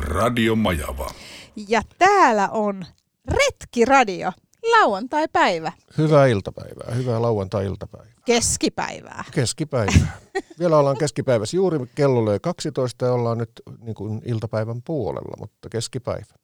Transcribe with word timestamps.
Radio 0.00 0.54
Majava. 0.56 1.10
Ja 1.68 1.82
täällä 1.98 2.48
on 2.48 2.84
Retkiradio, 3.28 4.32
lauantai-päivä, 4.80 5.72
Hyvää 5.98 6.26
iltapäivää, 6.26 6.94
hyvää 6.94 7.22
lauantai-iltapäivää. 7.22 8.12
keskipäivää. 8.24 9.24
Keskipäivää. 9.30 10.18
Vielä 10.58 10.78
ollaan 10.78 10.98
keskipäivässä. 10.98 11.56
Juuri 11.56 11.78
kello 11.94 12.24
löi 12.24 12.38
12 12.42 13.06
ja 13.06 13.12
ollaan 13.12 13.38
nyt 13.38 13.50
niin 13.80 13.94
kuin 13.94 14.22
iltapäivän 14.24 14.82
puolella, 14.86 15.36
mutta 15.38 15.68
keskipäivä. 15.68 16.34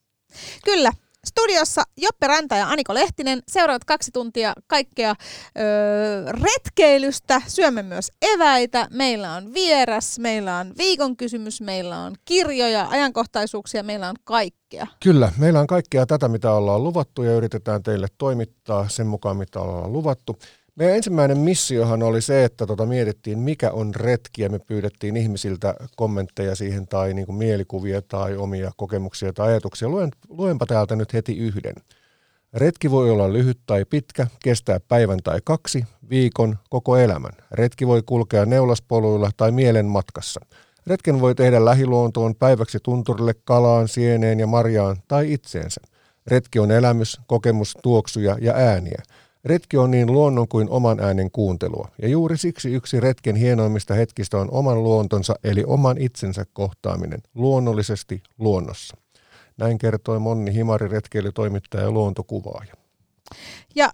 Kyllä, 0.65 0.93
studiossa 1.25 1.83
Joppe 1.97 2.27
Ranta 2.27 2.57
ja 2.57 2.69
Aniko 2.69 2.95
Lehtinen. 2.95 3.43
Seuraavat 3.49 3.85
kaksi 3.85 4.11
tuntia 4.13 4.53
kaikkea 4.67 5.15
öö, 5.59 6.33
retkeilystä. 6.33 7.43
Syömme 7.47 7.83
myös 7.83 8.13
eväitä. 8.23 8.89
Meillä 8.91 9.33
on 9.33 9.55
vieras, 9.55 10.19
meillä 10.19 10.59
on 10.59 10.73
viikon 10.79 11.17
kysymys, 11.17 11.61
meillä 11.61 11.99
on 11.99 12.15
kirjoja, 12.25 12.87
ajankohtaisuuksia, 12.91 13.83
meillä 13.83 14.09
on 14.09 14.17
kaikkea. 14.25 14.87
Kyllä, 15.03 15.33
meillä 15.39 15.61
on 15.61 15.67
kaikkea 15.67 16.07
tätä, 16.07 16.29
mitä 16.29 16.53
ollaan 16.53 16.85
luvattu 16.85 17.23
ja 17.23 17.35
yritetään 17.35 17.83
teille 17.83 18.07
toimittaa 18.19 18.89
sen 18.89 19.07
mukaan, 19.07 19.37
mitä 19.37 19.61
ollaan 19.61 19.93
luvattu. 19.93 20.39
Meidän 20.77 20.97
ensimmäinen 20.97 21.39
missiohan 21.39 22.03
oli 22.03 22.23
se, 22.23 22.45
että 22.45 22.67
tota 22.67 22.87
mietittiin, 22.87 23.39
mikä 23.39 23.71
on 23.71 23.95
retki 23.95 24.43
ja 24.43 24.51
me 24.51 24.59
pyydettiin 24.59 25.17
ihmisiltä 25.17 25.75
kommentteja 25.97 26.55
siihen 26.55 26.89
tai 26.89 27.15
niin 27.15 27.27
kuin 27.27 27.37
mielikuvia 27.37 28.03
tai 28.03 28.37
omia 28.37 28.71
kokemuksia 28.77 29.33
tai 29.33 29.49
ajatuksia. 29.49 29.89
Luen, 29.89 30.11
luenpa 30.29 30.67
täältä 30.67 30.97
nyt 30.97 31.13
heti 31.13 31.39
yhden. 31.39 31.75
Retki 32.53 32.91
voi 32.91 33.11
olla 33.11 33.33
lyhyt 33.33 33.59
tai 33.67 33.85
pitkä, 33.85 34.27
kestää 34.43 34.81
päivän 34.89 35.19
tai 35.25 35.41
kaksi, 35.45 35.85
viikon, 36.11 36.59
koko 36.71 36.97
elämän. 36.97 37.33
Retki 37.51 37.87
voi 37.87 38.03
kulkea 38.07 38.47
neulaspoluilla 38.47 39.31
tai 39.37 39.53
mielen 39.53 39.87
matkassa. 39.87 40.41
Retken 40.87 41.21
voi 41.21 41.35
tehdä 41.35 41.65
lähiluontoon 41.65 42.35
päiväksi 42.35 42.79
tunturille, 42.83 43.35
kalaan, 43.45 43.89
sieneen 43.89 44.41
ja 44.41 44.47
marjaan 44.47 44.97
tai 45.09 45.33
itseensä. 45.33 45.81
Retki 46.27 46.59
on 46.59 46.71
elämys, 46.71 47.21
kokemus, 47.27 47.77
tuoksuja 47.83 48.37
ja 48.41 48.53
ääniä. 48.55 49.03
Retki 49.45 49.77
on 49.77 49.91
niin 49.91 50.13
luonnon 50.13 50.49
kuin 50.49 50.71
oman 50.71 51.01
äänen 51.01 51.31
kuuntelua, 51.31 51.89
ja 52.03 52.09
juuri 52.09 52.37
siksi 52.37 52.73
yksi 52.73 53.01
retken 53.01 53.37
hienoimmista 53.37 53.95
hetkistä 53.95 54.39
on 54.39 54.49
oman 54.51 54.83
luontonsa 54.83 55.35
eli 55.45 55.65
oman 55.67 55.99
itsensä 55.99 56.47
kohtaaminen, 56.53 57.23
luonnollisesti 57.35 58.23
luonnossa. 58.39 58.97
Näin 59.57 59.79
kertoi 59.79 60.19
Monni 60.19 60.55
Himari, 60.55 60.89
retkeilytoimittaja 60.89 61.83
ja 61.83 61.91
luontokuvaaja. 61.91 62.75
Ja 63.75 63.91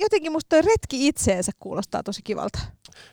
jotenkin 0.00 0.32
musta 0.32 0.48
toi 0.48 0.62
retki 0.62 1.08
itseensä 1.08 1.52
kuulostaa 1.60 2.02
tosi 2.02 2.22
kivalta. 2.22 2.58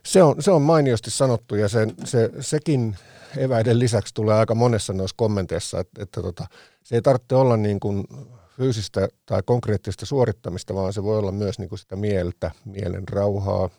Se 0.06 0.24
on, 0.24 0.36
se 0.40 0.52
on 0.52 0.62
mainiosti 0.62 1.12
sanottu 1.12 1.56
ja 1.56 1.68
se, 1.68 1.88
se, 2.04 2.30
sekin 2.40 2.96
eväiden 3.38 3.80
lisäksi 3.80 4.14
tulee 4.14 4.36
aika 4.36 4.56
monessa 4.56 4.94
noissa 4.94 5.16
kommenteissa, 5.18 5.80
että, 5.80 6.04
että 6.04 6.22
tota, 6.22 6.48
se 6.84 6.96
ei 6.96 7.02
tarvitse 7.02 7.36
olla 7.36 7.58
niin 7.58 7.80
kuin 7.80 8.08
fyysistä 8.58 9.08
tai 9.25 9.41
konkreettista 9.45 10.05
suorittamista, 10.05 10.75
vaan 10.75 10.94
se 10.94 11.03
voi 11.03 11.19
olla 11.19 11.31
myös 11.31 11.59
niin 11.59 11.69
kuin 11.69 11.80
sitä 11.80 11.95
mieltä, 11.95 12.52
mielen 12.66 13.08
rauhaa, 13.08 13.69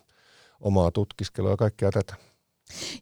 omaa 0.59 0.91
tutkiskelua 0.91 1.51
ja 1.51 1.57
kaikkea 1.57 1.91
tätä. 1.91 2.15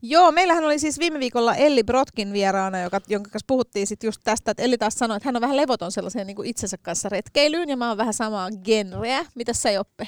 Joo, 0.02 0.32
meillähän 0.32 0.66
oli 0.66 0.80
siis 0.80 1.00
viime 1.00 1.20
viikolla 1.20 1.56
Elli 1.56 1.84
Brotkin 1.84 2.34
vieraana, 2.34 2.82
joka, 2.82 3.02
jonka 3.08 3.30
kanssa 3.30 3.46
puhuttiin 3.48 3.88
sit 3.88 4.04
just 4.04 4.22
tästä, 4.24 4.52
että 4.52 4.64
Elli 4.64 4.78
taas 4.78 4.94
sanoi, 4.94 5.18
että 5.18 5.28
hän 5.28 5.36
on 5.36 5.42
vähän 5.42 5.58
levoton 5.58 5.92
sellaiseen 5.92 6.28
niin 6.28 6.36
kuin 6.36 6.50
itsensä 6.50 6.78
kanssa 6.78 7.10
retkeilyyn, 7.10 7.70
ja 7.70 7.78
mä 7.78 7.90
oon 7.90 7.98
vähän 7.98 8.14
samaa 8.14 8.50
genreä. 8.64 9.26
Mitäs 9.36 9.62
sä 9.62 9.72
Joppe? 9.72 10.08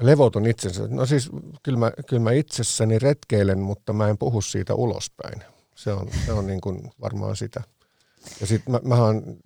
Levoton 0.00 0.46
itsensä. 0.46 0.86
No 0.90 1.06
siis 1.06 1.30
kyllä 1.62 1.78
mä, 1.78 1.92
kyllä 2.06 2.22
mä 2.22 2.32
itsessäni 2.32 2.98
retkeilen, 2.98 3.58
mutta 3.58 3.92
mä 3.92 4.08
en 4.08 4.18
puhu 4.18 4.40
siitä 4.40 4.74
ulospäin. 4.74 5.42
Se 5.74 5.92
on, 5.92 6.08
se 6.26 6.32
on 6.32 6.46
niin 6.46 6.60
kuin 6.60 6.90
varmaan 7.00 7.36
sitä. 7.36 7.62
Ja 8.40 8.46
sitten 8.46 8.72
mä, 8.72 8.80
mä 8.84 9.04
oon 9.04 9.36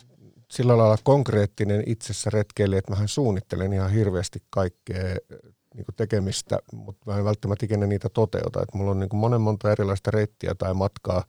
sillä 0.51 0.79
lailla 0.79 0.97
konkreettinen 1.05 1.83
itsessä 1.87 2.31
retkeilijä, 2.31 2.79
että 2.79 2.93
mähän 2.93 3.09
suunnittelen 3.09 3.73
ihan 3.73 3.91
hirveästi 3.91 4.43
kaikkea 4.51 5.05
niin 5.75 5.85
kuin 5.85 5.97
tekemistä, 5.97 6.59
mutta 6.73 7.11
mä 7.11 7.19
en 7.19 7.25
välttämättä 7.25 7.67
ikinä 7.67 7.87
niitä 7.87 8.09
toteuta. 8.09 8.63
Et 8.63 8.75
mulla 8.75 8.91
on 8.91 9.01
niin 9.01 9.09
kuin 9.09 9.21
monen 9.21 9.41
monta 9.41 9.73
erilaista 9.73 10.11
reittiä 10.11 10.55
tai 10.55 10.75
matkaa 10.75 11.25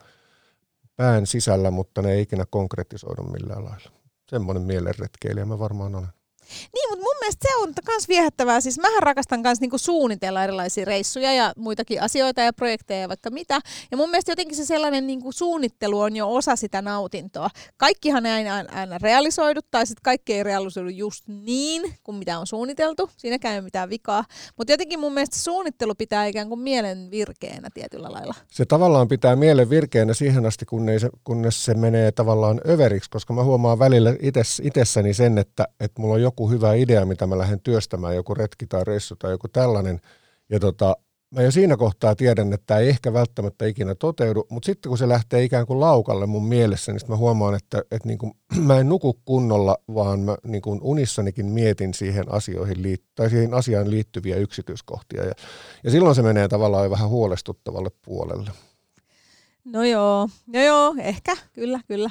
pään 0.95 1.27
sisällä, 1.27 1.71
mutta 1.71 2.01
ne 2.01 2.11
ei 2.11 2.21
ikinä 2.21 2.45
konkretisoidu 2.49 3.23
millään 3.23 3.65
lailla. 3.65 3.91
Semmoinen 4.29 4.63
mielenretkeilijä 4.63 5.45
mä 5.45 5.59
varmaan 5.59 5.95
olen. 5.95 6.20
Niin, 6.73 6.89
mutta 6.89 7.03
mun 7.03 7.19
mielestä 7.19 7.47
se 7.47 7.55
on 7.55 7.73
myös 7.87 8.07
viehättävää. 8.07 8.61
Siis 8.61 8.79
mähän 8.79 9.03
rakastan 9.03 9.39
myös 9.39 9.61
niinku 9.61 9.77
suunnitella 9.77 10.43
erilaisia 10.43 10.85
reissuja 10.85 11.33
ja 11.33 11.53
muitakin 11.57 12.01
asioita 12.01 12.41
ja 12.41 12.53
projekteja 12.53 13.01
ja 13.01 13.09
vaikka 13.09 13.29
mitä. 13.29 13.59
Ja 13.91 13.97
mun 13.97 14.09
mielestä 14.09 14.31
jotenkin 14.31 14.57
se 14.57 14.65
sellainen 14.65 15.07
niinku 15.07 15.31
suunnittelu 15.31 15.99
on 15.99 16.15
jo 16.15 16.33
osa 16.33 16.55
sitä 16.55 16.81
nautintoa. 16.81 17.49
Kaikkihan 17.77 18.25
ei 18.25 18.49
aina, 18.49 18.69
aina 18.79 18.97
realisoidu 18.97 19.59
tai 19.71 19.87
sitten 19.87 20.03
kaikki 20.03 20.33
ei 20.33 20.43
realisoidu 20.43 20.89
just 20.89 21.27
niin 21.27 21.93
kuin 22.03 22.17
mitä 22.17 22.39
on 22.39 22.47
suunniteltu. 22.47 23.09
Siinäkään 23.17 23.53
ei 23.53 23.59
ole 23.59 23.63
mitään 23.63 23.89
vikaa. 23.89 24.23
Mutta 24.57 24.73
jotenkin 24.73 24.99
mun 24.99 25.13
mielestä 25.13 25.37
suunnittelu 25.37 25.95
pitää 25.95 26.25
ikään 26.25 26.49
kuin 26.49 26.59
mielen 26.59 27.11
virkeänä 27.11 27.69
tietyllä 27.73 28.11
lailla. 28.11 28.33
Se 28.51 28.65
tavallaan 28.65 29.07
pitää 29.07 29.35
mielen 29.35 29.69
virkeänä 29.69 30.13
siihen 30.13 30.45
asti, 30.45 30.65
kunnes 30.65 31.01
se, 31.01 31.09
kunnes 31.23 31.65
se 31.65 31.73
menee 31.73 32.11
tavallaan 32.11 32.61
överiksi, 32.69 33.09
koska 33.09 33.33
mä 33.33 33.43
huomaan 33.43 33.79
välillä 33.79 34.15
ites, 34.21 34.61
itsessäni 34.63 35.13
sen, 35.13 35.37
että, 35.37 35.67
että 35.79 36.01
mulla 36.01 36.13
on 36.13 36.21
joku 36.21 36.40
hyvä 36.49 36.73
idea, 36.73 37.05
mitä 37.05 37.27
mä 37.27 37.37
lähden 37.37 37.59
työstämään, 37.59 38.15
joku 38.15 38.33
retki 38.33 38.67
tai 38.67 38.83
reissu 38.83 39.15
tai 39.15 39.31
joku 39.31 39.47
tällainen. 39.47 40.01
Ja 40.49 40.59
tota, 40.59 40.95
mä 41.31 41.41
jo 41.41 41.51
siinä 41.51 41.77
kohtaa 41.77 42.15
tiedän, 42.15 42.53
että 42.53 42.65
tämä 42.67 42.79
ei 42.79 42.89
ehkä 42.89 43.13
välttämättä 43.13 43.65
ikinä 43.65 43.95
toteudu, 43.95 44.47
mutta 44.49 44.65
sitten 44.65 44.89
kun 44.89 44.97
se 44.97 45.09
lähtee 45.09 45.43
ikään 45.43 45.65
kuin 45.65 45.79
laukalle 45.79 46.25
mun 46.25 46.47
mielessä, 46.47 46.91
niin 46.91 46.99
sitten 46.99 47.13
mä 47.13 47.17
huomaan, 47.17 47.55
että, 47.55 47.83
että 47.91 48.07
niin 48.07 48.17
kuin, 48.17 48.33
mä 48.67 48.79
en 48.79 48.89
nuku 48.89 49.19
kunnolla, 49.25 49.77
vaan 49.93 50.19
mä 50.19 50.37
niin 50.43 50.61
kuin 50.61 50.79
unissanikin 50.83 51.45
mietin 51.45 51.93
siihen, 51.93 52.33
asioihin 52.33 52.77
liit- 52.77 53.11
tai 53.15 53.29
siihen 53.29 53.53
asiaan 53.53 53.91
liittyviä 53.91 54.35
yksityiskohtia. 54.35 55.25
Ja, 55.25 55.33
ja 55.83 55.91
silloin 55.91 56.15
se 56.15 56.21
menee 56.21 56.47
tavallaan 56.47 56.89
vähän 56.89 57.09
huolestuttavalle 57.09 57.89
puolelle. 58.05 58.51
No 59.65 59.83
joo, 59.83 60.29
no 60.47 60.63
joo, 60.63 60.95
ehkä, 60.99 61.37
kyllä, 61.53 61.79
kyllä. 61.87 62.09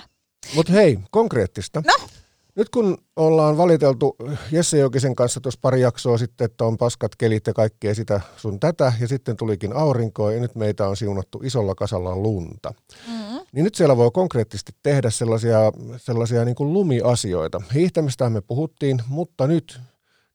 Mutta 0.54 0.72
hei, 0.72 0.98
konkreettista. 1.10 1.82
No? 1.86 2.08
Nyt 2.56 2.68
kun 2.68 2.98
ollaan 3.16 3.56
valiteltu 3.56 4.16
Jesse 4.52 4.78
Jokisen 4.78 5.14
kanssa 5.14 5.40
tuossa 5.40 5.60
pari 5.62 5.80
jaksoa 5.80 6.18
sitten, 6.18 6.44
että 6.44 6.64
on 6.64 6.76
paskat 6.76 7.16
kelit 7.16 7.46
ja 7.46 7.52
kaikkea 7.52 7.94
sitä 7.94 8.20
sun 8.36 8.60
tätä, 8.60 8.92
ja 9.00 9.08
sitten 9.08 9.36
tulikin 9.36 9.76
aurinko, 9.76 10.30
ja 10.30 10.40
nyt 10.40 10.54
meitä 10.54 10.88
on 10.88 10.96
siunattu 10.96 11.40
isolla 11.44 11.74
kasalla 11.74 12.16
lunta. 12.16 12.74
Mm-hmm. 13.08 13.40
Niin 13.52 13.64
nyt 13.64 13.74
siellä 13.74 13.96
voi 13.96 14.10
konkreettisesti 14.10 14.72
tehdä 14.82 15.10
sellaisia, 15.10 15.58
sellaisia 15.96 16.44
niin 16.44 16.54
kuin 16.54 16.72
lumiasioita. 16.72 17.62
Hiihtämistä 17.74 18.30
me 18.30 18.40
puhuttiin, 18.40 19.02
mutta 19.08 19.46
nyt 19.46 19.80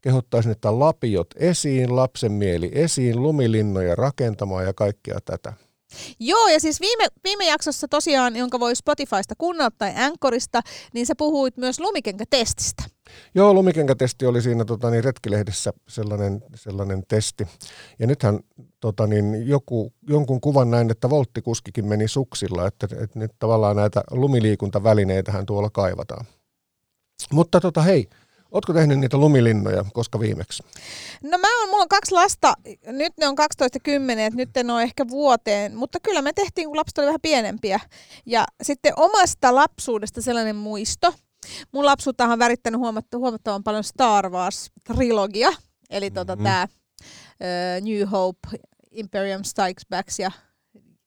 kehottaisin, 0.02 0.52
että 0.52 0.80
lapiot 0.80 1.28
esiin, 1.36 1.96
lapsen 1.96 2.32
mieli 2.32 2.72
esiin, 2.74 3.24
lumilinnoja 3.24 3.96
rakentamaan 3.96 4.66
ja 4.66 4.74
kaikkea 4.74 5.20
tätä. 5.26 5.54
Joo, 6.20 6.48
ja 6.48 6.60
siis 6.60 6.82
viime, 6.82 7.08
viime 7.24 7.48
jaksossa 7.48 7.88
tosiaan, 7.88 8.36
jonka 8.36 8.60
voi 8.60 8.76
Spotifysta 8.76 9.36
kuunnella 9.38 9.72
tai 9.78 9.94
Anchorista, 9.96 10.62
niin 10.94 11.06
sä 11.06 11.14
puhuit 11.18 11.58
myös 11.58 11.80
lumikenkätestistä. 11.80 12.84
Joo, 13.36 13.54
lumikenkätesti 13.54 14.26
oli 14.26 14.42
siinä 14.42 14.66
tota, 14.66 14.90
niin, 14.90 15.04
retkilehdessä 15.04 15.74
sellainen, 15.88 16.44
sellainen 16.56 17.04
testi. 17.08 17.48
Ja 18.00 18.08
nythän 18.08 18.40
tota, 18.80 19.08
niin, 19.08 19.48
joku, 19.48 19.94
jonkun 20.10 20.42
kuvan 20.42 20.72
näin, 20.72 20.92
että 20.92 21.10
volttikuskikin 21.10 21.86
meni 21.86 22.08
suksilla, 22.08 22.68
että, 22.68 22.88
että 23.04 23.20
nyt 23.20 23.32
tavallaan 23.40 23.76
näitä 23.76 24.04
lumiliikuntavälineitähän 24.12 25.46
tuolla 25.46 25.70
kaivataan. 25.70 26.26
Mutta 27.32 27.62
tota, 27.62 27.82
hei, 27.82 28.10
Ootko 28.56 28.74
tehnyt 28.74 29.00
niitä 29.00 29.18
lumilinnoja 29.18 29.86
koska 29.94 30.20
viimeksi? 30.20 30.64
No 31.24 31.38
mä 31.38 31.60
oon, 31.60 31.70
mulla 31.70 31.82
on 31.82 31.88
kaksi 31.88 32.12
lasta, 32.12 32.54
nyt 32.88 33.14
ne 33.18 33.28
on 33.28 33.36
12 33.36 33.76
ja 33.76 33.80
10, 33.84 34.26
että 34.26 34.38
nyt 34.38 34.58
en 34.58 34.70
ole 34.70 34.84
ehkä 34.84 35.08
vuoteen, 35.08 35.76
mutta 35.76 36.00
kyllä 36.00 36.22
me 36.22 36.34
tehtiin, 36.34 36.68
kun 36.68 36.78
lapset 36.78 36.98
oli 36.98 37.06
vähän 37.06 37.22
pienempiä. 37.22 37.80
Ja 38.26 38.46
sitten 38.64 38.94
omasta 38.96 39.56
lapsuudesta 39.56 40.22
sellainen 40.22 40.56
muisto. 40.56 41.14
Mun 41.72 41.86
lapsuutta 41.86 42.26
on 42.26 42.40
värittänyt 42.40 42.80
huomattavan, 42.80 43.22
huomattavan 43.22 43.64
paljon 43.64 43.84
Star 43.84 44.30
Wars-trilogia, 44.30 45.56
eli 45.90 46.12
tota, 46.12 46.36
mm-hmm. 46.36 46.44
tämä 46.44 46.68
uh, 46.68 47.86
New 47.86 48.10
Hope, 48.12 48.40
Imperium 48.92 49.44
Strikes 49.44 49.86
Back 49.90 50.10
ja 50.20 50.32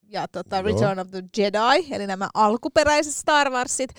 ja 0.09 0.29
tota, 0.29 0.63
Return 0.63 0.99
of 0.99 1.11
the 1.11 1.23
Jedi, 1.37 1.87
eli 1.91 2.07
nämä 2.07 2.29
alkuperäiset 2.35 3.15
Star 3.15 3.51
Warsit. 3.51 3.91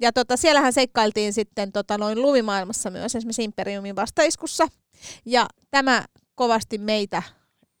Ja 0.00 0.12
tota, 0.12 0.36
siellähän 0.36 0.72
seikkailtiin 0.72 1.32
sitten 1.32 1.72
tota, 1.72 1.98
noin 1.98 2.22
lumimaailmassa 2.22 2.90
myös, 2.90 3.14
esimerkiksi 3.14 3.44
Imperiumin 3.44 3.96
vastaiskussa. 3.96 4.68
Ja 5.24 5.46
tämä 5.70 6.04
kovasti 6.34 6.78
meitä 6.78 7.22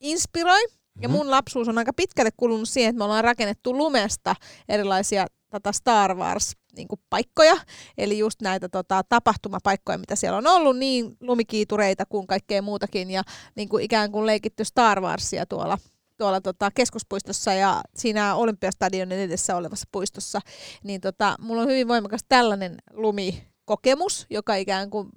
inspiroi. 0.00 0.60
Ja 1.00 1.08
mun 1.08 1.30
lapsuus 1.30 1.68
on 1.68 1.78
aika 1.78 1.92
pitkälle 1.92 2.30
kulunut 2.36 2.68
siihen, 2.68 2.90
että 2.90 2.98
me 2.98 3.04
ollaan 3.04 3.24
rakennettu 3.24 3.76
lumesta 3.76 4.34
erilaisia 4.68 5.26
tota 5.50 5.72
Star 5.72 6.14
Wars 6.14 6.52
niin 6.76 6.88
kuin 6.88 7.00
paikkoja, 7.10 7.56
eli 7.98 8.18
just 8.18 8.42
näitä 8.42 8.68
tota, 8.68 9.02
tapahtumapaikkoja, 9.08 9.98
mitä 9.98 10.16
siellä 10.16 10.38
on 10.38 10.46
ollut, 10.46 10.76
niin 10.76 11.16
lumikiitureita 11.20 12.04
kuin 12.06 12.26
kaikkea 12.26 12.62
muutakin, 12.62 13.10
ja 13.10 13.22
niin 13.54 13.68
kuin 13.68 13.84
ikään 13.84 14.12
kuin 14.12 14.26
leikitty 14.26 14.64
Star 14.64 15.00
Warsia 15.00 15.46
tuolla 15.46 15.78
tuolla 16.18 16.40
tota, 16.40 16.70
keskuspuistossa 16.74 17.52
ja 17.52 17.82
siinä 17.96 18.34
Olympiastadionin 18.34 19.18
edessä 19.18 19.56
olevassa 19.56 19.88
puistossa, 19.92 20.40
niin 20.84 21.00
tota, 21.00 21.36
mulla 21.40 21.62
on 21.62 21.68
hyvin 21.68 21.88
voimakas 21.88 22.20
tällainen 22.28 22.76
lumikokemus, 22.92 24.26
joka 24.30 24.54
ikään 24.54 24.90
kuin, 24.90 25.08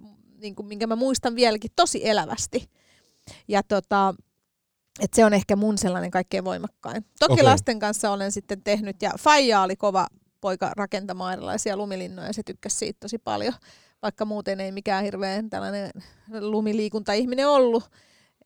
niin 0.41 0.55
kuin 0.55 0.67
minkä 0.67 0.87
mä 0.87 0.95
muistan 0.95 1.35
vieläkin 1.35 1.71
tosi 1.75 2.07
elävästi. 2.09 2.69
Ja 3.47 3.63
tota, 3.63 4.15
et 4.99 5.13
se 5.13 5.25
on 5.25 5.33
ehkä 5.33 5.55
mun 5.55 5.77
sellainen 5.77 6.11
kaikkein 6.11 6.45
voimakkain. 6.45 7.05
Toki 7.19 7.33
okay. 7.33 7.45
lasten 7.45 7.79
kanssa 7.79 8.11
olen 8.11 8.31
sitten 8.31 8.63
tehnyt, 8.63 9.01
ja 9.01 9.11
Faija 9.19 9.61
oli 9.61 9.75
kova 9.75 10.07
poika 10.41 10.71
rakentamaan 10.77 11.33
erilaisia 11.33 11.77
lumilinnoja, 11.77 12.27
ja 12.27 12.33
se 12.33 12.43
tykkäsi 12.43 12.77
siitä 12.77 12.99
tosi 12.99 13.17
paljon, 13.17 13.53
vaikka 14.01 14.25
muuten 14.25 14.59
ei 14.59 14.71
mikään 14.71 15.03
hirveän 15.03 15.49
tällainen 15.49 15.91
lumiliikunta-ihminen 16.39 17.47
ollut. 17.47 17.83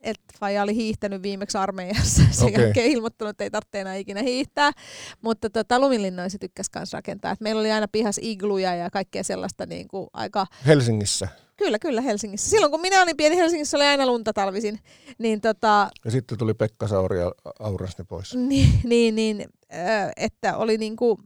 Et 0.06 0.22
Faija 0.40 0.64
oli 0.64 0.76
hiihtänyt 0.76 1.24
viimeksi 1.24 1.58
armeijassa, 1.58 2.22
sen 2.32 2.48
okay. 2.48 2.64
jälkeen 2.64 2.92
ilmoittanut, 2.92 3.30
että 3.30 3.44
ei 3.44 3.52
tarvitse 3.52 3.82
enää 3.82 3.96
ikinä 3.96 4.22
hiihtää. 4.22 4.72
Mutta 5.22 5.50
tota, 5.50 5.80
lumilinnoja 5.80 6.30
se 6.30 6.38
tykkäsi 6.38 6.70
myös 6.76 6.94
rakentaa. 6.94 7.32
Et 7.32 7.42
meillä 7.42 7.60
oli 7.60 7.72
aina 7.72 7.88
pihas 7.88 8.20
igluja 8.22 8.76
ja 8.76 8.90
kaikkea 8.90 9.24
sellaista 9.24 9.66
niin 9.66 9.88
kuin 9.88 10.08
aika... 10.14 10.46
Helsingissä? 10.66 11.28
Kyllä, 11.58 11.80
kyllä 11.80 12.02
Helsingissä. 12.02 12.50
Silloin 12.50 12.72
kun 12.72 12.82
minä 12.82 13.02
olin 13.02 13.18
pieni 13.18 13.38
Helsingissä, 13.38 13.78
oli 13.78 13.86
aina 13.86 14.06
lunta 14.06 14.34
talvisin. 14.34 14.80
Niin, 15.18 15.42
tota... 15.42 15.90
Ja 16.06 16.12
sitten 16.12 16.38
tuli 16.38 16.54
Pekka 16.54 16.88
Sauri 16.88 17.20
ja 17.20 17.32
aurasi 17.60 17.96
ne 17.98 18.04
pois. 18.04 18.36
Niin, 18.50 18.80
niin, 18.84 19.16
niin 19.16 19.46
että 20.18 20.58
oli 20.58 20.78
niin 20.78 20.96
kuin, 20.96 21.18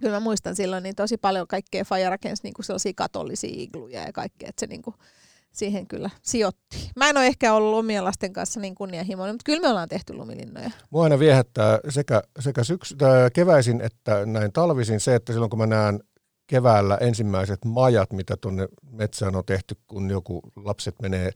kyllä 0.00 0.16
mä 0.16 0.20
muistan 0.20 0.56
silloin 0.56 0.82
niin 0.82 0.94
tosi 0.94 1.16
paljon 1.16 1.46
kaikkea 1.46 1.84
Faja 1.84 2.10
rakensi 2.10 2.42
niin 2.42 2.54
kuin 2.54 2.64
sellaisia 2.64 2.92
katollisia 2.96 3.50
igluja 3.52 4.02
ja 4.02 4.12
kaikkea, 4.12 4.48
että 4.48 4.60
se 4.60 4.66
niin 4.66 4.82
kuin, 4.82 4.94
siihen 5.52 5.86
kyllä 5.86 6.10
sijoitti. 6.22 6.90
Mä 6.96 7.08
en 7.08 7.16
ole 7.16 7.26
ehkä 7.26 7.54
ollut 7.54 7.78
omien 7.78 8.04
lasten 8.04 8.32
kanssa 8.32 8.60
niin 8.60 8.74
kunnianhimoinen, 8.74 9.34
mutta 9.34 9.44
kyllä 9.46 9.60
me 9.60 9.68
ollaan 9.68 9.88
tehty 9.88 10.14
lumilinnoja. 10.14 10.70
Mua 10.90 11.04
aina 11.04 11.18
viehättää 11.18 11.78
sekä, 11.88 12.22
sekä 12.38 12.64
syksy, 12.64 12.96
keväisin 13.32 13.80
että 13.80 14.26
näin 14.26 14.52
talvisin 14.52 15.00
se, 15.00 15.14
että 15.14 15.32
silloin 15.32 15.50
kun 15.50 15.58
mä 15.58 15.66
näen 15.66 16.00
keväällä 16.46 16.96
ensimmäiset 16.96 17.64
majat, 17.64 18.12
mitä 18.12 18.36
tuonne 18.36 18.68
metsään 18.90 19.36
on 19.36 19.44
tehty, 19.44 19.74
kun 19.86 20.10
joku 20.10 20.40
lapset 20.56 20.94
menee 21.02 21.30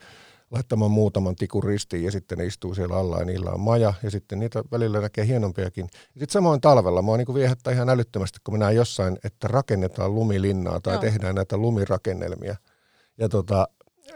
laittamaan 0.51 0.91
muutaman 0.91 1.37
tikun 1.37 1.65
ristiin 1.65 2.05
ja 2.05 2.11
sitten 2.11 2.39
ne 2.39 2.47
istuu 2.47 2.75
siellä 2.75 2.97
alla 2.97 3.19
ja 3.19 3.25
niillä 3.25 3.51
on 3.51 3.61
maja 3.61 3.95
ja 4.03 4.11
sitten 4.11 4.39
niitä 4.39 4.63
välillä 4.73 5.01
näkee 5.01 5.27
hienompiakin. 5.27 5.89
Ja 5.93 6.21
sitten 6.21 6.33
samoin 6.33 6.61
talvella, 6.61 7.03
mua 7.03 7.17
niin 7.17 7.35
viehättää 7.35 7.73
ihan 7.73 7.89
älyttömästi, 7.89 8.39
kun 8.45 8.55
mä 8.55 8.59
näen 8.59 8.77
jossain, 8.77 9.19
että 9.25 9.49
rakennetaan 9.49 10.15
lumilinnaa 10.15 10.81
tai 10.81 10.95
Joo. 10.95 11.01
tehdään 11.01 11.35
näitä 11.35 11.57
lumirakennelmia. 11.57 12.57
Ja 13.19 13.29
tota, 13.29 13.69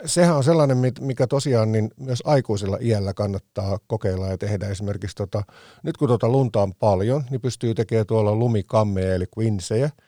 sehän 0.04 0.36
on 0.36 0.44
sellainen, 0.44 0.78
mikä 1.00 1.26
tosiaan 1.26 1.72
niin 1.72 1.90
myös 1.96 2.22
aikuisilla 2.24 2.78
iällä 2.80 3.14
kannattaa 3.14 3.78
kokeilla 3.86 4.26
ja 4.26 4.38
tehdä. 4.38 4.68
Esimerkiksi 4.68 5.16
tota, 5.16 5.42
nyt 5.82 5.96
kun 5.96 6.08
tuota 6.08 6.28
lunta 6.28 6.62
on 6.62 6.74
paljon, 6.74 7.24
niin 7.30 7.40
pystyy 7.40 7.74
tekemään 7.74 8.06
tuolla 8.06 8.34
lumikammeja 8.34 9.14
eli 9.14 9.26
quinsejä– 9.38 9.90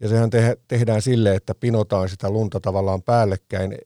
ja 0.00 0.08
sehän 0.08 0.30
te- 0.30 0.58
tehdään 0.68 1.02
sille, 1.02 1.34
että 1.34 1.54
pinotaan 1.54 2.08
sitä 2.08 2.30
lunta 2.30 2.60
tavallaan 2.60 3.02
päällekkäin. 3.02 3.78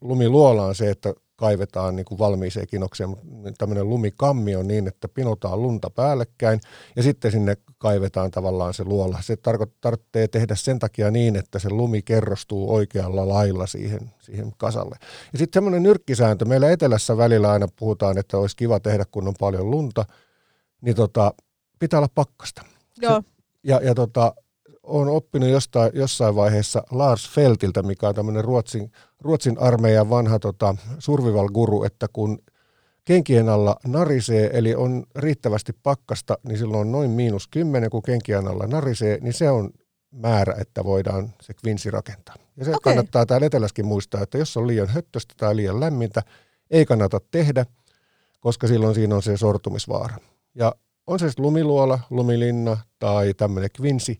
Lumiluola 0.00 0.64
on 0.64 0.74
se, 0.74 0.90
että 0.90 1.14
kaivetaan 1.38 1.96
niin 1.96 2.04
kuin 2.04 2.18
valmiiseen 2.18 2.66
kinokseen, 2.66 3.08
mutta 3.08 3.52
tämmöinen 3.58 3.88
lumikammi 3.88 4.56
on 4.56 4.68
niin, 4.68 4.88
että 4.88 5.08
pinotaan 5.08 5.62
lunta 5.62 5.90
päällekkäin 5.90 6.60
ja 6.96 7.02
sitten 7.02 7.32
sinne 7.32 7.56
kaivetaan 7.78 8.30
tavallaan 8.30 8.74
se 8.74 8.84
luola. 8.84 9.18
Se 9.22 9.36
tarvitsee 9.80 10.28
tehdä 10.28 10.54
sen 10.54 10.78
takia 10.78 11.10
niin, 11.10 11.36
että 11.36 11.58
se 11.58 11.70
lumi 11.70 12.02
kerrostuu 12.02 12.74
oikealla 12.74 13.28
lailla 13.28 13.66
siihen, 13.66 14.10
siihen 14.20 14.52
kasalle. 14.56 14.96
Ja 15.32 15.38
sitten 15.38 15.56
semmoinen 15.56 15.82
nyrkkisääntö, 15.82 16.44
meillä 16.44 16.70
etelässä 16.70 17.16
välillä 17.16 17.50
aina 17.50 17.68
puhutaan, 17.78 18.18
että 18.18 18.38
olisi 18.38 18.56
kiva 18.56 18.80
tehdä, 18.80 19.04
kun 19.10 19.28
on 19.28 19.34
paljon 19.40 19.70
lunta, 19.70 20.04
niin 20.80 20.96
tota, 20.96 21.34
pitää 21.78 21.98
olla 22.00 22.10
pakkasta. 22.14 22.62
Joo. 23.02 23.22
Ja, 23.62 23.80
ja 23.82 23.94
tota, 23.94 24.34
olen 24.88 25.08
oppinut 25.08 25.48
jostain, 25.48 25.90
jossain 25.94 26.34
vaiheessa 26.34 26.82
Lars 26.90 27.30
Feltiltä, 27.30 27.82
mikä 27.82 28.08
on 28.08 28.14
tämmöinen 28.14 28.44
Ruotsin, 28.44 28.92
Ruotsin 29.20 29.58
armeijan 29.58 30.10
vanha 30.10 30.38
tota, 30.38 30.74
survival-guru, 30.98 31.84
että 31.84 32.06
kun 32.12 32.38
kenkien 33.04 33.48
alla 33.48 33.76
narisee, 33.86 34.50
eli 34.52 34.74
on 34.74 35.04
riittävästi 35.16 35.72
pakkasta, 35.82 36.38
niin 36.48 36.58
silloin 36.58 36.80
on 36.80 36.92
noin 36.92 37.10
miinus 37.10 37.48
kymmenen, 37.48 37.90
kun 37.90 38.02
kenkien 38.02 38.48
alla 38.48 38.66
narisee, 38.66 39.18
niin 39.20 39.34
se 39.34 39.50
on 39.50 39.70
määrä, 40.10 40.54
että 40.60 40.84
voidaan 40.84 41.34
se 41.42 41.54
kvinsi 41.54 41.90
rakentaa. 41.90 42.36
Ja 42.56 42.64
se 42.64 42.70
okay. 42.70 42.80
kannattaa 42.80 43.26
täällä 43.26 43.46
eteläskin 43.46 43.86
muistaa, 43.86 44.22
että 44.22 44.38
jos 44.38 44.56
on 44.56 44.66
liian 44.66 44.88
höttöstä 44.88 45.34
tai 45.36 45.56
liian 45.56 45.80
lämmintä, 45.80 46.22
ei 46.70 46.86
kannata 46.86 47.20
tehdä, 47.30 47.66
koska 48.40 48.66
silloin 48.66 48.94
siinä 48.94 49.14
on 49.14 49.22
se 49.22 49.36
sortumisvaara. 49.36 50.16
Ja 50.54 50.74
on 51.06 51.18
se 51.18 51.28
sitten 51.28 51.42
lumiluola, 51.42 51.98
lumilinna 52.10 52.76
tai 52.98 53.34
tämmöinen 53.34 53.70
kvinsi, 53.72 54.18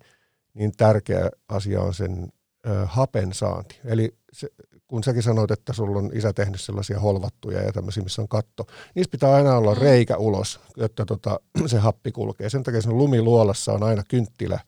niin 0.58 0.72
tärkeä 0.76 1.30
asia 1.48 1.80
on 1.80 1.94
sen 1.94 2.28
ö, 2.66 2.86
hapen 2.86 3.32
saanti. 3.32 3.80
Eli 3.84 4.14
se, 4.32 4.48
kun 4.86 5.04
säkin 5.04 5.22
sanoit, 5.22 5.50
että 5.50 5.72
sulla 5.72 5.98
on 5.98 6.10
isä 6.14 6.32
tehnyt 6.32 6.60
sellaisia 6.60 7.00
holvattuja 7.00 7.62
ja 7.62 7.72
tämmöisiä, 7.72 8.02
missä 8.02 8.22
on 8.22 8.28
katto, 8.28 8.66
niissä 8.94 9.10
pitää 9.10 9.34
aina 9.34 9.56
olla 9.56 9.74
mm. 9.74 9.80
reikä 9.80 10.16
ulos, 10.16 10.60
jotta 10.76 11.06
tota, 11.06 11.40
se 11.66 11.78
happi 11.78 12.12
kulkee. 12.12 12.50
Sen 12.50 12.62
takia 12.62 12.82
sen 12.82 12.98
lumiluolassa 12.98 13.72
on 13.72 13.82
aina 13.82 14.02
kynttilä. 14.08 14.60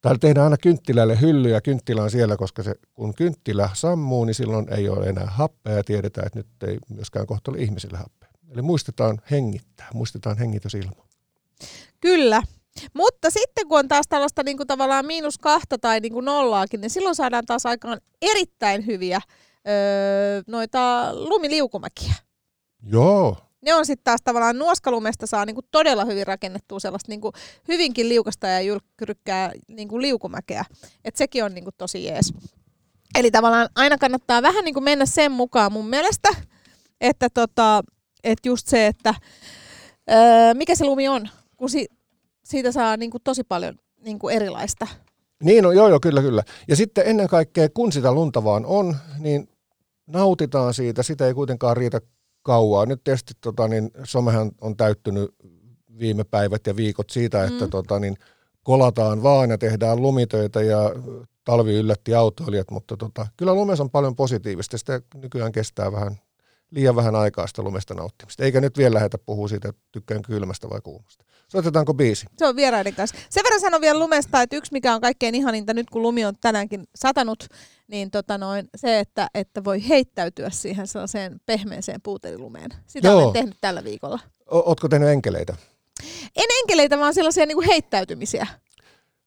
Täällä 0.00 0.18
tehdään 0.18 0.44
aina 0.44 0.56
kynttilälle 0.56 1.20
hylly 1.20 1.50
ja 1.50 1.60
kynttilä 1.60 2.02
on 2.02 2.10
siellä, 2.10 2.36
koska 2.36 2.62
se, 2.62 2.74
kun 2.94 3.14
kynttilä 3.14 3.70
sammuu, 3.72 4.24
niin 4.24 4.34
silloin 4.34 4.72
ei 4.72 4.88
ole 4.88 5.06
enää 5.08 5.26
happea 5.26 5.72
ja 5.72 5.84
tiedetään, 5.84 6.26
että 6.26 6.38
nyt 6.38 6.62
ei 6.66 6.78
myöskään 6.88 7.26
kohta 7.26 7.50
ole 7.50 7.58
ihmisille 7.58 7.98
happea. 7.98 8.28
Eli 8.50 8.62
muistetaan 8.62 9.20
hengittää, 9.30 9.88
muistetaan 9.94 10.38
hengitysilma. 10.38 11.06
Kyllä, 12.00 12.42
mutta 12.94 13.30
sitten 13.30 13.68
kun 13.68 13.78
on 13.78 13.88
taas 13.88 14.06
tällaista 14.08 14.42
niin 14.42 14.56
kuin 14.56 14.66
tavallaan 14.66 15.06
miinus 15.06 15.38
kahta 15.38 15.78
tai 15.78 16.00
niin 16.00 16.12
kuin 16.12 16.24
nollaakin, 16.24 16.80
niin 16.80 16.90
silloin 16.90 17.14
saadaan 17.14 17.46
taas 17.46 17.66
aikaan 17.66 18.00
erittäin 18.22 18.86
hyviä 18.86 19.20
öö, 19.68 20.42
noita 20.46 21.08
lumiliukumäkiä. 21.12 22.14
Joo. 22.82 23.36
Ne 23.62 23.74
on 23.74 23.86
sitten 23.86 24.04
taas 24.04 24.20
tavallaan 24.24 24.58
nuoskalumesta 24.58 25.26
saa 25.26 25.44
niinku 25.44 25.62
todella 25.70 26.04
hyvin 26.04 26.26
rakennettua 26.26 26.80
sellaista 26.80 27.12
niinku 27.12 27.32
hyvinkin 27.68 28.08
liukasta 28.08 28.46
ja 28.46 28.60
jyrkkää 28.60 29.52
niinku 29.68 30.00
liukumäkeä. 30.00 30.64
Et 31.04 31.16
sekin 31.16 31.44
on 31.44 31.54
niinku 31.54 31.70
tosi 31.78 32.04
jees. 32.04 32.32
Eli 33.18 33.30
tavallaan 33.30 33.68
aina 33.74 33.98
kannattaa 33.98 34.42
vähän 34.42 34.64
niinku 34.64 34.80
mennä 34.80 35.06
sen 35.06 35.32
mukaan 35.32 35.72
mun 35.72 35.88
mielestä, 35.88 36.28
että 37.00 37.28
tota, 37.34 37.82
et 38.24 38.38
just 38.46 38.66
se, 38.66 38.86
että 38.86 39.14
öö, 40.10 40.54
mikä 40.54 40.74
se 40.74 40.84
lumi 40.84 41.08
on. 41.08 41.28
Kun 41.56 41.70
si- 41.70 41.88
siitä 42.48 42.72
saa 42.72 42.96
niin 42.96 43.10
kuin 43.10 43.22
tosi 43.24 43.44
paljon 43.44 43.74
niin 44.04 44.18
kuin 44.18 44.36
erilaista. 44.36 44.86
Niin, 45.42 45.64
no, 45.64 45.72
joo, 45.72 45.88
joo, 45.88 46.00
kyllä, 46.00 46.22
kyllä. 46.22 46.42
Ja 46.68 46.76
sitten 46.76 47.06
ennen 47.06 47.28
kaikkea, 47.28 47.68
kun 47.68 47.92
sitä 47.92 48.12
lunta 48.12 48.44
vaan 48.44 48.66
on, 48.66 48.96
niin 49.18 49.48
nautitaan 50.06 50.74
siitä. 50.74 51.02
Sitä 51.02 51.26
ei 51.26 51.34
kuitenkaan 51.34 51.76
riitä 51.76 52.00
kauaa. 52.42 52.86
Nyt 52.86 53.04
tietysti 53.04 53.34
tota, 53.40 53.68
niin, 53.68 53.90
somehan 54.04 54.50
on 54.60 54.76
täyttynyt 54.76 55.34
viime 55.98 56.24
päivät 56.24 56.66
ja 56.66 56.76
viikot 56.76 57.10
siitä, 57.10 57.44
että 57.44 57.64
mm. 57.64 57.70
tota, 57.70 57.98
niin, 57.98 58.16
kolataan 58.62 59.22
vaan 59.22 59.50
ja 59.50 59.58
tehdään 59.58 60.02
lumitöitä 60.02 60.62
ja 60.62 60.92
talvi 61.44 61.74
yllätti 61.74 62.14
autoilijat, 62.14 62.70
mutta 62.70 62.96
tota, 62.96 63.26
kyllä 63.36 63.54
lumessa 63.54 63.84
on 63.84 63.90
paljon 63.90 64.16
positiivista. 64.16 64.78
Sitä 64.78 65.00
nykyään 65.14 65.52
kestää 65.52 65.92
vähän 65.92 66.16
liian 66.70 66.96
vähän 66.96 67.14
aikaa 67.14 67.46
sitä 67.46 67.62
lumesta 67.62 67.94
nauttimista. 67.94 68.44
Eikä 68.44 68.60
nyt 68.60 68.78
vielä 68.78 68.94
lähdetä 68.94 69.18
puhua 69.18 69.48
siitä, 69.48 69.68
että 69.68 69.82
tykkään 69.92 70.22
kylmästä 70.22 70.70
vai 70.70 70.80
kuumasta. 70.80 71.24
Soitetaanko 71.48 71.94
biisi? 71.94 72.26
Se 72.38 72.46
on 72.46 72.56
vieraiden 72.56 72.94
kanssa. 72.94 73.16
Sen 73.30 73.44
verran 73.44 73.60
sanon 73.60 73.80
vielä 73.80 73.98
lumesta, 73.98 74.42
että 74.42 74.56
yksi 74.56 74.72
mikä 74.72 74.94
on 74.94 75.00
kaikkein 75.00 75.34
ihaninta 75.34 75.74
nyt 75.74 75.90
kun 75.90 76.02
lumi 76.02 76.24
on 76.24 76.34
tänäänkin 76.40 76.84
satanut, 76.94 77.44
niin 77.88 78.10
tota 78.10 78.38
noin, 78.38 78.68
se, 78.76 78.98
että, 78.98 79.28
että 79.34 79.64
voi 79.64 79.88
heittäytyä 79.88 80.50
siihen 80.50 80.86
sellaiseen 80.86 81.40
pehmeeseen 81.46 82.00
puutelilumeen. 82.02 82.70
Sitä 82.86 83.08
Joo. 83.08 83.18
olen 83.18 83.32
tehnyt 83.32 83.56
tällä 83.60 83.84
viikolla. 83.84 84.18
O- 84.52 84.68
Ootko 84.68 84.88
tehnyt 84.88 85.08
enkeleitä? 85.08 85.56
En 86.36 86.46
enkeleitä, 86.62 86.98
vaan 86.98 87.14
sellaisia 87.14 87.46
niin 87.46 87.56
kuin 87.56 87.66
heittäytymisiä. 87.66 88.46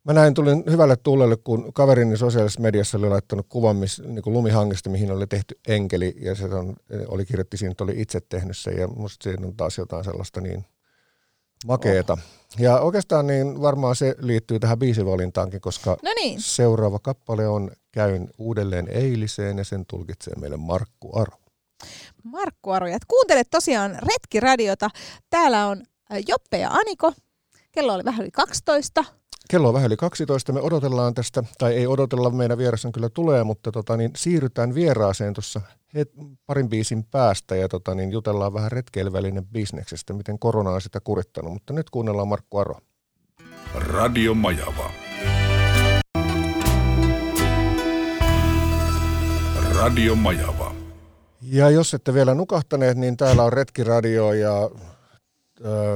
Mä 0.04 0.13
näin, 0.13 0.34
tulin 0.34 0.63
hyvälle 0.72 0.96
tuulelle, 0.96 1.38
kun 1.38 1.74
kaverini 1.74 2.18
sosiaalisessa 2.18 2.62
mediassa 2.62 2.98
oli 2.98 3.10
laittanut 3.10 3.46
kuvan 3.50 3.75
miss, 3.75 4.00
niin 4.00 4.22
kuin 4.22 4.34
lumihangesta, 4.34 4.90
mihin 4.90 5.12
oli 5.12 5.28
tehty 5.28 5.60
enkeli, 5.68 6.16
ja 6.20 6.36
se 6.36 6.46
on, 6.46 6.75
oli 7.08 7.25
kirjoitti 7.25 7.58
siinä, 7.58 7.72
että 7.72 7.84
oli 7.84 7.94
itse 7.98 8.20
tehnyt 8.30 8.58
sen, 8.58 8.78
ja 8.78 8.88
musta 8.88 9.24
siinä 9.24 9.48
on 9.48 9.56
taas 9.56 9.78
jotain 9.78 10.04
sellaista 10.04 10.42
niin 10.42 10.66
makeeta. 11.68 12.13
Oh. 12.13 12.20
Ja 12.60 12.80
oikeastaan 12.80 13.27
niin 13.27 13.62
varmaan 13.62 13.96
se 13.96 14.15
liittyy 14.20 14.60
tähän 14.60 14.80
biisivalintaankin, 14.80 15.62
koska 15.62 15.98
no 16.03 16.13
niin. 16.15 16.41
seuraava 16.41 17.00
kappale 17.00 17.48
on 17.48 17.72
Käyn 17.91 18.30
uudelleen 18.38 18.88
eiliseen, 18.89 19.58
ja 19.58 19.63
sen 19.63 19.86
tulkitsee 19.86 20.34
meille 20.36 20.58
Markku 20.58 21.20
Aro. 21.20 21.38
Markku 22.24 22.70
Aro, 22.70 22.88
ja 22.88 22.98
kuuntelet 23.08 23.48
tosiaan 23.51 23.91
Retkiradiota. 23.91 24.89
Täällä 25.30 25.68
on 25.68 25.84
Joppe 26.27 26.58
ja 26.58 26.70
Aniko. 26.70 27.13
Kello 27.72 27.94
oli 27.94 28.06
vähän 28.06 28.22
yli 28.22 28.32
12 28.32 29.03
Kello 29.51 29.68
on 29.68 29.74
vähän 29.74 29.88
yli 29.88 29.98
12. 29.98 30.53
Me 30.53 30.62
odotellaan 30.62 31.13
tästä, 31.13 31.44
tai 31.58 31.74
ei 31.74 31.88
odotella, 31.88 32.30
meidän 32.30 32.58
vieressä 32.58 32.89
kyllä 32.94 33.10
tulee, 33.10 33.44
mutta 33.44 33.72
tota, 33.72 33.98
niin 33.98 34.12
siirrytään 34.15 34.75
vieraaseen 34.75 35.34
tuossa 35.34 35.62
het, 35.95 36.12
parin 36.45 36.69
biisin 36.69 37.03
päästä 37.03 37.55
ja 37.55 37.67
tota, 37.67 37.95
niin 37.95 38.12
jutellaan 38.12 38.53
vähän 38.53 38.71
retkeilyvälinen 38.71 39.45
bisneksestä, 39.45 40.13
miten 40.13 40.39
korona 40.39 40.69
on 40.69 40.81
sitä 40.81 41.00
kurittanut. 41.03 41.53
Mutta 41.53 41.74
nyt 41.74 41.89
kuunnellaan 41.89 42.27
Markku 42.27 42.57
Aro. 42.57 42.75
Radio 43.75 44.33
Majava. 44.33 44.91
Radio 49.75 50.15
Majava. 50.15 50.75
Ja 51.41 51.69
jos 51.69 51.93
ette 51.93 52.13
vielä 52.13 52.33
nukahtaneet, 52.33 52.98
niin 52.98 53.17
täällä 53.17 53.43
on 53.43 53.53
Retkiradio 53.53 54.33
ja 54.33 54.69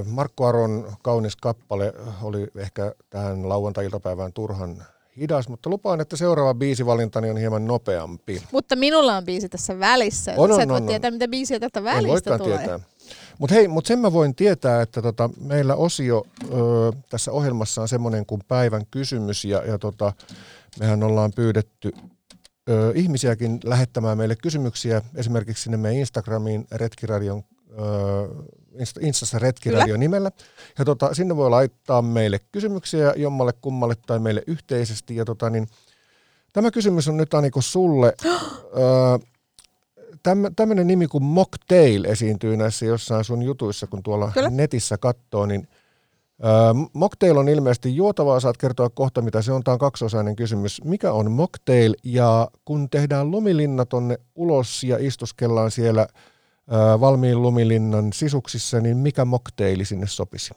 Markku 0.05 0.43
Aron 0.43 0.93
kaunis 1.03 1.35
kappale 1.35 1.93
oli 2.21 2.47
ehkä 2.55 2.95
tähän 3.09 3.49
lauantai-iltapäivään 3.49 4.33
turhan 4.33 4.83
hidas, 5.19 5.49
mutta 5.49 5.69
lupaan, 5.69 6.01
että 6.01 6.17
seuraava 6.17 6.53
biisivalintani 6.53 7.29
on 7.29 7.37
hieman 7.37 7.65
nopeampi. 7.67 8.41
Mutta 8.51 8.75
minulla 8.75 9.17
on 9.17 9.25
biisi 9.25 9.49
tässä 9.49 9.79
välissä. 9.79 10.33
On, 10.37 10.51
on, 10.51 10.55
Sä 10.55 10.63
et 10.63 10.69
voi 10.69 10.77
on, 10.77 10.83
on. 10.83 10.87
tietää, 10.87 11.11
mitä 11.11 11.27
biisiä 11.27 11.59
tästä 11.59 11.79
En 11.79 11.83
välistä 11.83 12.11
voikaan 12.11 12.39
tulee. 12.39 12.57
tietää. 12.57 12.79
Mutta 13.39 13.53
hei, 13.55 13.67
mut 13.67 13.85
sen 13.85 13.99
mä 13.99 14.13
voin 14.13 14.35
tietää, 14.35 14.81
että 14.81 15.01
tota, 15.01 15.29
meillä 15.39 15.75
osio 15.75 16.23
ö, 16.43 16.47
tässä 17.09 17.31
ohjelmassa 17.31 17.81
on 17.81 17.87
semmoinen 17.87 18.25
kuin 18.25 18.41
päivän 18.47 18.85
kysymys 18.91 19.45
ja, 19.45 19.65
ja 19.65 19.79
tota, 19.79 20.13
mehän 20.79 21.03
ollaan 21.03 21.31
pyydetty 21.35 21.91
ö, 22.69 22.91
ihmisiäkin 22.95 23.59
lähettämään 23.63 24.17
meille 24.17 24.35
kysymyksiä 24.35 25.01
esimerkiksi 25.15 25.63
sinne 25.63 25.77
meidän 25.77 25.99
Instagramiin 25.99 26.67
Retkiradion 26.71 27.43
ö, 27.71 27.75
Instassa 28.99 29.39
Retkiradio 29.39 29.97
nimellä. 29.97 30.31
Ja 30.79 30.85
tota, 30.85 31.13
sinne 31.13 31.35
voi 31.35 31.49
laittaa 31.49 32.01
meille 32.01 32.39
kysymyksiä 32.51 33.13
jommalle 33.15 33.53
kummalle 33.61 33.95
tai 34.07 34.19
meille 34.19 34.43
yhteisesti. 34.47 35.15
Ja 35.15 35.25
tota, 35.25 35.49
niin, 35.49 35.67
tämä 36.53 36.71
kysymys 36.71 37.07
on 37.07 37.17
nyt 37.17 37.33
Aniko 37.33 37.61
sulle. 37.61 38.13
Ö, 38.25 39.19
tämmöinen 40.55 40.87
nimi 40.87 41.07
kuin 41.07 41.23
Mocktail 41.23 42.03
esiintyy 42.03 42.57
näissä 42.57 42.85
jossain 42.85 43.23
sun 43.23 43.43
jutuissa, 43.43 43.87
kun 43.87 44.03
tuolla 44.03 44.31
Kyllä. 44.33 44.49
netissä 44.49 44.97
katsoo, 44.97 45.45
niin 45.45 45.67
Öö, 46.43 46.49
mocktail 46.93 47.37
on 47.37 47.49
ilmeisesti 47.49 47.95
juotavaa, 47.95 48.39
saat 48.39 48.57
kertoa 48.57 48.89
kohta 48.89 49.21
mitä 49.21 49.41
se 49.41 49.51
on. 49.51 49.63
Tämä 49.63 49.73
on 49.73 49.79
kaksiosainen 49.79 50.35
kysymys. 50.35 50.81
Mikä 50.83 51.11
on 51.11 51.31
mocktail 51.31 51.95
ja 52.03 52.47
kun 52.65 52.89
tehdään 52.89 53.31
lumilinna 53.31 53.85
tonne 53.85 54.17
ulos 54.35 54.83
ja 54.83 54.97
istuskellaan 54.99 55.71
siellä 55.71 56.01
öö, 56.01 56.34
valmiin 56.99 57.41
lumilinnan 57.41 58.13
sisuksissa, 58.13 58.79
niin 58.79 58.97
mikä 58.97 59.25
mocktaili 59.25 59.85
sinne 59.85 60.07
sopisi? 60.07 60.53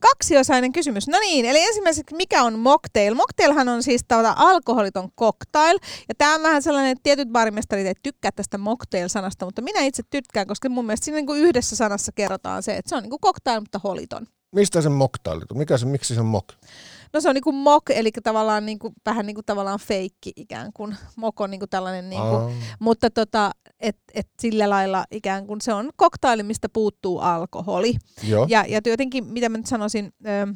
Kaksiosainen 0.00 0.72
kysymys. 0.72 1.08
No 1.08 1.18
niin, 1.20 1.44
eli 1.44 1.62
ensimmäiseksi 1.62 2.16
mikä 2.16 2.42
on 2.42 2.58
mocktail? 2.58 3.14
Mocktailhan 3.14 3.68
on 3.68 3.82
siis 3.82 4.04
tavallaan 4.08 4.38
alkoholiton 4.38 5.08
cocktail. 5.20 5.78
Ja 6.08 6.14
tämä 6.18 6.34
on 6.34 6.42
vähän 6.42 6.62
sellainen, 6.62 6.92
että 6.92 7.02
tietyt 7.02 7.28
baarimestarit 7.28 7.86
ei 7.86 7.94
tykkää 8.02 8.30
tästä 8.36 8.58
mocktail-sanasta, 8.58 9.44
mutta 9.44 9.62
minä 9.62 9.80
itse 9.80 10.02
tykkään, 10.10 10.46
koska 10.46 10.68
mun 10.68 10.86
mielestä 10.86 11.04
siinä 11.04 11.16
niin 11.16 11.26
kuin 11.26 11.40
yhdessä 11.40 11.76
sanassa 11.76 12.12
kerrotaan 12.12 12.62
se, 12.62 12.76
että 12.76 12.88
se 12.88 12.96
on 12.96 13.02
niin 13.02 13.10
kuin 13.10 13.20
cocktail, 13.20 13.60
mutta 13.60 13.80
holiton. 13.84 14.26
Mistä 14.54 14.80
se 14.80 14.88
mocktail? 14.88 15.40
Mikä 15.54 15.78
se, 15.78 15.86
miksi 15.86 16.14
se 16.14 16.20
on 16.20 16.26
mock? 16.26 16.48
No 17.14 17.20
se 17.20 17.28
on 17.28 17.34
niinku 17.34 17.52
mock, 17.52 17.90
eli 17.90 18.10
tavallaan 18.22 18.66
niinku, 18.66 18.92
vähän 19.06 19.26
niinku 19.26 19.42
tavallaan 19.42 19.78
feikki 19.78 20.32
ikään 20.36 20.70
kuin. 20.74 20.96
Mock 21.16 21.40
on 21.40 21.50
niinku 21.50 21.66
tällainen, 21.66 22.10
niinku, 22.10 22.26
Aa. 22.36 22.50
mutta 22.78 23.10
tota, 23.10 23.50
et, 23.80 23.96
et 24.14 24.28
sillä 24.40 24.70
lailla 24.70 25.04
ikään 25.10 25.46
kuin 25.46 25.60
se 25.60 25.72
on 25.72 25.90
koktaili, 25.96 26.42
mistä 26.42 26.68
puuttuu 26.68 27.18
alkoholi. 27.18 27.94
Joo. 28.22 28.46
Ja, 28.50 28.64
ja 28.68 28.80
jotenkin, 28.86 29.24
mitä 29.26 29.48
mä 29.48 29.56
nyt 29.56 29.66
sanoisin, 29.66 30.12
ö, 30.26 30.54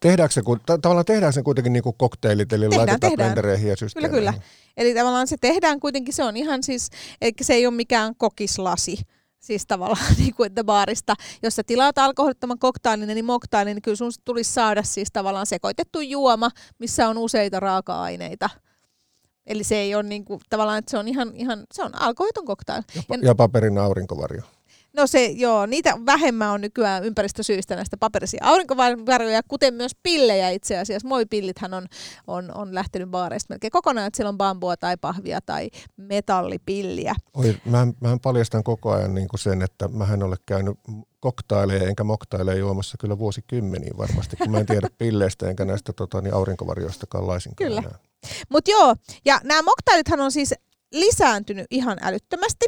Tehdäänkö 0.00 0.32
se, 0.32 0.42
ta- 0.66 0.78
tavallaan 0.78 1.04
tehdään 1.04 1.32
se 1.32 1.42
kuitenkin 1.42 1.72
niin 1.72 1.82
kuin 1.82 1.94
kokteilit, 1.98 2.52
eli 2.52 2.64
Tehdään, 2.64 2.78
laitetaan 2.78 3.00
tehdään. 3.00 3.26
blendereihin 3.26 3.68
ja 3.68 3.76
kyllä 3.76 3.88
systeemeihin. 3.88 4.18
kyllä. 4.18 4.34
Eli 4.76 4.94
tavallaan 4.94 5.26
se 5.26 5.36
tehdään 5.40 5.80
kuitenkin, 5.80 6.14
se 6.14 6.24
on 6.24 6.36
ihan 6.36 6.62
siis, 6.62 6.88
eli 7.20 7.32
se 7.42 7.54
ei 7.54 7.66
ole 7.66 7.74
mikään 7.74 8.14
kokislasi. 8.16 8.96
Siis 9.40 9.66
tavallaan 9.66 10.14
niin 10.18 10.34
kuin, 10.34 10.46
että 10.46 10.64
baarista, 10.64 11.14
jos 11.42 11.56
sä 11.56 11.62
tilaat 11.62 11.98
alkoholittoman 11.98 12.58
koktailin, 12.58 13.08
niin 13.08 13.24
moktailin, 13.24 13.74
niin 13.74 13.82
kyllä 13.82 13.96
sun 13.96 14.12
tulisi 14.24 14.52
saada 14.52 14.82
siis 14.82 15.08
tavallaan 15.12 15.46
sekoitettu 15.46 16.00
juoma, 16.00 16.50
missä 16.78 17.08
on 17.08 17.18
useita 17.18 17.60
raaka-aineita. 17.60 18.50
Eli 19.46 19.64
se 19.64 19.76
ei 19.76 19.94
ole 19.94 20.02
niin 20.02 20.24
kuin, 20.24 20.40
tavallaan, 20.50 20.78
että 20.78 20.90
se 20.90 20.98
on 20.98 21.08
ihan, 21.08 21.32
ihan 21.34 21.66
se 21.72 21.82
on 21.82 22.02
alkoholiton 22.02 22.44
koktail. 22.44 22.82
Ja, 22.94 23.02
pa- 23.02 23.26
ja 23.26 23.34
paperin 23.34 23.78
aurinkovarjo. 23.78 24.42
No 24.96 25.06
se, 25.06 25.26
joo, 25.26 25.66
niitä 25.66 25.94
vähemmän 26.06 26.50
on 26.50 26.60
nykyään 26.60 27.04
ympäristösyistä 27.04 27.76
näistä 27.76 27.96
paperisia 27.96 28.44
aurinkovarjoja, 28.44 29.42
kuten 29.48 29.74
myös 29.74 29.92
pillejä 30.02 30.50
itse 30.50 30.78
asiassa. 30.78 31.08
Moi-pillithän 31.08 31.74
on, 31.74 31.86
on, 32.26 32.56
on 32.56 32.74
lähtenyt 32.74 33.08
baareista 33.08 33.52
melkein 33.54 33.70
kokonaan, 33.70 34.06
että 34.06 34.16
siellä 34.16 34.28
on 34.28 34.38
bambua 34.38 34.76
tai 34.76 34.96
pahvia 34.96 35.40
tai 35.46 35.70
metallipilliä. 35.96 37.14
Oi, 37.34 37.56
mä, 37.64 37.86
mä 38.00 38.16
paljastan 38.22 38.64
koko 38.64 38.92
ajan 38.92 39.14
niin 39.14 39.28
kuin 39.28 39.40
sen, 39.40 39.62
että 39.62 39.88
mä 39.88 40.08
en 40.14 40.22
ole 40.22 40.36
käynyt 40.46 40.76
koktaileja 41.20 41.88
enkä 41.88 42.04
moktaileja 42.04 42.58
juomassa 42.58 42.96
kyllä 43.00 43.18
vuosikymmeniä 43.18 43.90
varmasti, 43.98 44.36
kun 44.36 44.50
mä 44.50 44.58
en 44.58 44.66
tiedä 44.66 44.88
pilleistä 44.98 45.48
enkä 45.48 45.64
näistä 45.64 45.92
tota, 45.92 46.20
niin 46.20 46.34
aurinkovarjoistakaan 46.34 47.26
laisinkaan 47.26 47.70
Kyllä. 47.70 47.82
Mutta 48.48 48.70
joo, 48.70 48.96
ja 49.24 49.40
nämä 49.44 49.62
moktailithan 49.62 50.20
on 50.20 50.32
siis 50.32 50.54
lisääntynyt 50.92 51.66
ihan 51.70 51.98
älyttömästi. 52.02 52.66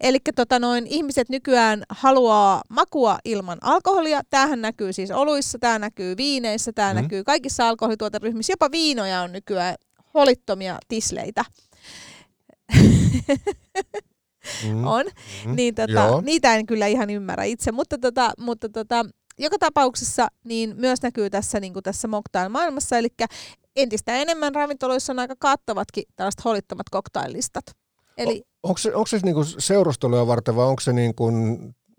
Eli 0.00 0.18
tota 0.34 0.58
noin, 0.58 0.86
ihmiset 0.86 1.28
nykyään 1.28 1.82
haluaa 1.88 2.62
makua 2.68 3.18
ilman 3.24 3.58
alkoholia. 3.60 4.20
Tämähän 4.30 4.60
näkyy 4.62 4.92
siis 4.92 5.10
oluissa, 5.10 5.58
tämä 5.58 5.78
näkyy 5.78 6.16
viineissä, 6.16 6.72
tämä 6.72 6.94
Mm. 6.94 7.00
näkyy 7.02 7.24
kaikissa 7.24 7.68
alkoholituoteryhmissä. 7.68 8.52
Jopa 8.52 8.70
viinoja 8.70 9.20
on 9.22 9.32
nykyään 9.32 9.74
holittomia 10.14 10.78
tisleitä. 10.88 11.44
Mm. 14.68 14.84
on. 14.86 15.04
Mm. 15.46 15.56
Niin 15.56 15.74
tota, 15.74 15.92
Joo. 15.92 16.20
niitä 16.20 16.54
en 16.54 16.66
kyllä 16.66 16.86
ihan 16.86 17.10
ymmärrä 17.10 17.44
itse, 17.44 17.72
mutta, 17.72 17.98
tota, 17.98 18.32
mutta 18.38 18.68
tota, 18.68 19.06
joka 19.38 19.58
tapauksessa 19.58 20.28
niin 20.44 20.74
myös 20.76 21.02
näkyy 21.02 21.30
tässä, 21.30 21.60
niin 21.60 21.72
kuin 21.72 21.82
tässä 21.82 22.08
mocktail-maailmassa, 22.08 22.98
eli 22.98 23.08
entistä 23.76 24.16
enemmän 24.16 24.54
ravintoloissa 24.54 25.12
on 25.12 25.18
aika 25.18 25.34
kattavatkin 25.38 26.04
tällaiset 26.16 26.44
holittomat 26.44 26.86
cocktaillistat. 26.92 27.64
Eli 28.18 28.42
Onko 28.62 28.78
se, 28.78 28.94
onko 28.94 29.06
se 29.06 29.18
niinku 29.22 29.44
seurustelua 29.44 30.26
varten 30.26 30.56
vai 30.56 30.66
onko 30.66 30.80
se 30.80 30.92
niinku 30.92 31.30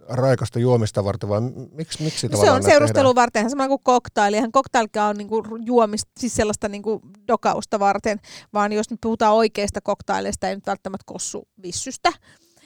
raikasta 0.10 0.60
juomista 0.60 1.04
varten 1.04 1.30
vai 1.30 1.42
miksi, 1.72 2.04
miksi 2.04 2.28
no 2.28 2.38
se 2.38 2.52
on 2.52 2.54
näitä 2.54 2.70
seurustelun 2.70 3.16
varten 3.16 3.50
sama 3.50 3.68
kuin 3.68 3.82
cocktail. 3.86 4.34
Eihän 4.34 4.52
cocktailkaan 4.52 5.10
on 5.10 5.18
niinku 5.18 5.44
juomista, 5.66 6.12
siis 6.20 6.36
sellaista 6.36 6.70
niinku 6.70 7.02
dokausta 7.28 7.80
varten, 7.80 8.20
vaan 8.54 8.72
jos 8.72 8.90
nyt 8.90 9.02
puhutaan 9.02 9.36
oikeista 9.36 9.82
cocktaileista, 9.82 10.50
ei 10.50 10.56
nyt 10.56 10.68
välttämättä 10.68 11.04
kossu 11.06 11.48
vissystä. 11.64 12.10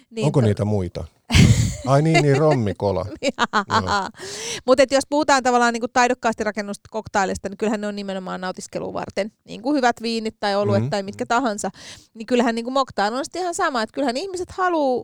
Niin 0.10 0.26
Onko 0.26 0.42
to- 0.42 0.48
niitä 0.48 0.66
muita? 0.66 1.06
Ai 1.86 2.02
niin, 2.02 2.24
niin 2.24 2.38
rommikola. 2.38 3.06
Mutta 4.66 4.84
jos 4.92 5.04
puhutaan 5.10 5.44
tavallaan 5.44 5.74
niinku 5.74 5.88
taidokkaasti 5.88 6.44
rakennusta 6.44 6.88
koktailista, 6.92 7.50
niin 7.50 7.58
kyllähän 7.58 7.82
ne 7.82 7.88
on 7.88 7.96
nimenomaan 7.96 8.42
nautiskelua 8.42 8.94
varten. 8.94 9.32
Niin 9.46 9.62
kuin 9.62 9.76
hyvät 9.76 10.02
viinit 10.02 10.36
tai 10.40 10.56
oluet 10.56 10.76
Mhm. 10.76 10.82
mm-hmm. 10.84 10.90
tai 10.90 11.04
mitkä 11.04 11.26
tahansa. 11.26 11.70
Niin 12.14 12.26
kyllähän 12.26 12.56
niinku 12.56 12.72
moktail 12.72 13.14
on 13.14 13.26
sitten 13.26 13.42
ihan 13.42 13.56
sama, 13.56 13.82
että 13.82 13.94
kyllähän 13.94 14.18
ihmiset 14.18 14.52
haluaa 14.52 15.04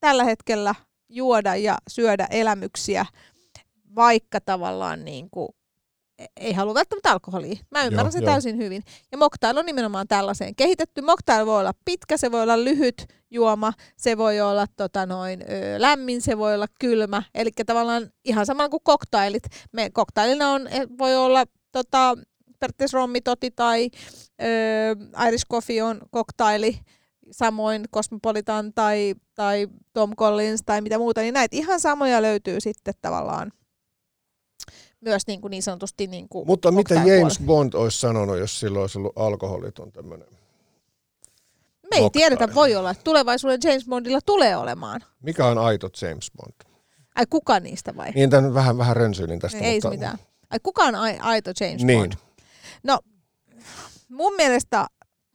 tällä 0.00 0.24
hetkellä 0.24 0.74
juoda 1.08 1.56
ja 1.56 1.78
syödä 1.88 2.26
elämyksiä, 2.30 3.06
vaikka 3.94 4.40
tavallaan 4.40 5.04
niinku 5.04 5.54
ei 6.36 6.52
halua 6.52 6.74
välttämättä 6.74 7.10
alkoholia. 7.12 7.56
Mä 7.70 7.84
ymmärrän 7.84 8.06
Joo, 8.06 8.10
sen 8.10 8.22
joo. 8.22 8.32
täysin 8.32 8.56
hyvin. 8.56 8.82
Ja 9.12 9.18
mocktail 9.18 9.56
on 9.56 9.66
nimenomaan 9.66 10.08
tällaiseen 10.08 10.54
kehitetty. 10.54 11.00
Mocktail 11.00 11.46
voi 11.46 11.60
olla 11.60 11.72
pitkä, 11.84 12.16
se 12.16 12.32
voi 12.32 12.42
olla 12.42 12.64
lyhyt 12.64 13.06
juoma, 13.30 13.72
se 13.96 14.18
voi 14.18 14.40
olla 14.40 14.66
tota 14.76 15.06
noin, 15.06 15.42
ö, 15.42 15.80
lämmin, 15.80 16.22
se 16.22 16.38
voi 16.38 16.54
olla 16.54 16.66
kylmä. 16.80 17.22
Eli 17.34 17.50
tavallaan 17.66 18.10
ihan 18.24 18.46
sama 18.46 18.68
kuin 18.68 18.80
koktailit. 18.84 19.42
Me 19.72 19.90
koktailina 19.90 20.50
on, 20.50 20.66
eh, 20.66 20.86
voi 20.98 21.16
olla 21.16 21.44
tota, 21.72 22.16
periaatteessa 22.60 22.98
rommitoti 22.98 23.50
tai 23.50 23.90
ö, 24.42 25.26
Irish 25.28 25.46
Coffee 25.52 25.82
on 25.82 26.00
koktaili, 26.10 26.78
samoin 27.30 27.84
Cosmopolitan 27.94 28.72
tai, 28.74 29.14
tai 29.34 29.68
Tom 29.92 30.16
Collins 30.16 30.62
tai 30.66 30.80
mitä 30.80 30.98
muuta, 30.98 31.20
niin 31.20 31.34
näitä 31.34 31.56
ihan 31.56 31.80
samoja 31.80 32.22
löytyy 32.22 32.60
sitten 32.60 32.94
tavallaan 33.00 33.52
myös 35.02 35.26
niin, 35.26 35.40
kuin 35.40 35.50
niin 35.50 35.62
sanotusti 35.62 36.06
niin 36.06 36.28
kuin 36.28 36.46
Mutta 36.46 36.70
mitä. 36.70 36.94
James 36.94 37.40
Bond 37.46 37.74
olisi 37.74 38.00
sanonut, 38.00 38.38
jos 38.38 38.60
sillä 38.60 38.80
olisi 38.80 38.98
ollut 38.98 39.12
alkoholiton 39.16 39.92
tämmöinen? 39.92 40.28
Me 41.90 41.96
ei 41.96 42.02
Mocktail. 42.02 42.10
tiedetä, 42.28 42.54
voi 42.54 42.74
olla. 42.76 42.90
että 42.90 43.04
Tulevaisuuden 43.04 43.58
James 43.64 43.84
Bondilla 43.86 44.20
tulee 44.26 44.56
olemaan. 44.56 45.00
Mikä 45.22 45.46
on 45.46 45.58
aito 45.58 45.88
James 46.02 46.30
Bond? 46.36 46.54
Ai 47.14 47.26
kuka 47.30 47.60
niistä 47.60 47.96
vai? 47.96 48.10
Niin 48.10 48.30
tämän 48.30 48.54
vähän, 48.54 48.78
vähän 48.78 48.96
rönsyilin 48.96 49.38
tästä. 49.38 49.58
ei 49.58 49.74
mutta, 49.74 49.90
mitään. 49.90 50.18
Ai 50.50 50.58
kuka 50.62 50.82
on 50.84 50.94
ai- 50.94 51.18
aito 51.20 51.50
James 51.60 51.84
Niin. 51.84 51.98
Bond? 52.00 52.12
No, 52.82 52.98
mun 54.08 54.34
mielestä 54.36 54.86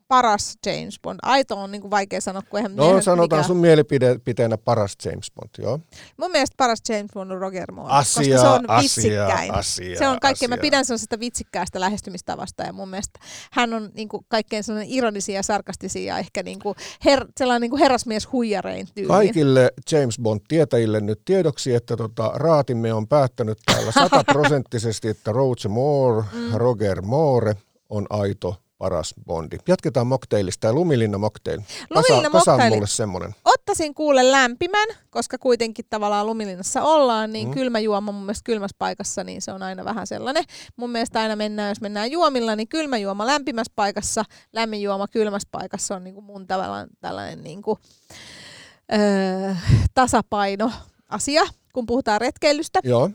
paras 0.08 0.58
James 0.66 1.00
Bond? 1.02 1.18
Aito 1.22 1.56
on 1.56 1.70
niin 1.70 1.80
kuin 1.80 1.90
vaikea 1.90 2.20
sanoa, 2.20 2.42
kun 2.50 2.58
eihän 2.58 2.76
No 2.76 3.02
sanotaan 3.02 3.24
mikään- 3.24 3.44
sun 3.44 3.56
mielipiteenä 3.56 4.58
paras 4.58 4.96
James 5.04 5.32
Bond, 5.34 5.50
joo. 5.58 5.80
Mun 6.16 6.30
mielestä 6.30 6.54
paras 6.56 6.78
James 6.88 7.10
Bond 7.14 7.30
on 7.30 7.38
Roger 7.40 7.72
Moore, 7.72 7.92
Asia, 7.94 8.22
koska 8.36 8.40
se 8.42 8.48
on 8.48 8.70
asia, 8.70 8.82
vitsikkäin. 8.82 9.54
asia, 9.54 9.98
se 9.98 10.08
on 10.08 10.20
kaikkein, 10.20 10.50
mä 10.50 10.56
pidän 10.58 10.84
sellaisesta 10.84 11.20
vitsikkäästä 11.20 11.80
lähestymistavasta 11.80 12.62
ja 12.62 12.72
mun 12.72 12.88
mielestä 12.88 13.20
hän 13.52 13.74
on 13.74 13.90
niin 13.94 14.08
kuin, 14.08 14.24
kaikkein 14.28 14.64
sellainen 14.64 14.92
ironisia 14.92 15.34
ja 15.36 15.42
sarkastisia 15.42 16.02
ja 16.14 16.18
ehkä 16.18 16.42
niin 16.42 16.58
kuin, 16.58 16.74
her, 17.04 17.26
sellainen 17.36 17.60
niin 17.60 17.70
kuin 17.70 17.80
herrasmies 17.80 18.32
huijarein 18.32 18.88
tyyli. 18.94 19.08
Kaikille 19.08 19.72
James 19.92 20.18
Bond-tietäjille 20.22 21.00
nyt 21.00 21.20
tiedoksi, 21.24 21.74
että 21.74 21.96
tota, 21.96 22.30
raatimme 22.34 22.92
on 22.92 23.08
päättänyt 23.08 23.58
täällä 23.66 23.92
sataprosenttisesti, 24.02 25.08
että 25.08 25.32
Roger 25.32 25.68
Moore, 25.68 26.26
mm. 26.32 26.52
Roger 26.54 27.02
Moore 27.02 27.54
on 27.90 28.06
aito 28.10 28.56
paras 28.78 29.14
Bondi. 29.26 29.56
Jatketaan 29.68 30.06
mocktailista 30.06 30.66
ja 30.66 30.72
Lumilinna 30.72 31.18
mocktail. 31.18 31.60
Lumilinna 31.90 32.30
kasa 32.30 32.50
mocktaili. 32.50 32.74
mulle 32.74 32.86
semmonen. 32.86 33.34
Ottaisin 33.44 33.94
kuule 33.94 34.30
lämpimän, 34.32 34.88
koska 35.10 35.38
kuitenkin 35.38 35.84
tavallaan 35.90 36.26
lumilinnassa 36.26 36.82
ollaan, 36.82 37.32
niin 37.32 37.46
Mm. 37.46 37.50
mm. 37.50 37.54
kylmä 37.54 37.78
juoma 37.78 38.12
mun 38.12 38.22
mielestä 38.22 38.44
kylmässä 38.44 38.76
paikassa, 38.78 39.24
niin 39.24 39.42
se 39.42 39.52
on 39.52 39.62
aina 39.62 39.84
vähän 39.84 40.06
sellainen. 40.06 40.44
Mun 40.76 40.90
mielestä 40.90 41.20
aina 41.20 41.36
mennään, 41.36 41.68
jos 41.68 41.80
mennään 41.80 42.10
juomilla, 42.10 42.56
niin 42.56 42.68
kylmä 42.68 42.98
juoma 42.98 43.26
lämpimässä 43.26 43.72
paikassa, 43.76 44.24
lämmin 44.52 44.82
juoma 44.82 45.08
kylmässä 45.08 45.48
paikassa 45.50 45.96
on 45.96 46.04
niin 46.04 46.14
kuin 46.14 46.24
mun 46.24 46.46
tavallaan 46.46 46.88
tällainen 47.00 47.42
niin 47.44 47.62
kuin, 47.62 47.78
öö, 48.92 49.54
tasapaino 49.94 50.72
asia, 51.08 51.42
kun 51.72 51.86
puhutaan 51.86 52.20
retkeilystä. 52.20 52.80
Joo, 52.84 53.10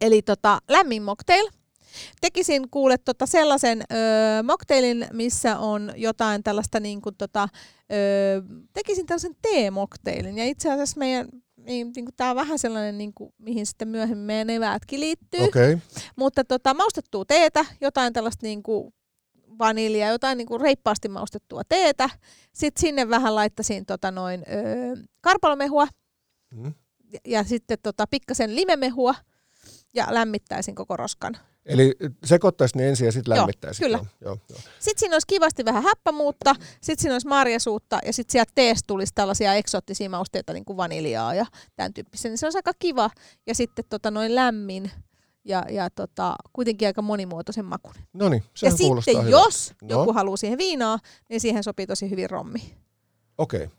Eli 0.00 0.22
tota, 0.22 0.58
lämmin 0.68 1.02
mocktail. 1.02 1.46
Tekisin 2.20 2.70
kuule 2.70 2.98
tota 2.98 3.26
sellaisen 3.26 3.82
öö, 3.92 4.42
mocktailin, 4.42 5.06
missä 5.12 5.58
on 5.58 5.92
jotain 5.96 6.42
tällaista 6.42 6.80
niin 6.80 7.02
kuin 7.02 7.14
tota, 7.16 7.48
öö, 7.92 8.42
tekisin 8.72 9.06
tällaisen 9.06 9.36
teemocktailin. 9.42 10.38
Ja 10.38 10.44
itse 10.44 10.72
asiassa 10.72 10.98
meidän, 10.98 11.28
niin, 11.56 11.92
niin 11.96 12.06
tää 12.16 12.30
on 12.30 12.36
vähän 12.36 12.58
sellainen, 12.58 12.98
niin 12.98 13.14
kuin, 13.14 13.32
mihin 13.38 13.66
sitten 13.66 13.88
myöhemmin 13.88 14.26
meidän 14.26 14.50
eväätkin 14.50 15.00
liittyy. 15.00 15.44
Okay. 15.44 15.78
Mutta 16.16 16.44
tota, 16.44 16.74
maustettua 16.74 17.24
teetä, 17.24 17.64
jotain 17.80 18.12
tällaista 18.12 18.46
niin 18.46 18.62
kuin 18.62 18.94
vaniljaa, 19.58 20.10
jotain 20.10 20.38
niin 20.38 20.48
kuin 20.48 20.60
reippaasti 20.60 21.08
maustettua 21.08 21.62
teetä. 21.68 22.10
Sitten 22.52 22.80
sinne 22.80 23.08
vähän 23.08 23.34
laittaisin 23.34 23.86
tota 23.86 24.10
noin, 24.10 24.44
öö, 24.52 24.96
karpalomehua 25.20 25.88
Mm. 26.50 26.74
ja, 27.12 27.18
ja 27.26 27.44
sitten 27.44 27.78
tota, 27.82 28.06
pikkasen 28.06 28.56
limemehua 28.56 29.14
ja 29.94 30.06
lämmittäisin 30.10 30.74
koko 30.74 30.96
roskan. 30.96 31.36
Eli 31.68 31.92
sekoittaisin 32.24 32.80
ensin 32.80 33.04
ja 33.04 33.12
sitten 33.12 33.32
Joo, 33.32 33.38
lämmittäisin. 33.42 33.84
kyllä. 33.84 33.98
Joo, 34.20 34.38
joo. 34.50 34.58
Sitten 34.78 34.98
siinä 35.00 35.14
olisi 35.14 35.26
kivasti 35.26 35.64
vähän 35.64 35.82
happamuutta, 35.82 36.54
sitten 36.80 37.02
siinä 37.02 37.14
olisi 37.14 37.28
marjasuutta 37.28 37.98
ja 38.06 38.12
sitten 38.12 38.32
sieltä 38.32 38.52
teestä 38.54 38.84
tulisi 38.86 39.12
tällaisia 39.14 39.54
eksoottisia 39.54 40.10
mausteita, 40.10 40.52
niin 40.52 40.64
kuin 40.64 40.76
vaniljaa 40.76 41.34
ja 41.34 41.46
tämän 41.76 41.94
tyyppisiä. 41.94 42.28
Niin 42.30 42.38
se 42.38 42.46
olisi 42.46 42.58
aika 42.58 42.72
kiva 42.78 43.10
ja 43.46 43.54
sitten 43.54 43.84
tota 43.88 44.10
noin 44.10 44.34
lämmin 44.34 44.90
ja, 45.44 45.64
ja 45.70 45.90
tota, 45.90 46.36
kuitenkin 46.52 46.88
aika 46.88 47.02
monimuotoisen 47.02 47.64
makuinen. 47.64 48.02
No 48.12 48.28
niin, 48.28 48.42
Ja 48.62 48.70
sitten 48.70 49.02
hyvältä. 49.08 49.30
jos 49.30 49.72
No. 49.82 49.88
joku 49.88 50.12
haluaa 50.12 50.36
siihen 50.36 50.58
viinaa, 50.58 50.98
niin 51.28 51.40
siihen 51.40 51.64
sopii 51.64 51.86
tosi 51.86 52.10
hyvin 52.10 52.30
rommi. 52.30 52.74
Okei. 53.38 53.64
Okay. 53.64 53.77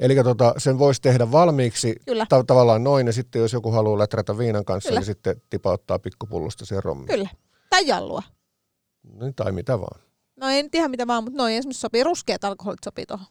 Eli 0.00 0.16
tota, 0.24 0.54
sen 0.58 0.78
voisi 0.78 1.02
tehdä 1.02 1.32
valmiiksi 1.32 1.96
Kyllä, 2.06 2.26
ta- 2.28 2.44
tavallaan 2.44 2.84
noin, 2.84 3.06
ja 3.06 3.12
sitten 3.12 3.42
jos 3.42 3.52
joku 3.52 3.70
haluaa 3.70 3.98
läträtä 3.98 4.38
viinan 4.38 4.64
kanssa, 4.64 4.88
Kyllä. 4.88 5.00
niin 5.00 5.06
sitten 5.06 5.42
tipauttaa 5.50 5.98
pikkupullosta 5.98 6.66
siihen 6.66 6.84
rommiin. 6.84 7.08
kyllä. 7.08 7.28
Tai 7.70 7.86
jallua. 7.86 8.22
Niin, 9.20 9.34
tai 9.34 9.52
mitä 9.52 9.80
vaan. 9.80 10.00
No 10.36 10.46
nyt 10.48 10.74
ihan 10.74 10.90
mitä 10.90 11.06
vaan, 11.06 11.24
mutta 11.24 11.36
noin 11.36 11.54
esimerkiksi 11.54 11.80
sopii. 11.80 12.04
Ruskeat 12.04 12.44
alkoholit 12.44 12.78
sopii 12.84 13.06
tuohon. 13.06 13.26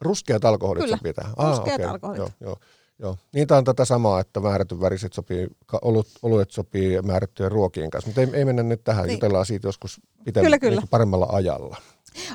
Ruskeat 0.00 0.44
alkoholit 0.44 0.82
Kyllä. 0.82 0.96
sopii 0.96 1.12
tähän. 1.12 1.32
Ruskeat 1.38 1.74
okei. 1.80 1.86
alkoholit. 1.86 2.18
Joo, 2.18 2.30
joo, 2.40 2.56
joo. 2.98 3.16
Niitä 3.32 3.56
on 3.56 3.64
tätä 3.64 3.84
samaa, 3.84 4.20
että 4.20 4.40
määrätyn 4.40 4.80
väriset 4.80 5.12
sopii, 5.12 5.46
olut, 5.82 6.06
oluet 6.22 6.50
sopii 6.50 7.02
määrättyjen 7.02 7.52
ruokien 7.52 7.90
kanssa. 7.90 8.08
Mutta 8.08 8.20
ei, 8.20 8.28
ei 8.32 8.44
mennä 8.44 8.62
nyt 8.62 8.84
tähän, 8.84 9.06
Niin. 9.06 9.12
jutellaan 9.14 9.46
siitä 9.46 9.68
joskus 9.68 10.00
pitem- 10.24 10.42
Kyllä, 10.44 10.58
kyllä. 10.58 10.80
Niin 10.80 10.88
paremmalla 10.88 11.26
ajalla. 11.32 11.76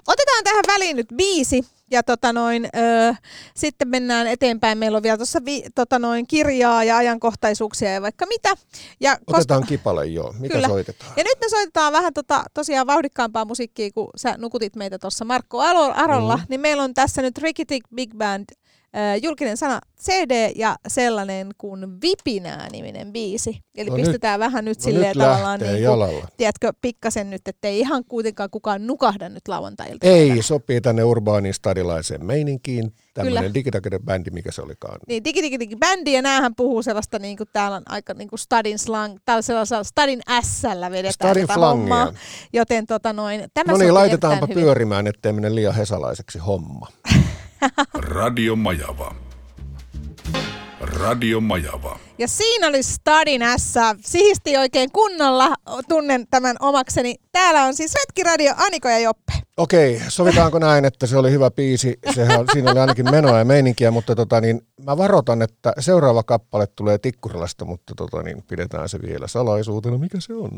Otetaan 0.08 0.44
tähän 0.44 0.64
väliin 0.68 0.96
nyt 0.96 1.08
biisi 1.16 1.66
ja 1.92 2.04
tota 2.04 2.34
noin, 2.34 2.70
öö, 2.78 3.14
sitten 3.56 3.88
mennään 3.88 4.28
eteenpäin. 4.28 4.78
Meillä 4.78 4.96
on 4.98 5.04
vielä 5.04 5.18
tuossa 5.18 5.40
vi, 5.46 5.64
tota 5.76 6.00
noin, 6.00 6.28
kirjaa 6.28 6.84
ja 6.84 6.98
ajankohtaisuuksia 6.98 7.94
ja 7.94 8.02
vaikka 8.02 8.26
mitä. 8.26 8.50
Ja, 9.00 9.18
Otetaan 9.28 9.66
kipale, 9.68 10.06
joo. 10.06 10.34
Mitä 10.40 10.54
Kyllä. 10.56 10.68
soitetaan? 10.68 11.12
ja 11.18 11.24
nyt 11.24 11.38
me 11.42 11.50
soitetaan 11.50 11.94
vähän 11.94 12.14
tota, 12.14 12.44
tosiaan 12.54 12.88
vauhdikkaampaa 12.88 13.46
musiikkia, 13.46 13.92
kun 13.92 14.10
sä 14.16 14.36
nukutit 14.38 14.76
meitä 14.76 15.00
tuossa 15.00 15.26
Markko 15.26 15.60
Arolla, 15.96 16.38
Mhm. 16.38 16.46
niin 16.50 16.62
meillä 16.62 16.84
on 16.84 16.94
tässä 16.94 17.22
nyt 17.22 17.38
Ricky 17.38 17.66
Tick 17.66 17.86
Big 17.96 18.14
Band 18.18 18.46
öö, 18.98 19.16
julkinen 19.16 19.58
sana 19.58 19.80
CD 20.02 20.52
ja 20.56 20.76
sellainen 20.88 21.52
kuin 21.58 22.02
Vipinää-niminen 22.02 23.14
biisi. 23.14 23.60
Eli 23.78 23.90
No 23.90 23.96
pistetään 23.96 24.40
vähän 24.40 24.66
nyt 24.66 24.78
No 24.78 24.84
silleen 24.84 25.18
nyt 25.18 25.26
tavallaan 25.26 25.60
niin 25.60 25.86
kuin, 25.86 26.24
tiedätkö, 26.38 26.74
pikkasen 26.82 27.30
nyt, 27.30 27.48
ettei 27.48 27.80
ihan 27.80 28.04
kuitenkaan 28.06 28.50
kukaan 28.50 28.88
nukahda 28.88 29.30
nyt 29.30 29.48
lauantailta. 29.48 30.08
Ei, 30.08 30.42
sopii 30.42 30.82
tänne 30.82 31.04
urbaaniin 31.04 31.54
stadilaiseen 31.54 32.26
meininkiin. 32.26 32.94
Tämmöinen 33.14 33.54
digitaginen 33.54 34.04
bändi, 34.06 34.30
mikä 34.32 34.52
se 34.52 34.62
olikaan. 34.62 35.00
Niin, 35.08 35.24
digi, 35.24 35.42
digi, 35.44 35.60
digi, 35.60 35.76
bändi, 35.76 36.14
ja 36.14 36.22
näähän 36.22 36.56
puhuu 36.56 36.84
sellaista, 36.84 37.20
niin 37.20 37.38
kuin 37.38 37.50
täällä 37.54 37.78
on 37.78 37.84
aika 37.90 38.14
niin 38.14 38.30
kuin 38.30 38.40
stadin 38.40 38.80
slang, 38.80 39.18
täällä 39.26 39.42
sellaisella 39.42 39.84
stadin 39.84 40.22
S-llä 40.44 40.92
vedetään 40.92 41.14
Stadin 41.14 41.48
tätä 41.48 41.54
flangia. 41.54 41.96
hommaa. 41.96 42.14
Joten 42.54 42.86
tota 42.86 43.14
noin, 43.14 43.44
tämä 43.54 43.72
No 43.72 43.78
niin, 43.78 43.94
laitetaanpa 43.94 44.48
pyörimään, 44.48 45.08
ettei 45.08 45.34
mene 45.34 45.56
liian 45.56 45.76
hesalaiseksi 45.76 46.40
homma. 46.40 46.88
Radio 47.94 48.56
Majava. 48.56 49.16
Radio 50.82 51.40
Majava. 51.42 52.00
Ja 52.18 52.28
siinä 52.28 52.68
oli 52.68 52.84
Stadin 52.84 53.42
S. 53.58 53.74
Sihisti 54.02 54.58
oikein 54.58 54.92
kunnolla, 54.92 55.56
tunnen 55.90 56.28
tämän 56.28 56.56
omakseni. 56.60 57.16
Täällä 57.32 57.64
on 57.64 57.76
siis 57.76 57.94
Retkiradio 57.96 58.54
Aniko 58.58 58.90
ja 58.90 59.00
Joppe. 59.00 59.34
Okei, 59.58 60.02
sovitaanko 60.08 60.60
näin, 60.60 60.86
että 60.86 61.08
se 61.08 61.18
oli 61.18 61.32
hyvä 61.32 61.52
biisi, 61.52 62.00
Sehän, 62.16 62.46
siinä 62.54 62.72
oli 62.72 62.80
ainakin 62.80 63.12
menoa 63.12 63.38
ja 63.38 63.46
meininkiä, 63.46 63.92
mutta 63.92 64.16
tota, 64.16 64.42
niin, 64.42 64.68
mä 64.84 64.98
varoitan, 64.98 65.42
että 65.42 65.74
seuraava 65.80 66.24
kappale 66.24 66.68
tulee 66.68 66.98
Tikkurilasta, 66.98 67.66
mutta 67.66 67.94
tota, 67.98 68.24
niin, 68.24 68.44
pidetään 68.44 68.90
se 68.90 69.02
vielä 69.02 69.28
salaisuutena, 69.28 69.98
mikä 69.98 70.20
se 70.20 70.34
on. 70.34 70.52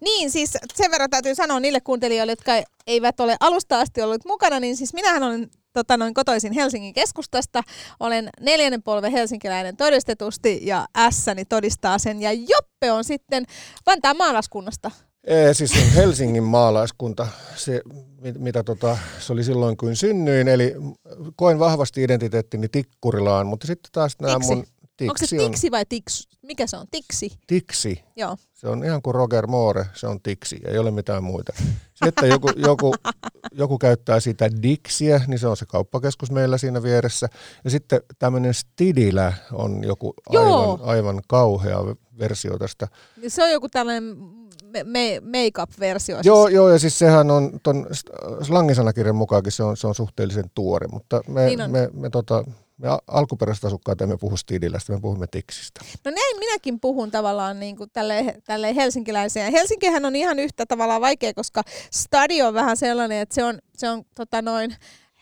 Niin, 0.00 0.30
siis 0.30 0.58
sen 0.74 0.90
verran 0.90 1.10
täytyy 1.10 1.34
sanoa 1.34 1.60
niille 1.60 1.80
kuuntelijoille, 1.80 2.32
jotka 2.32 2.52
eivät 2.86 3.20
ole 3.20 3.36
alusta 3.40 3.80
asti 3.80 4.02
olleet 4.02 4.24
mukana, 4.24 4.60
niin 4.60 4.76
siis 4.76 4.94
minähän 4.94 5.22
olen 5.22 5.50
tota, 5.72 5.96
noin 5.96 6.14
kotoisin 6.14 6.52
Helsingin 6.52 6.94
keskustasta. 6.94 7.62
Olen 8.00 8.28
neljännen 8.40 8.82
polven 8.82 9.12
helsinkiläinen 9.12 9.76
todistetusti 9.76 10.60
ja 10.62 10.86
ässäni 10.96 11.44
todistaa 11.44 11.98
sen. 11.98 12.22
Ja 12.22 12.32
Joppe 12.32 12.92
on 12.92 13.04
sitten 13.04 13.44
Vantaan 13.86 14.16
maalaiskunnasta. 14.16 14.90
Ee, 15.26 15.54
siis 15.54 15.72
on 15.72 15.92
Helsingin 15.94 16.42
maalaiskunta, 16.42 17.28
se, 17.56 17.82
mit- 18.20 18.38
mitä 18.38 18.62
tota, 18.62 18.98
se 19.18 19.32
oli 19.32 19.44
silloin 19.44 19.76
kun 19.76 19.96
synnyin, 19.96 20.48
eli 20.48 20.74
koen 21.36 21.58
vahvasti 21.58 22.02
identiteettini 22.02 22.68
Tikkurilaan, 22.68 23.46
mutta 23.46 23.66
sitten 23.66 23.92
taas 23.92 24.16
nämä 24.20 24.34
Tiksi. 24.34 24.54
mun 24.54 24.64
Onko 25.00 25.18
se 25.18 25.36
tiksi 25.36 25.70
vai 25.70 25.84
tiksi? 25.88 26.28
Mikä 26.42 26.66
se 26.66 26.76
on? 26.76 26.86
Tiksi. 26.90 27.32
tiksi. 27.46 28.02
Joo. 28.16 28.36
Se 28.52 28.68
on 28.68 28.84
ihan 28.84 29.02
kuin 29.02 29.14
Roger 29.14 29.46
Moore, 29.46 29.86
se 29.94 30.06
on 30.06 30.20
tiksi, 30.22 30.60
ei 30.64 30.78
ole 30.78 30.90
mitään 30.90 31.24
muita. 31.24 31.52
Sitten 32.04 32.28
joku, 32.28 32.50
joku, 32.56 32.94
joku 33.52 33.78
käyttää 33.78 34.20
sitä 34.20 34.50
diksiä, 34.62 35.20
niin 35.26 35.38
se 35.38 35.46
on 35.46 35.56
se 35.56 35.66
kauppakeskus 35.66 36.30
meillä 36.30 36.58
siinä 36.58 36.82
vieressä. 36.82 37.28
Ja 37.64 37.70
sitten 37.70 38.00
tämmöinen 38.18 38.54
Stidilä 38.54 39.32
on 39.52 39.84
joku 39.84 40.14
Joo. 40.30 40.70
aivan, 40.72 40.88
aivan 40.88 41.22
kauhea 41.28 41.78
versio 42.18 42.58
tästä. 42.58 42.88
Se 43.28 43.42
on 43.44 43.50
joku 43.52 43.68
tällainen 43.68 44.16
me- 44.84 45.20
make-up-versio. 45.20 46.18
Joo, 46.24 46.44
siis. 46.46 46.54
joo, 46.54 46.68
ja 46.68 46.78
siis 46.78 46.98
sehän 46.98 47.30
on 47.30 47.60
ton 47.62 47.86
slangisanakirjan 48.42 49.16
mukaankin 49.16 49.52
se 49.52 49.62
on, 49.62 49.76
se 49.76 49.86
on 49.86 49.94
suhteellisen 49.94 50.44
tuore, 50.54 50.86
mutta 50.88 51.20
me, 51.28 51.44
Niin 51.46 51.60
on. 51.60 51.70
me, 51.70 51.90
me, 51.92 52.10
tota, 52.10 52.44
me 52.78 52.88
alkuperäiset 53.06 53.64
asukkaat 53.64 54.00
emme 54.00 54.16
puhu 54.16 54.36
Stidilästä, 54.36 54.92
me 54.92 55.00
puhumme 55.00 55.26
Tiksistä. 55.26 55.80
No 56.04 56.10
näin 56.10 56.38
minäkin 56.38 56.80
puhun 56.80 57.10
tavallaan 57.10 57.60
niin 57.60 57.76
kuin 57.76 57.90
tälle, 57.92 58.34
tälle 58.44 58.74
helsinkiläiseen. 58.76 59.52
Helsinkihän 59.52 60.04
on 60.04 60.16
ihan 60.16 60.38
yhtä 60.38 60.66
tavallaan 60.66 61.00
vaikea, 61.00 61.34
koska 61.34 61.62
stadi 61.90 62.42
on 62.42 62.54
vähän 62.54 62.76
sellainen, 62.76 63.18
että 63.18 63.34
se 63.34 63.44
on, 63.44 63.58
se 63.76 63.90
on 63.90 64.04
tota 64.14 64.42
noin, 64.42 64.76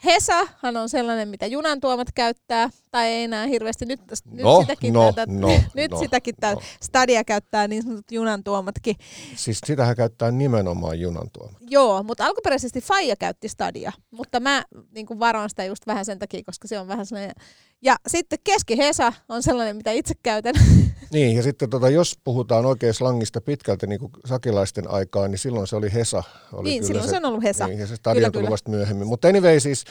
Hesahan 0.05 0.77
on 0.77 0.89
sellainen, 0.89 1.29
mitä 1.29 1.47
junan 1.47 1.81
tuomat 1.81 2.09
käyttää, 2.15 2.71
tai 2.91 3.07
ei 3.07 3.25
enää 3.25 3.47
hirveästi. 3.47 3.87
Nyt, 3.87 4.01
nyt 4.01 4.45
No, 4.45 4.61
sitäkin, 4.61 4.93
no, 4.93 5.13
tätä, 5.13 5.33
no, 5.33 5.49
nyt 5.75 5.91
no, 5.91 5.99
sitäkin 5.99 6.35
no. 6.43 6.61
stadia 6.83 7.25
käyttää 7.25 7.69
niin 7.69 7.83
sanotut 7.83 8.13
junan 8.13 8.45
tuomatkin. 8.45 8.97
Siis 9.37 9.61
sitähän 9.67 9.97
käyttää 9.97 10.31
nimenomaan 10.31 11.01
junan 11.01 11.31
tuoma. 11.33 11.59
Joo, 11.61 12.03
mutta 12.03 12.27
alkuperäisesti 12.27 12.81
Faija 12.81 13.17
käytti 13.17 13.49
stadia, 13.49 13.93
mutta 14.11 14.41
mä 14.41 14.65
niin 14.95 15.07
kuin 15.07 15.21
varoin 15.21 15.51
sitä 15.51 15.65
just 15.65 15.87
vähän 15.87 16.05
sen 16.05 16.19
takia, 16.19 16.43
koska 16.47 16.69
se 16.69 16.79
on 16.79 16.89
vähän 16.89 17.07
sellainen 17.07 17.35
Ja 17.83 17.97
sitten 18.07 18.39
keskihesa 18.45 19.13
on 19.29 19.43
sellainen, 19.43 19.77
mitä 19.77 19.91
itse 19.91 20.15
käytän. 20.23 20.55
Niin, 21.13 21.37
ja 21.37 21.43
sitten 21.43 21.71
tota, 21.71 21.89
jos 21.89 22.19
puhutaan 22.25 22.67
oikein 22.67 22.95
slangista 22.95 23.41
pitkälti 23.41 23.87
niin 23.87 24.01
kuin 24.01 24.13
sakilaisten 24.25 24.91
aikaa, 24.91 25.29
niin 25.29 25.39
silloin 25.39 25.67
se 25.67 25.77
oli 25.77 25.93
Hesa. 25.93 26.23
Oli 26.53 26.69
niin, 26.69 26.81
kyllä 26.81 26.87
silloin 26.87 27.11
se, 27.11 27.17
on 27.17 27.25
ollut 27.25 27.43
Hesa. 27.43 27.67
Niin, 27.67 27.79
ja 27.79 27.87
se 27.87 27.97
stadion 27.97 28.33
tuli 28.33 28.43
kyllä. 28.43 28.53
vasta 28.53 28.71
myöhemmin. 28.71 29.07
Mutta 29.07 29.29
anyway, 29.29 29.61
siis 29.61 29.85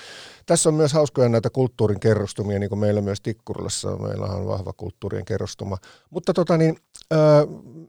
tässä 0.45 0.69
on 0.69 0.75
myös 0.75 0.93
hauskoja 0.93 1.29
näitä 1.29 1.49
kulttuurin 1.49 1.99
kerrostumia, 1.99 2.59
niin 2.59 2.69
kuin 2.69 2.79
meillä 2.79 3.01
myös 3.01 3.21
Tikkurilassa. 3.21 3.97
Meillä 3.97 4.25
on 4.25 4.47
vahva 4.47 4.73
kulttuurien 4.73 5.25
kerrostuma. 5.25 5.77
Mutta 6.09 6.33
tota, 6.33 6.57
niin, 6.57 6.77
ö, 7.13 7.17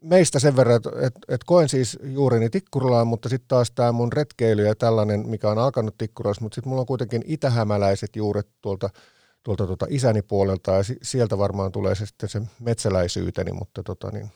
meistä 0.03 0.39
sen 0.39 0.57
verran, 0.57 0.77
että 0.77 0.91
et, 1.01 1.15
et 1.29 1.45
koen 1.45 1.69
siis 1.69 1.99
juurini 2.03 2.51
Tikkurilaan, 2.51 3.07
mutta 3.07 3.29
sitten 3.29 3.49
taas 3.49 3.71
tämä 3.71 3.93
mun 3.93 4.13
retkeily 4.13 4.67
ja 4.67 4.75
tällainen, 4.75 5.29
mikä 5.29 5.51
on 5.51 5.59
alkanut 5.59 5.99
Tikkurilassa, 5.99 6.43
mutta 6.43 6.55
sitten 6.55 6.69
mulla 6.69 6.81
on 6.81 6.87
kuitenkin 6.87 7.23
itähämäläiset 7.27 8.17
juuret 8.17 8.49
tuolta 8.61 8.91
tuolta 9.42 9.66
tuota 9.66 9.87
isäni 9.88 10.22
puolelta 10.22 10.72
ja 10.72 10.83
si- 10.83 10.98
sieltä 11.03 11.38
varmaan 11.38 11.72
tulee 11.72 11.94
se 11.94 12.07
sitten 12.07 12.29
se 12.29 12.42
metsäläisyyteni, 12.61 13.53
mutta 13.53 13.83
tota 13.83 14.11
niin, 14.11 14.29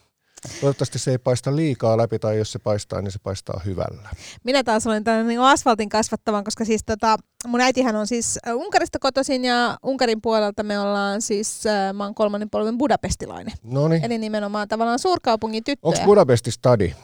toivottavasti 0.60 0.98
se 0.98 1.10
ei 1.10 1.18
paista 1.18 1.56
liikaa 1.56 1.96
läpi 1.96 2.18
tai 2.18 2.38
jos 2.38 2.52
se 2.52 2.58
paistaa, 2.58 3.02
niin 3.02 3.12
se 3.12 3.18
paistaa 3.22 3.60
hyvällä. 3.64 4.08
Minä 4.44 4.64
taas 4.64 4.86
olen 4.86 5.04
tällainen 5.04 5.28
niin 5.28 5.40
asfaltin 5.40 5.88
kasvattavan, 5.88 6.44
koska 6.44 6.64
siis 6.64 6.84
tota, 6.86 7.16
mun 7.46 7.60
äitihän 7.60 7.96
on 7.96 8.06
siis 8.06 8.38
äh, 8.48 8.56
Unkarista 8.56 8.98
kotoisin 8.98 9.44
ja 9.44 9.76
Unkarin 9.82 10.20
puolelta 10.22 10.62
me 10.62 10.78
ollaan 10.78 11.22
siis, 11.22 11.66
äh, 11.66 11.92
mä 11.92 12.04
oon 12.04 12.14
kolmannen 12.14 12.50
polven 12.50 12.78
budapestilainen. 12.78 13.54
No 13.62 13.88
niin, 13.88 14.04
Eli 14.04 14.18
nimenomaan 14.18 14.68
tavallaan 14.68 14.98
suurkaupungin 14.98 15.64
tyttöjä. 15.64 15.92
onko 15.92 16.04
Budapesti 16.04 16.50
stadi? 16.50 16.94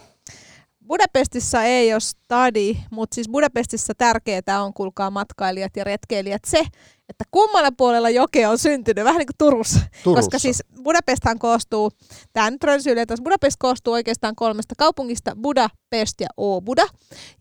Budapestissa 0.86 1.62
ei 1.62 1.92
ole 1.92 2.00
stadi, 2.00 2.76
mutta 2.90 3.14
siis 3.14 3.28
Budapestissa 3.28 3.92
tärkeää 3.98 4.62
on, 4.62 4.74
kuulkaa 4.74 5.10
matkailijat 5.10 5.76
ja 5.76 5.84
retkeilijät, 5.84 6.42
se, 6.46 6.64
että 7.10 7.24
kummalla 7.30 7.72
puolella 7.72 8.10
jokea 8.10 8.50
on 8.50 8.58
syntynyt, 8.58 9.04
vähän 9.04 9.18
niin 9.18 9.26
kuin 9.26 9.38
Turussa. 9.38 9.80
Turussa. 10.04 10.22
Koska 10.22 10.38
siis 10.38 10.62
Budapesthan 10.82 11.38
koostuu, 11.38 11.90
tämä 12.32 12.50
nyt 12.50 12.64
rönsyilee 12.64 13.04
Budapest 13.24 13.56
koostuu 13.58 13.92
oikeastaan 13.92 14.36
kolmesta 14.36 14.74
kaupungista, 14.78 15.36
Budapest 15.42 16.20
ja 16.20 16.28
Obuda, 16.36 16.86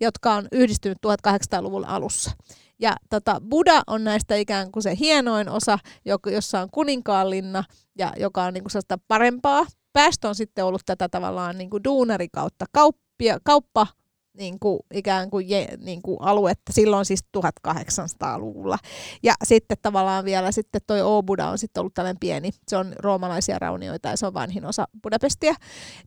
jotka 0.01 0.34
on 0.34 0.47
yhdistynyt 0.51 0.97
1800-luvun 1.08 1.86
alussa. 1.86 2.32
Ja 2.79 2.95
tota, 3.10 3.41
Buda 3.49 3.82
on 3.88 4.03
näistä 4.03 4.36
ikään 4.36 4.71
kuin 4.71 4.84
se 4.84 4.95
hienoin 4.99 5.49
osa, 5.49 5.79
jossa 6.25 6.62
on 6.62 6.69
kuninkaanlinna 6.71 7.63
ja 7.97 8.13
joka 8.17 8.43
on 8.43 8.53
niin 8.53 8.63
kuin 8.63 8.71
sellaista 8.71 8.97
parempaa. 9.08 9.65
Päästö 9.93 10.27
on 10.27 10.36
sitten 10.36 10.65
ollut 10.65 10.82
tätä 10.86 11.10
tavallaan 11.10 11.58
niin 11.58 11.69
kuin 11.69 11.84
duunari 11.84 12.27
kautta 12.32 12.65
kauppia, 12.71 13.39
kauppa 13.43 13.88
niin 14.33 14.59
kuin, 14.59 14.79
ikään 14.93 15.29
kuin, 15.29 15.49
je, 15.49 15.67
niin 15.77 16.01
kuin 16.01 16.17
aluetta 16.21 16.73
silloin 16.73 17.05
siis 17.05 17.19
1800-luvulla. 17.37 18.77
Ja 19.23 19.33
sitten 19.43 19.77
tavallaan 19.81 20.25
vielä 20.25 20.51
sitten 20.51 20.81
toi 20.87 21.01
Obuda 21.01 21.49
on 21.49 21.57
sitten 21.57 21.81
ollut 21.81 21.93
tällainen 21.93 22.19
pieni, 22.19 22.49
se 22.67 22.77
on 22.77 22.93
roomalaisia 22.99 23.59
raunioita 23.59 24.09
ja 24.09 24.17
se 24.17 24.25
on 24.25 24.33
vanhin 24.33 24.65
osa 24.65 24.87
Budapestia. 25.03 25.53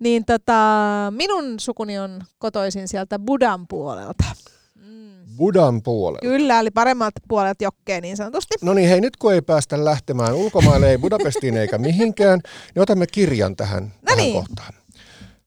Niin 0.00 0.24
tota, 0.24 0.52
minun 1.16 1.60
sukuni 1.60 1.98
on 1.98 2.22
kotoisin 2.38 2.88
sieltä 2.88 3.18
Budan 3.18 3.66
puolelta. 3.68 4.24
Mm. 4.74 5.36
Budan 5.36 5.82
puolella. 5.82 6.20
Kyllä, 6.20 6.60
eli 6.60 6.70
paremmalta 6.70 7.20
puolelta 7.28 7.64
jokkea 7.64 8.00
niin 8.00 8.16
sanotusti. 8.16 8.54
No 8.62 8.74
niin, 8.74 8.88
hei 8.88 9.00
nyt 9.00 9.16
kun 9.16 9.34
ei 9.34 9.42
päästä 9.42 9.84
lähtemään 9.84 10.34
ulkomaille, 10.34 10.90
ei 10.90 10.98
Budapestiin 10.98 11.56
eikä 11.56 11.78
mihinkään, 11.78 12.40
niin 12.74 12.82
otamme 12.82 13.06
kirjan 13.06 13.56
tähän, 13.56 13.92
tähän 14.04 14.18
niin. 14.18 14.34
kohtaan. 14.34 14.81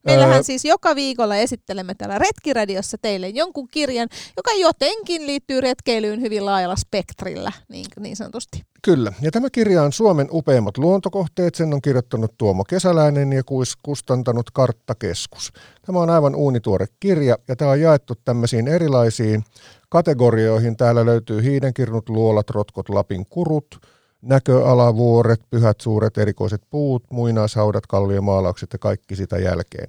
Meillähän 0.06 0.44
siis 0.44 0.64
joka 0.64 0.94
viikolla 0.94 1.36
esittelemme 1.36 1.94
täällä 1.94 2.18
Retkiradiossa 2.18 2.98
teille 3.02 3.28
jonkun 3.28 3.68
kirjan, 3.68 4.08
joka 4.36 4.52
jotenkin 4.52 5.26
liittyy 5.26 5.60
retkeilyyn 5.60 6.20
hyvin 6.20 6.46
laajalla 6.46 6.76
spektrillä, 6.76 7.52
niin, 7.68 7.86
niin 8.00 8.16
sanotusti. 8.16 8.62
Kyllä, 8.82 9.12
ja 9.20 9.30
tämä 9.30 9.50
kirja 9.50 9.82
on 9.82 9.92
Suomen 9.92 10.28
upeimmat 10.30 10.78
luontokohteet. 10.78 11.54
Sen 11.54 11.74
on 11.74 11.82
kirjoittanut 11.82 12.34
Tuomo 12.38 12.64
Kesäläinen 12.64 13.32
ja 13.32 13.42
kuis- 13.44 13.78
kustantanut 13.82 14.50
Karttakeskus. 14.50 15.52
Tämä 15.86 15.98
on 15.98 16.10
aivan 16.10 16.34
uunituore 16.34 16.86
kirja 17.00 17.38
ja 17.48 17.56
tämä 17.56 17.70
on 17.70 17.80
jaettu 17.80 18.14
tämmöisiin 18.24 18.68
erilaisiin 18.68 19.44
kategorioihin. 19.88 20.76
Täällä 20.76 21.06
löytyy 21.06 21.42
hiidenkirnut, 21.42 22.08
luolat, 22.08 22.50
rotkot, 22.50 22.88
Lapin 22.88 23.26
kurut, 23.26 23.80
näköalavuoret, 24.22 25.40
pyhät 25.50 25.80
suuret 25.80 26.18
erikoiset 26.18 26.62
puut, 26.70 27.04
muinaishaudat, 27.10 27.86
kalliomaalaukset 27.86 28.72
ja 28.72 28.78
kaikki 28.78 29.16
sitä 29.16 29.38
jälkeen. 29.38 29.88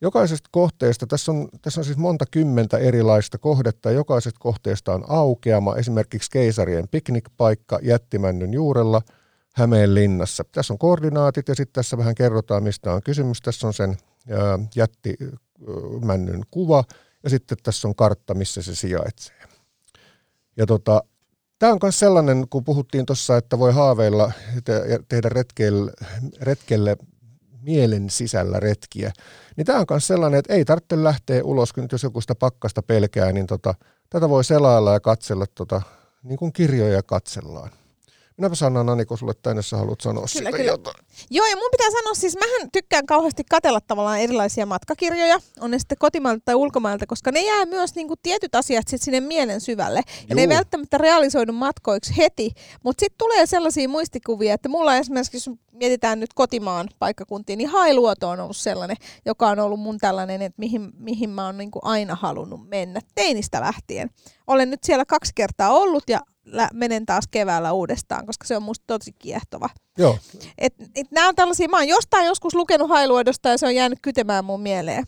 Jokaisesta 0.00 0.48
kohteesta, 0.52 1.06
tässä 1.06 1.32
on, 1.32 1.48
tässä 1.62 1.80
on 1.80 1.84
siis 1.84 1.96
monta 1.98 2.24
kymmentä 2.30 2.78
erilaista 2.78 3.38
kohdetta, 3.38 3.90
jokaisesta 3.90 4.40
kohteesta 4.40 4.94
on 4.94 5.04
aukeama, 5.08 5.76
esimerkiksi 5.76 6.30
keisarien 6.30 6.88
piknikpaikka 6.88 7.78
jättimännyn 7.82 8.54
juurella 8.54 9.02
Hämeenlinnassa. 9.54 10.44
Tässä 10.52 10.74
on 10.74 10.78
koordinaatit 10.78 11.48
ja 11.48 11.54
sitten 11.54 11.72
tässä 11.72 11.98
vähän 11.98 12.14
kerrotaan, 12.14 12.62
mistä 12.62 12.92
on 12.92 13.02
kysymys. 13.02 13.40
Tässä 13.40 13.66
on 13.66 13.74
sen 13.74 13.96
jättimännyn 14.76 16.42
kuva 16.50 16.84
ja 17.22 17.30
sitten 17.30 17.58
tässä 17.62 17.88
on 17.88 17.94
kartta, 17.94 18.34
missä 18.34 18.62
se 18.62 18.74
sijaitsee. 18.74 19.36
Ja 20.56 20.66
tota, 20.66 21.02
Tämä 21.58 21.72
on 21.72 21.78
myös 21.82 21.98
sellainen, 21.98 22.46
kun 22.50 22.64
puhuttiin 22.64 23.06
tuossa, 23.06 23.36
että 23.36 23.58
voi 23.58 23.72
haaveilla 23.72 24.32
ja 24.88 24.98
tehdä 25.08 25.28
retkelle, 25.28 25.92
retkelle 26.40 26.96
mielen 27.62 28.10
sisällä 28.10 28.60
retkiä, 28.60 29.12
niin 29.56 29.64
tämä 29.64 29.78
on 29.78 29.86
myös 29.90 30.06
sellainen, 30.06 30.38
että 30.38 30.52
ei 30.52 30.64
tarvitse 30.64 31.04
lähteä 31.04 31.44
ulos, 31.44 31.72
kun 31.72 31.88
jos 31.92 32.02
joku 32.02 32.20
sitä 32.20 32.34
pakkasta 32.34 32.82
pelkää, 32.82 33.32
niin 33.32 33.46
tota, 33.46 33.74
tätä 34.10 34.28
voi 34.28 34.44
selailla 34.44 34.92
ja 34.92 35.00
katsella, 35.00 35.46
tota, 35.54 35.82
niin 36.22 36.38
kuin 36.38 36.52
kirjoja 36.52 37.02
katsellaan. 37.02 37.70
Minäpä 38.36 38.54
sanon 38.54 38.88
Aniko 38.88 39.16
sulle 39.16 39.32
tänne, 39.42 39.58
jos 39.58 39.70
sä 39.70 39.76
haluat 39.76 40.00
sanoa 40.00 40.24
Kyllä, 40.32 40.50
kyllä. 40.50 40.64
jotain. 40.64 40.96
Joo, 41.30 41.46
ja 41.46 41.56
mun 41.56 41.68
pitää 41.70 41.90
sanoa, 41.90 42.14
siis 42.14 42.36
mähän 42.36 42.70
tykkään 42.72 43.06
kauheasti 43.06 43.44
katella 43.50 43.80
tavallaan 43.80 44.20
erilaisia 44.20 44.66
matkakirjoja, 44.66 45.38
on 45.60 45.70
ne 45.70 45.78
sitten 45.78 45.98
kotimailta 45.98 46.42
tai 46.44 46.54
ulkomailta, 46.54 47.06
koska 47.06 47.32
ne 47.32 47.42
jää 47.42 47.66
myös 47.66 47.94
niinku 47.94 48.14
tietyt 48.22 48.54
asiat 48.54 48.88
sit 48.88 49.02
sinne 49.02 49.20
mielen 49.20 49.60
syvälle. 49.60 50.00
Ja 50.28 50.34
ne 50.34 50.40
ei 50.40 50.46
Juu. 50.46 50.54
välttämättä 50.56 50.98
realisoidu 50.98 51.52
matkoiksi 51.52 52.16
heti, 52.16 52.50
mutta 52.84 53.00
sitten 53.00 53.18
tulee 53.18 53.46
sellaisia 53.46 53.88
muistikuvia, 53.88 54.54
että 54.54 54.68
mulla 54.68 54.96
esimerkiksi, 54.96 55.36
jos 55.36 55.50
mietitään 55.72 56.20
nyt 56.20 56.34
kotimaan 56.34 56.88
paikkakuntia, 56.98 57.56
niin 57.56 57.68
Hailuoto 57.68 58.28
on 58.28 58.40
ollut 58.40 58.56
sellainen, 58.56 58.96
joka 59.26 59.48
on 59.48 59.58
ollut 59.58 59.80
mun 59.80 59.98
tällainen, 59.98 60.42
että 60.42 60.58
mihin, 60.58 60.92
mihin 60.98 61.30
mä 61.30 61.46
oon 61.46 61.58
niinku 61.58 61.78
aina 61.82 62.14
halunnut 62.14 62.68
mennä 62.68 63.00
teinistä 63.14 63.60
lähtien. 63.60 64.10
Olen 64.46 64.70
nyt 64.70 64.84
siellä 64.84 65.04
kaksi 65.04 65.32
kertaa 65.34 65.70
ollut 65.70 66.04
ja 66.08 66.20
menen 66.72 67.06
taas 67.06 67.24
keväällä 67.30 67.72
uudestaan, 67.72 68.26
koska 68.26 68.46
se 68.46 68.56
on 68.56 68.62
musta 68.62 68.84
tosi 68.86 69.12
kiehtova. 69.12 69.68
Joo, 69.98 70.18
Et, 70.58 70.74
et 70.94 71.10
nämä 71.10 71.28
on 71.28 71.34
tällaisia, 71.34 71.68
mä 71.68 71.76
oon 71.76 71.88
jostain 71.88 72.26
joskus 72.26 72.54
lukenut 72.54 72.88
Hailuodosta 72.88 73.48
ja 73.48 73.58
se 73.58 73.66
on 73.66 73.74
jäänyt 73.74 73.98
kytemään 74.02 74.44
mun 74.44 74.60
mieleen 74.60 75.04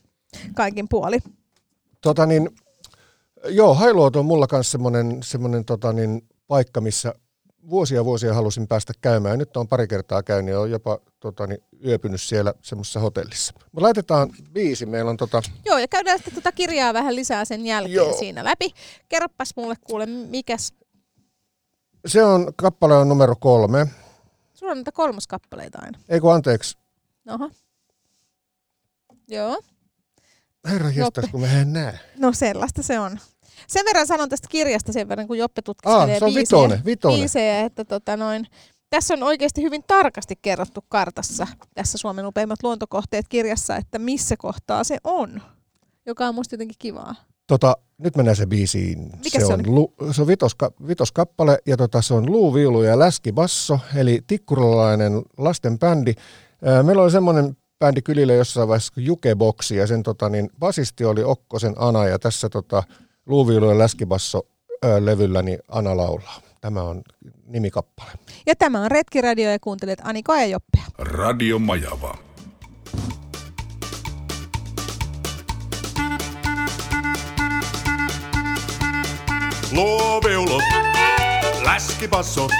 kaikin 0.55 0.87
puoli. 0.89 1.19
tota 2.01 2.27
niin, 2.27 2.51
joo, 3.45 3.75
Hailuoto 3.75 4.19
on 4.19 4.27
mulla 4.27 4.47
kanssa 4.47 4.71
semmoinen, 4.71 5.19
semmoinen 5.23 5.65
tota 5.65 5.93
niin, 5.93 6.23
paikka, 6.47 6.81
missä 6.81 7.15
vuosia 7.71 8.05
vuosia 8.05 8.35
halusin 8.35 8.69
päästä 8.69 8.93
käymään. 9.01 9.33
Ja 9.33 9.37
nyt 9.37 9.57
on 9.57 9.69
pari 9.69 9.89
kertaa 9.89 10.23
käynyt 10.23 10.53
ja 10.53 10.61
on 10.61 10.71
jopa 10.71 10.99
tota 11.21 11.47
niin, 11.47 11.59
yöpynyt 11.85 12.23
siellä 12.23 12.55
semmoisessa 12.63 13.01
hotellissa. 13.01 13.53
Me 13.73 13.81
laitetaan 13.81 14.31
biisi, 14.53 14.87
meillä 14.87 15.11
on 15.11 15.17
tota, 15.17 15.43
Joo, 15.65 15.79
ja 15.79 15.89
käydään 15.89 16.19
sitten 16.19 16.33
tuota 16.33 16.53
kirjaa 16.53 16.95
vähän 16.95 17.17
lisää 17.17 17.45
sen 17.45 17.67
jälkeen 17.67 17.95
Joo. 17.95 18.19
Siinä 18.19 18.45
läpi. 18.45 18.71
Kerropas 19.09 19.51
mulle 19.57 19.75
kuule, 19.85 20.07
mikäs, 20.07 20.73
se 22.07 22.25
on, 22.25 22.53
kappale 22.57 22.95
on 22.97 23.09
numero 23.09 23.37
kolme. 23.41 23.87
sulla 24.55 24.73
on 24.73 24.79
näitä 24.79 24.93
kolmoskappaleita 24.93 25.79
aina. 25.83 25.99
Ei 26.09 26.21
kun 26.21 26.35
anteeksi, 26.35 26.79
Oho. 27.31 27.51
Joo, 29.29 29.61
herra 30.69 30.91
jestas, 30.91 31.25
kun 31.31 31.41
mä 31.41 31.53
en 31.61 31.73
näe. 31.73 31.99
no 32.19 32.33
sellaista 32.33 32.83
se 32.83 32.99
on. 33.01 33.19
Sen 33.67 33.85
verran 33.85 34.07
sanon 34.07 34.29
tästä 34.29 34.49
kirjasta 34.51 34.93
sen 34.93 35.09
verran, 35.09 35.27
kun 35.27 35.39
Joppe 35.39 35.61
Ah, 35.61 35.65
tutkiskelee 35.65 36.19
se 36.19 36.25
on 36.25 36.35
biisejä, 36.35 36.61
vitonen, 36.63 36.85
vitonen. 36.85 37.19
biisejä, 37.19 37.61
että 37.61 37.85
tota 37.85 38.17
noin, 38.17 38.47
tässä 38.91 39.15
on 39.15 39.23
oikeasti 39.23 39.63
hyvin 39.63 39.85
tarkasti 39.87 40.35
kerrottu 40.43 40.85
kartassa, 40.89 41.47
tässä 41.75 41.99
Suomen 41.99 42.27
upeimmat 42.27 42.63
luontokohteet 42.63 43.29
kirjassa, 43.29 43.77
että 43.77 43.99
missä 43.99 44.37
kohtaa 44.37 44.85
se 44.85 44.99
on, 45.05 45.43
joka 46.07 46.29
on 46.29 46.35
musta 46.35 46.55
jotenkin 46.55 46.77
kivaa. 46.79 47.15
Tota, 47.49 47.77
nyt 47.99 48.17
mennään 48.17 48.37
se 48.37 48.47
biisiin. 48.47 48.99
Mikä 49.25 49.41
se, 49.41 49.47
se 49.47 49.53
on, 49.53 49.63
lu, 49.67 49.95
se 50.11 50.21
on 50.21 50.27
vitoska, 50.27 50.73
vitoskappale 50.89 51.59
ja 51.67 51.77
tota, 51.77 52.03
se 52.03 52.15
on 52.15 52.33
luuviulu 52.33 52.83
ja 52.83 52.99
läskibasso, 52.99 53.79
eli 53.97 54.21
tikkurilalainen 54.27 55.23
lasten 55.39 55.79
bändi. 55.79 56.15
Meillä 56.83 57.03
oli 57.03 57.11
semmoinen 57.11 57.57
bändi 57.79 58.03
kylillä 58.03 58.33
jossain 58.35 58.69
vaiheessa 58.69 58.95
kuin 58.95 59.07
Jukeboksi 59.07 59.77
ja 59.77 59.87
sen 59.87 60.03
tota, 60.03 60.29
niin, 60.29 60.51
basisti 60.59 61.05
oli 61.05 61.25
Okkosen 61.25 61.75
Ana 61.77 62.07
ja 62.07 62.19
tässä 62.19 62.49
tota, 62.49 62.83
luuviulu 63.27 63.71
ja 63.71 63.79
läskibasso 63.79 64.47
ää, 64.83 65.05
levyllä 65.05 65.43
niin 65.43 65.59
Ana 65.69 65.97
laulaa. 65.97 66.41
Tämä 66.61 66.83
on 66.83 67.03
nimikappale. 67.47 68.11
Ja 68.47 68.55
tämä 68.57 68.81
on 68.83 68.91
Retkiradio 68.91 69.51
ja 69.51 69.59
kuuntelet 69.59 69.99
Aniko 70.05 70.35
ja 70.35 70.47
Joppea. 70.47 70.83
Radio 70.99 71.59
Majava. 71.59 72.28
Luoviulot, 79.73 80.63
läskipassot, 81.65 82.51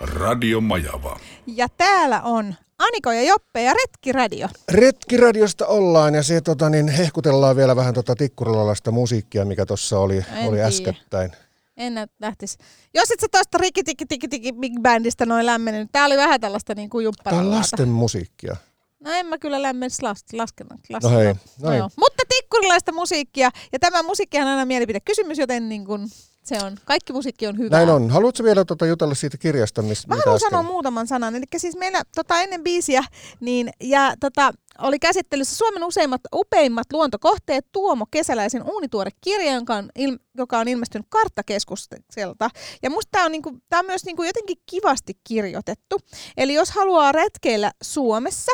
Radio 0.00 0.60
Majava. 0.60 1.20
Ja 1.46 1.66
täällä 1.76 2.22
on 2.22 2.54
Aniko 2.78 3.12
ja 3.12 3.22
Joppe 3.22 3.62
ja 3.62 3.72
Retkiradio. 3.74 4.48
Retkiradiosta 4.72 5.66
ollaan 5.66 6.14
ja 6.14 6.22
se 6.22 6.40
tota, 6.40 6.70
niin 6.70 6.88
hehkutellaan 6.88 7.56
vielä 7.56 7.76
vähän 7.76 7.94
tota 7.94 8.14
tikkurilalaista 8.14 8.90
musiikkia, 8.90 9.44
mikä 9.44 9.66
tuossa 9.66 9.98
oli, 9.98 10.16
En 10.36 10.48
oli 10.48 10.60
äskettäin. 10.62 11.32
En 11.76 11.94
nä- 11.94 12.06
lähtis. 12.20 12.58
Jos 12.94 13.10
et 13.10 13.20
sä 13.20 13.26
tosta 13.32 13.58
rikki 13.58 13.82
tiki 13.84 14.06
tiki 14.06 14.28
tiki 14.28 14.52
Big 14.52 14.72
Bandista 14.82 15.26
noin 15.26 15.46
lämmennyt, 15.46 15.88
tää 15.92 16.04
oli 16.06 16.16
vähän 16.16 16.40
tällaista 16.40 16.74
niin 16.74 16.90
kuin 16.90 17.06
Tämä 17.24 17.38
on 17.38 17.50
lasten 17.50 17.88
musiikkia. 17.88 18.56
No 19.00 19.10
en 19.12 19.26
mä 19.26 19.38
kyllä 19.38 19.62
lämmenisi 19.62 20.02
las, 20.02 20.24
laskennan. 20.32 20.78
No 21.02 21.10
hei, 21.10 21.34
no 21.62 21.70
hei. 21.70 21.80
Mutta 21.96 22.22
tikkurilaista 22.28 22.92
musiikkia, 22.92 23.50
ja 23.72 23.78
tämä 23.78 24.02
musiikkihan 24.02 24.46
on 24.46 24.52
aina 24.52 24.66
mielipidekysymys, 24.66 25.38
joten 25.38 25.68
niin 25.68 25.84
kuin 25.84 26.08
se 26.44 26.58
on, 26.64 26.76
kaikki 26.84 27.12
musiikki 27.12 27.46
on 27.46 27.58
hyvää. 27.58 27.78
Näin 27.78 27.90
on. 27.90 28.10
Haluatko 28.10 28.44
vielä 28.44 28.64
tota 28.64 28.86
jutella 28.86 29.14
siitä 29.14 29.38
kirjasta, 29.38 29.82
missä 29.82 30.08
Mä 30.08 30.14
haluan 30.14 30.36
äsken? 30.36 30.50
sanoa 30.50 30.62
muutaman 30.62 31.06
sanan. 31.06 31.36
Eli 31.36 31.44
siis 31.56 31.76
meillä 31.76 32.02
tota, 32.14 32.40
ennen 32.40 32.62
biisiä 32.62 33.04
niin, 33.40 33.70
ja, 33.82 34.14
tota, 34.20 34.52
oli 34.78 34.98
käsittelyssä 34.98 35.56
Suomen 35.56 35.84
useimmat, 35.84 36.20
upeimmat 36.34 36.86
luontokohteet 36.92 37.66
Tuomo 37.72 38.06
Kesäläisen 38.10 38.62
uunituore 38.70 39.10
kirja, 39.20 39.52
joka 39.52 39.74
on, 39.74 39.88
il, 39.98 40.18
joka 40.36 40.58
on 40.58 40.68
ilmestynyt 40.68 41.06
karttakeskukselta. 41.08 42.50
Ja 42.82 42.90
musta 42.90 43.08
tämä 43.10 43.24
on, 43.24 43.32
niinku, 43.32 43.58
tää 43.68 43.80
on 43.80 43.86
myös 43.86 44.04
niinku 44.04 44.22
jotenkin 44.22 44.56
kivasti 44.66 45.12
kirjoitettu. 45.24 45.96
Eli 46.36 46.54
jos 46.54 46.70
haluaa 46.70 47.12
retkeillä 47.12 47.72
Suomessa, 47.82 48.52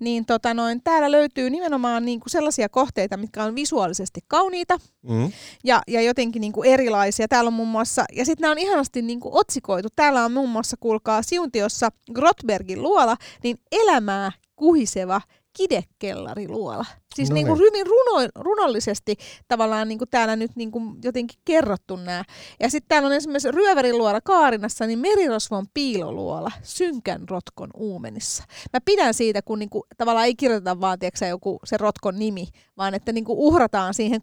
niin 0.00 0.26
tota 0.26 0.54
noin, 0.54 0.80
täällä 0.84 1.10
löytyy 1.12 1.50
nimenomaan 1.50 2.04
niinku 2.04 2.28
sellaisia 2.28 2.68
kohteita, 2.68 3.16
mitkä 3.16 3.44
on 3.44 3.54
visuaalisesti 3.54 4.20
kauniita, 4.28 4.78
Mm. 5.02 5.32
ja, 5.64 5.82
ja 5.88 6.02
jotenkin 6.02 6.40
niin 6.40 6.52
kuin 6.52 6.70
erilaisia. 6.70 7.28
Täällä 7.28 7.48
on 7.48 7.54
muun 7.54 7.68
muassa, 7.68 8.04
ja 8.12 8.24
sitten 8.24 8.42
nämä 8.42 8.52
on 8.52 8.58
ihanasti 8.58 9.02
niin 9.02 9.20
kuin 9.20 9.34
otsikoitu. 9.34 9.88
Täällä 9.96 10.24
on 10.24 10.32
muun 10.32 10.50
muassa, 10.50 10.76
kuulkaa, 10.80 11.22
Siuntiossa 11.22 11.88
Grotbergin 12.14 12.82
luola, 12.82 13.16
niin 13.42 13.58
elämää 13.72 14.32
kuhiseva 14.56 15.20
kidekellariluola. 15.56 16.84
Siis 17.14 17.30
No 17.30 17.34
niin 17.34 17.46
kuin 17.46 17.58
niin. 17.58 17.66
hyvin 17.66 17.86
runo, 17.86 18.28
runollisesti 18.34 19.16
tavallaan 19.48 19.88
niin 19.88 19.98
kuin 19.98 20.10
täällä 20.10 20.36
nyt 20.36 20.50
niin 20.56 20.70
kuin 20.70 20.96
jotenkin 21.04 21.38
kerrottu 21.44 21.96
nämä. 21.96 22.24
Ja 22.60 22.70
sitten 22.70 22.88
täällä 22.88 23.06
on 23.06 23.12
esimerkiksi 23.12 23.50
Ryöväriluola 23.50 24.20
Kaarinassa, 24.20 24.86
niin 24.86 24.98
merirosvon 24.98 25.66
piiloluola 25.74 26.50
synkän 26.62 27.28
rotkon 27.28 27.70
uumenissa. 27.76 28.44
Mä 28.72 28.80
pidän 28.84 29.14
siitä, 29.14 29.42
kun 29.42 29.58
niin 29.58 29.70
kuin, 29.70 29.82
tavallaan 29.96 30.26
ei 30.26 30.34
kirjoiteta 30.34 30.80
vaan 30.80 30.98
tiedätkö, 30.98 31.26
joku 31.26 31.58
se 31.64 31.76
rotkon 31.76 32.18
nimi, 32.18 32.46
vaan 32.76 32.94
että 32.94 33.12
niin 33.12 33.24
kuin 33.24 33.38
uhrataan 33.38 33.94
siihen 33.94 34.22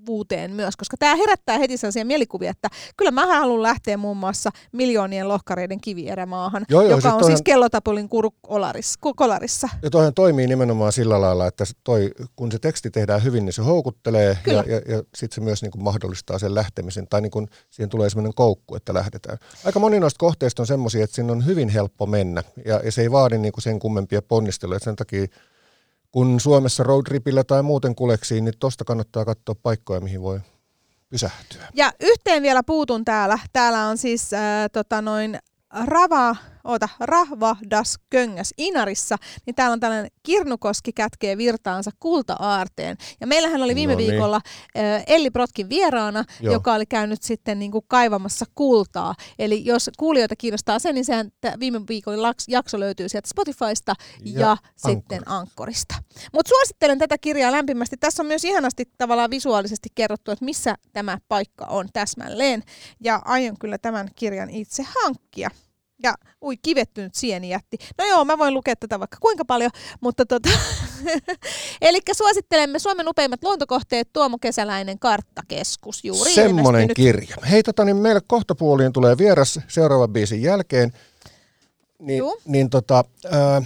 kuvailevuuteen 0.00 0.50
myös, 0.50 0.76
koska 0.76 0.96
tämä 0.96 1.16
herättää 1.16 1.58
heti 1.58 1.76
sellaisia 1.76 2.04
mielikuvia, 2.04 2.50
että 2.50 2.68
kyllä 2.96 3.10
mä 3.10 3.26
haluan 3.26 3.62
lähteä 3.62 3.96
muun 3.96 4.16
muassa 4.16 4.50
miljoonien 4.72 5.28
lohkareiden 5.28 5.80
kivierämaahan, 5.80 6.66
Joo, 6.68 6.82
joo, 6.82 6.90
joka 6.90 7.00
sit 7.00 7.06
on 7.06 7.12
toihan- 7.12 7.26
siis 7.26 7.42
kellotapulin 7.42 8.08
kolarissa. 9.16 9.68
Ja 9.82 9.90
toihan 9.90 10.14
toimii 10.14 10.46
nimenomaan 10.46 10.92
sillä 10.92 11.20
lailla, 11.20 11.46
että 11.46 11.64
toi, 11.84 12.10
kun 12.36 12.52
se 12.52 12.58
teksti 12.58 12.90
tehdään 12.90 13.24
hyvin, 13.24 13.44
niin 13.44 13.52
se 13.52 13.62
houkuttelee 13.62 14.38
Kyllä. 14.42 14.64
ja, 14.66 14.74
ja, 14.74 14.96
ja 14.96 15.02
sitten 15.14 15.34
se 15.34 15.40
myös 15.40 15.62
niin 15.62 15.70
kuin 15.70 15.82
mahdollistaa 15.82 16.38
sen 16.38 16.54
lähtemisen. 16.54 17.06
Tai 17.08 17.20
niin 17.20 17.30
kuin 17.30 17.48
siihen 17.70 17.88
tulee 17.88 18.10
sellainen 18.10 18.34
koukku, 18.34 18.76
että 18.76 18.94
lähdetään. 18.94 19.38
Aika 19.64 19.78
moni 19.78 20.00
noista 20.00 20.18
kohteista 20.18 20.62
on 20.62 20.66
semmoisia, 20.66 21.04
että 21.04 21.16
sinne 21.16 21.32
on 21.32 21.46
hyvin 21.46 21.68
helppo 21.68 22.06
mennä 22.06 22.42
ja, 22.64 22.80
ja 22.84 22.92
se 22.92 23.02
ei 23.02 23.10
vaadi 23.10 23.38
niin 23.38 23.52
kuin 23.52 23.62
sen 23.62 23.78
kummempia 23.78 24.22
ponnisteluja. 24.22 24.78
Sen 24.78 24.96
takia 24.96 25.26
kun 26.12 26.40
Suomessa 26.40 26.82
roadtripillä 26.82 27.44
tai 27.44 27.62
muuten 27.62 27.94
kuleksiin, 27.94 28.44
niin 28.44 28.54
tosta 28.58 28.84
kannattaa 28.84 29.24
katsoa 29.24 29.54
paikkoja, 29.62 30.00
mihin 30.00 30.22
voi 30.22 30.40
pysähtyä. 31.10 31.68
Ja 31.74 31.92
yhteen 32.00 32.42
vielä 32.42 32.62
puutun 32.62 33.04
täällä. 33.04 33.38
Täällä 33.52 33.86
on 33.86 33.98
siis 33.98 34.32
äh, 34.32 34.40
tota 34.72 35.02
noin 35.02 35.38
Rava, 35.84 36.36
oota, 36.64 36.88
Rahvahdas 37.00 37.98
Köngäs 38.10 38.54
Inarissa, 38.56 39.16
niin 39.46 39.54
täällä 39.54 39.72
on 39.72 39.80
tällainen 39.80 40.10
Kirnukoski 40.22 40.92
kätkee 40.92 41.36
virtaansa 41.36 41.90
kulta-aarteen. 42.00 42.96
Ja 43.20 43.26
meillähän 43.26 43.62
oli 43.62 43.74
viime 43.74 43.92
No 43.92 43.98
niin. 43.98 44.10
viikolla 44.10 44.40
äh, 44.78 45.04
Elli 45.06 45.30
Protkin 45.30 45.68
vieraana, 45.68 46.24
Joo. 46.40 46.52
joka 46.52 46.74
oli 46.74 46.86
käynyt 46.86 47.22
sitten 47.22 47.58
niin 47.58 47.72
kuin 47.72 47.84
kaivamassa 47.88 48.44
kultaa. 48.54 49.14
Eli 49.38 49.64
jos 49.64 49.90
kuulijoita 49.98 50.36
kiinnostaa 50.36 50.78
se, 50.78 50.92
niin 50.92 51.04
sehän 51.04 51.30
viime 51.60 51.80
viikon 51.88 52.22
laks- 52.22 52.44
jakso 52.48 52.80
löytyy 52.80 53.08
sieltä 53.08 53.28
Spotifysta 53.28 53.94
ja, 54.24 54.40
Ja 54.40 54.50
ja 54.50 54.56
sitten 54.76 55.22
Ankkorista. 55.28 55.94
Mutta 56.32 56.48
suosittelen 56.48 56.98
tätä 56.98 57.18
kirjaa 57.18 57.52
lämpimästi. 57.52 57.96
Tässä 57.96 58.22
on 58.22 58.26
myös 58.26 58.44
ihanasti 58.44 58.84
tavallaan 58.98 59.30
visuaalisesti 59.30 59.88
kerrottu, 59.94 60.30
että 60.30 60.44
missä 60.44 60.74
tämä 60.92 61.18
paikka 61.28 61.64
on 61.64 61.88
täsmälleen. 61.92 62.62
Ja 63.00 63.22
aion 63.24 63.58
kyllä 63.58 63.78
tämän 63.78 64.08
kirjan 64.14 64.50
itse 64.50 64.82
hankkia. 65.02 65.50
Ja 66.02 66.14
ui, 66.42 66.56
kivettynyt 66.56 67.14
sieni 67.14 67.48
jätti. 67.50 67.76
No 67.98 68.04
joo, 68.04 68.24
mä 68.24 68.38
voin 68.38 68.54
lukea 68.54 68.76
tätä 68.76 68.98
vaikka 68.98 69.16
kuinka 69.20 69.44
paljon, 69.44 69.70
mutta 70.00 70.26
tota... 70.26 70.48
Eli 71.80 71.98
suosittelemme 72.12 72.78
Suomen 72.78 73.08
upeimmat 73.08 73.42
luontokohteet 73.42 74.12
Tuomo 74.12 74.38
Kesäläinen 74.38 74.98
karttakeskus 74.98 76.04
juuri 76.04 76.32
Semmoinen 76.32 76.82
ilmestynyt. 76.82 76.96
kirja. 76.96 77.36
Hei, 77.50 77.62
tota, 77.62 77.84
niin 77.84 77.96
meille 77.96 78.20
kohta 78.26 78.54
puoliin 78.54 78.92
tulee 78.92 79.18
vieras 79.18 79.60
seuraavan 79.68 80.12
biisin 80.12 80.42
jälkeen. 80.42 80.92
Niin, 81.98 82.18
Juu. 82.18 82.40
niin 82.44 82.70
tota, 82.70 83.04
ää, 83.30 83.62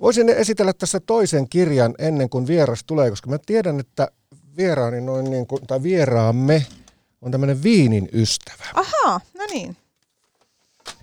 voisin 0.00 0.28
esitellä 0.28 0.72
tässä 0.72 1.00
toisen 1.00 1.48
kirjan 1.48 1.94
ennen 1.98 2.30
kuin 2.30 2.46
vieras 2.46 2.84
tulee, 2.84 3.10
koska 3.10 3.30
mä 3.30 3.38
tiedän, 3.46 3.80
että 3.80 4.08
vieraani 4.56 5.00
noin 5.00 5.30
niin 5.30 5.46
kuin, 5.46 5.66
tai 5.66 5.82
vieraamme 5.82 6.66
on 7.22 7.30
tämmöinen 7.32 7.62
viinin 7.62 8.08
ystävä. 8.12 8.64
Ahaa, 8.74 9.20
no 9.38 9.46
niin. 9.50 9.76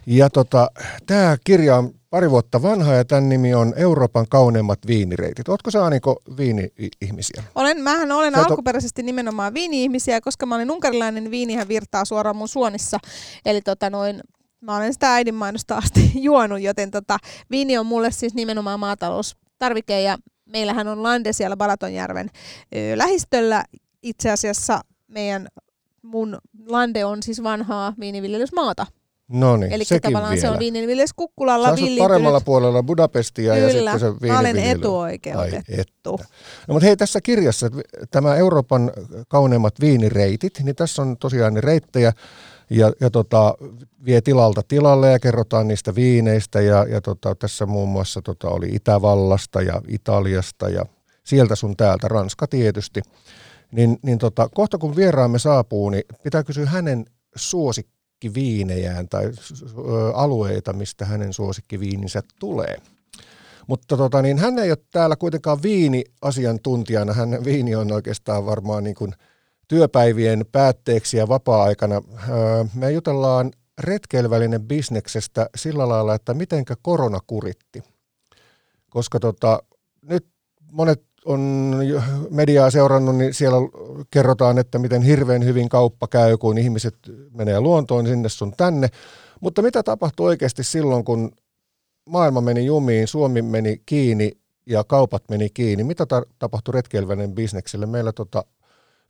Ja 0.06 0.30
tota, 0.30 0.70
tämä 1.06 1.38
kirja 1.44 1.78
on 1.78 1.92
pari 2.10 2.32
vuotta 2.32 2.62
vanha 2.62 2.94
ja 2.94 3.06
tämän 3.06 3.30
nimi 3.30 3.54
on 3.54 3.74
Euroopan 3.76 4.26
kauneimmat 4.30 4.80
viinireitit. 4.88 5.50
Ootko 5.50 5.72
sä 5.72 5.86
Aniko 5.86 6.22
viini-ihmisiä? 6.38 7.44
Olen, 7.56 7.82
mähän 7.82 8.12
olen 8.12 8.36
oo- 8.36 8.42
alkuperäisesti 8.44 9.04
nimenomaan 9.04 9.54
viini-ihmisiä, 9.54 10.22
koska 10.22 10.46
mä 10.46 10.56
olen 10.56 10.72
unkarilainen, 10.72 11.32
viinihän 11.32 11.68
virtaa 11.68 12.06
suoraan 12.06 12.36
mun 12.36 12.48
suonissa. 12.48 13.00
Eli 13.46 13.62
tota 13.62 13.90
noin, 13.90 14.22
mä 14.62 14.76
olen 14.76 14.94
sitä 14.94 15.14
äidinmainosta 15.14 15.78
asti 15.78 16.12
juonut, 16.30 16.62
joten 16.62 16.92
tota, 16.92 17.18
viini 17.52 17.78
on 17.78 17.86
mulle 17.86 18.12
siis 18.12 18.34
nimenomaan 18.34 18.80
maataloustarvike 18.80 20.02
ja 20.02 20.18
meillähän 20.46 20.88
on 20.88 21.04
lande 21.04 21.34
siellä 21.34 21.58
Balatonjärven 21.58 22.30
ö, 22.76 22.98
lähistöllä. 22.98 23.64
Itse 24.04 24.32
asiassa 24.32 24.82
meidän 25.08 25.48
mun 26.02 26.38
lande 26.68 27.06
on 27.06 27.24
siis 27.24 27.44
vanhaa 27.44 27.94
viiniviljelysmaata. 28.00 28.86
No 29.28 29.58
niin, 29.58 29.72
Eli 29.72 29.86
sekin 29.86 30.02
tavallaan 30.02 30.34
vielä. 30.34 30.42
se 30.42 30.50
on 30.50 30.60
viiniviljelys-kukkulalla 30.60 31.68
Sä 31.68 31.74
asut 31.74 31.86
villiintynyt. 31.86 32.08
paremmalla 32.10 32.42
puolella 32.42 32.84
Budapestia 32.84 33.58
ja 33.58 33.70
Kyllä, 33.70 33.98
sitten 34.00 34.20
se 34.22 34.28
mä 34.28 34.40
olen 34.40 34.58
etuoikeutettu. 34.58 36.20
No, 36.68 36.74
mutta 36.74 36.86
hei, 36.86 36.98
tässä 36.98 37.22
kirjassa 37.22 37.70
tämä 38.12 38.36
Euroopan 38.36 38.92
kauneimmat 39.28 39.80
viinireitit, 39.80 40.60
niin 40.64 40.76
tässä 40.76 41.02
on 41.02 41.18
tosiaan 41.18 41.58
reittejä 41.58 42.14
ja, 42.70 42.92
ja 43.02 43.10
tota, 43.10 43.56
vie 44.06 44.22
tilalta 44.22 44.62
tilalle 44.68 45.12
ja 45.12 45.20
kerrotaan 45.20 45.68
niistä 45.68 45.96
viineistä 45.96 46.62
ja, 46.62 46.86
ja 46.90 47.02
tota, 47.02 47.36
tässä 47.36 47.66
muun 47.66 47.90
muassa 47.90 48.22
tota, 48.22 48.50
oli 48.50 48.68
Itävallasta 48.70 49.62
ja 49.62 49.82
Italiasta 49.88 50.70
ja 50.70 50.86
sieltä 51.24 51.56
sun 51.56 51.78
täältä, 51.78 52.08
Ranska 52.08 52.48
tietysti. 52.48 53.02
Niin, 53.72 53.98
niin 54.02 54.18
tota, 54.18 54.50
kohta 54.56 54.78
kun 54.78 54.96
vieraamme 54.96 55.40
saapuu, 55.40 55.90
niin 55.90 56.04
pitää 56.24 56.44
kysyä 56.44 56.66
hänen 56.66 57.06
suosikkiviinejään 58.16 59.10
tai 59.10 59.32
alueita, 60.14 60.74
mistä 60.74 61.06
hänen 61.06 61.34
suosikkiviininsä 61.34 62.22
tulee. 62.40 62.78
Mutta 63.68 63.98
tota, 63.98 64.22
niin 64.22 64.38
hän 64.38 64.60
ei 64.60 64.72
ole 64.72 64.78
täällä 64.92 65.16
kuitenkaan 65.16 65.64
viiniasiantuntijana. 65.64 67.14
Hän 67.14 67.46
viini 67.46 67.76
on 67.76 67.92
oikeastaan 67.92 68.46
varmaan 68.46 68.84
niin 68.84 68.96
kuin 68.96 69.14
työpäivien 69.68 70.46
päätteeksi 70.52 71.18
ja 71.18 71.28
vapaa-aikana. 71.28 72.02
Me 72.76 72.92
jutellaan 72.92 73.52
retkeilvälinen 73.80 74.62
bisneksestä 74.62 75.50
sillä 75.58 75.90
lailla, 75.90 76.16
että 76.16 76.34
mitenkä 76.34 76.76
korona 76.82 77.20
kuritti. 77.28 77.84
Koska 78.90 79.20
tota, 79.20 79.60
nyt 80.02 80.28
monet 80.72 81.04
on 81.26 81.72
mediaa 82.30 82.72
seurannut, 82.72 83.16
niin 83.16 83.34
siellä 83.34 83.58
kerrotaan, 84.12 84.58
että 84.58 84.80
miten 84.80 85.02
hirveän 85.02 85.46
hyvin 85.46 85.70
kauppa 85.70 86.08
käy, 86.08 86.38
kun 86.38 86.58
ihmiset 86.58 86.96
menee 87.34 87.60
luontoon 87.60 88.08
sinne 88.08 88.30
sun 88.30 88.54
tänne. 88.58 88.88
Mutta 89.42 89.62
mitä 89.62 89.84
tapahtui 89.84 90.28
oikeasti 90.28 90.64
silloin, 90.64 91.06
kun 91.06 91.32
maailma 92.10 92.42
meni 92.42 92.66
jumiin, 92.66 93.08
Suomi 93.08 93.42
meni 93.42 93.82
kiinni 93.86 94.32
ja 94.66 94.84
kaupat 94.84 95.24
meni 95.30 95.50
kiinni? 95.50 95.84
Mitä 95.84 96.04
tar- 96.04 96.30
tapahtui 96.40 96.74
retkeilväinen 96.74 97.36
bisnekselle? 97.36 97.86
Meillä 97.86 98.12
tota, 98.12 98.44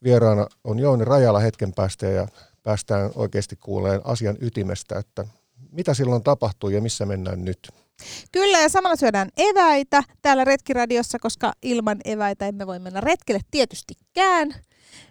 vieraana 0.03 0.47
on 0.63 0.79
Jouni 0.79 1.05
Rajala 1.05 1.39
hetken 1.39 1.73
päästä 1.73 2.05
ja 2.05 2.27
päästään 2.63 3.11
oikeasti 3.15 3.55
kuuleen 3.55 4.01
asian 4.03 4.37
ytimestä, 4.41 4.99
että 4.99 5.25
mitä 5.71 5.93
silloin 5.93 6.23
tapahtui 6.23 6.73
ja 6.73 6.81
missä 6.81 7.05
mennään 7.05 7.45
nyt. 7.45 7.69
Kyllä, 8.31 8.59
ja 8.59 8.69
samalla 8.69 8.95
syödään 8.95 9.29
eväitä 9.37 10.03
täällä 10.21 10.43
Retkiradiossa, 10.43 11.19
koska 11.19 11.53
ilman 11.61 11.97
eväitä 12.05 12.47
emme 12.47 12.67
voi 12.67 12.79
mennä 12.79 13.01
retkelle 13.01 13.41
tietystikään. 13.51 14.55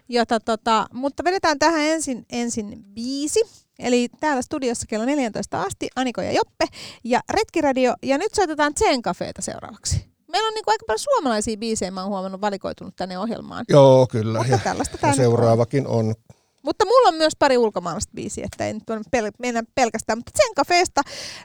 Jota, 0.09 0.39
tota, 0.39 0.85
mutta 0.93 1.23
vedetään 1.23 1.59
tähän 1.59 1.81
ensin, 1.81 2.25
ensin 2.31 2.83
biisi. 2.93 3.41
Eli 3.79 4.07
täällä 4.19 4.41
studiossa 4.41 4.87
kello 4.87 5.05
14 5.05 5.61
asti 5.61 5.89
Aniko 5.95 6.21
ja 6.21 6.31
Joppe 6.31 6.65
ja 7.03 7.19
Retkiradio. 7.29 7.93
Ja 8.03 8.17
nyt 8.17 8.33
soitetaan 8.33 8.73
Zen 8.79 9.01
Cafeeta 9.01 9.41
seuraavaksi. 9.41 10.05
Meillä 10.31 10.47
on 10.47 10.53
niinku 10.53 10.71
aika 10.71 10.83
paljon 10.87 10.99
suomalaisia 10.99 11.57
biisejä, 11.57 11.91
mä 11.91 12.01
oon 12.01 12.09
huomannut, 12.09 12.41
valikoitunut 12.41 12.95
tänne 12.95 13.19
ohjelmaan. 13.19 13.65
Joo, 13.69 14.07
kyllä. 14.11 14.37
Mutta 14.37 14.53
Ja, 14.53 14.59
tällaista 14.63 14.97
ja 15.01 15.07
nyt 15.07 15.13
on. 15.19 15.23
seuraavakin 15.23 15.87
on. 15.87 16.15
Mutta 16.65 16.85
mulla 16.85 17.07
on 17.09 17.15
myös 17.15 17.33
pari 17.39 17.57
ulkomaalaista 17.57 18.11
biisiä, 18.15 18.45
että 18.45 18.67
ei 18.67 18.73
nyt 18.73 18.83
pel- 19.15 19.35
mennä 19.39 19.63
pelkästään. 19.75 20.17
Mutta 20.17 20.31
Zen 20.37 20.55
Cafeesta 20.55 21.01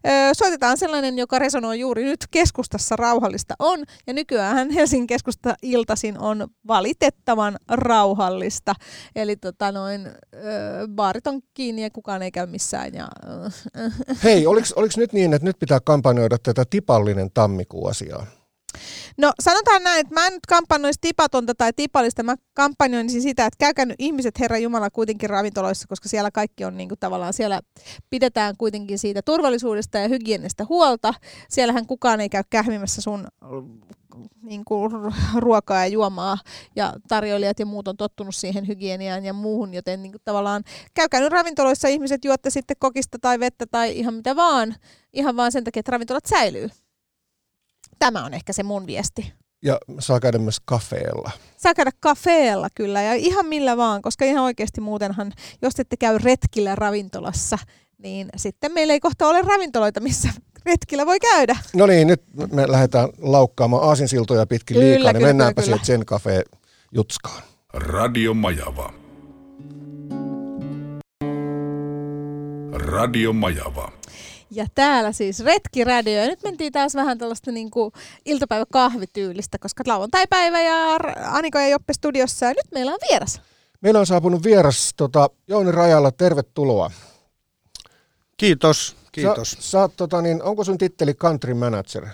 ö, 0.07 0.11
soitetaan 0.33 0.79
sellainen, 0.79 1.19
joka 1.19 1.39
resonoi 1.39 1.81
juuri 1.81 2.05
nyt 2.05 2.25
keskustassa 2.31 2.97
rauhallista 2.97 3.55
on. 3.59 3.85
Ja 4.07 4.13
nykyään 4.13 4.71
Helsingin 4.71 5.07
keskusta 5.07 5.55
iltasin 5.63 6.19
on 6.19 6.49
valitettavan 6.67 7.57
rauhallista. 7.69 8.75
Eli 9.17 9.37
tota 9.37 9.73
noin, 9.73 10.07
ö, 10.07 10.11
baarit 10.89 11.27
on 11.27 11.41
kiinni 11.55 11.83
ja 11.83 11.91
kukaan 11.91 12.23
ei 12.23 12.31
käy 12.31 12.47
missään. 12.47 12.95
Ja, 12.95 13.09
Hei, 14.25 14.47
oliko 14.47 14.95
nyt 14.97 15.13
niin, 15.13 15.35
että 15.35 15.47
nyt 15.47 15.59
pitää 15.59 15.81
kampanjoida 15.85 16.37
tätä 16.43 16.65
tipallinen 16.71 17.31
tammikuu 17.35 17.87
asiaa? 17.87 18.27
No 19.17 19.33
sanotaan 19.43 19.83
näin, 19.83 20.01
että 20.01 20.15
mä 20.15 20.27
en 20.27 20.33
nyt 20.33 20.47
kampanjoisi 20.49 20.99
tipatonta 21.01 21.55
tai 21.55 21.73
tipallista, 21.77 22.23
mä 22.23 22.35
kampanjoisin 22.55 23.23
sitä, 23.23 23.47
että 23.47 23.59
käykää 23.59 23.85
nyt 23.85 23.97
ihmiset 23.99 24.41
Herra 24.41 24.59
Jumala 24.59 24.91
kuitenkin 24.91 25.31
ravintoloissa, 25.31 25.89
koska 25.89 26.09
siellä 26.09 26.31
kaikki 26.31 26.65
on 26.65 26.77
niin 26.77 26.89
kuin 26.89 26.99
tavallaan, 26.99 27.33
siellä 27.33 27.61
pidetään 28.11 28.55
kuitenkin 28.59 28.99
siitä 28.99 29.23
turvallisuudesta 29.23 29.99
ja 29.99 30.09
hygienistä 30.09 30.67
huolta. 30.69 31.15
Siellähän 31.49 31.87
kukaan 31.87 32.21
ei 32.21 32.29
käy 32.29 32.43
kähmimässä 32.51 33.03
sun 33.03 33.29
niin 34.43 34.65
kuin 34.65 34.93
ruokaa 35.35 35.79
ja 35.79 35.87
juomaa 35.87 36.39
ja 36.77 36.95
tarjoilijat 37.09 37.59
ja 37.59 37.67
muut 37.67 37.89
on 37.89 37.97
tottunut 37.97 38.35
siihen 38.35 38.69
hygieniaan 38.69 39.25
ja 39.25 39.33
muuhun, 39.33 39.75
joten 39.75 40.03
niin 40.03 40.13
kuin 40.13 40.23
tavallaan 40.25 40.65
käykää 40.95 41.21
nyt 41.21 41.33
ravintoloissa 41.33 41.89
ihmiset 41.89 42.25
juotte 42.25 42.51
sitten 42.51 42.77
kokista 42.81 43.19
tai 43.21 43.41
vettä 43.41 43.67
tai 43.67 43.99
ihan 43.99 44.15
mitä 44.15 44.37
vaan, 44.37 44.75
ihan 45.13 45.37
vaan 45.37 45.53
sen 45.53 45.65
takia, 45.65 45.81
että 45.81 45.93
ravintolat 45.93 46.27
säilyy. 46.27 46.71
Tämä 48.01 48.25
on 48.25 48.35
ehkä 48.35 48.53
se 48.53 48.63
mun 48.63 48.87
viesti. 48.87 49.33
Ja 49.63 49.79
saa 49.99 50.21
käydä 50.21 50.39
myös 50.39 50.61
kafeella. 50.65 51.31
Saa 51.57 51.75
käydä 51.75 51.91
kafeella 52.01 52.69
kyllä 52.75 53.03
ja 53.03 53.15
ihan 53.15 53.47
millä 53.47 53.77
vaan, 53.77 54.03
koska 54.03 54.25
ihan 54.25 54.45
oikeasti 54.45 54.81
muutenhan, 54.81 55.33
jos 55.63 55.81
ette 55.81 55.97
käy 55.97 56.19
retkillä 56.19 56.75
ravintolassa, 56.75 57.59
niin 57.99 58.29
sitten 58.37 58.73
meillä 58.73 58.93
ei 58.93 59.01
kohta 59.01 59.29
ole 59.29 59.43
ravintoloita, 59.43 60.01
missä 60.01 60.29
retkillä 60.67 61.07
voi 61.07 61.21
käydä. 61.21 61.57
No 61.75 61.87
niin, 61.87 62.09
nyt 62.09 62.23
me 62.53 62.73
lähdetään 62.73 63.09
laukkaamaan 63.19 63.89
aasinsiltoja 63.89 64.47
pitkin 64.47 64.75
Kyllä, 64.75 64.95
liikaa, 64.95 65.13
niin 65.13 65.19
kyllä, 65.19 65.27
mennäänpä 65.27 65.63
kyllä. 65.63 65.77
sieltä 65.77 65.85
Zen 65.85 66.07
Cafe 66.07 66.43
jutskaan. 66.93 67.43
Radio 67.75 68.35
Majava. 68.35 68.93
Radio 72.73 73.33
Majava. 73.33 73.93
Ja 74.51 74.67
täällä 74.75 75.13
siis 75.13 75.45
Retkiradio. 75.45 76.23
Ja 76.23 76.27
nyt 76.27 76.43
mentiin 76.43 76.73
taas 76.73 76.95
vähän 76.95 77.19
tällaista 77.19 77.53
niin 77.53 77.71
kuin 77.71 77.93
iltapäiväkahvityylistä, 78.25 79.59
koska 79.59 79.85
lauantai-päivä 79.87 80.63
ja 80.63 80.99
Aniko 81.25 81.59
ja 81.59 81.69
Joppe 81.69 81.93
studiossa. 81.93 82.47
Ja 82.47 82.51
nyt 82.51 82.73
meillä 82.75 82.93
on 82.93 82.99
vieras. 83.11 83.41
Meillä 83.81 84.01
on 84.01 84.07
saapunut 84.07 84.45
vieras 84.45 84.91
tota, 84.97 85.31
Jouni 85.49 85.73
Rajalla, 85.73 86.11
tervetuloa. 86.11 86.91
Kiitos, 88.37 88.97
kiitos. 89.13 89.51
Sä, 89.51 89.57
sä 89.61 89.81
oot, 89.81 89.93
tota, 89.97 90.23
niin, 90.23 90.43
onko 90.43 90.65
sun 90.65 90.79
titteli 90.79 91.15
country 91.15 91.55
manager? 91.55 92.07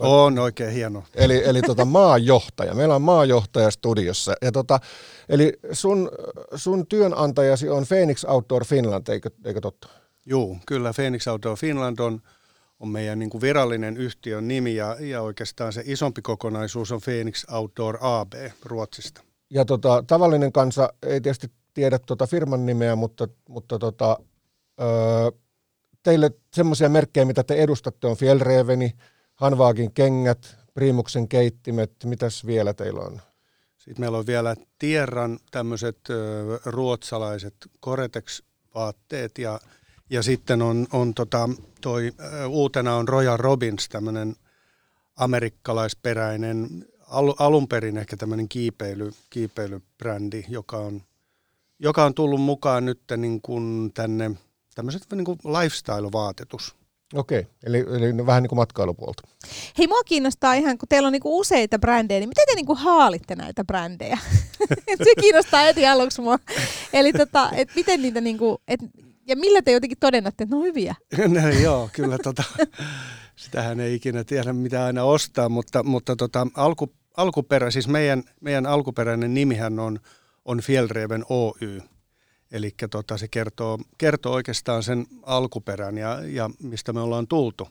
On 0.00 0.38
oikein 0.38 0.72
hieno. 0.72 1.04
Eli, 1.14 1.42
eli 1.44 1.62
tota, 1.62 1.84
maajohtaja. 1.84 2.74
Meillä 2.74 2.94
on 2.94 3.02
maajohtaja 3.02 3.70
studiossa. 3.70 4.34
Ja 4.42 4.52
tota, 4.52 4.80
eli 5.28 5.52
sun, 5.72 6.10
sun 6.54 6.86
työnantajasi 6.86 7.68
on 7.68 7.84
Phoenix 7.88 8.24
Outdoor 8.24 8.64
Finland, 8.64 9.08
eikö, 9.08 9.30
eikö 9.44 9.60
totta? 9.60 9.88
Juu, 10.30 10.58
kyllä 10.66 10.92
Phoenix 10.94 11.26
Outdoor 11.26 11.56
Finland 11.56 11.98
on, 11.98 12.20
on 12.80 12.88
meidän 12.88 13.18
niin 13.18 13.30
kuin 13.30 13.40
virallinen 13.40 13.96
yhtiön 13.96 14.48
nimi 14.48 14.74
ja, 14.74 14.96
ja 15.00 15.22
oikeastaan 15.22 15.72
se 15.72 15.82
isompi 15.86 16.22
kokonaisuus 16.22 16.92
on 16.92 17.00
Phoenix 17.04 17.44
Outdoor 17.52 17.98
AB 18.00 18.32
Ruotsista. 18.64 19.22
Ja 19.50 19.64
tota, 19.64 20.04
tavallinen 20.06 20.52
kansa 20.52 20.92
ei 21.02 21.20
tietysti 21.20 21.50
tiedä 21.74 21.98
tota 21.98 22.26
firman 22.26 22.66
nimeä, 22.66 22.96
mutta, 22.96 23.28
mutta 23.48 23.78
tota, 23.78 24.18
öö, 24.80 25.30
teille 26.02 26.30
semmoisia 26.54 26.88
merkkejä, 26.88 27.24
mitä 27.24 27.44
te 27.44 27.54
edustatte, 27.54 28.06
on 28.06 28.16
Fjellreveni, 28.16 28.92
Hanvaagin 29.34 29.92
kengät, 29.92 30.56
Primuksen 30.74 31.28
keittimet, 31.28 31.92
mitäs 32.04 32.46
vielä 32.46 32.74
teillä 32.74 33.00
on? 33.00 33.20
Sitten 33.78 34.02
meillä 34.02 34.18
on 34.18 34.26
vielä 34.26 34.56
Tierran 34.78 35.38
tämmöiset 35.50 35.98
ruotsalaiset 36.64 37.54
Coretex-vaatteet 37.84 39.38
ja, 39.38 39.60
ja 40.10 40.22
sitten 40.22 40.62
on, 40.62 40.86
on 40.92 41.14
tota, 41.14 41.48
toi, 41.80 42.12
uutena 42.48 42.96
on 42.96 43.08
Royal 43.08 43.36
Robins, 43.36 43.88
tämmöinen 43.88 44.36
amerikkalaisperäinen, 45.16 46.86
al, 47.08 47.34
alun 47.38 47.68
perin 47.68 47.96
ehkä 47.96 48.16
tämmöinen 48.16 48.48
kiipeily, 48.48 49.12
kiipeilybrändi, 49.30 50.44
joka 50.48 50.76
on, 50.76 51.02
joka 51.78 52.04
on 52.04 52.14
tullut 52.14 52.40
mukaan 52.40 52.84
nyt 52.84 53.00
niin 53.16 53.42
kuin 53.42 53.92
tänne 53.94 54.30
tämmöiset 54.74 55.02
niin 55.12 55.24
kuin 55.24 55.38
lifestyle-vaatetus. 55.44 56.74
Okei, 57.14 57.46
eli, 57.64 57.78
eli 57.78 58.26
vähän 58.26 58.42
niin 58.42 58.48
kuin 58.48 58.56
matkailupuolta. 58.56 59.22
Hei, 59.78 59.86
mua 59.86 60.02
kiinnostaa 60.04 60.54
ihan, 60.54 60.78
kun 60.78 60.88
teillä 60.88 61.06
on 61.06 61.12
niinku 61.12 61.38
useita 61.38 61.78
brändejä, 61.78 62.20
niin 62.20 62.28
miten 62.28 62.46
te 62.46 62.54
niinku 62.54 62.74
haalitte 62.74 63.36
näitä 63.36 63.64
brändejä? 63.64 64.18
Se 65.04 65.14
kiinnostaa 65.20 65.60
heti 65.60 65.86
aluksi 65.86 66.20
mua. 66.20 66.38
Eli 66.92 67.12
tota, 67.12 67.50
et 67.52 67.68
miten 67.74 68.02
niitä 68.02 68.20
niinku, 68.20 68.60
et, 68.68 68.80
ja 69.28 69.36
millä 69.36 69.62
te 69.62 69.72
jotenkin 69.72 69.98
todennatte, 70.00 70.44
että 70.44 70.56
ne 70.56 70.60
on 70.60 70.66
hyviä? 70.66 70.94
no, 71.42 71.48
joo, 71.48 71.90
kyllä 71.92 72.18
tota, 72.18 72.44
sitähän 73.36 73.80
ei 73.80 73.94
ikinä 73.94 74.24
tiedä 74.24 74.52
mitä 74.52 74.84
aina 74.84 75.04
ostaa, 75.04 75.48
mutta, 75.48 75.82
mutta 75.82 76.16
tota, 76.16 76.46
alku, 76.54 76.92
alkuperä, 77.16 77.70
siis 77.70 77.88
meidän, 77.88 78.22
meidän 78.40 78.66
alkuperäinen 78.66 79.34
nimihän 79.34 79.78
on, 79.78 80.00
on 80.44 80.60
Fjellreven 80.60 81.24
Oy. 81.28 81.82
Eli 82.52 82.74
tota, 82.90 83.16
se 83.16 83.28
kertoo, 83.28 83.78
kertoo 83.98 84.32
oikeastaan 84.32 84.82
sen 84.82 85.06
alkuperän 85.22 85.98
ja, 85.98 86.20
ja 86.24 86.50
mistä 86.62 86.92
me 86.92 87.00
ollaan 87.00 87.26
tultu. 87.26 87.68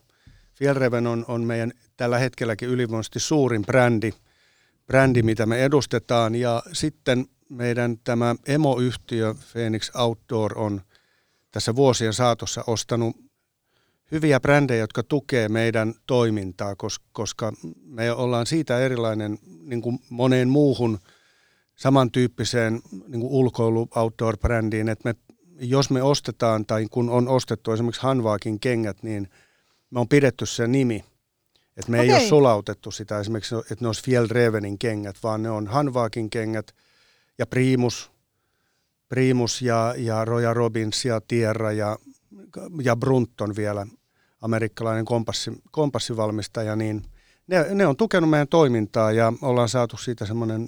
Fjellreven 0.55 1.07
on, 1.07 1.25
on 1.27 1.43
meidän 1.43 1.71
tällä 1.97 2.17
hetkelläkin 2.17 2.69
ylivoimaisesti 2.69 3.19
suurin 3.19 3.65
brändi, 3.65 4.13
brändi, 4.87 5.21
mitä 5.21 5.45
me 5.45 5.65
edustetaan. 5.65 6.35
Ja 6.35 6.63
sitten 6.73 7.25
meidän 7.49 7.97
tämä 8.03 8.35
emoyhtiö 8.47 9.35
Phoenix 9.51 9.91
Outdoor 9.95 10.57
on 10.57 10.81
tässä 11.51 11.75
vuosien 11.75 12.13
saatossa 12.13 12.63
ostanut 12.67 13.15
hyviä 14.11 14.39
brändejä, 14.39 14.79
jotka 14.79 15.03
tukee 15.03 15.49
meidän 15.49 15.93
toimintaa, 16.07 16.73
kos- 16.73 17.03
koska 17.11 17.53
me 17.83 18.11
ollaan 18.11 18.45
siitä 18.45 18.79
erilainen 18.79 19.39
niin 19.61 19.81
kuin 19.81 19.99
moneen 20.09 20.49
muuhun 20.49 20.99
samantyyppiseen 21.75 22.81
niin 23.07 23.21
kuin 23.21 23.31
ulkoilu 23.31 23.89
outdoor-brändiin, 23.95 24.89
että 24.89 25.09
me, 25.09 25.15
jos 25.59 25.89
me 25.89 26.03
ostetaan 26.03 26.65
tai 26.65 26.87
kun 26.91 27.09
on 27.09 27.27
ostettu 27.27 27.71
esimerkiksi 27.71 28.01
Hanvaakin 28.01 28.59
kengät, 28.59 29.03
niin 29.03 29.29
me 29.89 29.99
on 29.99 30.07
pidetty 30.07 30.45
se 30.45 30.67
nimi. 30.67 31.05
Että 31.77 31.91
me 31.91 32.01
ei 32.01 32.09
Okei. 32.09 32.21
ole 32.21 32.29
sulautettu 32.29 32.91
sitä 32.91 33.19
esimerkiksi, 33.19 33.55
että 33.55 33.77
ne 33.79 33.87
olisi 33.87 34.03
Fjellrevenin 34.03 34.79
kengät, 34.79 35.15
vaan 35.23 35.43
ne 35.43 35.49
on 35.49 35.67
Hanvaakin 35.67 36.29
kengät 36.29 36.75
ja 37.37 37.47
Primus, 37.47 38.11
Primus 39.09 39.61
ja, 39.61 39.93
ja 39.97 40.25
Royal 40.25 40.53
Robins 40.53 41.05
ja 41.05 41.21
Tierra 41.27 41.71
ja, 41.71 41.97
ja 42.83 42.95
Brunton 42.95 43.55
vielä, 43.55 43.87
amerikkalainen 44.41 45.05
kompassi, 45.05 45.51
kompassivalmistaja, 45.71 46.75
niin 46.75 47.01
ne, 47.47 47.65
ne 47.73 47.87
on 47.87 47.97
tukenut 47.97 48.29
meidän 48.29 48.47
toimintaa 48.47 49.11
ja 49.11 49.33
ollaan 49.41 49.69
saatu 49.69 49.97
siitä 49.97 50.25
semmoinen 50.25 50.67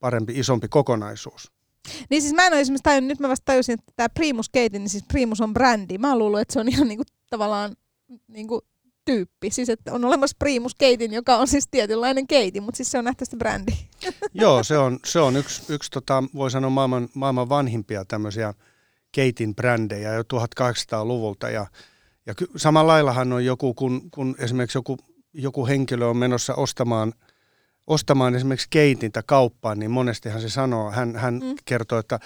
parempi, 0.00 0.32
isompi 0.36 0.68
kokonaisuus. 0.68 1.52
Niin 2.10 2.22
siis 2.22 2.34
mä 2.34 2.46
en 2.46 2.52
ole 2.52 2.60
esimerkiksi 2.60 2.82
tajunnut, 2.82 3.08
nyt 3.08 3.20
mä 3.20 3.28
vasta 3.28 3.44
tajusin, 3.44 3.72
että 3.72 3.92
tämä 3.96 4.08
Primus 4.08 4.48
Keitin, 4.48 4.80
niin 4.82 4.90
siis 4.90 5.04
Primus 5.08 5.40
on 5.40 5.54
brändi. 5.54 5.98
Mä 5.98 6.08
oon 6.08 6.18
luullut, 6.18 6.40
että 6.40 6.52
se 6.52 6.60
on 6.60 6.68
ihan 6.68 6.88
niinku 6.88 7.04
tavallaan 7.30 7.76
niinku 8.28 8.60
tyyppi. 9.06 9.50
Siis 9.50 9.68
että 9.68 9.92
on 9.92 10.04
olemassa 10.04 10.36
Primus 10.38 10.74
Keitin, 10.74 11.12
joka 11.12 11.36
on 11.36 11.48
siis 11.48 11.68
tietynlainen 11.70 12.26
keiti, 12.26 12.60
mutta 12.60 12.76
siis 12.76 12.90
se 12.90 12.98
on 12.98 13.04
nähtävästi 13.04 13.36
brändi. 13.36 13.72
Joo, 14.34 14.62
se 14.64 14.78
on, 14.78 14.98
se 15.04 15.20
on 15.20 15.36
yksi, 15.36 15.72
yksi 15.72 15.90
tota, 15.90 16.24
voi 16.34 16.50
sanoa 16.50 16.70
maailman, 16.70 17.08
maailman 17.14 17.48
vanhimpia 17.48 18.04
tämmöisiä 18.04 18.54
keitin 19.12 19.54
brändejä 19.54 20.14
jo 20.14 20.22
1800-luvulta. 20.22 21.50
Ja, 21.50 21.66
ja 22.26 22.34
ky- 22.34 22.48
samalla 22.56 22.92
laillahan 22.92 23.32
on 23.32 23.44
joku, 23.44 23.74
kun, 23.74 24.10
kun 24.10 24.34
esimerkiksi 24.38 24.78
joku, 24.78 24.96
joku 25.32 25.66
henkilö 25.66 26.06
on 26.06 26.16
menossa 26.16 26.54
ostamaan, 26.54 27.12
ostamaan 27.86 28.34
esimerkiksi 28.34 28.66
keitintä 28.70 29.22
kauppaan, 29.22 29.78
niin 29.78 29.90
monestihan 29.90 30.40
se 30.40 30.48
sanoo, 30.48 30.90
hän, 30.90 31.16
hän 31.16 31.34
Mm. 31.34 31.54
kertoo, 31.64 31.98
että 31.98 32.20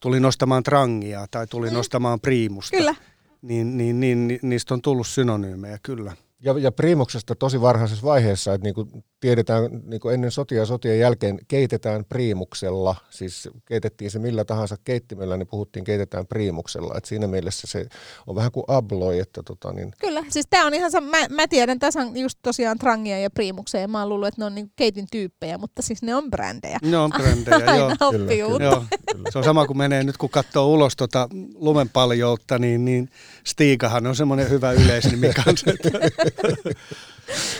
tulin 0.00 0.24
ostamaan 0.24 0.62
trangia 0.62 1.26
tai 1.30 1.46
tulin 1.46 1.70
Mm. 1.70 1.74
mm. 1.74 1.80
ostamaan 1.80 2.20
priimusta. 2.20 2.76
Kyllä. 2.76 2.94
Niin, 3.42 3.76
niin, 3.76 4.00
niin, 4.00 4.28
ni- 4.28 4.38
niistä 4.42 4.74
on 4.74 4.82
tullut 4.82 5.06
synonyymejä, 5.06 5.78
kyllä. 5.82 6.16
Ja, 6.46 6.58
ja 6.58 6.72
priimuksesta 6.72 7.34
tosi 7.34 7.60
varhaisessa 7.60 8.06
vaiheessa, 8.06 8.54
että 8.54 8.64
niinku 8.64 8.88
tiedetään 9.20 9.62
niinku 9.84 10.08
ennen 10.08 10.30
sotia 10.30 10.58
ja 10.58 10.66
sotien 10.66 10.98
jälkeen 10.98 11.38
keitetään 11.48 12.04
priimuksella, 12.04 12.96
siis 13.10 13.48
keitettiin 13.64 14.10
se 14.10 14.18
millä 14.18 14.44
tahansa 14.44 14.76
keittimellä, 14.84 15.36
niin 15.36 15.48
puhuttiin 15.48 15.84
keitetään 15.84 16.26
priimuksella. 16.26 16.94
Et 16.98 17.04
siinä 17.04 17.26
mielessä 17.26 17.66
se 17.66 17.86
on 18.26 18.34
vähän 18.34 18.52
kuin 18.52 18.64
abloi, 18.68 19.18
että 19.18 19.42
tota 19.42 19.72
niin... 19.72 19.92
Kyllä, 20.00 20.24
siis 20.28 20.46
tämä 20.50 20.66
on 20.66 20.74
ihan 20.74 20.90
sama, 20.90 21.10
mä, 21.10 21.26
mä 21.30 21.48
tiedän 21.48 21.78
tasan 21.78 22.16
just 22.16 22.38
tosiaan 22.42 22.78
trangia 22.78 23.18
ja 23.18 23.30
priimuksia 23.30 23.80
ja 23.80 23.88
mä 23.88 24.00
oon 24.00 24.08
luullut, 24.08 24.28
että 24.28 24.40
ne 24.40 24.44
on 24.44 24.54
niinku 24.54 24.72
keitin 24.76 25.06
tyyppejä, 25.12 25.58
mutta 25.58 25.82
siis 25.82 26.02
ne 26.02 26.14
on 26.14 26.30
brändejä. 26.30 26.78
Ne 26.82 26.98
on 26.98 27.10
brändejä, 27.10 27.58
joo. 27.76 27.86
Aina 27.86 27.96
oppii 28.00 28.26
Kyllä, 28.26 28.46
uutta. 28.46 28.64
Joo, 28.64 28.84
se 29.30 29.38
on 29.38 29.44
sama 29.44 29.66
kuin 29.66 29.78
menee 29.78 30.04
nyt 30.04 30.16
kun 30.16 30.30
katsoo 30.30 30.66
ulos 30.66 30.96
tota 30.96 31.28
lumenpaljoutta, 31.54 32.58
niin, 32.58 32.84
niin 32.84 33.08
Stigahan 33.46 34.06
on 34.06 34.16
semmoinen 34.16 34.50
hyvä 34.50 34.72
yleisnimi 34.72 35.32
kanssa. 35.44 35.70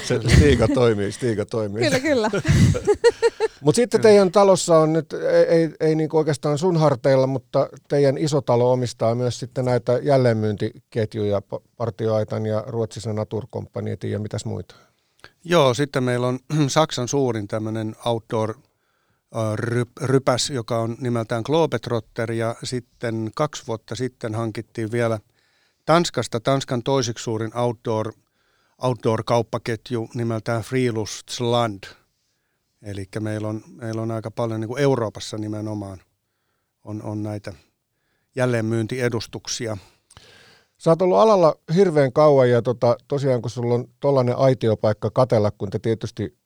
Se 0.06 0.20
stiiga 0.36 0.68
toimii, 0.68 1.12
stiiga 1.12 1.45
toimii. 1.46 1.82
Kyllä, 1.82 2.00
kyllä. 2.00 2.30
Mutta 3.60 3.76
sitten 3.76 4.00
teidän 4.00 4.32
talossa 4.32 4.78
on 4.78 4.92
nyt, 4.92 5.12
ei, 5.12 5.44
ei, 5.44 5.70
ei 5.80 5.94
niinku 5.94 6.16
oikeastaan 6.16 6.58
sun 6.58 6.76
harteilla, 6.76 7.26
mutta 7.26 7.68
teidän 7.88 8.18
iso 8.18 8.40
talo 8.40 8.72
omistaa 8.72 9.14
myös 9.14 9.38
sitten 9.38 9.64
näitä 9.64 9.98
jälleenmyyntiketjuja, 10.02 11.38
Pa- 11.38 11.62
Partioaitan 11.76 12.46
ja 12.46 12.64
Ruotsisen 12.66 13.14
Naturkomppanietin 13.14 14.10
ja 14.10 14.18
mitäs 14.18 14.44
muita. 14.44 14.74
Joo, 15.44 15.74
sitten 15.74 16.04
meillä 16.04 16.26
on 16.26 16.38
Saksan 16.68 17.08
suurin 17.08 17.48
tämmöinen 17.48 17.96
outdoor 18.04 18.54
ryp- 19.54 20.02
rypäs, 20.02 20.50
joka 20.50 20.78
on 20.78 20.96
nimeltään 21.00 21.42
Globetrotter 21.46 22.32
ja 22.32 22.54
sitten 22.64 23.30
kaksi 23.34 23.62
vuotta 23.66 23.94
sitten 23.94 24.34
hankittiin 24.34 24.92
vielä 24.92 25.18
Tanskasta 25.86 26.40
Tanskan 26.40 26.82
toiseksi 26.82 27.24
suurin 27.24 27.56
outdoor, 27.56 28.12
outdoor-kauppaketju 28.82 30.08
nimeltään 30.14 30.62
Friluftsland. 30.62 31.84
Eli 32.82 33.08
meillä 33.20 33.48
on, 33.48 33.62
meillä 33.68 34.02
on 34.02 34.10
aika 34.10 34.30
paljon 34.30 34.60
niin 34.60 34.68
kuin 34.68 34.82
Euroopassa 34.82 35.38
nimenomaan 35.38 36.00
on, 36.84 37.02
on 37.02 37.22
näitä 37.22 37.52
jälleenmyyntiedustuksia. 38.36 39.76
Sä 40.78 40.90
oot 40.90 41.02
ollut 41.02 41.18
alalla 41.18 41.54
hirveän 41.74 42.12
kauan 42.12 42.50
ja 42.50 42.62
tota, 42.62 42.96
tosiaan 43.08 43.42
kun 43.42 43.50
sulla 43.50 43.74
on 43.74 43.88
tollainen 44.00 44.36
aitiopaikka 44.36 45.10
katella, 45.10 45.50
kun 45.50 45.70
te 45.70 45.78
tietysti 45.78 46.36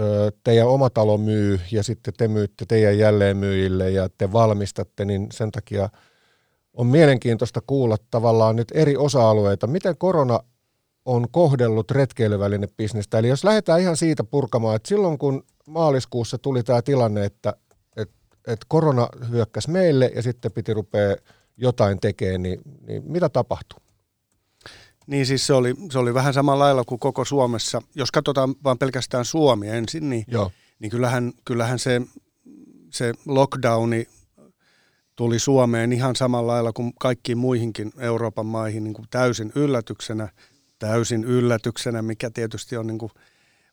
ö, 0.00 0.32
teidän 0.44 0.68
oma 0.68 0.90
talo 0.90 1.18
myy 1.18 1.60
ja 1.72 1.82
sitten 1.82 2.14
te 2.18 2.28
myytte 2.28 2.64
teidän 2.68 2.98
jälleenmyyjille 2.98 3.90
ja 3.90 4.08
te 4.18 4.32
valmistatte, 4.32 5.04
niin 5.04 5.26
sen 5.32 5.50
takia 5.50 5.88
on 6.72 6.86
mielenkiintoista 6.86 7.60
kuulla 7.66 7.96
tavallaan 8.10 8.56
nyt 8.56 8.68
eri 8.74 8.96
osa-alueita. 8.96 9.66
Miten 9.66 9.96
korona 9.96 10.40
on 11.04 11.26
kohdellut 11.30 11.90
retkeilyvälinebisnestä? 11.90 13.18
Eli 13.18 13.28
jos 13.28 13.44
lähdetään 13.44 13.80
ihan 13.80 13.96
siitä 13.96 14.24
purkamaan, 14.24 14.76
että 14.76 14.88
silloin 14.88 15.18
kun 15.18 15.44
maaliskuussa 15.66 16.38
tuli 16.38 16.62
tämä 16.62 16.82
tilanne, 16.82 17.24
että 17.24 17.54
et, 17.96 18.10
et 18.46 18.60
korona 18.68 19.08
hyökkäsi 19.30 19.70
meille 19.70 20.12
ja 20.14 20.22
sitten 20.22 20.52
piti 20.52 20.74
rupea 20.74 21.16
jotain 21.56 22.00
tekemään, 22.00 22.42
niin, 22.42 22.60
niin 22.86 23.02
mitä 23.06 23.28
tapahtui? 23.28 23.80
Niin 25.06 25.26
siis 25.26 25.46
se 25.46 25.52
oli, 25.52 25.74
se 25.92 25.98
oli 25.98 26.14
vähän 26.14 26.34
samalla 26.34 26.64
lailla 26.64 26.84
kuin 26.84 26.98
koko 26.98 27.24
Suomessa. 27.24 27.82
Jos 27.94 28.10
katsotaan 28.10 28.54
vaan 28.64 28.78
pelkästään 28.78 29.24
Suomi 29.24 29.68
ensin, 29.68 30.10
niin, 30.10 30.24
Joo. 30.28 30.50
niin 30.78 30.90
kyllähän, 30.90 31.32
kyllähän 31.44 31.78
se, 31.78 32.02
se 32.90 33.14
lockdowni 33.26 34.06
tuli 35.16 35.38
Suomeen 35.38 35.92
ihan 35.92 36.16
samalla 36.16 36.52
lailla 36.52 36.72
kuin 36.72 36.92
kaikkiin 37.00 37.38
muihinkin 37.38 37.92
Euroopan 37.98 38.46
maihin 38.46 38.84
niin 38.84 38.94
kuin 38.94 39.08
täysin 39.10 39.52
yllätyksenä. 39.54 40.28
Täysin 40.80 41.24
yllätyksenä, 41.24 42.02
mikä 42.02 42.30
tietysti 42.30 42.76
on 42.76 42.86
niin 42.86 42.98
kuin, 42.98 43.12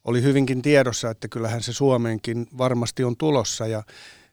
oli 0.06 0.24
hyvinkin 0.24 0.62
tiedossa, 0.62 1.10
että 1.10 1.28
kyllähän 1.28 1.64
se 1.64 1.74
Suomeenkin 1.74 2.48
varmasti 2.58 3.04
on 3.04 3.18
tulossa. 3.18 3.68
Ja 3.68 3.84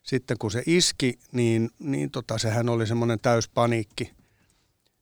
sitten 0.02 0.38
kun 0.38 0.50
se 0.50 0.62
iski, 0.66 1.18
niin, 1.32 1.70
niin 1.78 2.10
tota, 2.10 2.38
sehän 2.38 2.68
oli 2.68 2.86
semmoinen 2.86 3.18
täyspaniikki, 3.20 4.12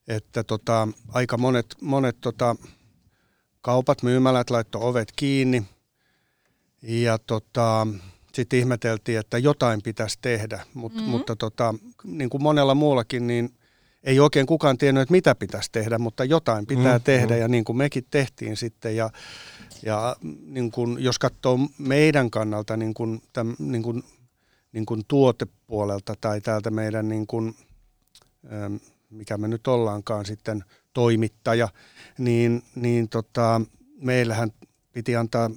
että 0.09 0.45
tota, 0.45 0.89
aika 1.09 1.39
monet, 1.39 1.67
monet 1.81 2.17
tota, 2.21 2.57
kaupat, 3.61 4.03
myymälät 4.03 4.51
laittoi 4.51 4.83
ovet 4.83 5.13
kiinni. 5.17 5.63
Ja 6.83 7.19
tota, 7.19 7.87
sitten 8.35 8.59
ihmeteltiin, 8.59 9.19
että 9.19 9.39
jotain 9.39 9.83
pitäisi 9.83 10.19
tehdä, 10.23 10.67
Mut, 10.75 10.95
mm-hmm. 10.95 11.11
mutta 11.11 11.37
tota, 11.37 11.75
niin 12.05 12.31
kuin 12.31 12.43
monella 12.43 12.75
muullakin, 12.75 13.27
niin 13.27 13.55
ei 14.05 14.21
oikein 14.21 14.47
kukaan 14.47 14.79
tiennyt, 14.79 15.03
että 15.03 15.13
mitä 15.13 15.35
pitäisi 15.35 15.73
tehdä, 15.73 15.99
mutta 15.99 16.25
jotain 16.25 16.67
pitää 16.67 16.99
Mm, 16.99 17.03
mm, 17.03 17.05
tehdä 17.05 17.37
ja 17.37 17.49
niin 17.49 17.65
kuin 17.65 17.77
mekin 17.77 18.05
tehtiin 18.11 18.57
sitten. 18.57 18.97
Ja, 18.97 19.11
ja 19.83 20.17
niin 20.47 20.71
kuin, 20.71 20.97
jos 21.05 21.19
katsoo 21.19 21.59
meidän 21.79 22.31
kannalta 22.31 22.77
niin 22.77 22.95
kuin, 22.95 23.23
täm, 23.33 23.57
niin 23.59 23.83
kuin, 23.83 24.03
niin 24.73 24.87
kuin 24.87 25.03
tuotepuolelta 25.09 26.15
tai 26.21 26.41
täältä 26.41 26.71
meidän, 26.71 27.09
niin 27.09 27.27
kuin, 27.27 27.55
mikä 29.11 29.39
me 29.39 29.49
nyt 29.49 29.67
ollaankaan 29.67 30.27
sitten, 30.27 30.65
toimittaja, 30.93 31.69
niin, 32.19 32.63
niin 32.75 33.09
tota, 33.09 33.61
meillähän 34.01 34.51
piti 34.93 35.17
antaa 35.17 35.51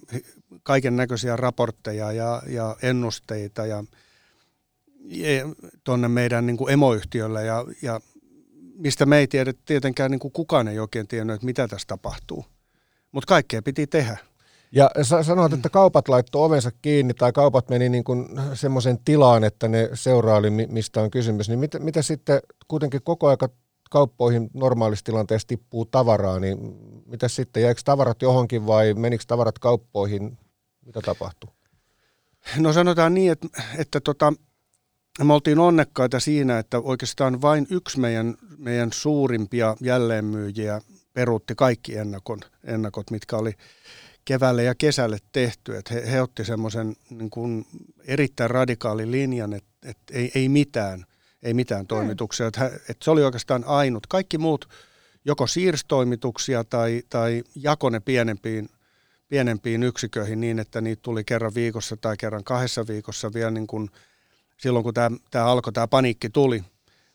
kaiken 0.63 0.95
näköisiä 0.95 1.35
raportteja 1.35 2.11
ja, 2.11 2.41
ja 2.47 2.75
ennusteita 2.81 3.65
ja, 3.65 3.83
ja 5.05 5.29
tuonne 5.83 6.07
meidän 6.07 6.45
niin 6.45 6.57
kuin 6.57 6.73
emoyhtiölle 6.73 7.45
ja, 7.45 7.65
ja 7.81 7.99
mistä 8.78 9.05
me 9.05 9.17
ei 9.17 9.28
tiedä, 9.28 9.53
tietenkään 9.65 10.11
niin 10.11 10.19
kuin 10.19 10.32
kukaan 10.32 10.67
ei 10.67 10.80
oikein 10.80 11.07
tiennyt, 11.07 11.34
että 11.34 11.45
mitä 11.45 11.67
tässä 11.67 11.88
tapahtuu. 11.88 12.45
Mutta 13.11 13.28
kaikkea 13.28 13.61
piti 13.61 13.88
tehdä. 13.88 14.17
Ja 14.71 14.89
sanoit, 15.21 15.53
että 15.53 15.69
kaupat 15.69 16.07
laittoi 16.07 16.45
ovensa 16.45 16.71
kiinni 16.82 17.13
tai 17.13 17.32
kaupat 17.32 17.69
meni 17.69 17.89
niin 17.89 18.03
kuin 18.03 18.28
semmoisen 18.53 18.97
tilaan, 19.05 19.43
että 19.43 19.67
ne 19.67 19.89
seuraali, 19.93 20.49
mi- 20.49 20.67
mistä 20.67 21.01
on 21.01 21.11
kysymys. 21.11 21.49
Niin 21.49 21.59
mitä, 21.59 21.80
mitä 21.80 22.01
sitten 22.01 22.39
kuitenkin 22.67 23.01
koko 23.03 23.28
aika 23.28 23.49
kauppoihin 23.91 24.49
normaalissa 24.53 25.05
tilanteessa 25.05 25.47
tippuu 25.47 25.86
tavaraa, 25.86 26.39
niin 26.39 26.57
mitä 27.05 27.28
sitten? 27.28 27.63
Jäikö 27.63 27.82
tavarat 27.86 28.21
johonkin 28.21 28.67
vai 28.67 28.93
menikö 28.93 29.23
tavarat 29.28 29.59
kauppoihin? 29.59 30.38
Mitä 30.86 31.01
tapahtui? 31.01 31.49
No 32.57 32.73
sanotaan 32.73 33.13
niin, 33.13 33.32
että, 33.32 33.47
että 33.78 33.99
tota, 33.99 34.34
me 35.24 35.34
oltiin 35.34 35.59
onnekkaita 35.59 36.20
siinä, 36.20 36.59
että 36.59 36.80
oikeastaan 36.80 37.41
vain 37.41 37.68
yksi 37.70 37.99
meidän, 37.99 38.36
meidän 38.57 38.89
suurimpia 38.93 39.76
jälleenmyyjiä 39.82 40.82
peruutti 41.13 41.55
kaikki 41.55 41.97
ennakon, 41.97 42.39
ennakot, 42.63 43.11
mitkä 43.11 43.38
oli 43.38 43.53
keväälle 44.26 44.63
ja 44.63 44.76
kesälle 44.76 45.18
tehty. 45.32 45.78
Että 45.78 45.93
he, 45.93 46.11
he 46.11 46.22
otti 46.22 46.45
semmoisen 46.45 46.95
niin 47.09 47.66
erittäin 48.07 48.49
radikaalin 48.49 49.11
linjan, 49.11 49.53
että, 49.53 49.70
että 49.84 50.13
ei, 50.13 50.32
ei 50.36 50.49
mitään, 50.49 51.05
ei 51.43 51.53
mitään 51.53 51.88
toimituksia. 51.88 52.47
Että, 52.47 52.66
että 52.66 53.03
se 53.03 53.11
oli 53.11 53.24
oikeastaan 53.24 53.63
ainut. 53.63 54.07
Kaikki 54.07 54.38
muut 54.38 54.70
joko 55.26 55.47
siirstoimituksia 55.47 56.63
tai, 56.63 57.03
tai 57.09 57.43
jako 57.55 57.89
ne 57.89 57.99
pienempiin, 57.99 58.70
pienempiin 59.28 59.84
yksiköihin 59.84 60.39
niin, 60.39 60.59
että 60.59 60.82
niitä 60.82 61.01
tuli 61.01 61.24
kerran 61.24 61.55
viikossa 61.55 61.97
tai 61.97 62.18
kerran 62.18 62.43
kahdessa 62.43 62.88
viikossa 62.88 63.34
vielä 63.34 63.51
niin 63.51 63.68
kuin 63.68 63.89
silloin, 64.58 64.84
kun 64.84 64.93
tämä, 64.93 65.18
tämä 65.32 65.45
alkoi, 65.45 65.74
tämä 65.74 65.88
paniikki 65.88 66.30
tuli. 66.30 66.64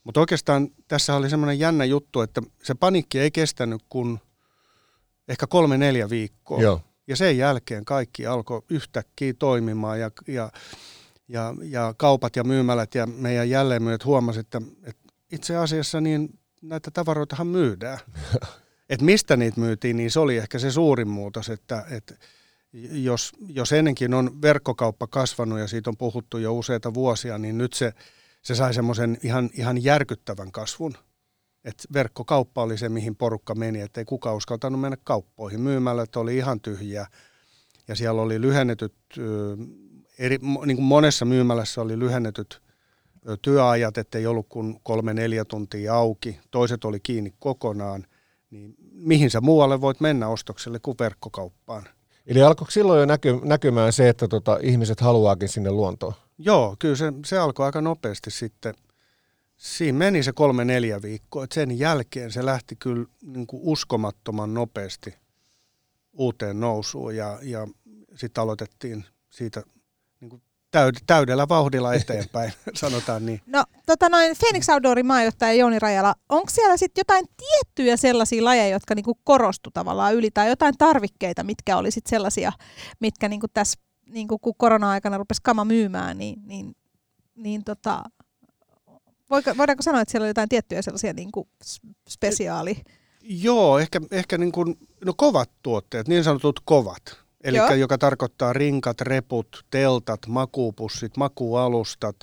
Mutta 0.04 0.20
oikeastaan 0.20 0.68
tässä 0.88 1.14
oli 1.14 1.30
semmoinen 1.30 1.58
jännä 1.58 1.84
juttu, 1.84 2.20
että 2.20 2.42
se 2.62 2.74
paniikki 2.74 3.18
ei 3.18 3.30
kestänyt 3.30 3.82
kuin 3.88 4.20
ehkä 5.28 5.46
kolme-neljä 5.46 6.10
viikkoa. 6.10 6.62
Joo. 6.62 6.80
Ja 7.06 7.16
sen 7.16 7.38
jälkeen 7.38 7.84
kaikki 7.84 8.26
alkoi 8.26 8.62
yhtäkkiä 8.70 9.34
toimimaan 9.38 10.00
ja, 10.00 10.10
ja, 10.26 10.50
ja, 11.28 11.54
ja 11.62 11.94
kaupat 11.96 12.36
ja 12.36 12.44
myymälät 12.44 12.94
ja 12.94 13.06
meidän 13.06 13.50
jälleenmyyjät 13.50 14.04
huomasivat, 14.04 14.46
että, 14.46 14.62
että 14.84 15.12
itse 15.32 15.56
asiassa 15.56 16.00
niin 16.00 16.38
näitä 16.62 16.90
tavaroitahan 16.90 17.46
myydään. 17.46 17.98
että 18.90 19.04
mistä 19.04 19.36
niitä 19.36 19.60
myytiin, 19.60 19.96
niin 19.96 20.10
se 20.10 20.20
oli 20.20 20.36
ehkä 20.36 20.58
se 20.58 20.70
suurin 20.70 21.08
muutos, 21.08 21.48
että, 21.48 21.84
että 21.90 22.14
jos, 22.92 23.32
jos 23.48 23.72
ennenkin 23.72 24.14
on 24.14 24.42
verkkokauppa 24.42 25.06
kasvanut 25.06 25.58
ja 25.58 25.66
siitä 25.66 25.90
on 25.90 25.96
puhuttu 25.96 26.38
jo 26.38 26.54
useita 26.54 26.94
vuosia, 26.94 27.38
niin 27.38 27.58
nyt 27.58 27.72
se, 27.72 27.92
se 28.42 28.54
sai 28.54 28.74
semmoisen 28.74 29.18
ihan, 29.22 29.50
ihan 29.54 29.84
järkyttävän 29.84 30.52
kasvun. 30.52 30.94
Et 31.64 31.86
verkkokauppa 31.92 32.62
oli 32.62 32.78
se, 32.78 32.88
mihin 32.88 33.16
porukka 33.16 33.54
meni, 33.54 33.80
ettei 33.80 34.04
kukaan 34.04 34.36
uskaltanut 34.36 34.80
mennä 34.80 34.96
kauppoihin. 35.04 35.60
Myymälät 35.60 36.16
oli 36.16 36.36
ihan 36.36 36.60
tyhjiä 36.60 37.06
ja 37.88 37.94
siellä 37.94 38.22
oli 38.22 38.40
lyhennetyt, 38.40 38.94
eri, 40.18 40.38
niin 40.66 40.76
kuin 40.76 40.86
monessa 40.86 41.24
myymälässä 41.24 41.80
oli 41.80 41.98
lyhennetyt 41.98 42.62
työajat, 43.42 43.98
ettei 43.98 44.26
ollut 44.26 44.46
kuin 44.48 44.80
kolme-neljä 44.82 45.44
tuntia 45.44 45.94
auki. 45.94 46.40
Toiset 46.50 46.84
oli 46.84 47.00
kiinni 47.00 47.34
kokonaan. 47.38 48.06
Niin 48.50 48.74
mihin 48.92 49.30
sä 49.30 49.40
muualle 49.40 49.80
voit 49.80 50.00
mennä 50.00 50.28
ostokselle 50.28 50.78
kuin 50.82 50.96
verkkokauppaan? 51.00 51.84
Eli 52.26 52.42
alkoiko 52.42 52.70
silloin 52.70 53.00
jo 53.00 53.06
näky, 53.06 53.40
näkymään 53.44 53.92
se, 53.92 54.08
että 54.08 54.28
tota, 54.28 54.58
ihmiset 54.62 55.00
haluaakin 55.00 55.48
sinne 55.48 55.70
luontoon? 55.70 56.12
Joo, 56.38 56.76
kyllä 56.78 56.96
se, 56.96 57.12
se 57.26 57.38
alkoi 57.38 57.66
aika 57.66 57.80
nopeasti 57.80 58.30
sitten. 58.30 58.74
Siinä 59.56 59.98
meni 59.98 60.22
se 60.22 60.32
kolme 60.32 60.64
neljä 60.64 61.02
viikkoa. 61.02 61.44
Et 61.44 61.52
sen 61.52 61.78
jälkeen 61.78 62.32
se 62.32 62.44
lähti 62.44 62.76
kyllä 62.76 63.06
niin 63.22 63.46
kuin 63.46 63.60
uskomattoman 63.64 64.54
nopeasti. 64.54 65.14
uuteen 66.12 66.60
nousuun 66.60 67.16
ja, 67.16 67.38
ja 67.42 67.68
sitten 68.14 68.42
aloitettiin 68.42 69.04
siitä 69.30 69.62
niin 70.20 70.30
kuin 70.30 70.42
täyd- 70.76 71.02
täydellä 71.06 71.48
vauhdilla 71.48 71.94
eteenpäin, 71.94 72.52
sanotaan 72.74 73.26
niin. 73.26 73.40
No, 73.46 73.64
tota 73.86 74.08
noin, 74.08 74.36
Phoenix 74.38 74.68
Outdoorin 74.68 75.06
maajohtaja 75.06 75.52
Jouni 75.52 75.78
Rajala, 75.78 76.14
onko 76.28 76.50
siellä 76.50 76.76
sitten 76.76 77.00
jotain 77.00 77.26
tiettyjä 77.36 77.96
sellaisia 77.96 78.44
lajeja, 78.44 78.68
jotka 78.68 78.94
niinku 78.94 79.18
korostu 79.24 79.70
tavallaan 79.70 80.14
yli, 80.14 80.30
tai 80.30 80.48
jotain 80.48 80.74
tarvikkeita, 80.78 81.44
mitkä 81.44 81.76
oli 81.76 81.90
sit 81.90 82.06
sellaisia, 82.06 82.52
mitkä 83.00 83.28
niinku 83.28 83.46
tässä, 83.48 83.80
niinku, 84.06 84.38
kun 84.38 84.54
korona-aikana 84.58 85.18
rupesi 85.18 85.42
kama 85.42 85.64
myymään, 85.64 86.18
niin, 86.18 86.40
niin, 86.46 86.76
niin 87.36 87.64
tota, 87.64 88.02
voiko, 89.30 89.50
voidaanko 89.56 89.82
sanoa, 89.82 90.00
että 90.00 90.12
siellä 90.12 90.24
oli 90.24 90.30
jotain 90.30 90.48
tiettyjä 90.48 90.82
sellaisia 90.82 91.12
niinku 91.12 91.48
spesiaali... 92.08 92.76
Joo, 93.22 93.78
ehkä, 93.78 94.00
ehkä 94.10 94.38
niin 94.38 94.52
kuin, 94.52 94.78
no 95.04 95.14
kovat 95.16 95.50
tuotteet, 95.62 96.08
niin 96.08 96.24
sanotut 96.24 96.60
kovat. 96.64 97.02
Eli 97.44 97.80
joka 97.80 97.98
tarkoittaa 97.98 98.52
rinkat, 98.52 99.00
reput, 99.00 99.66
teltat, 99.70 100.26
makuupussit, 100.26 101.16
makualustat, 101.16 102.16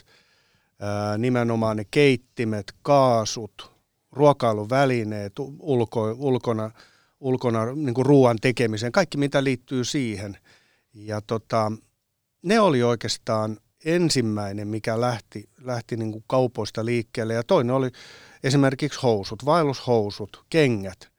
ää, 0.80 1.18
nimenomaan 1.18 1.78
ne 1.78 1.86
keittimet, 1.92 2.74
kaasut, 2.82 3.72
ruokailuvälineet 4.12 5.34
ulko, 5.60 6.16
ulkona, 6.18 6.72
ulkona 7.20 7.66
niin 7.66 7.94
kuin 7.94 8.06
ruoan 8.06 8.38
tekemiseen, 8.42 8.92
kaikki 8.92 9.18
mitä 9.18 9.44
liittyy 9.44 9.84
siihen. 9.84 10.38
Ja 10.94 11.22
tota, 11.22 11.72
ne 12.42 12.60
oli 12.60 12.84
oikeastaan 12.84 13.58
ensimmäinen, 13.86 14.68
mikä 14.68 15.02
lähti, 15.02 15.50
lähti 15.62 15.98
niin 15.98 16.12
kuin 16.12 16.24
kaupoista 16.28 16.86
liikkeelle. 16.86 17.34
Ja 17.34 17.44
toinen 17.44 17.76
oli 17.76 17.90
esimerkiksi 18.44 19.00
housut, 19.04 19.46
vaellushousut, 19.46 20.46
kengät– 20.50 21.10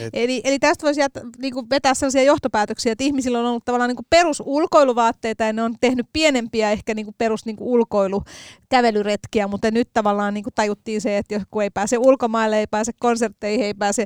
et... 0.00 0.10
Eli, 0.12 0.40
eli 0.44 0.58
tästä 0.58 0.86
voisi 0.86 1.00
jät, 1.00 1.12
niin 1.38 1.54
kuin 1.54 1.70
vetää 1.70 1.94
sellaisia 1.94 2.22
johtopäätöksiä, 2.22 2.92
että 2.92 3.04
ihmisillä 3.04 3.38
on 3.38 3.46
ollut 3.46 3.64
tavallaan 3.64 3.88
niin 3.88 3.96
kuin 3.96 4.06
perusulkoiluvaatteita 4.10 5.44
ja 5.44 5.52
ne 5.52 5.62
on 5.62 5.74
tehnyt 5.80 6.06
pienempiä 6.12 6.70
ehkä 6.70 6.94
niin 6.94 7.06
kuin 7.06 7.14
perus 7.18 7.46
niin 7.46 7.56
kuin 7.56 7.68
ulkoilu, 7.68 8.22
kävelyretkiä, 8.68 9.48
mutta 9.48 9.70
nyt 9.70 9.88
tavallaan 9.92 10.34
niin 10.34 10.44
kuin 10.44 10.54
tajuttiin 10.54 11.00
se, 11.00 11.18
että 11.18 11.40
kun 11.50 11.62
ei 11.62 11.70
pääse 11.70 11.98
ulkomaille, 11.98 12.58
ei 12.58 12.66
pääse 12.66 12.92
konsertteihin, 13.00 13.66
ei 13.66 13.74
pääse 13.74 14.04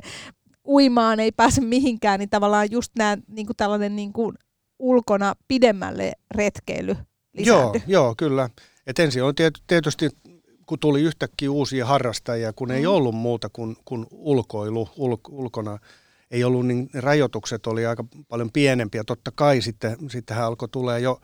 uimaan, 0.67 1.19
ei 1.19 1.31
pääse 1.31 1.61
mihinkään, 1.61 2.19
niin 2.19 2.29
tavallaan 2.29 2.71
just 2.71 2.91
nämä 2.97 3.17
niin 3.27 3.45
kuin 3.45 3.57
tällainen 3.57 3.95
niin 3.95 4.13
kuin 4.13 4.35
ulkona 4.79 5.33
pidemmälle 5.47 6.13
retkeily 6.35 6.95
lisääntyi. 7.33 7.83
Joo, 7.87 8.03
joo, 8.03 8.15
kyllä. 8.17 8.49
Et 8.87 8.99
ensin 8.99 9.23
on 9.23 9.33
tietysti 9.67 10.09
kun 10.69 10.79
tuli 10.79 11.01
yhtäkkiä 11.01 11.51
uusia 11.51 11.85
harrastajia, 11.85 12.53
kun 12.53 12.71
ei 12.71 12.81
mm. 12.81 12.89
ollut 12.89 13.15
muuta 13.15 13.49
kuin, 13.49 13.77
kuin 13.85 14.05
ulkoilu 14.11 14.89
ul, 14.97 15.15
ulkona, 15.29 15.77
ei 16.31 16.43
ollut 16.43 16.67
niin 16.67 16.89
rajoitukset 16.93 17.67
oli 17.67 17.85
aika 17.85 18.05
paljon 18.27 18.51
pienempiä. 18.51 19.03
Totta 19.03 19.31
kai 19.35 19.61
sitten, 19.61 19.97
sittenhän 20.09 20.45
alkoi 20.45 20.69
tulee 20.69 20.99
jo 20.99 21.19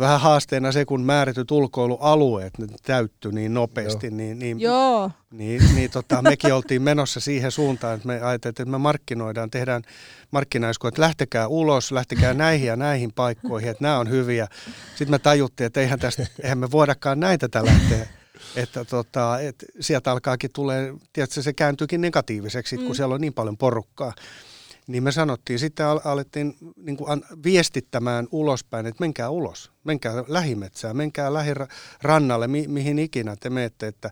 vähän 0.00 0.20
haasteena 0.20 0.72
se, 0.72 0.84
kun 0.84 1.02
määrätyt 1.02 1.50
ulkoilualueet 1.50 2.58
ne 2.58 2.66
täyttyi 2.82 3.32
niin 3.32 3.54
nopeasti, 3.54 4.06
Joo. 4.06 4.16
niin, 4.16 4.38
niin, 4.38 4.60
Joo. 4.60 5.10
niin, 5.30 5.62
niin 5.74 5.90
tota, 5.90 6.22
mekin 6.22 6.54
oltiin 6.54 6.82
menossa 6.82 7.20
siihen 7.20 7.50
suuntaan, 7.50 7.94
että 7.94 8.06
me 8.06 8.20
ajateltiin, 8.20 8.62
että 8.62 8.70
me 8.70 8.78
markkinoidaan, 8.78 9.50
tehdään 9.50 9.82
markkinaiskoa, 10.30 10.88
että 10.88 11.02
lähtekää 11.02 11.48
ulos, 11.48 11.92
lähtekää 11.92 12.34
näihin 12.34 12.66
ja 12.66 12.76
näihin 12.76 13.12
paikkoihin, 13.12 13.70
että 13.70 13.84
nämä 13.84 13.98
on 13.98 14.10
hyviä. 14.10 14.46
Sitten 14.88 15.10
me 15.10 15.18
tajuttiin, 15.18 15.66
että 15.66 15.80
eihän, 15.80 15.98
tästä, 15.98 16.26
eihän 16.42 16.58
me 16.58 16.70
voidakaan 16.70 17.20
näitä 17.20 17.48
tätä 17.48 17.66
lähteä 17.66 18.06
että 18.56 18.84
tota, 18.84 19.40
et 19.40 19.64
sieltä 19.80 20.12
alkaakin 20.12 20.50
tulee, 20.52 20.94
tiedätkö, 21.12 21.42
se 21.42 21.52
kääntyykin 21.52 22.00
negatiiviseksi, 22.00 22.76
mm. 22.76 22.84
kun 22.84 22.96
siellä 22.96 23.14
on 23.14 23.20
niin 23.20 23.34
paljon 23.34 23.56
porukkaa. 23.56 24.14
Niin 24.86 25.02
me 25.02 25.12
sanottiin, 25.12 25.58
sitten 25.58 25.86
alettiin 26.04 26.56
niin 26.76 26.96
kuin 26.96 27.24
viestittämään 27.44 28.28
ulospäin, 28.30 28.86
että 28.86 29.00
menkää 29.00 29.30
ulos, 29.30 29.72
menkää 29.84 30.24
lähimetsään, 30.28 30.96
menkää 30.96 31.34
lähirannalle, 31.34 32.48
mi- 32.48 32.68
mihin 32.68 32.98
ikinä 32.98 33.36
te 33.40 33.50
menette, 33.50 33.86
että, 33.86 34.10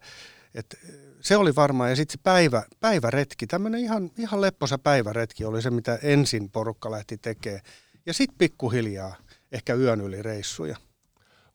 että 0.54 0.76
se 1.20 1.36
oli 1.36 1.54
varmaan, 1.54 1.90
ja 1.90 1.96
sitten 1.96 2.12
se 2.12 2.20
päivä, 2.22 2.62
päiväretki, 2.80 3.46
tämmöinen 3.46 3.80
ihan, 3.80 4.10
ihan 4.18 4.40
lepposa 4.40 4.78
päiväretki 4.78 5.44
oli 5.44 5.62
se, 5.62 5.70
mitä 5.70 5.98
ensin 6.02 6.50
porukka 6.50 6.90
lähti 6.90 7.18
tekemään. 7.18 7.62
Ja 8.06 8.14
sitten 8.14 8.38
pikkuhiljaa 8.38 9.16
ehkä 9.52 9.74
yön 9.74 10.00
yli 10.00 10.22
reissuja. 10.22 10.76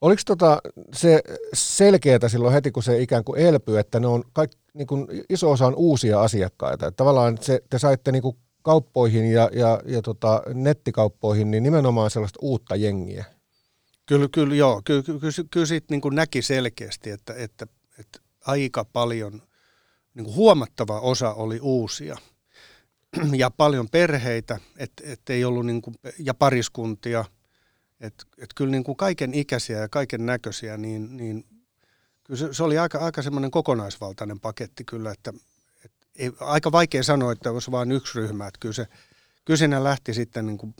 Oliko 0.01 0.21
tota 0.25 0.61
se 0.93 1.21
selkeää 1.53 2.29
silloin 2.29 2.53
heti, 2.53 2.71
kun 2.71 2.83
se 2.83 3.01
ikään 3.01 3.23
kuin 3.23 3.41
elpyy, 3.41 3.79
että 3.79 3.99
ne 3.99 4.07
on 4.07 4.23
kaik, 4.33 4.51
niin 4.73 4.87
kuin 4.87 5.07
iso 5.29 5.51
osa 5.51 5.67
on 5.67 5.75
uusia 5.75 6.21
asiakkaita? 6.21 6.87
Että 6.87 6.97
tavallaan 6.97 7.37
se, 7.41 7.61
te 7.69 7.79
saitte 7.79 8.11
niin 8.11 8.21
kuin 8.21 8.37
kauppoihin 8.61 9.31
ja, 9.31 9.49
ja, 9.53 9.81
ja 9.85 10.01
tota, 10.01 10.43
nettikauppoihin 10.53 11.51
niin 11.51 11.63
nimenomaan 11.63 12.11
sellaista 12.11 12.39
uutta 12.41 12.75
jengiä. 12.75 13.25
Kyllä, 14.05 14.27
kyllä 14.31 14.55
joo. 14.55 14.81
Kyllä, 14.85 15.03
kyllä, 15.03 15.19
kyllä, 15.19 15.47
kyllä 15.51 15.65
siitä 15.65 15.87
niin 15.89 16.01
kuin 16.01 16.15
näki 16.15 16.41
selkeästi, 16.41 17.09
että, 17.09 17.33
että, 17.37 17.67
että 17.99 18.19
aika 18.45 18.85
paljon, 18.85 19.41
niin 20.13 20.25
kuin 20.25 20.35
huomattava 20.35 20.99
osa 20.99 21.33
oli 21.33 21.59
uusia. 21.61 22.17
Ja 23.37 23.51
paljon 23.51 23.89
perheitä, 23.89 24.59
että 24.77 25.03
et 25.05 25.29
ei 25.29 25.45
ollut 25.45 25.65
niin 25.65 25.81
kuin, 25.81 25.95
ja 26.19 26.33
pariskuntia– 26.33 27.25
että 28.01 28.25
et 28.37 28.49
kyllä 28.55 28.71
niin 28.71 28.83
kuin 28.83 28.95
kaiken 28.95 29.33
ikäisiä 29.33 29.79
ja 29.79 29.89
kaiken 29.89 30.25
näköisiä, 30.25 30.77
niin, 30.77 31.17
niin 31.17 31.45
kyllä 32.23 32.37
se, 32.37 32.53
se 32.53 32.63
oli 32.63 32.77
aika, 32.77 32.97
aika 32.97 33.21
semmoinen 33.21 33.51
kokonaisvaltainen 33.51 34.39
paketti 34.39 34.83
kyllä, 34.83 35.11
että 35.11 35.33
et 35.85 35.91
ei, 36.15 36.31
aika 36.39 36.71
vaikea 36.71 37.03
sanoa, 37.03 37.31
että 37.31 37.51
olisi 37.51 37.71
vain 37.71 37.91
yksi 37.91 38.19
ryhmä, 38.19 38.47
että 38.47 38.59
kyllä, 38.59 38.73
se, 38.73 38.87
kyllä 39.45 39.57
siinä 39.57 39.83
lähti 39.83 40.13
sitten 40.13 40.47
niin 40.47 40.57
kuin 40.57 40.75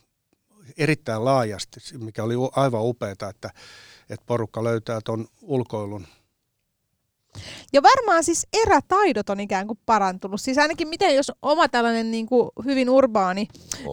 erittäin 0.78 1.26
laajasti, 1.26 1.80
mikä 1.97 2.24
oli 2.24 2.34
aivan 2.55 2.82
upeaa, 2.84 3.11
että, 3.11 3.30
että 4.09 4.26
porukka 4.26 4.63
löytää 4.63 4.99
tuon 5.05 5.28
ulkoilun 5.41 6.07
ja 7.73 7.84
varmaan 7.84 8.23
siis 8.23 8.47
erätaidot 8.61 9.30
on 9.30 9.39
ikään 9.39 9.67
kuin 9.67 9.80
parantunut. 9.86 10.41
Siis 10.41 10.57
ainakin 10.57 10.88
miten, 10.88 11.15
jos 11.15 11.32
oma 11.41 11.67
tällainen 11.67 12.11
niin 12.11 12.25
kuin 12.25 12.49
hyvin 12.65 12.89
urbaani, 12.89 13.47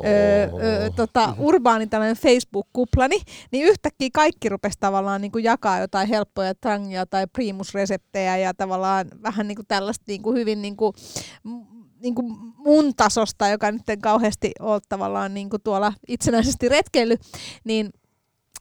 öö, 0.04 0.48
öö, 0.62 0.90
tota, 0.96 1.34
urbaani 1.38 1.86
tällainen 1.86 2.16
Facebook-kuplani, 2.16 3.20
niin 3.50 3.66
yhtäkkiä 3.66 4.08
kaikki 4.14 4.48
rupesi 4.48 4.78
tavallaan 4.80 5.20
niin 5.20 5.32
kuin 5.32 5.44
jakaa 5.44 5.78
jotain 5.78 6.08
helppoja 6.08 6.54
trangia 6.54 7.06
tai 7.06 7.26
primusreseptejä 7.26 8.36
ja 8.36 8.54
tavallaan 8.54 9.06
vähän 9.22 9.48
niin 9.48 9.56
kuin 9.56 9.66
tällaista 9.66 10.04
niin 10.08 10.22
kuin 10.22 10.36
hyvin 10.36 10.62
niin 10.62 10.76
kuin, 10.76 10.92
niin 12.00 12.14
kuin 12.14 12.32
mun 12.56 12.94
tasosta, 12.94 13.48
joka 13.48 13.72
nyt 13.72 13.82
kauheasti 14.02 14.52
ole 14.60 14.80
tavallaan 14.88 15.34
niin 15.34 15.50
kuin 15.50 15.62
tuolla 15.62 15.92
itsenäisesti 16.08 16.68
retkeily, 16.68 17.16
niin, 17.64 17.90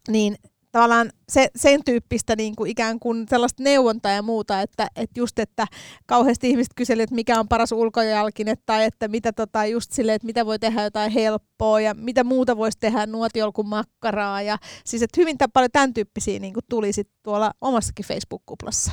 niin 0.07 0.36
tavallaan 0.76 1.09
se, 1.30 1.49
sen 1.55 1.84
tyyppistä 1.86 2.36
niin 2.36 2.55
kuin 2.55 2.71
ikään 2.71 2.99
kuin 2.99 3.26
sellaista 3.30 3.63
neuvontaa 3.63 4.11
ja 4.11 4.21
muuta, 4.21 4.61
että, 4.61 4.88
että 4.95 5.19
just, 5.19 5.39
että 5.39 5.67
kauheasti 6.05 6.49
ihmiset 6.49 6.73
kyselivät, 6.76 7.03
että 7.03 7.15
mikä 7.15 7.39
on 7.39 7.47
paras 7.47 7.71
ulkojalkine 7.71 8.55
tai 8.65 8.84
että 8.84 9.07
mitä 9.07 9.34
tota, 9.34 9.65
just 9.65 9.91
sille, 9.91 10.13
että 10.13 10.26
mitä 10.26 10.45
voi 10.45 10.59
tehdä 10.59 10.84
jotain 10.84 11.11
helppoa 11.11 11.82
ja 11.82 11.93
mitä 11.93 12.23
muuta 12.23 12.57
voisi 12.57 12.78
tehdä 12.80 13.05
nuotiolkun 13.05 13.67
makkaraa 13.67 14.41
ja 14.41 14.57
siis, 14.86 15.01
että 15.01 15.21
hyvin 15.21 15.38
paljon 15.53 15.71
tämän 15.71 15.93
tyyppisiä 15.93 16.39
niin 16.39 16.53
kuin 16.53 16.63
tuli 16.69 16.93
sit 16.93 17.09
tuolla 17.23 17.51
omassakin 17.61 18.05
Facebook-kuplassa. 18.05 18.91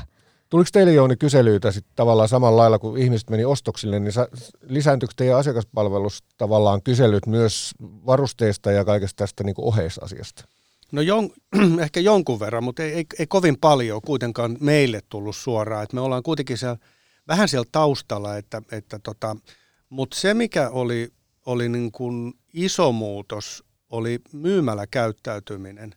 Tuliko 0.49 0.69
teille 0.73 0.93
Jouni 0.93 1.17
kyselyitä 1.17 1.73
sitten 1.73 1.93
tavallaan 1.97 2.29
samalla 2.29 2.63
lailla, 2.63 2.79
kun 2.79 2.99
ihmiset 2.99 3.31
meni 3.31 3.45
ostoksille, 3.45 4.01
niin 4.01 4.13
lisääntyykö 4.63 5.15
teidän 5.17 5.39
asiakaspalvelus 5.39 6.25
tavallaan 6.37 6.83
kyselyt 6.83 7.27
myös 7.27 7.71
varusteista 7.81 8.73
ja 8.73 8.85
kaikesta 8.85 9.17
tästä 9.17 9.45
niin 9.45 9.55
oheisasiasta? 9.59 10.45
No 10.93 11.03
jon, 11.03 11.31
ehkä 11.83 12.01
jonkun 12.01 12.41
verran, 12.41 12.65
mutta 12.65 12.83
ei, 12.83 12.93
ei, 12.93 13.05
ei 13.19 13.27
kovin 13.27 13.59
paljon 13.61 14.03
kuitenkaan 14.03 14.57
meille 14.61 15.01
tullut 15.09 15.37
suoraan. 15.37 15.85
Et 15.85 15.93
me 15.93 16.01
ollaan 16.01 16.23
kuitenkin 16.23 16.59
siellä, 16.59 16.77
vähän 17.29 17.49
siellä 17.49 17.69
taustalla, 17.73 18.37
että, 18.37 18.63
että 18.73 18.99
tota, 18.99 19.37
mutta 19.89 20.21
se 20.21 20.35
mikä 20.35 20.71
oli, 20.71 21.09
oli 21.47 21.69
niin 21.69 21.93
kuin 21.93 22.35
iso 22.55 22.93
muutos, 22.93 23.65
oli 23.91 24.21
myymäläkäyttäytyminen. 24.33 25.95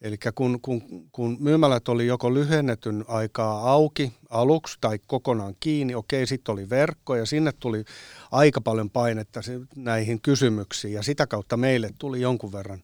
Eli 0.00 0.16
kun, 0.34 0.60
kun, 0.60 0.82
kun 1.12 1.36
myymälät 1.40 1.88
oli 1.88 2.06
joko 2.06 2.34
lyhennetyn 2.34 3.04
aikaa 3.08 3.72
auki 3.72 4.12
aluksi 4.30 4.78
tai 4.80 4.98
kokonaan 5.06 5.54
kiinni, 5.60 5.94
okei, 5.94 6.26
sitten 6.26 6.52
oli 6.52 6.70
verkko 6.70 7.16
ja 7.16 7.26
sinne 7.26 7.52
tuli 7.52 7.84
aika 8.30 8.60
paljon 8.60 8.90
painetta 8.90 9.40
näihin 9.76 10.20
kysymyksiin 10.20 10.94
ja 10.94 11.02
sitä 11.02 11.26
kautta 11.26 11.56
meille 11.56 11.90
tuli 11.98 12.20
jonkun 12.20 12.52
verran 12.52 12.82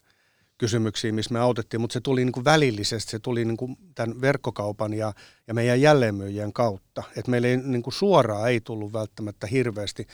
kysymyksiin, 0.59 1.15
missä 1.15 1.33
me 1.33 1.41
autettiin, 1.41 1.81
mutta 1.81 1.95
se 1.95 2.01
tuli 2.01 2.25
niin 2.25 2.33
kuin 2.33 2.45
välillisesti, 2.45 3.11
se 3.11 3.19
tuli 3.19 3.45
niin 3.45 3.57
kuin 3.57 3.77
tämän 3.95 4.21
verkkokaupan 4.21 4.95
ja, 4.95 5.13
ja 5.47 5.55
meidän 5.55 5.81
jälleenmyyjien 5.81 6.53
kautta. 6.53 7.03
Et 7.17 7.29
meille 7.29 7.49
ei, 7.49 7.57
niin 7.57 7.83
kuin 7.83 7.95
suoraan 7.95 8.51
ei 8.51 8.61
tullut 8.61 8.93
välttämättä 8.93 9.47
hirveästi, 9.47 10.07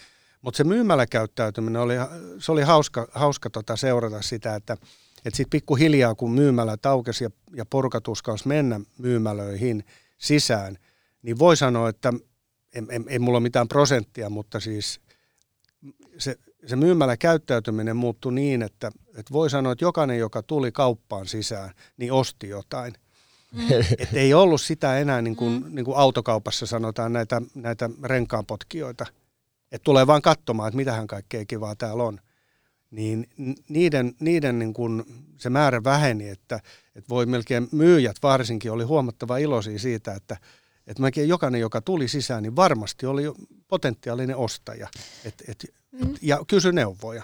mutta 0.43 0.57
se 0.57 0.65
myymäläkäyttäytyminen 0.65 1.83
oli, 1.83 1.95
se 2.39 2.53
oli 2.53 2.63
hauska, 2.63 3.09
hauska 3.13 3.51
tota 3.51 3.77
seurata 3.77 4.23
sitä, 4.23 4.55
että 4.55 4.77
et 5.25 5.35
sitten 5.35 5.51
pikkuhiljaa 5.51 6.15
kun 6.15 6.31
myymälä 6.33 6.77
taukesi 6.77 7.25
ja, 7.25 7.31
ja 7.55 7.67
porukat 7.67 8.09
uskalsi 8.09 8.49
mennä 8.49 8.81
myymälöihin 8.99 9.85
sisään, 10.19 10.79
niin 11.23 11.39
voi 11.39 11.57
sanoa, 11.57 11.89
että 11.89 12.13
ei 13.09 13.19
mulla 13.19 13.39
ole 13.39 13.43
mitään 13.43 13.69
prosenttia, 13.69 14.31
mutta 14.31 14.61
siis 14.61 15.01
se 16.19 16.37
se 16.67 16.77
myymälä 16.77 17.17
käyttäytyminen 17.17 17.97
muuttui 17.97 18.33
niin, 18.33 18.63
että, 18.63 18.93
että 19.09 19.33
voi 19.33 19.51
sanoa, 19.51 19.73
että 19.73 19.85
jokainen, 19.85 20.19
joka 20.19 20.43
tuli 20.43 20.73
kauppaan 20.73 21.27
sisään, 21.27 21.71
niin 21.97 22.13
osti 22.13 22.49
jotain. 22.49 22.95
Mm. 23.53 23.67
Et 23.99 24.15
ei 24.15 24.35
ollut 24.35 24.61
sitä 24.61 24.99
enää, 24.99 25.23
niin 25.23 25.37
kuin, 25.37 25.53
mm. 25.53 25.75
niin 25.75 25.85
kuin 25.85 25.97
autokaupassa 25.97 26.67
sanotaan, 26.67 27.13
näitä, 27.13 27.43
näitä 27.55 27.91
renkaanpotkijoita. 28.05 29.07
Että 29.73 29.85
tulee 29.85 30.07
vaan 30.07 30.23
katsomaan, 30.23 30.69
että 30.69 30.77
mitähän 30.77 31.07
kaikkea 31.07 31.45
kivaa 31.45 31.77
täällä 31.77 32.03
on. 32.03 32.21
Niin 32.91 33.29
niiden, 33.69 34.15
niiden 34.21 34.59
niin 34.59 34.75
kuin 34.75 35.05
se 35.39 35.51
määrä 35.51 35.85
väheni, 35.85 36.29
että, 36.29 36.61
että 36.95 37.09
voi 37.09 37.27
melkein 37.27 37.69
myyjät 37.73 38.17
varsinkin 38.23 38.73
oli 38.73 38.85
huomattava 38.85 39.39
iloisia 39.39 39.79
siitä, 39.79 40.15
että, 40.15 40.37
että 40.87 41.03
melkein 41.03 41.29
jokainen, 41.29 41.61
joka 41.61 41.81
tuli 41.81 42.09
sisään, 42.09 42.43
niin 42.43 42.57
varmasti 42.57 43.07
oli 43.07 43.23
potentiaalinen 43.69 44.37
ostaja 44.37 44.89
et, 45.25 45.35
et, 45.49 45.67
mm. 45.93 46.15
ja 46.23 46.45
kysy 46.47 46.73
neuvoja. 46.73 47.23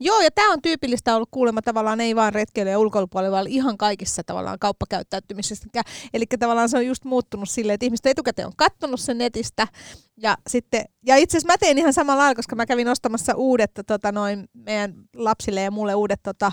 Joo, 0.00 0.20
ja 0.20 0.30
tämä 0.30 0.52
on 0.52 0.62
tyypillistä 0.62 1.16
ollut 1.16 1.28
kuulemma 1.30 1.62
tavallaan 1.62 2.00
ei 2.00 2.16
vain 2.16 2.34
retkeily 2.34 2.70
ja 2.70 2.78
ulkoilupuolella, 2.78 3.36
vaan 3.36 3.46
ihan 3.46 3.78
kaikissa 3.78 4.22
tavallaan 4.24 4.58
kauppakäyttäytymisessä. 4.58 5.68
Eli 6.14 6.24
tavallaan 6.38 6.68
se 6.68 6.76
on 6.76 6.86
just 6.86 7.04
muuttunut 7.04 7.50
silleen, 7.50 7.74
että 7.74 7.86
ihmiset 7.86 8.06
etukäteen 8.06 8.46
on 8.46 8.52
kattonut 8.56 9.00
sen 9.00 9.18
netistä. 9.18 9.68
Ja, 10.16 10.36
sitten, 10.48 10.84
ja 11.06 11.16
itse 11.16 11.36
asiassa 11.36 11.52
mä 11.52 11.58
tein 11.58 11.78
ihan 11.78 11.92
samalla 11.92 12.22
lailla, 12.22 12.34
koska 12.34 12.56
mä 12.56 12.66
kävin 12.66 12.88
ostamassa 12.88 13.34
uudet 13.34 13.70
tota, 13.86 14.12
noin 14.12 14.48
meidän 14.52 14.94
lapsille 15.16 15.62
ja 15.62 15.70
mulle 15.70 15.94
uudet 15.94 16.20
tota, 16.22 16.52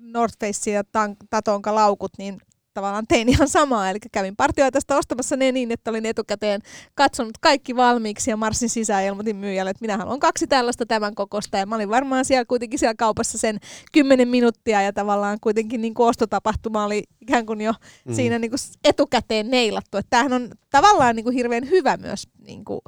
North 0.00 0.34
Face 0.40 0.70
ja 0.70 0.84
Tatonka 1.30 1.74
laukut, 1.74 2.12
niin 2.18 2.38
tavallaan 2.74 3.06
tein 3.08 3.28
ihan 3.28 3.48
samaa, 3.48 3.90
eli 3.90 3.98
kävin 4.12 4.36
partioitasta 4.36 4.96
ostamassa 4.96 5.36
ne 5.36 5.52
niin, 5.52 5.72
että 5.72 5.90
olin 5.90 6.06
etukäteen 6.06 6.60
katsonut 6.94 7.38
kaikki 7.40 7.76
valmiiksi 7.76 8.30
ja 8.30 8.36
marssin 8.36 8.68
sisään 8.68 9.02
ja 9.04 9.08
ilmoitin 9.08 9.36
myyjälle, 9.36 9.70
että 9.70 9.80
minä 9.80 9.96
haluan 9.96 10.20
kaksi 10.20 10.46
tällaista 10.46 10.86
tämän 10.86 11.14
kokosta 11.14 11.58
ja 11.58 11.66
mä 11.66 11.74
olin 11.74 11.88
varmaan 11.88 12.24
siellä 12.24 12.44
kuitenkin 12.44 12.78
siellä 12.78 12.94
kaupassa 12.94 13.38
sen 13.38 13.58
kymmenen 13.92 14.28
minuuttia 14.28 14.82
ja 14.82 14.92
tavallaan 14.92 15.38
kuitenkin 15.40 15.80
niin 15.80 15.94
kuin 15.94 16.08
ostotapahtuma 16.08 16.84
oli 16.84 17.02
ikään 17.20 17.46
kuin 17.46 17.60
jo 17.60 17.72
mm. 18.04 18.14
siinä 18.14 18.38
niin 18.38 18.50
kuin 18.50 18.60
etukäteen 18.84 19.50
neilattu, 19.50 19.96
että 19.96 20.10
tämähän 20.10 20.32
on 20.32 20.50
tavallaan 20.70 21.16
niin 21.16 21.24
kuin 21.24 21.34
hirveän 21.34 21.70
hyvä 21.70 21.96
myös. 21.96 22.28
Niin 22.46 22.64
kuin. 22.64 22.80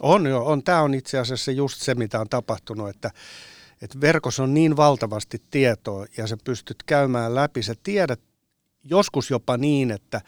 On 0.00 0.26
jo, 0.26 0.44
on. 0.44 0.62
Tämä 0.62 0.82
on 0.82 0.94
itse 0.94 1.18
asiassa 1.18 1.52
just 1.52 1.82
se, 1.82 1.94
mitä 1.94 2.20
on 2.20 2.28
tapahtunut, 2.28 2.88
että 2.88 3.10
että 3.82 4.00
verkossa 4.00 4.42
on 4.42 4.54
niin 4.54 4.76
valtavasti 4.76 5.42
tietoa 5.50 6.06
ja 6.16 6.26
sä 6.26 6.36
pystyt 6.44 6.82
käymään 6.82 7.34
läpi, 7.34 7.62
sä 7.62 7.74
tiedät 7.82 8.20
joskus 8.84 9.30
jopa 9.30 9.56
niin, 9.56 9.90
että 9.90 10.20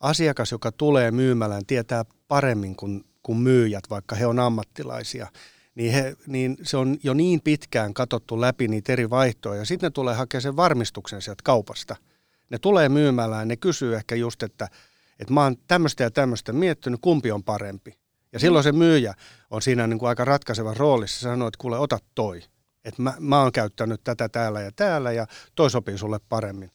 asiakas, 0.00 0.52
joka 0.52 0.72
tulee 0.72 1.10
myymälään, 1.10 1.66
tietää 1.66 2.04
paremmin 2.28 2.76
kuin, 2.76 3.04
kuin 3.22 3.38
myyjät, 3.38 3.84
vaikka 3.90 4.16
he 4.16 4.26
on 4.26 4.38
ammattilaisia. 4.38 5.26
Niin, 5.74 5.92
he, 5.92 6.16
niin 6.26 6.56
se 6.62 6.76
on 6.76 6.96
jo 7.02 7.14
niin 7.14 7.40
pitkään 7.40 7.94
katsottu 7.94 8.40
läpi 8.40 8.68
niitä 8.68 8.92
eri 8.92 9.10
vaihtoja. 9.10 9.64
Sitten 9.64 9.86
ne 9.86 9.90
tulee 9.90 10.14
hakemaan 10.14 10.42
sen 10.42 10.56
varmistuksen 10.56 11.22
sieltä 11.22 11.42
kaupasta. 11.44 11.96
Ne 12.50 12.58
tulee 12.58 12.88
myymälään, 12.88 13.48
ne 13.48 13.56
kysyy 13.56 13.96
ehkä 13.96 14.14
just, 14.14 14.42
että, 14.42 14.68
että 15.18 15.34
mä 15.34 15.42
oon 15.42 15.56
tämmöistä 15.68 16.04
ja 16.04 16.10
tämmöistä 16.10 16.52
miettinyt, 16.52 17.00
kumpi 17.00 17.32
on 17.32 17.44
parempi. 17.44 17.98
Ja 18.32 18.38
silloin 18.38 18.64
se 18.64 18.72
myyjä 18.72 19.14
on 19.50 19.62
siinä 19.62 19.86
niin 19.86 19.98
kuin 19.98 20.08
aika 20.08 20.24
ratkaiseva 20.24 20.74
roolissa. 20.74 21.20
Sanoo, 21.20 21.48
että 21.48 21.58
kuule, 21.58 21.78
ota 21.78 21.98
toi. 22.14 22.42
Että 22.84 23.02
mä, 23.02 23.14
mä 23.18 23.42
oon 23.42 23.52
käyttänyt 23.52 24.00
tätä 24.04 24.28
täällä 24.28 24.60
ja 24.60 24.70
täällä 24.76 25.12
ja 25.12 25.26
toi 25.54 25.70
sopii 25.70 25.98
sulle 25.98 26.20
paremmin. 26.28 26.70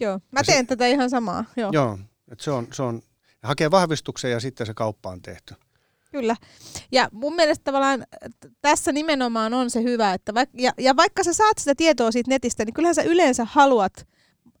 Joo, 0.00 0.20
mä 0.32 0.42
teen 0.42 0.64
se, 0.64 0.66
tätä 0.66 0.86
ihan 0.86 1.10
samaa. 1.10 1.44
Joo, 1.56 1.70
joo 1.72 1.98
että 2.32 2.44
se 2.44 2.50
on, 2.50 2.66
se 2.72 2.82
on, 2.82 3.02
hakee 3.42 3.70
vahvistuksen 3.70 4.30
ja 4.30 4.40
sitten 4.40 4.66
se 4.66 4.74
kauppa 4.74 5.10
on 5.10 5.22
tehty. 5.22 5.54
Kyllä. 6.12 6.36
Ja 6.92 7.08
mun 7.12 7.34
mielestä 7.34 7.64
tavallaan 7.64 8.06
tässä 8.60 8.92
nimenomaan 8.92 9.54
on 9.54 9.70
se 9.70 9.82
hyvä, 9.82 10.14
että 10.14 10.32
vaik- 10.32 10.60
ja, 10.60 10.72
ja 10.78 10.96
vaikka 10.96 11.24
sä 11.24 11.32
saat 11.32 11.58
sitä 11.58 11.74
tietoa 11.74 12.12
siitä 12.12 12.30
netistä, 12.30 12.64
niin 12.64 12.74
kyllähän 12.74 12.94
sä 12.94 13.02
yleensä 13.02 13.46
haluat, 13.50 14.06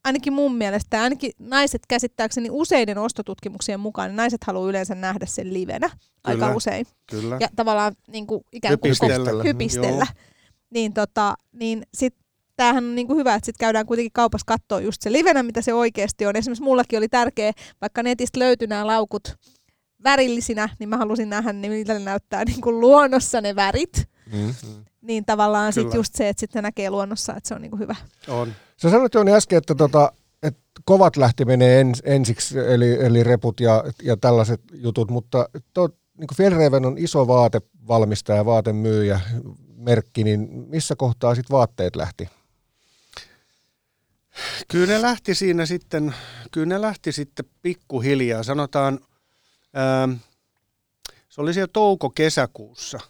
ainakin 0.04 0.32
mun 0.32 0.54
mielestä, 0.54 1.02
ainakin 1.02 1.32
naiset 1.38 1.82
käsittääkseni 1.88 2.48
useiden 2.50 2.98
ostotutkimuksien 2.98 3.80
mukaan, 3.80 4.08
niin 4.08 4.16
naiset 4.16 4.44
haluaa 4.44 4.70
yleensä 4.70 4.94
nähdä 4.94 5.26
sen 5.26 5.54
livenä 5.54 5.88
Kyllä. 5.88 5.98
aika 6.24 6.56
usein. 6.56 6.86
Kyllä. 7.10 7.36
Ja 7.40 7.48
tavallaan 7.56 7.94
niin 8.06 8.26
kuin 8.26 8.44
ikään 8.52 8.78
kuin 8.78 8.88
hypistellä. 8.88 9.42
hypistellä. 9.42 10.06
Niin, 10.70 10.92
tota, 10.92 11.34
niin 11.52 11.82
sit 11.94 12.14
tämähän 12.58 12.84
on 12.84 12.94
niin 12.94 13.06
kuin 13.06 13.18
hyvä, 13.18 13.34
että 13.34 13.46
sitten 13.46 13.66
käydään 13.66 13.86
kuitenkin 13.86 14.12
kaupassa 14.12 14.44
katsoa 14.46 14.80
just 14.80 15.02
se 15.02 15.12
livenä, 15.12 15.42
mitä 15.42 15.62
se 15.62 15.74
oikeasti 15.74 16.26
on. 16.26 16.36
Esimerkiksi 16.36 16.64
mullakin 16.64 16.98
oli 16.98 17.08
tärkeä, 17.08 17.52
vaikka 17.80 18.02
netistä 18.02 18.38
löytyi 18.38 18.68
nämä 18.68 18.86
laukut 18.86 19.34
värillisinä, 20.04 20.68
niin 20.78 20.88
mä 20.88 20.96
halusin 20.96 21.30
nähdä, 21.30 21.52
niin 21.52 21.72
miltä 21.72 21.92
ne 21.92 21.98
näyttää 21.98 22.44
niin 22.44 22.60
kuin 22.60 22.80
luonnossa 22.80 23.40
ne 23.40 23.56
värit. 23.56 24.08
Mm-hmm. 24.32 24.84
Niin 25.00 25.24
tavallaan 25.24 25.72
sitten 25.72 25.98
just 25.98 26.14
se, 26.14 26.28
että 26.28 26.40
sitten 26.40 26.62
näkee 26.62 26.90
luonnossa, 26.90 27.34
että 27.36 27.48
se 27.48 27.54
on 27.54 27.62
niin 27.62 27.70
kuin 27.70 27.80
hyvä. 27.80 27.96
On. 28.28 28.52
Sä 28.76 28.90
sanoit 28.90 29.14
Jouni 29.14 29.32
äsken, 29.32 29.58
että, 29.58 29.74
tota, 29.74 30.12
että 30.42 30.60
kovat 30.84 31.16
lähti 31.16 31.44
menee 31.44 31.80
ens, 31.80 32.02
ensiksi, 32.04 32.58
eli, 32.58 33.04
eli 33.04 33.24
reput 33.24 33.60
ja, 33.60 33.84
ja 34.02 34.16
tällaiset 34.16 34.60
jutut, 34.72 35.10
mutta 35.10 35.48
to, 35.74 35.88
niin 36.18 36.28
Fjellreven 36.36 36.86
on 36.86 36.98
iso 36.98 37.26
vaatevalmistaja, 37.26 38.44
vaatemyyjä, 38.44 39.20
merkki, 39.76 40.24
niin 40.24 40.48
missä 40.68 40.96
kohtaa 40.96 41.34
sitten 41.34 41.54
vaatteet 41.54 41.96
lähti? 41.96 42.28
Kyllä 44.68 44.86
ne 44.86 45.02
lähti 45.02 45.34
siinä 45.34 45.66
sitten, 45.66 46.14
kyllä 46.50 46.66
ne 46.66 46.80
lähti 46.80 47.12
sitten 47.12 47.44
pikkuhiljaa. 47.62 48.42
Sanotaan, 48.42 49.00
ää, 49.74 50.08
se 51.28 51.40
oli 51.40 51.54
siellä 51.54 51.70
touko-kesäkuussa. 51.72 53.00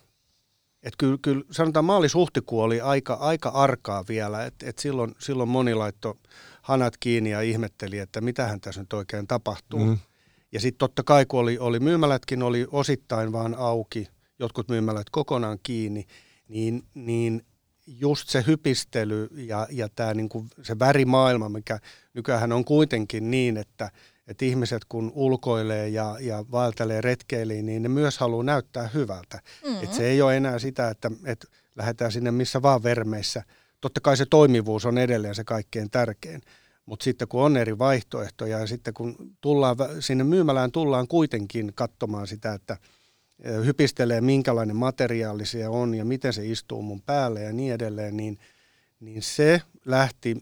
Et 0.83 0.95
kyllä, 0.99 1.19
kyllä, 1.23 1.45
sanotaan 1.51 1.85
maalis-huhtikuu 1.85 2.61
oli 2.61 2.81
aika, 2.81 3.15
aika 3.15 3.49
arkaa 3.49 4.05
vielä, 4.09 4.45
että 4.45 4.71
et 4.71 4.79
silloin, 4.79 5.15
silloin 5.19 5.49
moni 5.49 5.75
laittoi 5.75 6.15
hanat 6.63 6.97
kiinni 6.97 7.31
ja 7.31 7.41
ihmetteli, 7.41 7.99
että 7.99 8.21
mitähän 8.21 8.61
tässä 8.61 8.81
nyt 8.81 8.93
oikein 8.93 9.27
tapahtuu. 9.27 9.85
Mm. 9.85 9.99
Ja 10.53 10.61
sitten 10.61 10.79
totta 10.79 11.03
kai, 11.03 11.27
kun 11.27 11.41
oli, 11.41 11.59
oli 11.59 11.81
myymälätkin 11.81 12.43
oli 12.43 12.67
osittain 12.71 13.33
vaan 13.33 13.55
auki, 13.55 14.09
jotkut 14.39 14.69
myymälät 14.69 15.11
kokonaan 15.11 15.59
kiinni, 15.63 16.07
niin, 16.49 16.83
niin 16.95 17.47
just 17.97 18.29
se 18.29 18.45
hypistely 18.47 19.29
ja, 19.33 19.67
ja 19.71 19.89
tämä 19.89 20.15
niinku 20.15 20.47
se 20.63 20.79
värimaailma, 20.79 21.49
mikä 21.49 21.79
nykyään 22.15 22.53
on 22.53 22.65
kuitenkin 22.65 23.31
niin, 23.31 23.57
että, 23.57 23.91
että 24.27 24.45
ihmiset 24.45 24.85
kun 24.89 25.13
ulkoilee 25.15 25.89
ja, 25.89 26.17
ja 26.21 26.45
vaeltelee 26.51 27.01
retkeilee, 27.01 27.63
niin 27.63 27.83
ne 27.83 27.89
myös 27.89 28.19
haluaa 28.19 28.45
näyttää 28.45 28.89
hyvältä. 28.95 29.41
Mm-hmm. 29.65 29.85
Et 29.85 29.93
se 29.93 30.07
ei 30.07 30.23
ole 30.23 30.37
enää 30.37 30.59
sitä, 30.59 30.89
että, 30.89 31.11
että 31.25 31.47
lähdetään 31.77 32.13
sinne 32.13 32.31
missä 32.31 32.63
vaan 32.63 32.83
vermeissä. 32.83 33.43
Totta 33.81 34.01
kai 34.01 34.17
se 34.17 34.27
toimivuus 34.27 34.87
on 34.87 34.99
edelleen 34.99 35.35
se 35.35 35.45
kaikkein 35.45 35.91
tärkein. 35.91 36.43
Mutta 36.87 37.05
sitten 37.05 37.29
kun 37.29 37.43
on 37.43 37.57
eri 37.57 37.79
vaihtoehtoja 37.79 38.59
ja 38.59 38.67
sitten 38.67 38.95
kun 38.95 39.17
tullaan, 39.41 39.77
sinne 40.01 40.25
myymälään 40.25 40.73
tullaan 40.73 41.09
kuitenkin 41.09 41.73
katsomaan 41.75 42.27
sitä, 42.27 42.55
että– 42.55 42.77
hypistelee, 43.45 44.21
minkälainen 44.21 44.77
materiaali 44.77 45.47
se 45.47 45.69
on 45.69 45.95
ja 45.95 46.05
miten 46.05 46.33
se 46.33 46.47
istuu 46.47 46.83
mun 46.83 47.03
päälle 47.03 47.43
ja 47.43 47.53
niin 47.53 47.73
edelleen, 47.73 48.17
niin, 48.17 48.39
niin 49.01 49.23
se 49.23 49.63
lähti, 49.85 50.37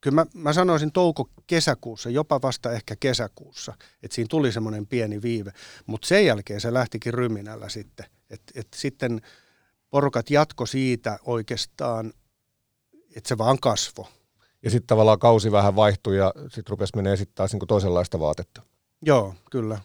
kyllä 0.00 0.14
mä, 0.14 0.26
mä 0.34 0.52
sanoisin 0.52 0.92
touko-kesäkuussa, 0.92 2.10
jopa 2.10 2.42
vasta 2.42 2.72
ehkä 2.72 2.96
kesäkuussa, 3.00 3.74
että 4.02 4.14
siinä 4.14 4.28
tuli 4.30 4.52
semmoinen 4.52 4.86
pieni 4.86 5.22
viive, 5.22 5.52
mutta 5.86 6.08
sen 6.08 6.26
jälkeen 6.26 6.60
se 6.60 6.74
lähtikin 6.74 7.14
ryminällä 7.14 7.68
sitten, 7.68 8.06
että 8.30 8.52
et 8.54 8.68
sitten 8.74 9.20
porukat 9.90 10.30
jatko 10.30 10.66
siitä 10.66 11.18
oikeastaan, 11.24 12.12
että 13.16 13.28
se 13.28 13.38
vaan 13.38 13.58
kasvo. 13.58 14.08
Ja 14.62 14.70
sitten 14.70 14.86
tavallaan 14.86 15.18
kausi 15.18 15.52
vähän 15.52 15.76
vaihtui 15.76 16.16
ja 16.16 16.32
sitten 16.36 16.70
rupesi 16.70 16.96
menee 16.96 17.12
esittää 17.12 17.46
niin 17.52 17.68
toisenlaista 17.68 18.20
vaatetta. 18.20 18.62
Joo, 19.02 19.34
kyllä. 19.50 19.78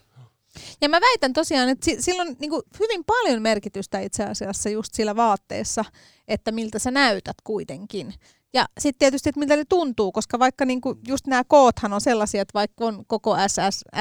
Ja 0.82 0.90
mä 0.90 1.02
väitän 1.02 1.34
tosiaan, 1.34 1.70
että 1.70 1.92
sillä 2.00 2.22
on 2.22 2.36
niin 2.40 2.52
hyvin 2.80 3.04
paljon 3.04 3.42
merkitystä 3.42 4.00
itse 4.00 4.24
asiassa 4.24 4.70
just 4.70 4.94
sillä 4.94 5.16
vaatteessa, 5.16 5.86
että 6.28 6.52
miltä 6.52 6.80
sä 6.80 6.92
näytät 6.92 7.38
kuitenkin. 7.44 8.14
Ja 8.56 8.66
sitten 8.80 9.00
tietysti, 9.00 9.30
että 9.30 9.40
miltä 9.40 9.56
ne 9.56 9.64
tuntuu, 9.70 10.12
koska 10.12 10.40
vaikka 10.40 10.66
niinku 10.66 10.96
just 11.08 11.28
nämä 11.28 11.44
koothan 11.44 11.94
on 11.94 12.02
sellaisia, 12.02 12.42
että 12.42 12.54
vaikka 12.54 12.86
on 12.86 13.04
koko 13.08 13.36
S, 13.48 13.56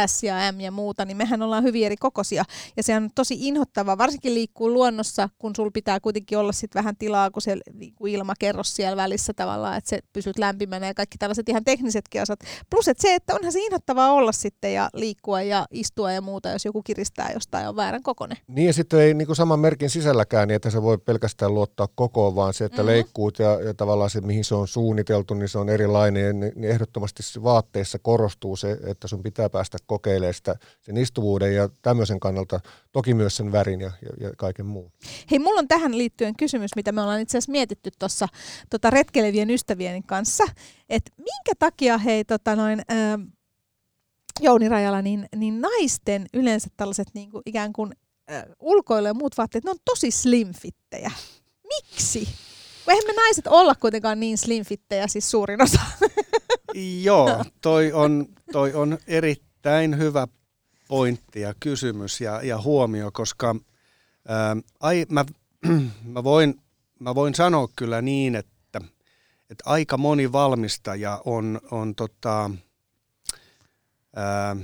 S, 0.06 0.22
ja 0.22 0.52
M 0.52 0.60
ja 0.60 0.70
muuta, 0.70 1.04
niin 1.04 1.16
mehän 1.16 1.42
ollaan 1.42 1.64
hyvin 1.64 1.86
eri 1.86 1.96
kokoisia. 1.96 2.44
Ja 2.76 2.82
se 2.82 2.96
on 2.96 3.10
tosi 3.14 3.36
inhottava, 3.40 3.98
varsinkin 3.98 4.34
liikkuu 4.34 4.72
luonnossa, 4.72 5.28
kun 5.38 5.56
sul 5.56 5.70
pitää 5.70 6.00
kuitenkin 6.00 6.38
olla 6.38 6.52
sitten 6.52 6.80
vähän 6.80 6.96
tilaa, 6.96 7.30
kun 7.30 7.42
se 7.42 7.56
niinku 7.72 8.06
ilmakerros 8.06 8.76
siellä 8.76 8.96
välissä 8.96 9.32
tavallaan, 9.32 9.78
että 9.78 9.90
se 9.90 10.00
pysyt 10.12 10.38
lämpimänä 10.38 10.86
ja 10.86 10.94
kaikki 10.94 11.18
tällaiset 11.18 11.48
ihan 11.48 11.64
teknisetkin 11.64 12.22
osat. 12.22 12.40
Plus, 12.70 12.88
että 12.88 13.02
se, 13.02 13.14
että 13.14 13.34
onhan 13.34 13.52
se 13.52 13.60
inhottavaa 13.60 14.12
olla 14.12 14.32
sitten 14.32 14.74
ja 14.74 14.90
liikkua 14.94 15.42
ja 15.42 15.66
istua 15.70 16.12
ja 16.12 16.20
muuta, 16.20 16.50
jos 16.50 16.64
joku 16.64 16.82
kiristää 16.82 17.30
jostain 17.34 17.68
on 17.68 17.76
väärän 17.76 18.02
kokone. 18.02 18.36
Niin 18.48 18.66
ja 18.66 18.72
sitten 18.72 19.00
ei 19.00 19.14
niinku 19.14 19.34
saman 19.34 19.60
merkin 19.60 19.90
sisälläkään 19.90 20.48
niin, 20.48 20.56
että 20.56 20.70
se 20.70 20.82
voi 20.82 20.98
pelkästään 20.98 21.54
luottaa 21.54 21.88
kokoon, 21.94 22.34
vaan 22.34 22.54
se, 22.54 22.64
että 22.64 22.76
mm-hmm. 22.76 22.86
leikkuut 22.86 23.38
ja, 23.38 23.60
ja 23.60 23.74
tavallaan 23.74 24.10
se, 24.10 24.20
mihin 24.20 24.41
mihin 24.42 24.48
se 24.48 24.54
on 24.54 24.68
suunniteltu, 24.68 25.34
niin 25.34 25.48
se 25.48 25.58
on 25.58 25.68
erilainen. 25.68 26.40
Niin 26.40 26.64
ehdottomasti 26.64 27.22
vaatteissa 27.42 27.98
korostuu 27.98 28.56
se, 28.56 28.78
että 28.86 29.08
sun 29.08 29.22
pitää 29.22 29.50
päästä 29.50 29.78
kokeilemaan 29.86 30.34
sitä, 30.34 30.56
sen 30.80 30.96
istuvuuden 30.96 31.54
ja 31.54 31.68
tämmöisen 31.82 32.20
kannalta, 32.20 32.60
toki 32.92 33.14
myös 33.14 33.36
sen 33.36 33.52
värin 33.52 33.80
ja, 33.80 33.92
ja, 34.02 34.28
ja 34.28 34.32
kaiken 34.36 34.66
muun. 34.66 34.92
Hei, 35.30 35.38
mulla 35.38 35.58
on 35.58 35.68
tähän 35.68 35.98
liittyen 35.98 36.36
kysymys, 36.36 36.70
mitä 36.76 36.92
me 36.92 37.02
ollaan 37.02 37.20
itse 37.20 37.38
asiassa 37.38 37.52
mietitty 37.52 37.90
tuossa 37.98 38.26
tota, 38.70 38.90
retkelevien 38.90 39.50
ystävien 39.50 40.02
kanssa. 40.02 40.44
Että 40.88 41.10
minkä 41.16 41.52
takia 41.58 41.98
hei 41.98 42.24
tota 42.24 42.56
noin... 42.56 42.82
Ää, 42.88 43.18
Jouni 44.40 44.68
Rajala, 44.68 45.02
niin, 45.02 45.28
niin 45.36 45.60
naisten 45.60 46.26
yleensä 46.34 46.68
tällaiset 46.76 47.08
niin 47.14 47.30
kuin 47.30 47.42
ikään 47.46 47.72
kuin 47.72 47.92
ulkoilu 48.60 49.06
ja 49.06 49.14
muut 49.14 49.38
vaatteet, 49.38 49.64
ne 49.64 49.70
on 49.70 49.76
tosi 49.84 50.10
slimfittejä. 50.10 51.10
Miksi? 51.64 52.28
Eihän 52.88 53.04
me 53.06 53.12
naiset 53.12 53.46
olla 53.46 53.74
kuitenkaan 53.74 54.20
niin 54.20 54.38
slimfittejä, 54.38 55.06
siis 55.06 55.30
suurin 55.30 55.62
osa. 55.62 55.80
Joo, 57.02 57.44
toi 57.60 57.92
on, 57.92 58.26
toi 58.52 58.74
on 58.74 58.98
erittäin 59.06 59.98
hyvä 59.98 60.28
pointti 60.88 61.40
ja 61.40 61.54
kysymys 61.60 62.20
ja, 62.20 62.42
ja 62.42 62.60
huomio, 62.60 63.10
koska 63.12 63.56
ää, 64.28 64.56
ai, 64.80 65.06
mä, 65.08 65.24
mä, 66.14 66.24
voin, 66.24 66.60
mä 66.98 67.14
voin 67.14 67.34
sanoa 67.34 67.68
kyllä 67.76 68.02
niin, 68.02 68.34
että, 68.34 68.80
että 69.50 69.64
aika 69.66 69.98
moni 69.98 70.32
valmistaja 70.32 71.22
on, 71.24 71.60
on 71.70 71.94
tota, 71.94 72.50
ää, 74.16 74.56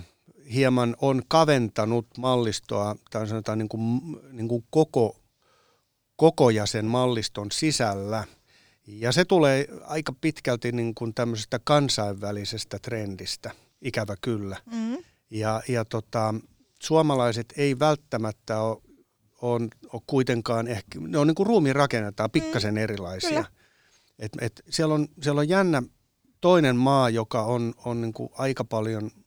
hieman 0.52 0.96
on 1.00 1.22
kaventanut 1.28 2.06
mallistoa, 2.18 2.96
tai 3.10 3.26
sanotaan 3.26 3.58
niin 3.58 3.68
kuin, 3.68 4.00
niin 4.32 4.48
kuin 4.48 4.64
koko, 4.70 5.17
koko 6.18 6.50
jäsen 6.50 6.86
malliston 6.86 7.50
sisällä. 7.50 8.24
Ja 8.86 9.12
se 9.12 9.24
tulee 9.24 9.68
aika 9.84 10.12
pitkälti 10.20 10.72
niin 10.72 10.94
kuin 10.94 11.14
tämmöisestä 11.14 11.60
kansainvälisestä 11.64 12.78
trendistä, 12.78 13.50
ikävä 13.82 14.14
kyllä. 14.20 14.56
Mm. 14.72 14.96
Ja, 15.30 15.62
ja 15.68 15.84
tota, 15.84 16.34
suomalaiset 16.82 17.54
ei 17.56 17.78
välttämättä 17.78 18.60
ole, 18.60 18.78
on, 19.42 19.68
ole 19.92 20.02
kuitenkaan 20.06 20.68
ehkä, 20.68 21.00
ne 21.00 21.18
on 21.18 21.26
niin 21.26 21.34
kuin 21.34 21.46
ruumiin 21.46 21.76
rakennetaan 21.76 22.30
pikkasen 22.30 22.74
mm. 22.74 22.78
erilaisia. 22.78 23.44
Et, 24.18 24.32
et 24.40 24.62
siellä, 24.70 24.94
on, 24.94 25.08
siellä 25.22 25.40
on 25.40 25.48
jännä 25.48 25.82
toinen 26.40 26.76
maa, 26.76 27.10
joka 27.10 27.42
on, 27.42 27.74
on 27.84 28.00
niin 28.00 28.12
kuin 28.12 28.30
aika 28.32 28.64
paljon– 28.64 29.10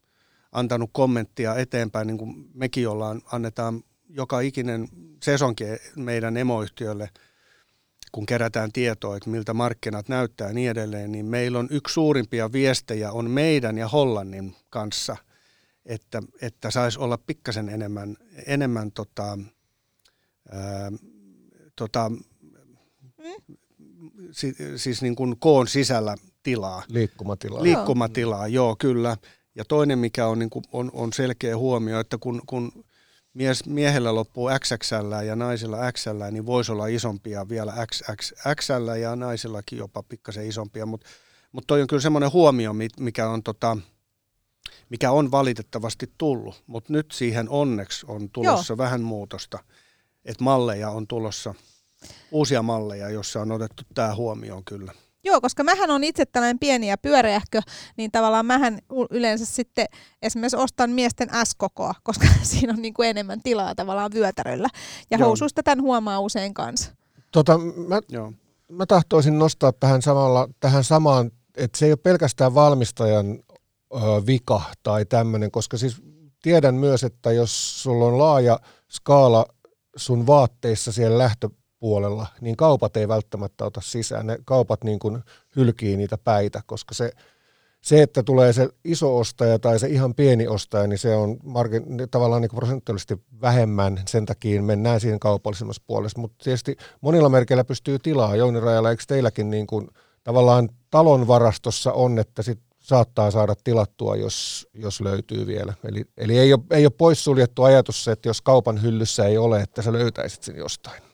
antanut 0.51 0.89
kommenttia 0.93 1.55
eteenpäin, 1.55 2.07
niin 2.07 2.17
kuin 2.17 2.49
mekin 2.53 2.89
ollaan, 2.89 3.21
annetaan 3.31 3.83
joka 4.13 4.39
ikinen 4.39 4.87
sesonki 5.23 5.63
meidän 5.95 6.37
emoyhtiölle, 6.37 7.09
kun 8.11 8.25
kerätään 8.25 8.71
tietoa, 8.71 9.17
että 9.17 9.29
miltä 9.29 9.53
markkinat 9.53 10.09
näyttää 10.09 10.47
ja 10.47 10.53
niin 10.53 10.71
edelleen, 10.71 11.11
niin 11.11 11.25
meillä 11.25 11.59
on 11.59 11.67
yksi 11.71 11.93
suurimpia 11.93 12.51
viestejä 12.51 13.11
on 13.11 13.31
meidän 13.31 13.77
ja 13.77 13.87
Hollannin 13.87 14.55
kanssa, 14.69 15.17
että, 15.85 16.21
että 16.41 16.71
saisi 16.71 16.99
olla 16.99 17.17
pikkasen 17.17 17.69
enemmän, 17.69 18.17
enemmän 18.45 18.91
tota, 18.91 19.37
ää, 20.51 20.91
tota, 21.75 22.09
mm. 22.09 22.19
si, 24.31 24.55
siis 24.75 25.01
niin 25.01 25.15
kuin 25.15 25.35
koon 25.39 25.67
sisällä 25.67 26.15
tilaa. 26.43 26.83
Liikkumatilaa. 26.87 27.63
Liikkumatilaa, 27.63 28.47
joo, 28.47 28.67
joo 28.67 28.75
kyllä. 28.79 29.17
Ja 29.55 29.65
toinen, 29.65 29.99
mikä 29.99 30.27
on, 30.27 30.39
niin 30.39 30.49
kuin, 30.49 30.65
on, 30.71 30.91
on 30.93 31.13
selkeä 31.13 31.57
huomio, 31.57 31.99
että 31.99 32.17
kun, 32.17 32.41
kun 32.45 32.71
mies, 33.33 33.65
miehellä 33.65 34.15
loppuu 34.15 34.49
XXL 34.59 35.11
ja 35.25 35.35
naisilla 35.35 35.91
XL, 35.91 36.23
niin 36.31 36.45
voisi 36.45 36.71
olla 36.71 36.87
isompia 36.87 37.49
vielä 37.49 37.73
XXXL 37.87 38.87
ja 39.01 39.15
naisillakin 39.15 39.79
jopa 39.79 40.03
pikkasen 40.03 40.47
isompia, 40.47 40.85
mutta 40.85 41.07
mut 41.51 41.63
toi 41.67 41.81
on 41.81 41.87
kyllä 41.87 42.01
semmoinen 42.01 42.33
huomio, 42.33 42.73
mikä 42.99 43.29
on, 43.29 43.43
tota, 43.43 43.77
mikä 44.89 45.11
on 45.11 45.31
valitettavasti 45.31 46.11
tullut, 46.17 46.63
mutta 46.67 46.93
nyt 46.93 47.11
siihen 47.11 47.49
onneksi 47.49 48.05
on 48.09 48.29
tulossa 48.29 48.71
Joo. 48.71 48.77
vähän 48.77 49.01
muutosta, 49.01 49.59
että 50.25 50.43
malleja 50.43 50.89
on 50.89 51.07
tulossa, 51.07 51.53
uusia 52.31 52.61
malleja, 52.61 53.09
joissa 53.09 53.41
on 53.41 53.51
otettu 53.51 53.83
tämä 53.93 54.15
huomioon 54.15 54.65
kyllä. 54.65 54.93
Joo, 55.23 55.41
koska 55.41 55.63
mähän 55.63 55.91
on 55.91 56.03
itse 56.03 56.25
tällainen 56.25 56.59
pieni 56.59 56.89
ja 56.89 56.97
pyöreähkö, 56.97 57.61
niin 57.97 58.11
tavallaan 58.11 58.45
mähän 58.45 58.79
yleensä 59.09 59.45
sitten 59.45 59.85
esimerkiksi 60.21 60.57
ostan 60.57 60.89
miesten 60.89 61.29
S-kokoa, 61.43 61.93
koska 62.03 62.27
siinä 62.41 62.73
on 62.73 62.81
niin 62.81 62.93
kuin 62.93 63.09
enemmän 63.09 63.41
tilaa 63.43 63.75
tavallaan 63.75 64.11
vyötäröllä. 64.13 64.67
Ja 65.11 65.17
Joo. 65.17 65.27
housuista 65.27 65.63
tämän 65.63 65.81
huomaa 65.81 66.19
usein 66.19 66.53
kanssa. 66.53 66.91
Tota, 67.31 67.57
mä, 67.57 67.99
Joo. 68.09 68.33
mä 68.71 68.85
tahtoisin 68.85 69.39
nostaa 69.39 69.71
tähän, 69.71 70.01
samalla, 70.01 70.49
tähän 70.59 70.83
samaan, 70.83 71.31
että 71.57 71.77
se 71.79 71.85
ei 71.85 71.91
ole 71.91 71.97
pelkästään 71.97 72.53
valmistajan 72.53 73.39
ö, 73.93 73.97
vika 74.27 74.61
tai 74.83 75.05
tämmöinen, 75.05 75.51
koska 75.51 75.77
siis 75.77 76.01
tiedän 76.41 76.75
myös, 76.75 77.03
että 77.03 77.31
jos 77.31 77.83
sulla 77.83 78.05
on 78.05 78.17
laaja 78.17 78.59
skaala 78.91 79.45
sun 79.95 80.27
vaatteissa 80.27 80.91
siellä 80.91 81.17
lähtö 81.17 81.49
puolella, 81.81 82.27
niin 82.41 82.57
kaupat 82.57 82.97
ei 82.97 83.07
välttämättä 83.07 83.65
ota 83.65 83.81
sisään. 83.83 84.27
Ne 84.27 84.37
kaupat 84.45 84.83
niin 84.83 84.99
kuin 84.99 85.23
hylkii 85.55 85.97
niitä 85.97 86.17
päitä, 86.17 86.61
koska 86.65 86.93
se, 86.93 87.11
se, 87.81 88.01
että 88.01 88.23
tulee 88.23 88.53
se 88.53 88.69
iso 88.85 89.17
ostaja 89.17 89.59
tai 89.59 89.79
se 89.79 89.87
ihan 89.87 90.15
pieni 90.15 90.47
ostaja, 90.47 90.87
niin 90.87 90.99
se 90.99 91.15
on 91.15 91.37
margin, 91.43 91.83
tavallaan 92.11 92.41
niin 92.41 92.55
prosentuaalisesti 92.55 93.21
vähemmän, 93.41 94.01
sen 94.07 94.25
takia 94.25 94.61
mennään 94.61 94.99
siihen 94.99 95.19
kaupallisemmassa 95.19 95.83
puolessa. 95.87 96.21
Mutta 96.21 96.43
tietysti 96.43 96.77
monilla 97.01 97.29
merkeillä 97.29 97.63
pystyy 97.63 97.99
tilaa. 97.99 98.35
Jouni 98.35 98.59
Rajala, 98.59 98.89
eikö 98.89 99.03
teilläkin 99.07 99.49
niin 99.49 99.67
kuin, 99.67 99.87
tavallaan 100.23 100.69
talon 100.91 101.27
varastossa 101.27 101.93
on, 101.93 102.19
että 102.19 102.41
sit 102.41 102.59
saattaa 102.79 103.31
saada 103.31 103.55
tilattua, 103.63 104.15
jos, 104.15 104.67
jos 104.73 105.01
löytyy 105.01 105.47
vielä. 105.47 105.73
Eli, 105.83 106.05
eli 106.17 106.39
ei, 106.39 106.53
ole, 106.53 106.61
ei 106.71 106.85
ole 106.85 106.93
poissuljettu 106.97 107.63
ajatus 107.63 108.03
se, 108.03 108.11
että 108.11 108.29
jos 108.29 108.41
kaupan 108.41 108.81
hyllyssä 108.81 109.25
ei 109.25 109.37
ole, 109.37 109.61
että 109.61 109.81
sä 109.81 109.93
löytäisit 109.93 110.43
sen 110.43 110.55
jostain. 110.55 111.10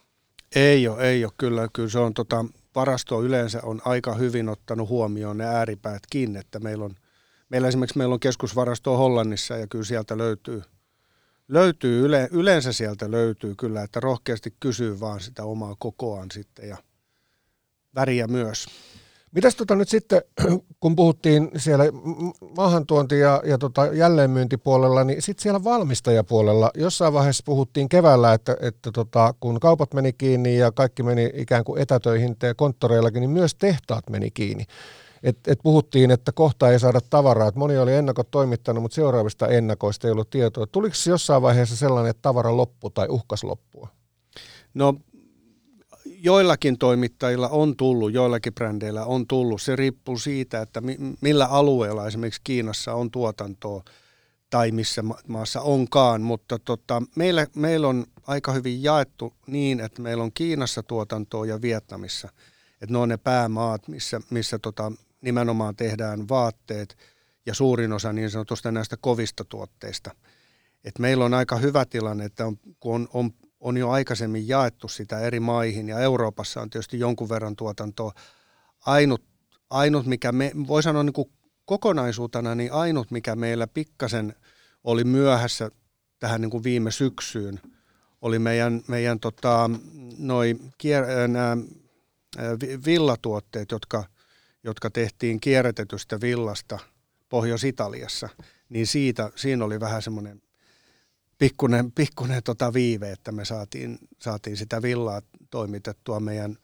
Ei 0.57 0.87
ole, 0.87 1.09
ei 1.09 1.25
ole 1.25 1.33
kyllä. 1.37 1.67
Kyllä 1.73 1.89
se 1.89 1.99
on 1.99 2.13
tota, 2.13 2.45
varasto 2.75 3.23
yleensä 3.23 3.59
on 3.63 3.81
aika 3.85 4.13
hyvin 4.13 4.49
ottanut 4.49 4.89
huomioon 4.89 5.37
ne 5.37 5.45
ääripäätkin, 5.45 6.35
että 6.35 6.59
meillä 6.59 6.85
on, 6.85 6.95
meillä 7.49 7.67
esimerkiksi 7.67 7.97
meillä 7.97 8.13
on 8.13 8.19
keskusvarasto 8.19 8.97
Hollannissa 8.97 9.57
ja 9.57 9.67
kyllä 9.67 9.83
sieltä 9.83 10.17
löytyy, 10.17 10.63
löytyy 11.47 12.05
yle, 12.05 12.29
yleensä 12.31 12.71
sieltä 12.73 13.11
löytyy 13.11 13.55
kyllä, 13.55 13.83
että 13.83 13.99
rohkeasti 13.99 14.53
kysyy 14.59 14.99
vaan 14.99 15.19
sitä 15.19 15.43
omaa 15.43 15.75
kokoaan 15.79 16.31
sitten 16.31 16.69
ja 16.69 16.77
väriä 17.95 18.27
myös. 18.27 18.65
Mitäs 19.31 19.55
tota 19.55 19.75
nyt 19.75 19.89
sitten, 19.89 20.21
kun 20.79 20.95
puhuttiin 20.95 21.51
siellä 21.57 21.85
maahantuonti- 22.57 23.19
ja, 23.19 23.41
ja 23.45 23.57
tota 23.57 23.85
jälleenmyyntipuolella, 23.85 25.03
niin 25.03 25.21
sitten 25.21 25.43
siellä 25.43 25.63
valmistajapuolella 25.63 26.71
jossain 26.75 27.13
vaiheessa 27.13 27.43
puhuttiin 27.45 27.89
keväällä, 27.89 28.33
että, 28.33 28.57
että 28.61 28.91
tota, 28.91 29.33
kun 29.39 29.59
kaupat 29.59 29.93
meni 29.93 30.13
kiinni 30.13 30.57
ja 30.57 30.71
kaikki 30.71 31.03
meni 31.03 31.31
ikään 31.33 31.63
kuin 31.63 31.81
etätöihin 31.81 32.35
ja 32.43 32.55
konttoreillakin, 32.55 33.21
niin 33.21 33.29
myös 33.29 33.55
tehtaat 33.55 34.09
meni 34.09 34.31
kiinni. 34.31 34.65
Et, 35.23 35.37
et 35.47 35.59
puhuttiin, 35.63 36.11
että 36.11 36.31
kohta 36.31 36.69
ei 36.69 36.79
saada 36.79 36.99
tavaraa. 37.09 37.47
Et 37.47 37.55
moni 37.55 37.77
oli 37.77 37.93
ennakot 37.93 38.31
toimittanut, 38.31 38.81
mutta 38.81 38.95
seuraavista 38.95 39.47
ennakoista 39.47 40.07
ei 40.07 40.11
ollut 40.11 40.29
tietoa. 40.29 40.67
Tuliko 40.67 40.95
jossain 41.09 41.41
vaiheessa 41.41 41.75
sellainen, 41.75 42.09
että 42.09 42.21
tavara 42.21 42.57
loppu 42.57 42.89
tai 42.89 43.07
uhkas 43.09 43.43
loppua? 43.43 43.87
No 44.73 44.93
joillakin 46.23 46.77
toimittajilla 46.77 47.49
on 47.49 47.75
tullut, 47.75 48.13
joillakin 48.13 48.53
brändeillä 48.53 49.05
on 49.05 49.27
tullut. 49.27 49.61
Se 49.61 49.75
riippuu 49.75 50.17
siitä, 50.19 50.61
että 50.61 50.81
millä 51.21 51.45
alueella 51.45 52.07
esimerkiksi 52.07 52.41
Kiinassa 52.43 52.93
on 52.93 53.11
tuotantoa 53.11 53.83
tai 54.49 54.71
missä 54.71 55.03
maassa 55.27 55.61
onkaan, 55.61 56.21
mutta 56.21 56.59
tota, 56.59 57.03
meillä, 57.15 57.47
meillä 57.55 57.87
on 57.87 58.05
aika 58.27 58.51
hyvin 58.51 58.83
jaettu 58.83 59.33
niin, 59.47 59.79
että 59.79 60.01
meillä 60.01 60.23
on 60.23 60.31
Kiinassa 60.33 60.83
tuotantoa 60.83 61.45
ja 61.45 61.61
Vietnamissa. 61.61 62.29
Että 62.81 62.93
ne 62.93 62.97
on 62.97 63.09
ne 63.09 63.17
päämaat, 63.17 63.87
missä, 63.87 64.21
missä 64.29 64.59
tota, 64.59 64.91
nimenomaan 65.21 65.75
tehdään 65.75 66.29
vaatteet 66.29 66.97
ja 67.45 67.53
suurin 67.53 67.93
osa 67.93 68.13
niin 68.13 68.29
sanotusta 68.29 68.71
näistä 68.71 68.97
kovista 69.01 69.45
tuotteista. 69.45 70.15
Et 70.83 70.99
meillä 70.99 71.25
on 71.25 71.33
aika 71.33 71.55
hyvä 71.55 71.85
tilanne, 71.85 72.25
että 72.25 72.45
on, 72.45 72.57
kun 72.79 72.95
on, 72.95 73.07
on 73.13 73.31
on 73.59 73.77
jo 73.77 73.89
aikaisemmin 73.89 74.47
jaettu 74.47 74.87
sitä 74.87 75.19
eri 75.19 75.39
maihin 75.39 75.89
ja 75.89 75.99
Euroopassa 75.99 76.61
on 76.61 76.69
tietysti 76.69 76.99
jonkun 76.99 77.29
verran 77.29 77.55
tuotantoa. 77.55 78.11
Ainut, 78.85 79.23
ainut 79.69 80.05
mikä 80.05 80.31
me, 80.31 80.51
voi 80.67 80.83
sanoa 80.83 81.03
niin 81.03 81.13
kuin 81.13 81.31
kokonaisuutena, 81.65 82.55
niin 82.55 82.71
ainut 82.71 83.11
mikä 83.11 83.35
meillä 83.35 83.67
pikkasen 83.67 84.35
oli 84.83 85.03
myöhässä 85.03 85.71
tähän 86.19 86.41
niin 86.41 86.51
kuin 86.51 86.63
viime 86.63 86.91
syksyyn, 86.91 87.59
oli 88.21 88.39
meidän, 88.39 88.81
meidän 88.87 89.19
tota, 89.19 89.69
noi 90.17 90.55
kier, 90.77 91.27
nämä 91.27 91.57
villatuotteet, 92.85 93.71
jotka, 93.71 94.03
jotka 94.63 94.89
tehtiin 94.89 95.39
kierrätetystä 95.39 96.21
villasta 96.21 96.79
Pohjois-Italiassa, 97.29 98.29
niin 98.69 98.87
siitä, 98.87 99.31
siinä 99.35 99.65
oli 99.65 99.79
vähän 99.79 100.01
semmoinen 100.01 100.41
pikkunen, 101.37 101.91
pikkunen 101.91 102.43
tota 102.43 102.73
viive, 102.73 103.11
että 103.11 103.31
me 103.31 103.45
saatiin, 103.45 103.97
saatiin 104.21 104.57
sitä 104.57 104.81
villaa 104.81 105.21
toimitettua 105.49 106.19
meidän, 106.19 106.57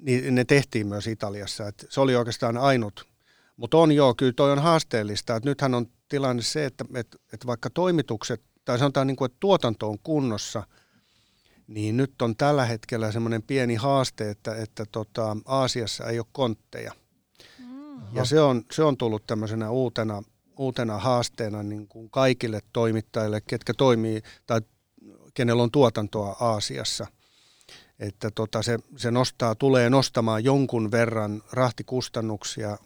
niin 0.00 0.34
ne 0.34 0.44
tehtiin 0.44 0.86
myös 0.86 1.06
Italiassa. 1.06 1.68
Et 1.68 1.86
se 1.88 2.00
oli 2.00 2.16
oikeastaan 2.16 2.56
ainut. 2.56 3.08
Mutta 3.56 3.76
on 3.76 3.92
joo, 3.92 4.14
kyllä 4.14 4.32
toi 4.32 4.52
on 4.52 4.58
haasteellista. 4.58 5.36
Et 5.36 5.44
nythän 5.44 5.74
on 5.74 5.86
tilanne 6.08 6.42
se, 6.42 6.66
että 6.66 6.84
et, 6.94 7.16
et 7.32 7.46
vaikka 7.46 7.70
toimitukset, 7.70 8.42
tai 8.64 8.78
sanotaan 8.78 9.06
niin 9.06 9.16
kuin, 9.16 9.26
että 9.26 9.40
tuotanto 9.40 9.88
on 9.88 9.98
kunnossa, 10.02 10.62
niin 11.66 11.96
nyt 11.96 12.22
on 12.22 12.36
tällä 12.36 12.64
hetkellä 12.64 13.12
semmoinen 13.12 13.42
pieni 13.42 13.74
haaste, 13.74 14.30
että, 14.30 14.54
että 14.54 14.84
tota, 14.92 15.36
Aasiassa 15.44 16.06
ei 16.06 16.18
ole 16.18 16.26
kontteja. 16.32 16.92
Ja 18.12 18.24
se 18.24 18.40
on, 18.40 18.64
se 18.72 18.82
on 18.82 18.96
tullut 18.96 19.26
tämmöisenä 19.26 19.70
uutena, 19.70 20.22
uutena 20.60 20.98
haasteena 20.98 21.62
niin 21.62 21.88
kuin 21.88 22.10
kaikille 22.10 22.60
toimittajille, 22.72 23.40
ketkä 23.40 23.74
toimii 23.74 24.22
tai 24.46 24.60
kenellä 25.34 25.62
on 25.62 25.70
tuotantoa 25.70 26.36
Aasiassa. 26.40 27.06
Että 27.98 28.30
tota, 28.30 28.62
se, 28.62 28.78
se 28.96 29.10
nostaa, 29.10 29.54
tulee 29.54 29.90
nostamaan 29.90 30.44
jonkun 30.44 30.90
verran 30.90 31.42
rahtikustannuksia, 31.52 32.78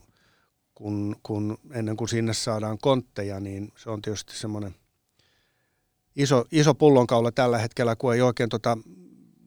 kun, 0.75 1.17
kun 1.23 1.59
ennen 1.71 1.97
kuin 1.97 2.09
sinne 2.09 2.35
saadaan 2.35 2.79
kontteja, 2.79 3.41
niin 3.41 3.73
se 3.77 3.91
on 3.91 4.03
tietysti 4.03 4.37
semmoinen 4.37 4.75
iso, 6.17 6.45
iso 6.53 6.75
pullonkaula 6.75 7.33
tällä 7.33 7.59
hetkellä, 7.59 7.97
kun 7.97 8.15
ei 8.15 8.21
oikein 8.21 8.49
tota 8.49 8.79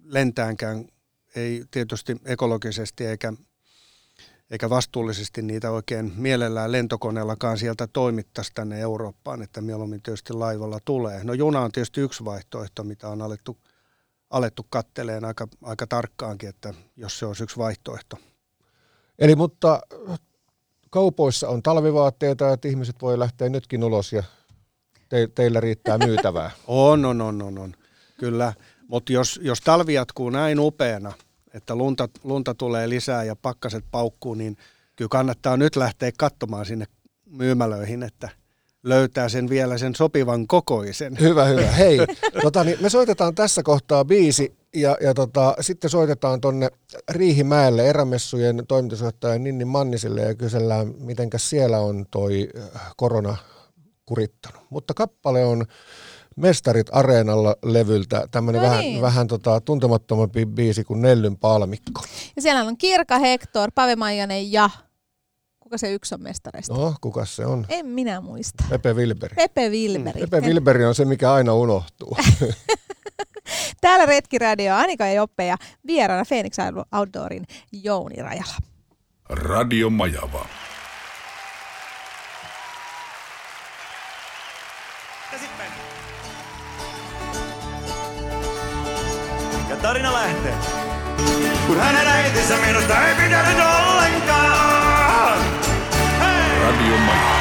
lentäänkään, 0.03 0.87
ei 1.35 1.63
tietysti 1.71 2.17
ekologisesti 2.25 3.05
eikä 3.05 3.33
eikä 4.51 4.69
vastuullisesti 4.69 5.41
niitä 5.41 5.71
oikein 5.71 6.13
mielellään 6.15 6.71
lentokoneellakaan 6.71 7.57
sieltä 7.57 7.87
toimittaisi 7.87 8.51
tänne 8.53 8.79
Eurooppaan, 8.79 9.41
että 9.41 9.61
mieluummin 9.61 10.01
tietysti 10.01 10.33
laivalla 10.33 10.79
tulee. 10.85 11.23
No 11.23 11.33
juna 11.33 11.61
on 11.61 11.71
tietysti 11.71 12.01
yksi 12.01 12.25
vaihtoehto, 12.25 12.83
mitä 12.83 13.09
on 13.09 13.21
alettu, 13.21 13.57
alettu 14.29 14.65
katteleen 14.69 15.25
aika, 15.25 15.47
aika 15.63 15.87
tarkkaankin, 15.87 16.49
että 16.49 16.73
jos 16.97 17.19
se 17.19 17.25
olisi 17.25 17.43
yksi 17.43 17.57
vaihtoehto. 17.57 18.17
Eli 19.19 19.35
mutta 19.35 19.81
kaupoissa 20.89 21.49
on 21.49 21.63
talvivaatteita, 21.63 22.53
että 22.53 22.67
ihmiset 22.67 22.95
voi 23.01 23.19
lähteä 23.19 23.49
nytkin 23.49 23.83
ulos 23.83 24.13
ja 24.13 24.23
te, 25.09 25.29
teillä 25.35 25.59
riittää 25.59 25.97
myytävää. 25.97 26.51
on, 26.67 27.05
on, 27.05 27.21
on, 27.21 27.41
on, 27.41 27.57
on. 27.57 27.73
Kyllä. 28.19 28.53
Mutta 28.87 29.13
jos, 29.13 29.39
jos 29.43 29.61
talvi 29.61 29.93
jatkuu 29.93 30.29
näin 30.29 30.59
upeana– 30.59 31.13
että 31.57 31.75
lunta, 31.75 32.09
lunta 32.23 32.53
tulee 32.53 32.89
lisää 32.89 33.23
ja 33.23 33.35
pakkaset 33.35 33.85
paukkuu, 33.91 34.33
niin 34.33 34.57
kyllä 34.95 35.09
kannattaa 35.09 35.57
nyt 35.57 35.75
lähteä 35.75 36.11
katsomaan 36.17 36.65
sinne 36.65 36.85
myymälöihin, 37.25 38.03
että 38.03 38.29
löytää 38.83 39.29
sen 39.29 39.49
vielä 39.49 39.77
sen 39.77 39.95
sopivan 39.95 40.47
kokoisen. 40.47 41.17
Hyvä, 41.19 41.45
hyvä. 41.45 41.71
Hei, 41.81 41.97
tota, 42.41 42.63
niin 42.63 42.77
me 42.81 42.89
soitetaan 42.89 43.35
tässä 43.35 43.63
kohtaa 43.63 44.05
biisi 44.05 44.57
ja, 44.75 44.97
ja 45.01 45.13
tota, 45.13 45.55
sitten 45.61 45.89
soitetaan 45.89 46.41
tonne 46.41 46.69
Riihimäelle 47.09 47.89
erämessujen 47.89 48.63
toimitusjohtajan 48.67 49.43
Ninni 49.43 49.65
Mannisille 49.65 50.21
ja 50.21 50.35
kysellään, 50.35 50.93
miten 50.97 51.29
siellä 51.37 51.79
on 51.79 52.05
toi 52.11 52.49
korona 52.97 53.37
kurittanut. 54.05 54.61
Mutta 54.69 54.93
kappale 54.93 55.45
on 55.45 55.65
Mestarit 56.37 56.87
Areenalla 56.91 57.55
levyltä, 57.63 58.27
tämmöinen 58.31 58.61
no 58.61 58.67
vähän, 58.67 58.79
niin. 58.79 59.01
vähän 59.01 59.27
tota, 59.27 59.61
tuntemattomampi 59.61 60.45
biisi 60.45 60.83
kuin 60.83 61.01
Nellyn 61.01 61.37
palmikko. 61.37 62.01
Ja 62.35 62.41
siellä 62.41 62.63
on 62.63 62.77
Kirka 62.77 63.19
Hector, 63.19 63.71
Pave 63.75 63.95
Maijanen 63.95 64.51
ja 64.51 64.69
kuka 65.59 65.77
se 65.77 65.93
yksi 65.93 66.15
on 66.15 66.21
mestareista? 66.21 66.73
No, 66.73 66.95
kuka 67.01 67.25
se 67.25 67.45
on? 67.45 67.65
En 67.69 67.85
minä 67.85 68.21
muista. 68.21 68.63
Pepe 68.69 68.93
Wilberi. 68.93 69.35
Pepe 69.35 69.69
Wilberi. 69.69 70.21
Pepe 70.21 70.47
Wilberi 70.47 70.85
on 70.85 70.95
se, 70.95 71.05
mikä 71.05 71.33
aina 71.33 71.53
unohtuu. 71.53 72.17
Täällä 73.81 74.05
Retkiradio 74.05 74.75
Anika 74.75 75.07
ja 75.07 75.13
Joppe 75.13 75.45
ja 75.45 75.57
vieraana 75.87 76.23
Phoenix 76.27 76.57
Outdoorin 76.91 77.45
Jouni 77.71 78.15
Rajala. 78.15 78.55
Radio 79.29 79.89
Majava. 79.89 80.45
Tarina 89.87 90.13
lähtee. 90.13 90.53
Kun 91.67 91.79
hänen 91.79 92.07
äitinsä 92.07 92.57
minusta 92.57 93.07
ei 93.07 93.15
pitänyt 93.15 93.57
ollenkaan. 93.57 95.39
Hey! 96.19 96.61
Radio 96.61 96.97
Maja. 96.97 97.37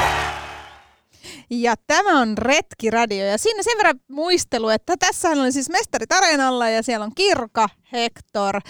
Ja 1.50 1.74
tämä 1.86 2.20
on 2.20 2.38
Retkiradio 2.38 3.26
ja 3.26 3.38
siinä 3.38 3.62
sen 3.62 3.78
verran 3.78 4.00
muistelu, 4.08 4.68
että 4.68 4.96
tässä 4.96 5.28
on 5.28 5.52
siis 5.52 5.70
Mestarit 5.70 6.12
Areenalla 6.12 6.68
ja 6.68 6.82
siellä 6.82 7.04
on 7.04 7.14
Kirka, 7.14 7.68
Hector, 7.92 8.60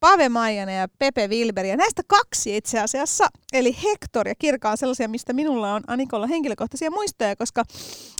Pave 0.00 0.28
Maijanen 0.28 0.78
ja 0.78 0.88
Pepe 0.98 1.28
Wilber. 1.28 1.66
Ja 1.66 1.76
näistä 1.76 2.02
kaksi 2.06 2.56
itse 2.56 2.80
asiassa, 2.80 3.28
eli 3.52 3.76
Hector 3.84 4.28
ja 4.28 4.34
Kirka 4.38 4.70
on 4.70 4.76
sellaisia, 4.76 5.08
mistä 5.08 5.32
minulla 5.32 5.74
on 5.74 5.82
Anikolla 5.86 6.26
henkilökohtaisia 6.26 6.90
muistoja, 6.90 7.36
koska 7.36 7.64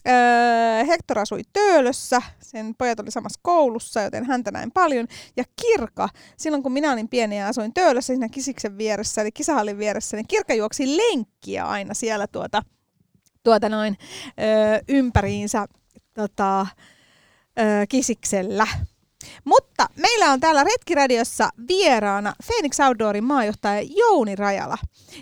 öö, 0.08 0.84
Hector 0.84 1.18
asui 1.18 1.42
Töölössä, 1.52 2.22
sen 2.40 2.74
pojat 2.78 3.00
oli 3.00 3.10
samassa 3.10 3.40
koulussa, 3.42 4.02
joten 4.02 4.24
häntä 4.24 4.50
näin 4.50 4.70
paljon. 4.72 5.06
Ja 5.36 5.44
Kirka, 5.62 6.08
silloin 6.36 6.62
kun 6.62 6.72
minä 6.72 6.92
olin 6.92 7.08
pieni 7.08 7.38
ja 7.38 7.48
asuin 7.48 7.74
Töölössä 7.74 8.06
siinä 8.06 8.28
Kisiksen 8.28 8.78
vieressä, 8.78 9.20
eli 9.22 9.32
kisahallin 9.32 9.78
vieressä, 9.78 10.16
niin 10.16 10.28
Kirka 10.28 10.54
juoksi 10.54 10.96
lenkkiä 10.96 11.64
aina 11.64 11.94
siellä 11.94 12.26
tuota, 12.26 12.62
tuota 13.42 13.68
noin 13.68 13.96
öö, 14.40 14.80
ympäriinsä 14.88 15.66
tota, 16.14 16.66
öö, 17.60 17.86
Kisiksellä. 17.88 18.66
Mutta 19.44 19.86
meillä 19.96 20.32
on 20.32 20.40
täällä 20.40 20.64
Retkiradiossa 20.64 21.48
vieraana 21.68 22.34
Phoenix 22.46 22.80
Outdoorin 22.80 23.24
maajohtaja 23.24 23.82
Jouni 23.96 24.36
Rajala. 24.36 24.78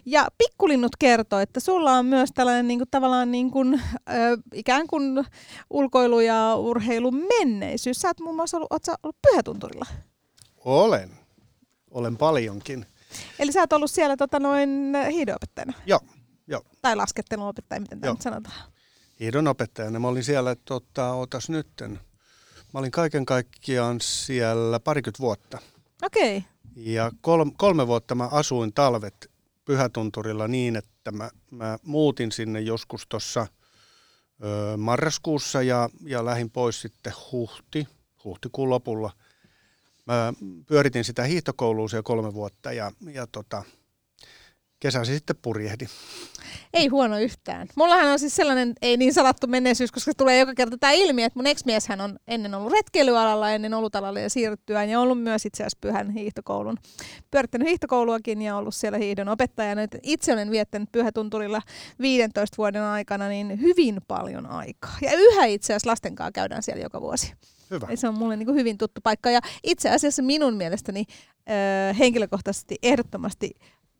Ja 0.06 0.28
Pikkulinnut 0.38 0.92
kertoo, 0.98 1.38
että 1.38 1.60
sulla 1.60 1.92
on 1.92 2.06
myös 2.06 2.30
tällainen 2.34 2.68
niin 2.68 2.78
kuin, 2.78 2.88
tavallaan 2.90 3.30
niin 3.30 3.50
kuin, 3.50 3.82
ö, 4.08 4.12
ikään 4.54 4.86
kuin 4.86 5.24
ulkoilu- 5.70 6.20
ja 6.20 6.56
urheilun 6.56 7.14
menneisyys. 7.38 8.00
Sä 8.00 8.08
oot 8.08 8.20
muun 8.20 8.36
muassa 8.36 8.56
ollut, 8.56 8.68
ollut 9.02 9.16
pyhätunturilla. 9.30 9.86
Olen. 10.64 11.10
Olen 11.90 12.16
paljonkin. 12.16 12.86
Eli 13.38 13.52
sä 13.52 13.60
oot 13.60 13.72
ollut 13.72 13.90
siellä 13.90 14.16
tota, 14.16 14.40
noin 14.40 14.92
hiidoopettajana? 15.10 15.72
Joo. 15.86 16.00
jo. 16.46 16.60
Tai 16.82 16.96
laskettelunopettaja, 16.96 17.80
miten 17.80 18.00
tämä 18.00 18.12
nyt 18.12 18.22
sanotaan? 18.22 18.56
Hiidon 19.20 19.48
opettajana. 19.48 19.98
Mä 19.98 20.08
olin 20.08 20.24
siellä, 20.24 20.56
tota, 20.64 21.12
otas 21.12 21.50
nytten, 21.50 22.00
Mä 22.76 22.80
olin 22.80 22.90
kaiken 22.90 23.26
kaikkiaan 23.26 24.00
siellä 24.00 24.80
parikymmentä 24.80 25.20
vuotta. 25.20 25.58
Okei. 26.02 26.36
Okay. 26.36 26.50
Ja 26.76 27.10
kolme, 27.20 27.52
kolme 27.56 27.86
vuotta 27.86 28.14
mä 28.14 28.28
asuin 28.30 28.72
talvet 28.72 29.30
Pyhätunturilla 29.64 30.48
niin, 30.48 30.76
että 30.76 31.12
mä, 31.12 31.30
mä 31.50 31.78
muutin 31.82 32.32
sinne 32.32 32.60
joskus 32.60 33.06
tuossa 33.08 33.46
marraskuussa 34.76 35.62
ja, 35.62 35.88
ja 36.04 36.24
lähdin 36.24 36.50
pois 36.50 36.80
sitten 36.80 37.12
huhti, 37.32 37.88
huhtikuun 38.24 38.70
lopulla. 38.70 39.10
Mä 40.06 40.32
pyöritin 40.66 41.04
sitä 41.04 41.22
hiihtokoulua 41.22 41.88
siellä 41.88 42.02
kolme 42.02 42.34
vuotta 42.34 42.72
ja, 42.72 42.92
ja 43.12 43.26
tota, 43.26 43.62
kesäsi 44.80 45.14
sitten 45.14 45.36
purjehdi. 45.42 45.86
Ei 46.74 46.86
huono 46.86 47.18
yhtään. 47.18 47.68
Mullahan 47.76 48.06
on 48.06 48.18
siis 48.18 48.36
sellainen, 48.36 48.72
ei 48.82 48.96
niin 48.96 49.14
salattu 49.14 49.46
menneisyys, 49.46 49.92
koska 49.92 50.12
tulee 50.16 50.38
joka 50.38 50.54
kerta 50.54 50.78
tämä 50.78 50.92
ilmi, 50.92 51.22
että 51.22 51.38
mun 51.38 51.46
ex-mieshän 51.46 52.00
on 52.00 52.18
ennen 52.28 52.54
ollut 52.54 52.72
retkeilyalalla, 52.72 53.50
ennen 53.50 53.74
olutalalla 53.74 54.20
ja 54.20 54.30
siirryttyään 54.30 54.88
ja 54.88 55.00
ollut 55.00 55.22
myös 55.22 55.46
itse 55.46 55.62
asiassa 55.62 55.78
pyhän 55.80 56.10
hiihtokoulun. 56.10 56.78
Pyörittänyt 57.30 57.68
hiihtokouluakin 57.68 58.42
ja 58.42 58.56
ollut 58.56 58.74
siellä 58.74 58.98
hiihdon 58.98 59.28
opettajana. 59.28 59.82
Itse 60.02 60.32
olen 60.32 60.50
viettänyt 60.50 60.92
pyhätunturilla 60.92 61.62
15 62.00 62.56
vuoden 62.58 62.82
aikana 62.82 63.28
niin 63.28 63.60
hyvin 63.60 64.00
paljon 64.08 64.46
aikaa. 64.46 64.96
Ja 65.02 65.10
yhä 65.14 65.44
itse 65.44 65.72
asiassa 65.72 65.90
lasten 65.90 66.14
kanssa 66.14 66.32
käydään 66.32 66.62
siellä 66.62 66.82
joka 66.82 67.00
vuosi. 67.00 67.32
Hyvä. 67.70 67.88
se 67.94 68.08
on 68.08 68.18
mulle 68.18 68.36
niin 68.36 68.46
kuin 68.46 68.58
hyvin 68.58 68.78
tuttu 68.78 69.00
paikka. 69.04 69.30
Ja 69.30 69.40
itse 69.64 69.90
asiassa 69.90 70.22
minun 70.22 70.56
mielestäni 70.56 71.04
öö, 71.50 71.92
henkilökohtaisesti 71.92 72.76
ehdottomasti 72.82 73.50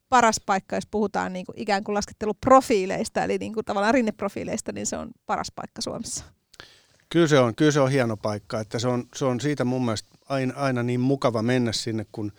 paras 0.09 0.41
paikka, 0.47 0.77
jos 0.77 0.87
puhutaan 0.91 1.33
niin 1.33 1.47
kuin 1.47 1.59
ikään 1.59 1.85
kuin 1.85 1.95
lasketteluprofiileista, 1.95 3.25
eli 3.25 3.39
niin 3.39 3.55
kuin 3.55 3.65
tavallaan 3.65 3.95
rinneprofiileista, 3.95 4.73
niin 4.73 4.87
se 4.87 4.97
on 4.97 5.11
paras 5.27 5.53
paikka 5.55 5.83
Suomessa. 5.83 6.25
Kyllä 7.09 7.27
se 7.27 7.39
on, 7.39 7.55
kyllä 7.55 7.71
se 7.71 7.81
on 7.81 7.91
hieno 7.91 8.17
paikka, 8.17 8.61
että 8.61 8.79
se 8.79 8.89
on, 8.89 9.05
se 9.15 9.25
on 9.25 9.41
siitä 9.41 9.65
mun 9.65 9.85
mielestä 9.85 10.11
aina, 10.29 10.55
aina 10.57 10.83
niin 10.83 11.01
mukava 11.01 11.43
mennä 11.43 11.73
sinne, 11.73 12.07
kun, 12.13 12.33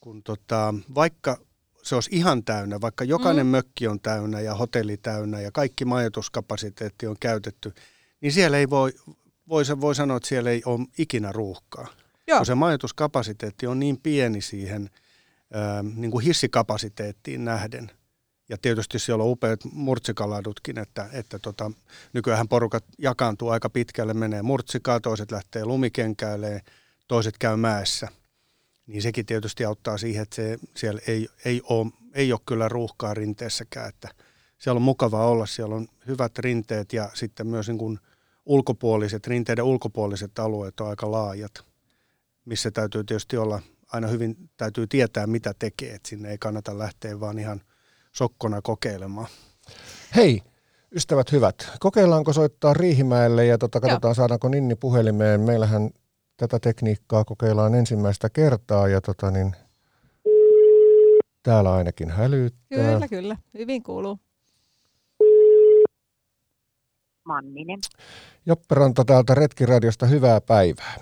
kun 0.00 0.22
tota, 0.22 0.74
vaikka 0.94 1.38
se 1.82 1.94
olisi 1.94 2.10
ihan 2.12 2.44
täynnä, 2.44 2.80
vaikka 2.80 3.04
jokainen 3.04 3.46
mm. 3.46 3.50
mökki 3.50 3.88
on 3.88 4.00
täynnä 4.00 4.40
ja 4.40 4.54
hotelli 4.54 4.96
täynnä 4.96 5.40
ja 5.40 5.52
kaikki 5.52 5.84
majoituskapasiteetti 5.84 7.06
on 7.06 7.16
käytetty, 7.20 7.72
niin 8.20 8.32
siellä 8.32 8.58
ei 8.58 8.70
voi, 8.70 8.92
voi, 9.48 9.64
voi 9.80 9.94
sanoa, 9.94 10.16
että 10.16 10.28
siellä 10.28 10.50
ei 10.50 10.62
ole 10.66 10.86
ikinä 10.98 11.32
ruuhkaa. 11.32 11.86
Joo. 12.26 12.38
Kun 12.38 12.46
se 12.46 12.54
majoituskapasiteetti 12.54 13.66
on 13.66 13.80
niin 13.80 13.98
pieni 13.98 14.40
siihen– 14.40 14.90
niin 15.96 16.10
kuin 16.10 16.24
hissikapasiteettiin 16.24 17.44
nähden. 17.44 17.90
Ja 18.48 18.58
tietysti 18.62 18.98
siellä 18.98 19.24
on 19.24 19.30
upeat 19.30 19.60
murtsikaladutkin, 19.72 20.78
että, 20.78 21.08
että 21.12 21.38
tota, 21.38 21.70
nykyään 22.12 22.48
porukat 22.48 22.84
jakaantuu 22.98 23.48
aika 23.48 23.70
pitkälle, 23.70 24.14
menee 24.14 24.42
murtsikaa, 24.42 25.00
toiset 25.00 25.30
lähtee 25.30 25.64
lumikenkäilemään, 25.64 26.60
toiset 27.08 27.38
käy 27.38 27.56
mäessä. 27.56 28.08
niin 28.86 29.02
sekin 29.02 29.26
tietysti 29.26 29.64
auttaa 29.64 29.98
siihen, 29.98 30.22
että 30.22 30.36
se, 30.36 30.58
siellä 30.76 31.00
ei, 31.06 31.28
ei, 31.44 31.60
ole, 31.64 31.92
ei 32.14 32.32
ole 32.32 32.40
kyllä 32.46 32.68
ruuhkaa 32.68 33.14
rinteessäkään, 33.14 33.88
että 33.88 34.08
siellä 34.58 34.78
on 34.78 34.82
mukava 34.82 35.26
olla, 35.26 35.46
siellä 35.46 35.74
on 35.74 35.88
hyvät 36.06 36.38
rinteet 36.38 36.92
ja 36.92 37.10
sitten 37.14 37.46
myös 37.46 37.68
niin 37.68 37.78
kuin 37.78 37.98
ulkopuoliset, 38.46 39.26
rinteiden 39.26 39.64
ulkopuoliset 39.64 40.38
alueet 40.38 40.80
on 40.80 40.88
aika 40.88 41.10
laajat, 41.10 41.64
missä 42.44 42.70
täytyy 42.70 43.04
tietysti 43.04 43.36
olla, 43.36 43.62
aina 43.92 44.08
hyvin 44.08 44.50
täytyy 44.56 44.86
tietää 44.86 45.26
mitä 45.26 45.54
tekee, 45.58 45.94
että 45.94 46.08
sinne 46.08 46.30
ei 46.30 46.38
kannata 46.38 46.78
lähteä 46.78 47.20
vaan 47.20 47.38
ihan 47.38 47.60
sokkona 48.12 48.62
kokeilemaan. 48.62 49.28
Hei, 50.16 50.42
ystävät 50.92 51.32
hyvät, 51.32 51.70
kokeillaanko 51.80 52.32
soittaa 52.32 52.74
Riihimäelle 52.74 53.46
ja 53.46 53.58
tota, 53.58 53.80
katsotaan 53.80 54.10
Joo. 54.10 54.14
saadaanko 54.14 54.48
Ninni 54.48 54.74
puhelimeen. 54.74 55.40
Meillähän 55.40 55.90
tätä 56.36 56.58
tekniikkaa 56.58 57.24
kokeillaan 57.24 57.74
ensimmäistä 57.74 58.30
kertaa 58.30 58.88
ja 58.88 59.00
tota, 59.00 59.30
niin, 59.30 59.56
täällä 61.42 61.74
ainakin 61.74 62.10
hälyttää. 62.10 62.92
Kyllä, 62.92 63.08
kyllä. 63.08 63.36
Hyvin 63.54 63.82
kuuluu. 63.82 64.18
Manninen. 67.24 67.78
Joppe 68.46 68.74
Ranta 68.74 69.04
täältä 69.04 69.34
Retkiradiosta, 69.34 70.06
hyvää 70.06 70.40
päivää. 70.40 70.94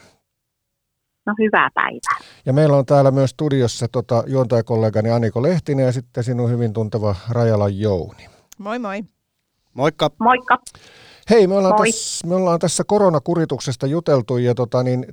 No 1.29 1.35
hyvää 1.39 1.69
päivää. 1.75 2.19
Ja 2.47 2.53
meillä 2.53 2.77
on 2.77 2.87
täällä 2.87 3.11
myös 3.11 3.31
studiossa 3.31 3.87
tota, 3.93 4.25
juontajakollegani 4.27 5.11
Aniko 5.11 5.43
Lehtinen 5.43 5.87
ja 5.87 5.93
sitten 5.93 6.25
sinun 6.25 6.51
hyvin 6.51 6.73
tunteva 6.73 7.17
Rajala 7.31 7.69
Jouni. 7.69 8.27
Moi 8.59 8.79
moi. 8.79 9.03
Moikka. 9.75 10.11
Moikka. 10.21 10.59
Hei, 11.31 11.47
me 11.47 11.55
ollaan, 11.55 11.77
tässä, 11.77 12.27
me 12.27 12.35
ollaan 12.35 12.59
tässä 12.59 12.85
koronakurituksesta 12.87 13.87
juteltu 13.87 14.39
ja 14.39 14.55
tota, 14.55 14.83
niin, 14.83 15.07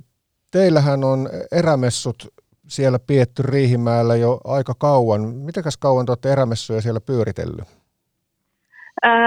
teillähän 0.52 1.04
on 1.04 1.28
erämessut 1.52 2.28
siellä 2.68 2.98
pietty 3.06 3.42
Riihimäellä 3.42 4.16
jo 4.16 4.40
aika 4.44 4.74
kauan. 4.78 5.20
Mitenkäs 5.20 5.76
kauan 5.76 6.06
te 6.06 6.12
olette 6.12 6.32
erämessuja 6.32 6.80
siellä 6.80 7.00
pyöritellyt? 7.00 7.68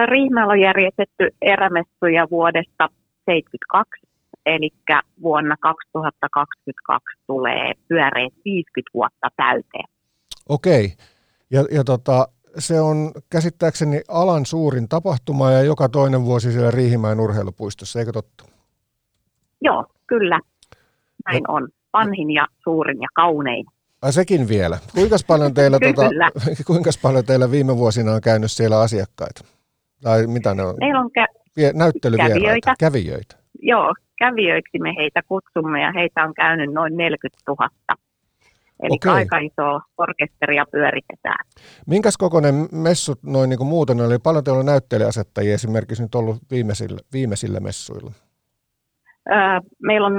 Riihimäellä 0.06 0.52
on 0.52 0.60
järjestetty 0.60 1.30
erämessuja 1.42 2.28
vuodesta 2.32 2.90
1972, 3.26 4.09
eli 4.56 4.70
vuonna 5.22 5.56
2022 5.62 7.24
tulee 7.28 7.74
pyöreät 7.88 8.34
50 8.46 8.92
vuotta 8.94 9.28
täyteen. 9.38 9.86
Okei, 10.50 10.94
ja, 11.52 11.66
ja 11.72 11.84
tota, 11.84 12.28
se 12.58 12.82
on 12.82 13.12
käsittääkseni 13.30 14.02
alan 14.08 14.46
suurin 14.46 14.90
tapahtuma 14.90 15.52
ja 15.52 15.64
joka 15.64 15.90
toinen 15.90 16.26
vuosi 16.26 16.52
siellä 16.52 16.72
Riihimäen 16.72 17.20
urheilupuistossa, 17.20 18.00
eikö 18.00 18.12
totta? 18.12 18.44
Joo, 19.62 19.86
kyllä. 20.08 20.40
Näin 21.26 21.44
no. 21.44 21.54
on. 21.54 21.68
Vanhin 21.94 22.32
ja 22.32 22.48
suurin 22.64 23.02
ja 23.02 23.08
kaunein. 23.14 23.66
Ai 24.02 24.14
sekin 24.14 24.48
vielä. 24.48 24.78
Kuinka 24.96 25.16
paljon 25.28 25.54
teillä, 25.54 25.80
tota, 25.86 26.10
kuinka 26.68 26.90
paljon 27.02 27.26
teillä 27.26 27.52
viime 27.52 27.78
vuosina 27.78 28.12
on 28.12 28.22
käynyt 28.22 28.52
siellä 28.52 28.80
asiakkaita? 28.80 29.42
Tai 30.02 30.28
mitä 30.28 30.54
ne 30.54 30.64
on? 30.64 30.76
Meillä 30.80 31.00
on 31.00 31.10
kä- 31.20 31.74
näyttelyvieraita, 31.74 32.76
kävijöitä. 32.80 33.36
Joo, 33.62 33.94
kävijöiksi 34.20 34.80
me 34.80 34.94
heitä 34.98 35.22
kutsumme 35.28 35.82
ja 35.82 35.92
heitä 35.92 36.24
on 36.24 36.34
käynyt 36.34 36.74
noin 36.74 36.98
40 36.98 37.44
000. 37.48 37.70
Eli 38.84 38.96
Okei. 38.96 39.12
aika 39.12 39.38
iso 39.38 39.80
orkesteria 39.98 40.66
pyöritetään. 40.72 41.46
Minkäs 41.88 42.18
kokoinen 42.18 42.56
messut 42.72 43.20
noin 43.24 43.50
niin 43.50 43.58
kuin 43.58 43.68
muuten 43.68 44.02
oli? 44.02 44.20
Paljon 44.24 44.44
teillä 44.44 44.60
on 44.60 44.66
näyttelijäasettajia 44.66 45.54
esimerkiksi 45.54 46.04
nyt 46.04 46.16
ollut 46.16 46.38
viimeisillä, 46.52 47.00
viimeisillä 47.14 47.60
messuilla? 47.60 48.12
Öö, 49.32 49.60
meillä 49.84 50.08
on 50.08 50.14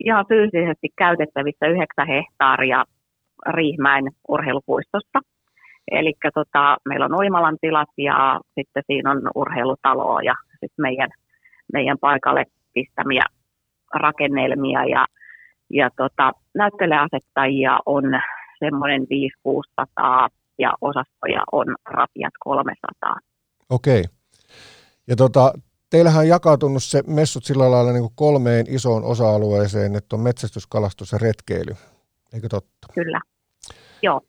ihan 0.00 0.26
fyysisesti 0.28 0.88
käytettävissä 0.98 1.66
9 1.66 2.06
hehtaaria 2.06 2.84
Riihmäen 3.46 4.04
urheilupuistosta. 4.28 5.20
Eli 5.90 6.14
tota, 6.34 6.76
meillä 6.88 7.04
on 7.04 7.14
Oimalan 7.14 7.56
tilat 7.60 7.88
ja 7.98 8.40
sitten 8.54 8.82
siinä 8.86 9.10
on 9.10 9.30
urheilutalo 9.34 10.20
ja 10.20 10.34
sitten 10.50 10.82
meidän, 10.82 11.10
meidän 11.72 11.98
paikalle 12.00 12.44
pistämiä 12.78 13.24
rakennelmia 13.94 14.84
ja, 14.84 15.06
ja 15.70 15.90
tota, 15.96 16.32
näyttelijäasettajia 16.54 17.78
on 17.86 18.04
semmoinen 18.58 19.02
5-600 19.02 20.28
ja 20.58 20.72
osastoja 20.80 21.42
on 21.52 21.66
rapiat 21.84 22.32
300. 22.40 23.16
Okei. 23.70 24.04
Ja 25.08 25.16
tota, 25.16 25.52
teillähän 25.90 26.20
on 26.20 26.28
jakautunut 26.28 26.82
se 26.82 27.02
messut 27.06 27.44
sillä 27.44 27.70
lailla 27.70 27.92
niin 27.92 28.02
kuin 28.02 28.12
kolmeen 28.14 28.66
isoon 28.68 29.04
osa-alueeseen, 29.04 29.96
että 29.96 30.16
on 30.16 30.22
metsästys, 30.22 30.66
kalastus 30.66 31.12
ja 31.12 31.18
retkeily. 31.18 31.74
Eikö 32.32 32.48
totta? 32.48 32.88
Kyllä. 32.94 33.20
Joo. 34.02 34.20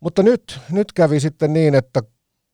Mutta 0.00 0.22
nyt, 0.22 0.60
nyt 0.72 0.92
kävi 0.92 1.20
sitten 1.20 1.52
niin, 1.52 1.74
että 1.74 2.00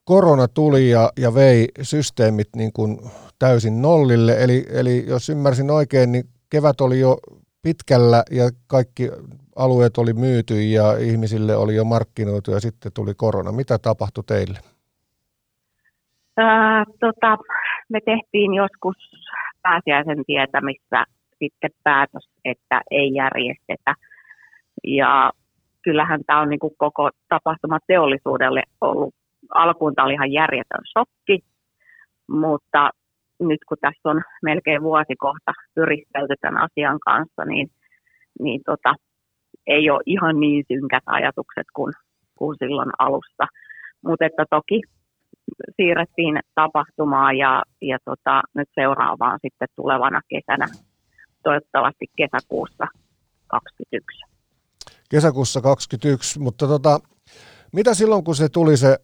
korona 0.06 0.48
tuli 0.48 0.90
ja, 0.90 1.10
ja 1.18 1.34
vei 1.34 1.68
systeemit 1.82 2.48
niin 2.56 2.72
kuin 2.72 2.98
täysin 3.38 3.82
nollille. 3.82 4.32
Eli, 4.44 4.64
eli 4.80 5.04
jos 5.08 5.28
ymmärsin 5.28 5.70
oikein, 5.70 6.12
niin 6.12 6.24
kevät 6.50 6.80
oli 6.80 7.00
jo 7.00 7.16
pitkällä 7.62 8.22
ja 8.30 8.44
kaikki 8.66 9.10
alueet 9.56 9.98
oli 9.98 10.12
myyty 10.12 10.62
ja 10.62 10.96
ihmisille 10.96 11.56
oli 11.56 11.74
jo 11.74 11.84
markkinoitu 11.84 12.50
ja 12.50 12.60
sitten 12.60 12.92
tuli 12.94 13.14
korona. 13.16 13.52
Mitä 13.52 13.78
tapahtui 13.78 14.24
teille? 14.24 14.58
Ää, 16.36 16.84
tota, 17.00 17.38
me 17.88 18.00
tehtiin 18.04 18.54
joskus 18.54 18.96
pääsiäisen 19.62 20.22
tietämissä 20.26 21.04
sitten 21.38 21.70
päätös, 21.84 22.28
että 22.44 22.80
ei 22.90 23.14
järjestetä. 23.14 23.94
Ja 24.84 25.32
kyllähän 25.82 26.20
tämä 26.26 26.40
on 26.40 26.48
niin 26.48 26.58
kuin 26.58 26.74
koko 26.78 27.10
tapahtumateollisuudelle 27.28 28.62
ollut, 28.80 29.14
alkuun 29.54 29.94
tämä 29.94 30.06
oli 30.06 30.14
ihan 30.14 30.32
järjetön 30.32 30.84
shokki, 30.92 31.44
mutta 32.28 32.90
nyt 33.40 33.60
kun 33.68 33.76
tässä 33.80 34.08
on 34.08 34.22
melkein 34.42 34.82
vuosi 34.82 35.16
kohta 35.18 35.52
pyristelty 35.74 36.34
tämän 36.40 36.62
asian 36.62 37.00
kanssa, 37.00 37.44
niin, 37.44 37.70
niin 38.40 38.60
tota, 38.66 38.94
ei 39.66 39.90
ole 39.90 40.02
ihan 40.06 40.40
niin 40.40 40.64
synkät 40.68 41.02
ajatukset 41.06 41.66
kuin, 41.74 41.92
kuin 42.38 42.56
silloin 42.58 42.90
alussa. 42.98 43.46
Mutta 44.04 44.24
että 44.26 44.44
toki 44.50 44.80
siirrettiin 45.76 46.40
tapahtumaa 46.54 47.32
ja, 47.32 47.62
ja 47.82 47.98
tota, 48.04 48.42
nyt 48.54 48.68
seuraavaan 48.74 49.38
sitten 49.42 49.68
tulevana 49.76 50.20
kesänä, 50.28 50.66
toivottavasti 51.42 52.06
kesäkuussa 52.16 52.86
2021 53.46 54.36
kesäkuussa 55.10 55.60
2021, 55.60 56.38
mutta 56.38 56.66
tota, 56.66 57.00
mitä 57.72 57.94
silloin 57.94 58.24
kun 58.24 58.36
se 58.36 58.48
tuli 58.48 58.76
se, 58.76 58.98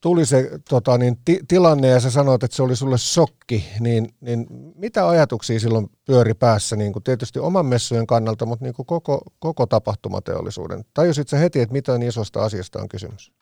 tuli 0.00 0.26
se 0.26 0.50
tota, 0.70 0.98
niin, 0.98 1.16
ti, 1.24 1.40
tilanne 1.48 1.88
ja 1.88 2.00
sä 2.00 2.10
sanoit, 2.10 2.42
että 2.42 2.56
se 2.56 2.62
oli 2.62 2.76
sulle 2.76 2.98
shokki, 2.98 3.64
niin, 3.80 4.08
niin 4.20 4.46
mitä 4.74 5.08
ajatuksia 5.08 5.60
silloin 5.60 5.86
pyöri 6.06 6.34
päässä, 6.34 6.76
niin 6.76 6.92
kuin 6.92 7.02
tietysti 7.02 7.38
oman 7.38 7.66
messujen 7.66 8.06
kannalta, 8.06 8.46
mutta 8.46 8.64
niin 8.64 8.74
kuin 8.74 8.86
koko, 8.86 9.20
koko 9.38 9.66
tapahtumateollisuuden? 9.66 10.84
Tajusit 10.94 11.28
sä 11.28 11.36
heti, 11.36 11.60
että 11.60 11.72
mitä 11.72 11.98
niin 11.98 12.08
isosta 12.08 12.44
asiasta 12.44 12.78
on 12.78 12.88
kysymys? 12.88 13.32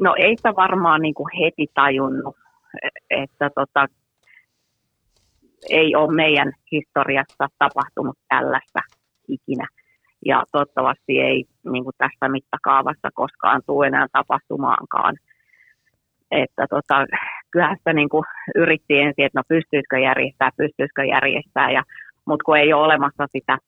No 0.00 0.14
ei 0.18 0.36
sitä 0.36 0.56
varmaan 0.56 1.00
niin 1.02 1.14
kuin 1.14 1.28
heti 1.40 1.66
tajunnut, 1.74 2.36
että 3.10 3.50
tota, 3.54 3.86
ei 5.70 5.96
ole 5.96 6.14
meidän 6.14 6.52
historiassa 6.72 7.48
tapahtunut 7.58 8.18
tällaista 8.28 8.80
ikinä 9.28 9.68
ja 10.24 10.44
toivottavasti 10.52 11.20
ei 11.20 11.44
niin 11.72 11.84
kuin 11.84 11.94
tässä 11.98 12.28
mittakaavassa 12.28 13.08
koskaan 13.14 13.62
tule 13.66 13.86
enää 13.86 14.06
tapahtumaankaan. 14.12 15.16
Että 16.30 16.66
tota, 16.70 17.06
kyllähän 17.50 17.76
sitä 17.76 17.92
niin 17.92 18.08
kuin 18.08 18.24
yritti 18.54 18.98
ensin, 18.98 19.24
että 19.24 19.38
no 19.38 19.42
pystyisikö 19.48 19.98
järjestää, 19.98 20.50
pystyisikö 20.56 21.04
järjestää, 21.04 21.70
ja, 21.70 21.82
mutta 22.26 22.44
kun 22.44 22.58
ei 22.58 22.72
ole 22.72 22.84
olemassa 22.84 23.26
sitä 23.32 23.58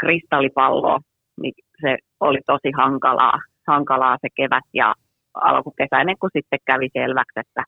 kristallipalloa, 0.00 1.00
niin 1.40 1.54
se 1.80 1.96
oli 2.20 2.38
tosi 2.46 2.70
hankalaa, 2.76 3.38
hankalaa 3.66 4.16
se 4.20 4.28
kevät 4.36 4.64
ja 4.74 4.94
alkukesä, 5.34 6.00
ennen 6.00 6.18
kuin 6.20 6.30
sitten 6.32 6.58
kävi 6.66 6.88
selväksi, 6.92 7.40
että, 7.40 7.64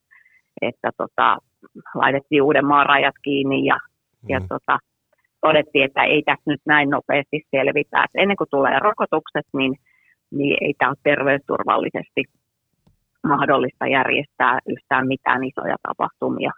että 0.63 0.91
tota, 0.97 1.39
laitettiin 1.95 2.43
Uudenmaan 2.43 2.87
rajat 2.87 3.15
kiinni 3.23 3.65
ja, 3.65 3.75
mm. 3.75 4.29
ja 4.29 4.41
tota, 4.41 4.79
todettiin, 5.41 5.85
että 5.85 6.05
ei 6.05 6.23
tässä 6.23 6.51
nyt 6.51 6.61
näin 6.67 6.91
nopeasti 6.91 7.43
selvitä. 7.51 8.05
Että 8.05 8.23
ennen 8.23 8.37
kuin 8.37 8.51
tulee 8.51 8.79
rokotukset, 8.79 9.47
niin, 9.57 9.73
niin 10.31 10.57
ei 10.61 10.75
tämä 10.79 10.91
ole 10.91 10.97
terveysturvallisesti 11.03 12.23
mahdollista 13.29 13.87
järjestää 13.87 14.59
yhtään 14.69 15.07
mitään 15.07 15.45
isoja 15.45 15.77
tapahtumia. 15.83 16.51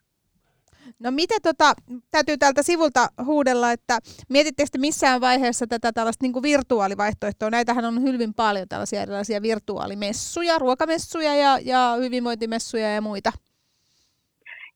No 1.04 1.10
miten 1.10 1.38
tota, 1.42 1.72
täytyy 2.10 2.36
täältä 2.38 2.62
sivulta 2.62 3.06
huudella, 3.24 3.72
että 3.72 3.98
mietittekö 4.28 4.78
missään 4.78 5.20
vaiheessa 5.20 5.66
tätä 5.66 5.92
tällaista 5.92 6.24
niin 6.24 6.32
kuin 6.32 6.42
virtuaalivaihtoehtoa? 6.42 7.50
Näitähän 7.50 7.84
on 7.84 8.02
hyvin 8.02 8.34
paljon 8.34 8.68
tällaisia 8.68 9.02
erilaisia 9.02 9.42
virtuaalimessuja, 9.42 10.58
ruokamessuja 10.58 11.34
ja, 11.34 11.58
ja 11.64 11.94
hyvinvointimessuja 12.00 12.94
ja 12.94 13.00
muita. 13.00 13.30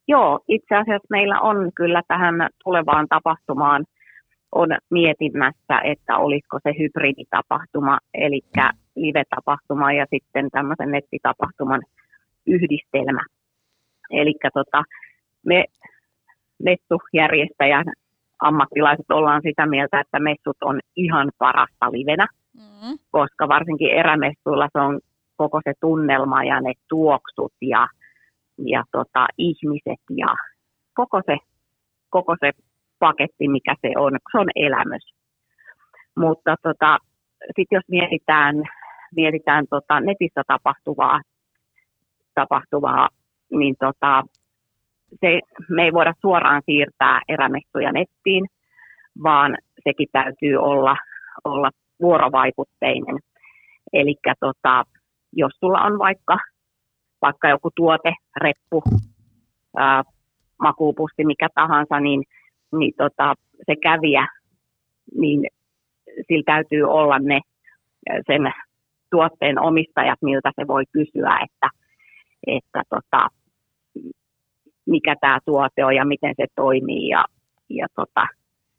Joo, 0.07 0.39
itse 0.47 0.75
asiassa 0.75 1.07
meillä 1.09 1.41
on 1.41 1.71
kyllä 1.75 2.01
tähän 2.07 2.35
tulevaan 2.63 3.07
tapahtumaan 3.09 3.85
on 4.51 4.69
mietinnässä, 4.89 5.81
että 5.83 6.17
olisiko 6.17 6.59
se 6.63 6.69
hybriditapahtuma, 6.79 7.97
eli 8.13 8.41
live-tapahtuma 8.95 9.91
ja 9.91 10.05
sitten 10.09 10.49
tämmöisen 10.51 10.91
nettitapahtuman 10.91 11.81
yhdistelmä. 12.47 13.21
Eli 14.11 14.33
tota, 14.53 14.83
me 15.45 15.65
messujärjestäjän 16.63 17.85
ammattilaiset 18.41 19.11
ollaan 19.11 19.41
sitä 19.41 19.65
mieltä, 19.65 19.99
että 19.99 20.19
messut 20.19 20.57
on 20.63 20.79
ihan 20.95 21.31
parasta 21.37 21.91
livenä, 21.91 22.27
mm. 22.53 22.97
koska 23.11 23.47
varsinkin 23.47 23.91
erämessuilla 23.91 24.67
se 24.73 24.79
on 24.79 24.99
koko 25.35 25.61
se 25.63 25.73
tunnelma 25.81 26.43
ja 26.43 26.61
ne 26.61 26.73
tuoksut 26.89 27.53
ja, 27.61 27.87
ja 28.65 28.83
tota, 28.91 29.27
ihmiset 29.37 30.01
ja 30.09 30.35
koko 30.93 31.21
se, 31.25 31.37
koko 32.09 32.35
se 32.39 32.51
paketti, 32.99 33.47
mikä 33.47 33.75
se 33.81 33.91
on, 33.97 34.17
se 34.31 34.37
on 34.37 34.47
elämys. 34.55 35.13
Mutta 36.17 36.55
tota, 36.63 36.97
sitten 37.45 37.75
jos 37.75 37.83
mietitään, 37.87 38.55
mietitään 39.15 39.65
tota 39.69 39.99
netissä 39.99 40.41
tapahtuvaa, 40.47 41.21
tapahtuvaa 42.35 43.09
niin 43.51 43.75
tota, 43.79 44.23
se, 45.21 45.39
me 45.69 45.83
ei 45.83 45.93
voida 45.93 46.13
suoraan 46.21 46.61
siirtää 46.65 47.21
erämessuja 47.27 47.91
nettiin, 47.91 48.45
vaan 49.23 49.57
sekin 49.83 50.07
täytyy 50.11 50.55
olla, 50.55 50.97
olla 51.43 51.69
vuorovaikutteinen. 52.01 53.17
Eli 53.93 54.15
tota, 54.39 54.83
jos 55.33 55.51
sulla 55.59 55.79
on 55.79 55.99
vaikka, 55.99 56.37
vaikka 57.21 57.49
joku 57.49 57.69
tuote, 57.75 58.13
reppu, 58.41 58.83
ää, 59.77 60.03
makuupussi, 60.61 61.25
mikä 61.25 61.47
tahansa, 61.55 61.99
niin, 61.99 62.23
niin 62.71 62.93
tota, 62.97 63.33
se 63.65 63.75
kävijä, 63.83 64.27
niin 65.15 65.41
sillä 66.27 66.43
täytyy 66.45 66.83
olla 66.83 67.19
ne 67.19 67.39
sen 68.27 68.51
tuotteen 69.11 69.59
omistajat, 69.59 70.19
miltä 70.21 70.51
se 70.55 70.67
voi 70.67 70.83
kysyä, 70.91 71.39
että, 71.43 71.69
että 72.47 72.81
tota, 72.89 73.27
mikä 74.85 75.15
tämä 75.21 75.39
tuote 75.45 75.85
on 75.85 75.95
ja 75.95 76.05
miten 76.05 76.33
se 76.37 76.45
toimii 76.55 77.07
ja, 77.09 77.25
ja 77.69 77.87
tota, 77.95 78.27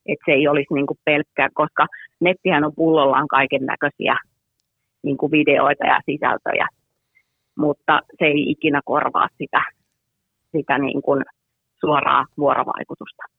että 0.07 0.24
se 0.26 0.32
ei 0.32 0.49
olisi 0.49 0.74
niinku 0.74 0.99
pelkkää, 1.05 1.49
koska 1.55 1.86
nettihän 2.20 2.64
on 2.64 2.72
pullollaan 2.76 3.28
kaiken 3.28 3.66
näköisiä 3.66 4.16
niinku 5.03 5.30
videoita 5.30 5.86
ja 5.86 6.01
sisältöjä, 6.07 6.68
mutta 7.57 8.01
se 8.18 8.24
ei 8.24 8.51
ikinä 8.51 8.80
korvaa 8.84 9.28
sitä, 9.39 9.62
sitä 10.53 10.78
niinku 10.78 11.16
suoraa 11.80 12.24
vuorovaikutusta. 12.39 13.38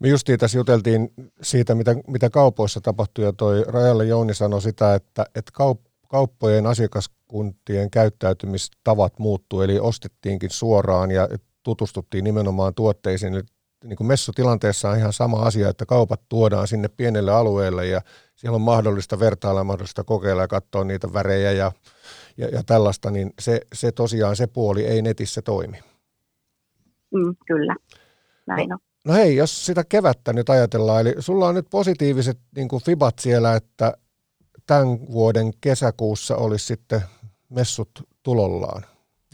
Me 0.00 0.08
justiin 0.08 0.38
tässä 0.38 0.58
juteltiin 0.58 1.12
siitä, 1.42 1.74
mitä, 1.74 1.96
mitä 2.06 2.30
kaupoissa 2.30 2.80
tapahtui, 2.80 3.24
ja 3.24 3.32
toi 3.32 3.64
Rajalle 3.66 4.04
Jouni 4.04 4.34
sanoi 4.34 4.62
sitä, 4.62 4.94
että, 4.94 5.26
että 5.34 5.52
kaup- 5.62 5.90
kauppojen 6.08 6.66
asiakaskuntien 6.66 7.90
käyttäytymistavat 7.90 9.18
muuttuu, 9.18 9.62
eli 9.62 9.78
ostettiinkin 9.80 10.50
suoraan 10.50 11.10
ja 11.10 11.28
tutustuttiin 11.62 12.24
nimenomaan 12.24 12.74
tuotteisiin. 12.74 13.34
Eli 13.34 13.42
niin 13.84 13.96
kuin 13.96 14.06
messutilanteessa 14.06 14.90
on 14.90 14.98
ihan 14.98 15.12
sama 15.12 15.42
asia, 15.42 15.68
että 15.68 15.86
kaupat 15.86 16.20
tuodaan 16.28 16.68
sinne 16.68 16.88
pienelle 16.88 17.32
alueelle 17.32 17.86
ja 17.86 18.00
siellä 18.36 18.54
on 18.54 18.62
mahdollista 18.62 19.18
vertailla, 19.18 19.64
mahdollista 19.64 20.04
kokeilla 20.04 20.42
ja 20.42 20.48
katsoa 20.48 20.84
niitä 20.84 21.12
värejä 21.12 21.52
ja, 21.52 21.72
ja, 22.36 22.48
ja 22.48 22.62
tällaista, 22.66 23.10
niin 23.10 23.32
se, 23.40 23.60
se 23.74 23.92
tosiaan 23.92 24.36
se 24.36 24.46
puoli 24.46 24.84
ei 24.84 25.02
netissä 25.02 25.42
toimi. 25.42 25.78
Mm, 27.14 27.36
kyllä, 27.46 27.76
näin 28.46 28.68
no, 28.68 28.74
on. 28.74 28.80
No 28.80 28.93
hei, 29.12 29.36
jos 29.36 29.66
sitä 29.66 29.82
kevättä 29.88 30.32
nyt 30.32 30.48
ajatellaan, 30.50 31.00
eli 31.00 31.14
sulla 31.18 31.48
on 31.48 31.54
nyt 31.54 31.66
positiiviset 31.70 32.38
niin 32.56 32.68
kuin 32.68 32.84
fibat 32.84 33.18
siellä, 33.18 33.56
että 33.56 33.92
tämän 34.66 34.86
vuoden 35.12 35.50
kesäkuussa 35.60 36.36
olisi 36.36 36.66
sitten 36.66 37.00
messut 37.50 37.90
tulollaan, 38.22 38.82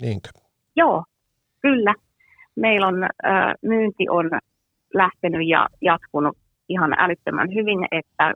niinkö? 0.01 0.29
Joo, 0.77 1.05
kyllä 1.63 1.95
meillä 2.57 2.87
on 2.87 3.03
äh, 3.03 3.55
myynti 3.63 4.09
on 4.09 4.31
lähtenyt 4.95 5.49
ja 5.49 5.69
jatkunut 5.81 6.37
ihan 6.69 6.93
älyttömän 6.99 7.49
hyvin, 7.55 7.87
että 7.91 8.35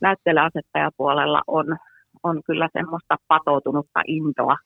näyttelijäasettajapuolella 0.00 1.42
on, 1.46 1.76
on 2.22 2.42
kyllä 2.46 2.68
semmoista 2.72 3.16
patoutunutta 3.28 4.00
intoa 4.06 4.56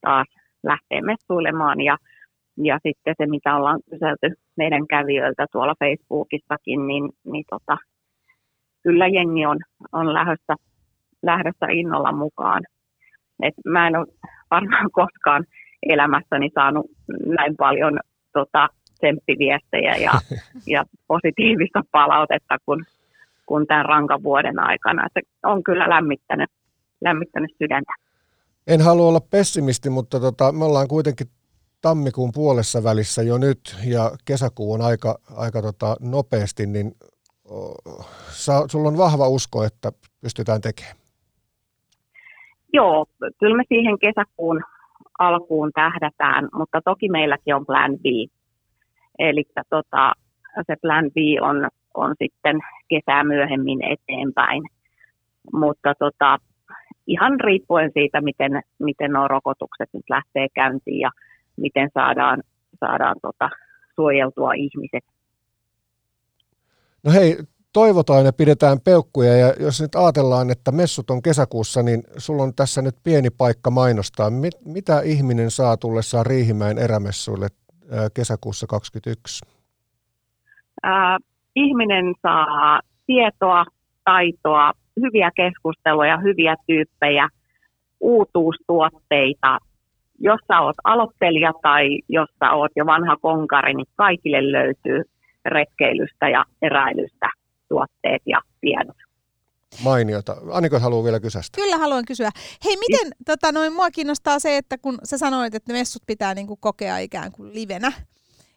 taas 0.00 0.26
lähteä 0.62 1.02
messuilemaan 1.02 1.80
ja, 1.80 1.96
ja 2.56 2.78
sitten 2.82 3.14
se, 3.18 3.26
mitä 3.26 3.56
ollaan 3.56 3.80
kyselty 3.90 4.40
meidän 4.56 4.86
kävijöiltä 4.86 5.46
tuolla 5.52 5.74
Facebookissakin, 5.78 6.86
niin, 6.86 7.10
niin 7.24 7.44
tota, 7.50 7.76
kyllä 8.82 9.06
jengi 9.06 9.46
on, 9.46 9.58
on 9.92 10.14
lähdössä, 10.14 10.54
lähdössä 11.22 11.66
innolla 11.72 12.12
mukaan. 12.12 12.62
Et 13.42 13.54
mä 13.64 13.86
en 13.86 13.96
ole 13.96 14.06
varmaan 14.50 14.90
koskaan 14.92 15.44
elämässäni 15.82 16.50
saanut 16.54 16.86
näin 17.26 17.56
paljon 17.56 18.00
tota, 18.32 18.68
tsemppiviestejä 18.94 19.94
ja, 19.96 20.12
ja 20.74 20.84
positiivista 21.06 21.82
palautetta 21.92 22.56
kuin, 22.66 22.84
kuin 23.46 23.66
tämän 23.66 23.84
rankan 23.84 24.22
vuoden 24.22 24.58
aikana. 24.58 25.08
Se 25.14 25.20
on 25.44 25.64
kyllä 25.64 25.88
lämmittänyt, 25.88 26.50
lämmittänyt 27.00 27.50
sydäntä. 27.58 27.92
En 28.66 28.80
halua 28.80 29.08
olla 29.08 29.20
pessimisti, 29.30 29.90
mutta 29.90 30.20
tota, 30.20 30.52
me 30.52 30.64
ollaan 30.64 30.88
kuitenkin 30.88 31.26
tammikuun 31.88 32.32
puolessa 32.34 32.84
välissä 32.84 33.22
jo 33.22 33.38
nyt 33.38 33.60
ja 33.86 34.10
kesäkuu 34.24 34.72
on 34.72 34.82
aika, 34.82 35.18
aika 35.36 35.62
tota, 35.62 35.96
nopeasti, 36.00 36.66
niin 36.66 36.92
sa, 38.30 38.68
sulla 38.70 38.88
on 38.88 38.98
vahva 38.98 39.28
usko, 39.28 39.64
että 39.64 39.92
pystytään 40.20 40.60
tekemään. 40.60 40.96
Joo, 42.72 43.06
kyllä 43.38 43.56
me 43.56 43.62
siihen 43.68 43.98
kesäkuun 43.98 44.60
alkuun 45.18 45.70
tähdätään, 45.74 46.48
mutta 46.54 46.80
toki 46.84 47.08
meilläkin 47.08 47.54
on 47.54 47.66
plan 47.66 47.92
B. 47.98 48.04
Eli 49.18 49.44
tota, 49.70 50.12
se 50.66 50.74
plan 50.82 51.04
B 51.04 51.16
on, 51.42 51.68
on 51.94 52.14
sitten 52.22 52.56
kesää 52.88 53.24
myöhemmin 53.24 53.80
eteenpäin. 53.82 54.62
Mutta 55.52 55.94
tota, 55.98 56.38
ihan 57.06 57.40
riippuen 57.40 57.90
siitä, 57.94 58.20
miten, 58.20 58.62
miten 58.78 59.10
nuo 59.12 59.28
rokotukset 59.28 59.88
nyt 59.92 60.04
lähtee 60.10 60.46
käyntiin 60.54 61.00
ja 61.00 61.10
miten 61.56 61.90
saadaan, 61.94 62.42
saadaan 62.80 63.16
tota, 63.22 63.50
suojeltua 63.94 64.52
ihmiset. 64.52 65.04
No 67.04 67.12
hei, 67.12 67.36
toivotaan 67.72 68.24
ja 68.24 68.32
pidetään 68.32 68.78
peukkuja 68.84 69.36
ja 69.36 69.54
jos 69.60 69.80
nyt 69.80 69.94
ajatellaan, 69.94 70.50
että 70.50 70.72
messut 70.72 71.10
on 71.10 71.22
kesäkuussa, 71.22 71.82
niin 71.82 72.02
sulla 72.16 72.42
on 72.42 72.54
tässä 72.54 72.82
nyt 72.82 72.96
pieni 73.04 73.30
paikka 73.30 73.70
mainostaa. 73.70 74.30
Mit, 74.30 74.54
mitä 74.64 75.00
ihminen 75.00 75.50
saa 75.50 75.76
tullessaan 75.76 76.26
Riihimäen 76.26 76.78
erämessuille 76.78 77.48
kesäkuussa 78.14 78.66
2021? 78.66 79.44
Äh, 80.86 81.16
ihminen 81.56 82.14
saa 82.22 82.80
tietoa, 83.06 83.64
taitoa, 84.04 84.72
hyviä 85.00 85.30
keskusteluja, 85.36 86.18
hyviä 86.18 86.54
tyyppejä, 86.66 87.28
uutuustuotteita. 88.00 89.58
Jos 90.18 90.40
sä 90.48 90.60
oot 90.60 90.76
aloittelija 90.84 91.52
tai 91.62 91.86
jos 92.08 92.28
sä 92.40 92.50
oot 92.50 92.70
jo 92.76 92.86
vanha 92.86 93.16
konkari, 93.16 93.74
niin 93.74 93.86
kaikille 93.96 94.52
löytyy 94.52 95.02
retkeilystä 95.44 96.28
ja 96.28 96.44
eräilystä 96.62 97.30
tuotteet 97.68 98.22
ja 98.26 98.40
tiedot. 98.60 98.96
Mainiota. 99.84 100.36
Aniko 100.52 100.78
haluaa 100.78 101.04
vielä 101.04 101.20
kysästä? 101.20 101.60
Kyllä 101.60 101.78
haluan 101.78 102.04
kysyä. 102.04 102.30
Hei, 102.64 102.76
miten, 102.76 103.12
tota, 103.26 103.52
noin, 103.52 103.72
mua 103.72 103.90
kiinnostaa 103.90 104.38
se, 104.38 104.56
että 104.56 104.78
kun 104.78 104.98
sä 105.04 105.18
sanoit, 105.18 105.54
että 105.54 105.72
ne 105.72 105.78
messut 105.78 106.02
pitää 106.06 106.34
niinku 106.34 106.56
kokea 106.56 106.98
ikään 106.98 107.32
kuin 107.32 107.54
livenä, 107.54 107.92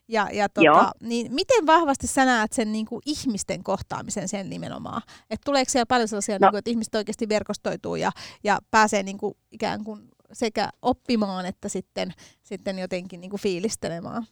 ja, 0.10 0.28
ja 0.34 0.49
tota, 0.49 0.91
niin 1.01 1.34
miten 1.34 1.66
vahvasti 1.66 2.07
sä 2.07 2.26
näet 2.26 2.53
sen 2.53 2.72
niin 2.72 2.86
kuin 2.86 3.01
ihmisten 3.05 3.64
kohtaamisen 3.64 4.28
sen 4.28 4.49
nimenomaan? 4.49 5.01
Et 5.30 5.41
tuleeko 5.45 5.70
siellä 5.70 5.86
paljon 5.86 6.07
sellaisia, 6.07 6.36
no. 6.36 6.45
niin 6.45 6.51
kuin, 6.51 6.60
että 6.60 6.72
ihmiset 6.72 6.95
oikeasti 6.95 7.30
verkostoituu 7.30 7.95
ja, 7.95 8.12
ja 8.43 8.60
pääsee 8.72 9.03
niin 9.03 9.18
kuin, 9.18 9.34
ikään 9.51 9.84
kuin 9.84 10.10
sekä 10.32 10.70
oppimaan 10.82 11.46
että 11.46 11.70
sitten, 11.70 12.14
sitten 12.42 12.80
jotenkin 12.80 13.22
niin 13.22 13.30
kuin 13.30 13.42
fiilistelemään? 13.42 14.24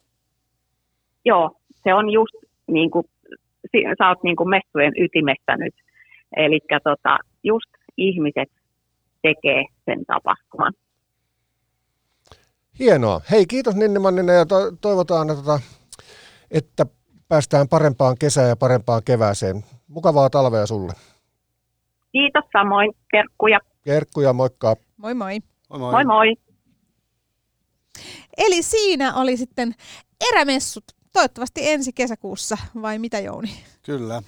Joo, 1.25 1.51
se 1.83 1.93
on 1.93 2.09
just 2.09 2.35
niin 2.67 2.91
kuin 2.91 3.05
sä 3.97 4.09
oot 4.09 4.23
niin 4.23 4.35
kuin 4.35 4.49
messujen 4.49 4.93
ytimessä 4.97 5.57
nyt. 5.57 5.75
Eli 6.37 6.59
tota, 6.83 7.17
just 7.43 7.69
ihmiset 7.97 8.49
tekee 9.21 9.63
sen 9.85 10.05
tapahtuman. 10.05 10.73
Hienoa. 12.79 13.21
Hei, 13.31 13.45
kiitos 13.45 13.75
Ninni 13.75 13.99
Manninen 13.99 14.35
ja 14.35 14.45
to- 14.45 14.71
toivotaan, 14.81 15.29
että, 15.29 15.59
että 16.51 16.85
päästään 17.27 17.67
parempaan 17.67 18.15
kesään 18.19 18.49
ja 18.49 18.55
parempaan 18.55 19.01
kevääseen. 19.05 19.63
Mukavaa 19.87 20.29
talvea 20.29 20.65
sulle. 20.65 20.93
Kiitos 22.11 22.43
samoin. 22.53 22.93
Kerkkuja. 23.11 23.59
Kerkkuja, 23.83 24.33
moikka. 24.33 24.75
Moi 24.97 25.13
moi. 25.13 25.39
Moi 25.69 25.79
moi. 25.79 25.91
moi, 25.91 26.05
moi. 26.05 26.35
Eli 28.37 28.63
siinä 28.63 29.15
oli 29.15 29.37
sitten 29.37 29.75
erämessut 30.31 30.83
toivottavasti 31.13 31.69
ensi 31.69 31.93
kesäkuussa, 31.93 32.57
vai 32.81 32.99
mitä 32.99 33.19
Jouni? 33.19 33.63
Kyllä. 33.83 34.23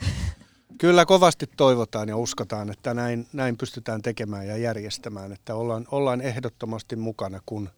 Kyllä 0.77 1.05
kovasti 1.05 1.47
toivotaan 1.57 2.09
ja 2.09 2.17
uskotaan, 2.17 2.71
että 2.71 2.93
näin, 2.93 3.27
näin 3.33 3.57
pystytään 3.57 4.01
tekemään 4.01 4.47
ja 4.47 4.57
järjestämään, 4.57 5.31
että 5.31 5.55
ollaan, 5.55 5.85
ollaan 5.91 6.21
ehdottomasti 6.21 6.95
mukana, 6.95 7.39
kun, 7.45 7.69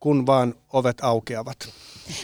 kun 0.00 0.26
vaan 0.26 0.54
ovet 0.72 1.00
aukeavat. 1.02 1.56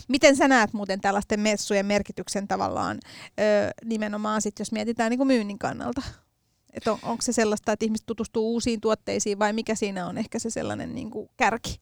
Miten 0.08 0.36
sä 0.36 0.48
näet 0.48 0.72
muuten 0.72 1.00
tällaisten 1.00 1.40
messujen 1.40 1.86
merkityksen 1.86 2.48
tavallaan 2.48 2.98
ö, 3.04 3.70
nimenomaan 3.84 4.42
sit, 4.42 4.58
jos 4.58 4.72
mietitään 4.72 5.10
niin 5.10 5.18
kuin 5.18 5.26
myynnin 5.26 5.58
kannalta? 5.58 6.02
Et 6.72 6.86
on, 6.86 6.98
onko 7.02 7.22
se 7.22 7.32
sellaista, 7.32 7.72
että 7.72 7.84
ihmiset 7.84 8.06
tutustuu 8.06 8.52
uusiin 8.52 8.80
tuotteisiin 8.80 9.38
vai 9.38 9.52
mikä 9.52 9.74
siinä 9.74 10.06
on 10.06 10.18
ehkä 10.18 10.38
se 10.38 10.50
sellainen 10.50 10.94
niin 10.94 11.10
kuin 11.10 11.30
kärki? 11.36 11.80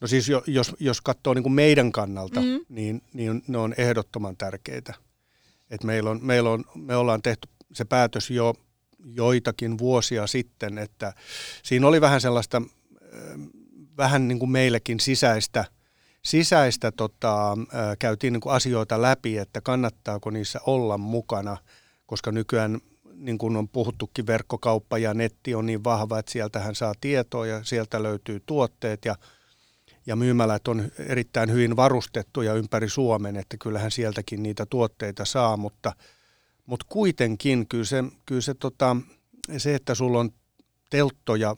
No 0.00 0.08
siis 0.08 0.28
jo, 0.28 0.42
jos, 0.46 0.76
jos 0.80 1.00
katsoo 1.00 1.34
niin 1.34 1.42
kuin 1.42 1.52
meidän 1.52 1.92
kannalta, 1.92 2.40
mm. 2.40 2.60
niin, 2.68 3.02
niin 3.12 3.42
ne 3.48 3.58
on 3.58 3.74
ehdottoman 3.78 4.36
tärkeitä. 4.36 4.94
Et 5.70 5.84
meillä 5.84 6.10
on, 6.10 6.18
meillä 6.22 6.50
on, 6.50 6.64
me 6.74 6.96
ollaan 6.96 7.22
tehty 7.22 7.48
se 7.72 7.84
päätös 7.84 8.30
jo 8.30 8.54
joitakin 9.04 9.78
vuosia 9.78 10.26
sitten, 10.26 10.78
että 10.78 11.12
siinä 11.62 11.86
oli 11.86 12.00
vähän 12.00 12.20
sellaista, 12.20 12.62
vähän 13.96 14.28
niin 14.28 14.38
kuin 14.38 14.50
meillekin 14.50 15.00
sisäistä, 15.00 15.64
sisäistä 16.22 16.92
tota, 16.92 17.56
käytiin 17.98 18.32
niin 18.32 18.40
kuin 18.40 18.54
asioita 18.54 19.02
läpi, 19.02 19.38
että 19.38 19.60
kannattaako 19.60 20.30
niissä 20.30 20.60
olla 20.66 20.98
mukana, 20.98 21.56
koska 22.06 22.32
nykyään 22.32 22.80
niin 23.24 23.38
kuin 23.38 23.56
on 23.56 23.68
puhuttukin, 23.68 24.26
verkkokauppa 24.26 24.98
ja 24.98 25.14
netti 25.14 25.54
on 25.54 25.66
niin 25.66 25.84
vahva, 25.84 26.18
että 26.18 26.32
sieltähän 26.32 26.74
saa 26.74 26.94
tietoa 27.00 27.46
ja 27.46 27.64
sieltä 27.64 28.02
löytyy 28.02 28.42
tuotteet 28.46 29.04
ja, 29.04 29.16
ja 30.06 30.16
myymälät 30.16 30.68
on 30.68 30.90
erittäin 30.98 31.52
hyvin 31.52 31.76
varustettuja 31.76 32.54
ympäri 32.54 32.88
Suomen, 32.88 33.36
että 33.36 33.56
kyllähän 33.56 33.90
sieltäkin 33.90 34.42
niitä 34.42 34.66
tuotteita 34.66 35.24
saa, 35.24 35.56
mutta, 35.56 35.92
mutta 36.66 36.86
kuitenkin 36.88 37.68
kyllä 37.68 37.84
se, 37.84 38.04
kyllä 38.26 38.40
se, 38.40 38.54
tota, 38.54 38.96
se, 39.56 39.74
että 39.74 39.94
sulla 39.94 40.20
on 40.20 40.30
telttoja 40.90 41.56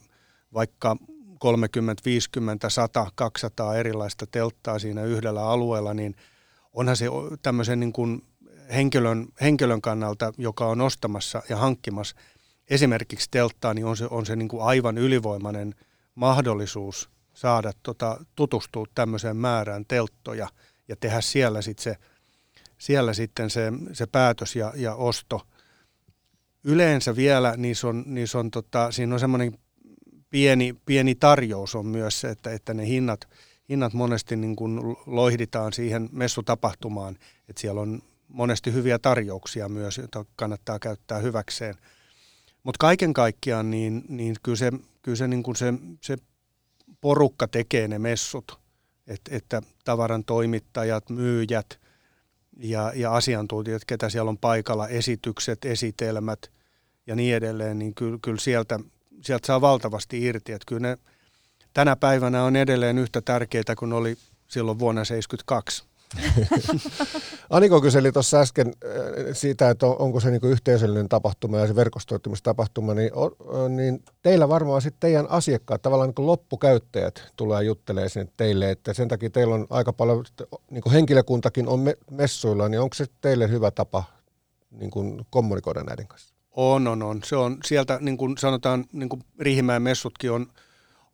vaikka 0.54 0.96
30, 1.38 2.02
50, 2.04 2.70
100, 2.70 3.06
200 3.14 3.76
erilaista 3.76 4.26
telttaa 4.26 4.78
siinä 4.78 5.04
yhdellä 5.04 5.48
alueella, 5.48 5.94
niin 5.94 6.14
onhan 6.72 6.96
se 6.96 7.06
tämmöisen 7.42 7.80
niin 7.80 7.92
kuin 7.92 8.22
henkilön, 8.74 9.26
henkilön 9.40 9.80
kannalta, 9.80 10.32
joka 10.38 10.66
on 10.66 10.80
ostamassa 10.80 11.42
ja 11.48 11.56
hankkimassa 11.56 12.16
esimerkiksi 12.70 13.28
telttaa, 13.30 13.74
niin 13.74 13.86
on 13.86 13.96
se, 13.96 14.06
on 14.10 14.26
se 14.26 14.36
niin 14.36 14.48
kuin 14.48 14.62
aivan 14.62 14.98
ylivoimainen 14.98 15.74
mahdollisuus 16.14 17.10
saada 17.34 17.72
tota, 17.82 18.24
tutustua 18.36 18.84
tämmöiseen 18.94 19.36
määrään 19.36 19.84
telttoja 19.88 20.48
ja 20.88 20.96
tehdä 20.96 21.20
siellä, 21.20 21.62
sit 21.62 21.78
se, 21.78 21.96
siellä 22.78 23.14
sitten 23.14 23.50
se, 23.50 23.72
se 23.92 24.06
päätös 24.06 24.56
ja, 24.56 24.72
ja 24.76 24.94
osto. 24.94 25.40
Yleensä 26.64 27.16
vielä 27.16 27.54
niissä 27.56 27.88
on, 27.88 28.04
niissä 28.06 28.38
on 28.38 28.50
tota, 28.50 28.90
siinä 28.90 29.14
on 29.14 29.20
semmoinen 29.20 29.58
pieni, 30.30 30.74
pieni 30.86 31.14
tarjous 31.14 31.74
on 31.74 31.86
myös 31.86 32.20
se, 32.20 32.30
että, 32.30 32.50
että 32.50 32.74
ne 32.74 32.86
hinnat, 32.86 33.28
hinnat 33.68 33.92
monesti 33.92 34.36
niin 34.36 34.56
kuin 34.56 34.80
loihditaan 35.06 35.72
siihen 35.72 36.08
messutapahtumaan, 36.12 37.16
että 37.48 37.60
siellä 37.60 37.80
on 37.80 38.02
monesti 38.28 38.72
hyviä 38.72 38.98
tarjouksia 38.98 39.68
myös, 39.68 39.98
joita 39.98 40.24
kannattaa 40.36 40.78
käyttää 40.78 41.18
hyväkseen. 41.18 41.74
Mutta 42.62 42.78
kaiken 42.78 43.12
kaikkiaan 43.12 43.70
niin, 43.70 44.04
niin 44.08 44.36
kyllä 44.42 44.56
se, 44.56 44.72
kyllä 45.02 45.16
se, 45.16 45.28
niin 45.28 45.42
kuin 45.42 45.56
se, 45.56 45.74
se 46.00 46.16
porukka 47.00 47.48
tekee 47.48 47.88
ne 47.88 47.98
messut, 47.98 48.58
Et, 49.06 49.20
että 49.30 49.62
tavaran 49.84 50.24
toimittajat, 50.24 51.10
myyjät 51.10 51.80
ja, 52.56 52.92
ja 52.94 53.12
asiantuntijat, 53.14 53.84
ketä 53.84 54.08
siellä 54.08 54.28
on 54.28 54.38
paikalla, 54.38 54.88
esitykset, 54.88 55.64
esitelmät 55.64 56.50
ja 57.06 57.16
niin 57.16 57.36
edelleen, 57.36 57.78
niin 57.78 57.94
kyllä, 57.94 58.18
kyllä 58.22 58.40
sieltä, 58.40 58.80
sieltä 59.22 59.46
saa 59.46 59.60
valtavasti 59.60 60.22
irti. 60.22 60.52
Että 60.52 60.66
kyllä 60.66 60.88
ne 60.88 60.98
tänä 61.72 61.96
päivänä 61.96 62.44
on 62.44 62.56
edelleen 62.56 62.98
yhtä 62.98 63.20
tärkeitä 63.20 63.74
kuin 63.74 63.92
oli 63.92 64.16
silloin 64.48 64.78
vuonna 64.78 65.00
1972. 65.00 65.95
Aniko 67.50 67.80
kyseli 67.80 68.12
tuossa 68.12 68.40
äsken 68.40 68.66
äh, 68.66 68.92
siitä, 69.32 69.70
että 69.70 69.86
onko 69.86 70.20
se 70.20 70.30
niinku 70.30 70.46
yhteisöllinen 70.46 71.08
tapahtuma 71.08 71.58
ja 71.58 71.66
se 71.66 71.76
verkostoitumistapahtuma, 71.76 72.94
niin, 72.94 73.10
niin 73.68 74.04
teillä 74.22 74.48
varmaan 74.48 74.82
sitten 74.82 75.00
teidän 75.00 75.30
asiakkaat, 75.30 75.82
tavallaan 75.82 76.12
niin 76.16 76.26
loppukäyttäjät 76.26 77.32
tulee 77.36 77.64
juttelemaan 77.64 78.10
sinne 78.10 78.32
teille, 78.36 78.70
että 78.70 78.94
sen 78.94 79.08
takia 79.08 79.30
teillä 79.30 79.54
on 79.54 79.66
aika 79.70 79.92
paljon, 79.92 80.24
niin 80.70 80.92
henkilökuntakin 80.92 81.68
on 81.68 81.80
messuilla, 82.10 82.68
niin 82.68 82.80
onko 82.80 82.94
se 82.94 83.06
teille 83.20 83.48
hyvä 83.48 83.70
tapa 83.70 84.04
niin 84.70 84.90
kuin 84.90 85.26
kommunikoida 85.30 85.82
näiden 85.82 86.08
kanssa? 86.08 86.34
On, 86.50 86.86
on, 86.86 87.02
on. 87.02 87.20
Se 87.24 87.36
on 87.36 87.58
sieltä, 87.64 87.98
niin 88.00 88.16
kuin 88.16 88.38
sanotaan, 88.38 88.84
niin 88.92 89.08
kuin 89.08 89.22
Riihimäen 89.38 89.82
messutkin 89.82 90.32
on, 90.32 90.46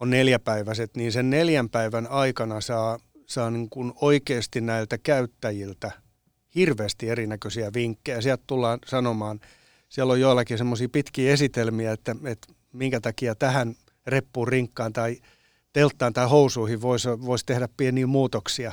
on 0.01 0.11
neljäpäiväiset, 0.11 0.97
niin 0.97 1.13
sen 1.13 1.31
neljän 1.31 1.69
päivän 1.69 2.07
aikana 2.07 2.61
saa 2.61 2.99
saa 3.33 3.51
niin 3.51 3.71
kuin 3.71 3.93
oikeasti 4.01 4.61
näiltä 4.61 4.99
käyttäjiltä 4.99 5.91
hirveästi 6.55 7.09
erinäköisiä 7.09 7.71
vinkkejä. 7.75 8.21
Sieltä 8.21 8.45
tullaan 8.47 8.79
sanomaan, 8.87 9.41
siellä 9.89 10.13
on 10.13 10.21
joillakin 10.21 10.59
semmoisia 10.59 10.89
pitkiä 10.89 11.33
esitelmiä, 11.33 11.93
että, 11.93 12.17
että 12.25 12.53
minkä 12.73 13.01
takia 13.01 13.35
tähän 13.35 13.75
reppuun, 14.07 14.49
rinkkaan 14.49 14.93
tai 14.93 15.17
telttaan 15.73 16.13
tai 16.13 16.29
housuihin 16.29 16.83
voisi, 16.83 17.09
voisi 17.09 17.47
tehdä 17.47 17.69
pieniä 17.77 18.07
muutoksia, 18.07 18.73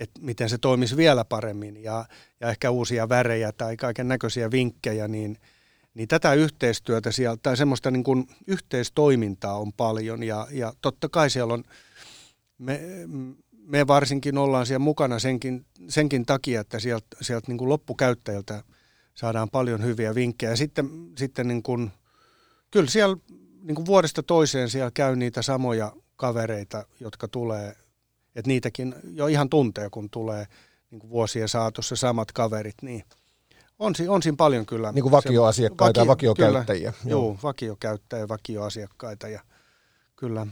että 0.00 0.20
miten 0.20 0.48
se 0.48 0.58
toimisi 0.58 0.96
vielä 0.96 1.24
paremmin 1.24 1.82
ja, 1.82 2.04
ja 2.40 2.50
ehkä 2.50 2.70
uusia 2.70 3.08
värejä 3.08 3.52
tai 3.52 3.76
kaiken 3.76 4.08
näköisiä 4.08 4.50
vinkkejä, 4.50 5.08
niin, 5.08 5.38
niin 5.94 6.08
tätä 6.08 6.34
yhteistyötä 6.34 7.12
sieltä 7.12 7.40
tai 7.42 7.56
semmoista 7.56 7.90
niin 7.90 8.04
kuin 8.04 8.26
yhteistoimintaa 8.46 9.58
on 9.58 9.72
paljon 9.72 10.22
ja, 10.22 10.46
ja 10.50 10.72
totta 10.82 11.08
kai 11.08 11.30
siellä 11.30 11.54
on, 11.54 11.64
me, 12.58 12.80
me 13.68 13.86
varsinkin 13.86 14.38
ollaan 14.38 14.66
siellä 14.66 14.78
mukana 14.78 15.18
senkin, 15.18 15.66
senkin 15.88 16.26
takia, 16.26 16.60
että 16.60 16.78
sieltä, 16.78 17.06
sieltä 17.20 17.48
niin 17.48 17.58
kuin 17.58 17.68
loppukäyttäjiltä 17.68 18.62
saadaan 19.14 19.50
paljon 19.50 19.84
hyviä 19.84 20.14
vinkkejä. 20.14 20.56
Sitten, 20.56 20.90
sitten 21.18 21.48
niin 21.48 21.62
kuin, 21.62 21.90
kyllä 22.70 22.90
siellä 22.90 23.16
niin 23.62 23.74
kuin 23.74 23.86
vuodesta 23.86 24.22
toiseen 24.22 24.70
siellä 24.70 24.90
käy 24.94 25.16
niitä 25.16 25.42
samoja 25.42 25.92
kavereita, 26.16 26.84
jotka 27.00 27.28
tulee, 27.28 27.68
että 28.34 28.48
niitäkin 28.48 28.94
jo 29.12 29.26
ihan 29.26 29.48
tuntee, 29.48 29.90
kun 29.90 30.10
tulee 30.10 30.46
niin 30.90 30.98
kuin 30.98 31.10
vuosien 31.10 31.48
saatossa 31.48 31.96
samat 31.96 32.32
kaverit, 32.32 32.82
niin 32.82 33.04
on, 33.78 33.94
on 34.08 34.22
siinä 34.22 34.36
paljon 34.36 34.66
kyllä. 34.66 34.92
Niin 34.92 35.02
kuin 35.02 35.12
vakioasiakkaita 35.12 36.00
ja 36.00 36.06
vakiokäyttäjiä. 36.06 36.92
Kyllä, 36.92 37.10
joo, 37.10 37.38
vakiokäyttäjiä, 37.42 38.28
vakioasiakkaita 38.28 39.28
ja 39.28 39.40
kyllä 40.16 40.46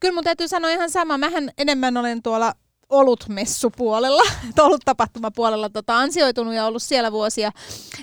Kyllä 0.00 0.14
mun 0.14 0.24
täytyy 0.24 0.48
sanoa 0.48 0.70
ihan 0.70 0.90
sama. 0.90 1.18
Mähän 1.18 1.50
enemmän 1.58 1.96
olen 1.96 2.22
tuolla 2.22 2.54
olutmessupuolella, 2.88 4.22
ollut 4.58 4.82
tapahtumapuolella 4.84 5.68
tota, 5.70 5.98
ansioitunut 5.98 6.54
ja 6.54 6.66
ollut 6.66 6.82
siellä 6.82 7.12
vuosia 7.12 7.50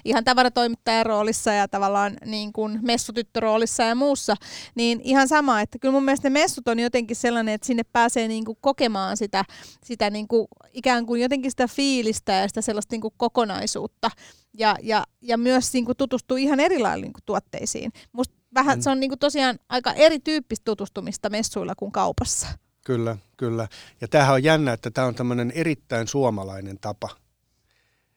ihan 0.05 0.23
tavaratoimittajan 0.23 1.05
roolissa 1.05 1.53
ja 1.53 1.67
tavallaan 1.67 2.17
niin 2.25 2.53
kuin 2.53 2.79
messutyttöroolissa 2.81 3.83
ja 3.83 3.95
muussa, 3.95 4.35
niin 4.75 5.01
ihan 5.03 5.27
sama, 5.27 5.61
että 5.61 5.79
kyllä 5.79 5.91
mun 5.91 6.05
mielestä 6.05 6.29
ne 6.29 6.33
messut 6.33 6.67
on 6.67 6.79
jotenkin 6.79 7.15
sellainen, 7.15 7.53
että 7.53 7.67
sinne 7.67 7.83
pääsee 7.83 8.27
niin 8.27 8.45
kuin 8.45 8.57
kokemaan 8.61 9.17
sitä, 9.17 9.45
sitä 9.83 10.09
niin 10.09 10.27
kuin, 10.27 10.47
ikään 10.73 11.05
kuin 11.05 11.21
jotenkin 11.21 11.51
sitä 11.51 11.67
fiilistä 11.67 12.33
ja 12.33 12.47
sitä 12.47 12.61
sellaista 12.61 12.93
niin 12.93 13.01
kuin 13.01 13.13
kokonaisuutta 13.17 14.09
ja, 14.57 14.75
ja, 14.81 15.03
ja 15.21 15.37
myös 15.37 15.73
niin 15.73 15.85
kuin 15.85 15.97
tutustuu 15.97 16.37
ihan 16.37 16.59
erilaisiin 16.59 17.01
niin 17.01 17.13
tuotteisiin. 17.25 17.91
Musta 18.11 18.35
vähän, 18.55 18.77
mm. 18.77 18.81
se 18.81 18.89
on 18.89 18.99
niin 18.99 19.09
kuin 19.09 19.19
tosiaan 19.19 19.59
aika 19.69 19.93
erityyppistä 19.93 20.65
tutustumista 20.65 21.29
messuilla 21.29 21.75
kuin 21.75 21.91
kaupassa. 21.91 22.47
Kyllä, 22.85 23.17
kyllä. 23.37 23.67
Ja 24.01 24.07
tämähän 24.07 24.33
on 24.33 24.43
jännä, 24.43 24.73
että 24.73 24.91
tämä 24.91 25.07
on 25.07 25.15
tämmöinen 25.15 25.51
erittäin 25.55 26.07
suomalainen 26.07 26.77
tapa. 26.81 27.09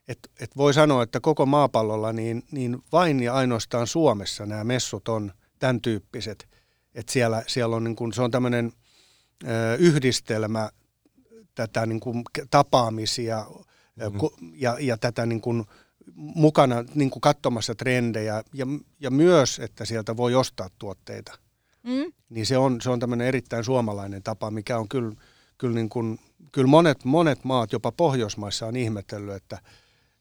Et, 0.09 0.19
et 0.41 0.57
voi 0.57 0.75
sanoa, 0.75 1.03
että 1.03 1.21
koko 1.21 1.47
maapallolla 1.47 2.13
niin, 2.13 2.43
niin 2.51 2.79
vain 2.93 3.23
ja 3.23 3.35
ainoastaan 3.35 3.87
Suomessa 3.87 4.47
nämä 4.47 4.65
messut 4.65 5.09
on 5.09 5.33
tämän 5.59 5.81
tyyppiset. 5.81 6.49
Että 6.95 7.13
siellä, 7.13 7.43
siellä 7.47 7.77
on 7.77 7.85
niin 7.85 7.97
kuin, 7.97 8.13
se 8.13 8.23
on 8.23 8.31
tämmöinen 8.31 8.73
ö, 9.45 9.75
yhdistelmä 9.79 10.71
tätä 11.55 11.87
niin 11.87 12.01
kuin 12.01 12.23
tapaamisia 12.51 13.47
mm-hmm. 13.97 14.53
ja, 14.55 14.77
ja 14.81 14.99
tätä 14.99 15.27
niin 15.27 15.41
kuin 15.41 15.65
mukana 16.15 16.85
niin 16.95 17.11
kuin 17.11 17.21
katsomassa 17.21 17.75
trendejä 17.75 18.43
ja, 18.55 18.67
ja 19.01 19.11
myös, 19.11 19.59
että 19.59 19.85
sieltä 19.85 20.17
voi 20.17 20.35
ostaa 20.35 20.69
tuotteita. 20.79 21.39
Mm. 21.83 22.13
Niin 22.29 22.47
se 22.47 22.59
on, 22.59 22.81
se 22.81 22.91
on 22.91 23.01
tämmöinen 23.01 23.27
erittäin 23.27 23.65
suomalainen 23.65 24.23
tapa, 24.23 24.51
mikä 24.51 24.79
on 24.79 24.89
kyllä, 24.89 25.15
kyllä, 25.59 25.75
niin 25.75 25.89
kuin, 25.89 26.19
kyllä 26.53 26.69
monet, 26.69 27.05
monet 27.05 27.45
maat, 27.45 27.73
jopa 27.73 27.93
Pohjoismaissa 27.93 28.67
on 28.67 28.77
ihmetellyt, 28.77 29.35
että, 29.35 29.59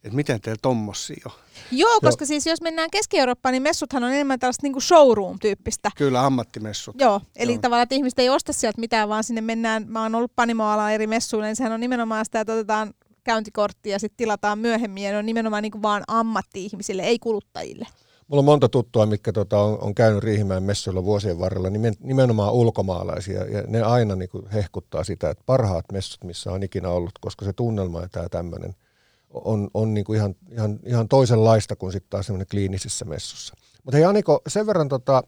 että 0.03 0.15
miten 0.15 0.41
teillä 0.41 0.59
tommosia 0.61 1.23
on. 1.25 1.31
Joo, 1.71 1.99
koska 2.01 2.23
Joo. 2.23 2.27
siis 2.27 2.45
jos 2.45 2.61
mennään 2.61 2.89
Keski-Eurooppaan, 2.91 3.53
niin 3.53 3.63
messuthan 3.63 4.03
on 4.03 4.11
enemmän 4.11 4.39
tällaista 4.39 4.67
niin 4.67 4.81
showroom-tyyppistä. 4.81 5.91
Kyllä, 5.97 6.25
ammattimessut. 6.25 6.95
Joo, 6.99 7.21
eli 7.35 7.51
Joo. 7.51 7.61
tavallaan, 7.61 7.83
että 7.83 7.95
ihmiset 7.95 8.19
ei 8.19 8.29
osta 8.29 8.53
sieltä 8.53 8.79
mitään, 8.79 9.09
vaan 9.09 9.23
sinne 9.23 9.41
mennään, 9.41 9.85
mä 9.87 10.03
oon 10.03 10.15
ollut 10.15 10.31
panimoala 10.35 10.91
eri 10.91 11.07
messuilla, 11.07 11.45
niin 11.45 11.55
sehän 11.55 11.73
on 11.73 11.79
nimenomaan 11.79 12.25
sitä, 12.25 12.39
että 12.39 12.53
otetaan 12.53 12.93
käyntikortti 13.27 13.89
ja 13.89 13.99
sitten 13.99 14.17
tilataan 14.17 14.59
myöhemmin 14.59 15.03
ja 15.03 15.11
ne 15.11 15.17
on 15.17 15.25
nimenomaan 15.25 15.63
niin 15.63 15.71
kuin 15.71 15.81
vaan 15.81 16.03
ammatti-ihmisille, 16.07 17.01
ei 17.01 17.19
kuluttajille. 17.19 17.87
Mulla 18.27 18.41
on 18.41 18.45
monta 18.45 18.69
tuttua, 18.69 19.05
mitkä 19.05 19.33
tota, 19.33 19.59
on, 19.59 19.77
on 19.81 19.95
käynyt 19.95 20.23
Riihimäen 20.23 20.63
messuilla 20.63 21.03
vuosien 21.03 21.39
varrella, 21.39 21.69
nimen- 21.69 21.97
nimenomaan 21.99 22.53
ulkomaalaisia, 22.53 23.43
ja 23.45 23.63
ne 23.67 23.81
aina 23.81 24.15
niin 24.15 24.29
kuin 24.29 24.49
hehkuttaa 24.49 25.03
sitä, 25.03 25.29
että 25.29 25.43
parhaat 25.45 25.85
messut, 25.91 26.23
missä 26.23 26.51
on 26.51 26.63
ikinä 26.63 26.89
ollut, 26.89 27.11
koska 27.21 27.45
se 27.45 27.53
tunnelma 27.53 28.01
ja 28.01 28.09
tämä 28.09 28.29
tämmöinen 28.29 28.75
on, 29.33 29.69
on 29.73 29.93
niin 29.93 30.05
kuin 30.05 30.17
ihan, 30.17 30.35
ihan, 30.51 30.79
ihan 30.85 31.07
toisenlaista 31.07 31.75
kuin 31.75 31.91
sitten 31.91 32.09
taas 32.09 32.25
semmoinen 32.25 32.47
kliinisessä 32.51 33.05
messussa. 33.05 33.53
Mutta 33.83 33.97
hei 33.97 34.05
Aniko, 34.05 34.41
sen 34.47 34.67
verran 34.67 34.89
tota, 34.89 35.23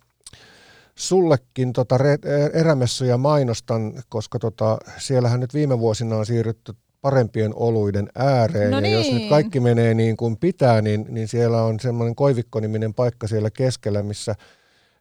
sullekin 0.96 1.74
tota 1.74 1.98
re- 1.98 2.58
erämessuja 2.60 3.18
mainostan, 3.18 4.04
koska 4.10 4.40
tota, 4.40 4.78
siellähän 4.98 5.40
nyt 5.40 5.54
viime 5.54 5.80
vuosina 5.80 6.16
on 6.16 6.26
siirrytty 6.26 6.76
parempien 7.02 7.56
oluiden 7.56 8.10
ääreen. 8.16 8.72
No 8.72 8.80
ja 8.80 8.90
jos 8.90 9.06
niin. 9.06 9.16
nyt 9.16 9.30
kaikki 9.30 9.60
menee 9.60 9.94
niin 9.94 10.18
kuin 10.18 10.38
pitää, 10.38 10.82
niin, 10.82 11.06
niin 11.10 11.28
siellä 11.28 11.64
on 11.64 11.80
semmoinen 11.80 12.16
Koivikko-niminen 12.16 12.94
paikka 12.94 13.28
siellä 13.28 13.50
keskellä, 13.52 14.04
missä 14.04 14.36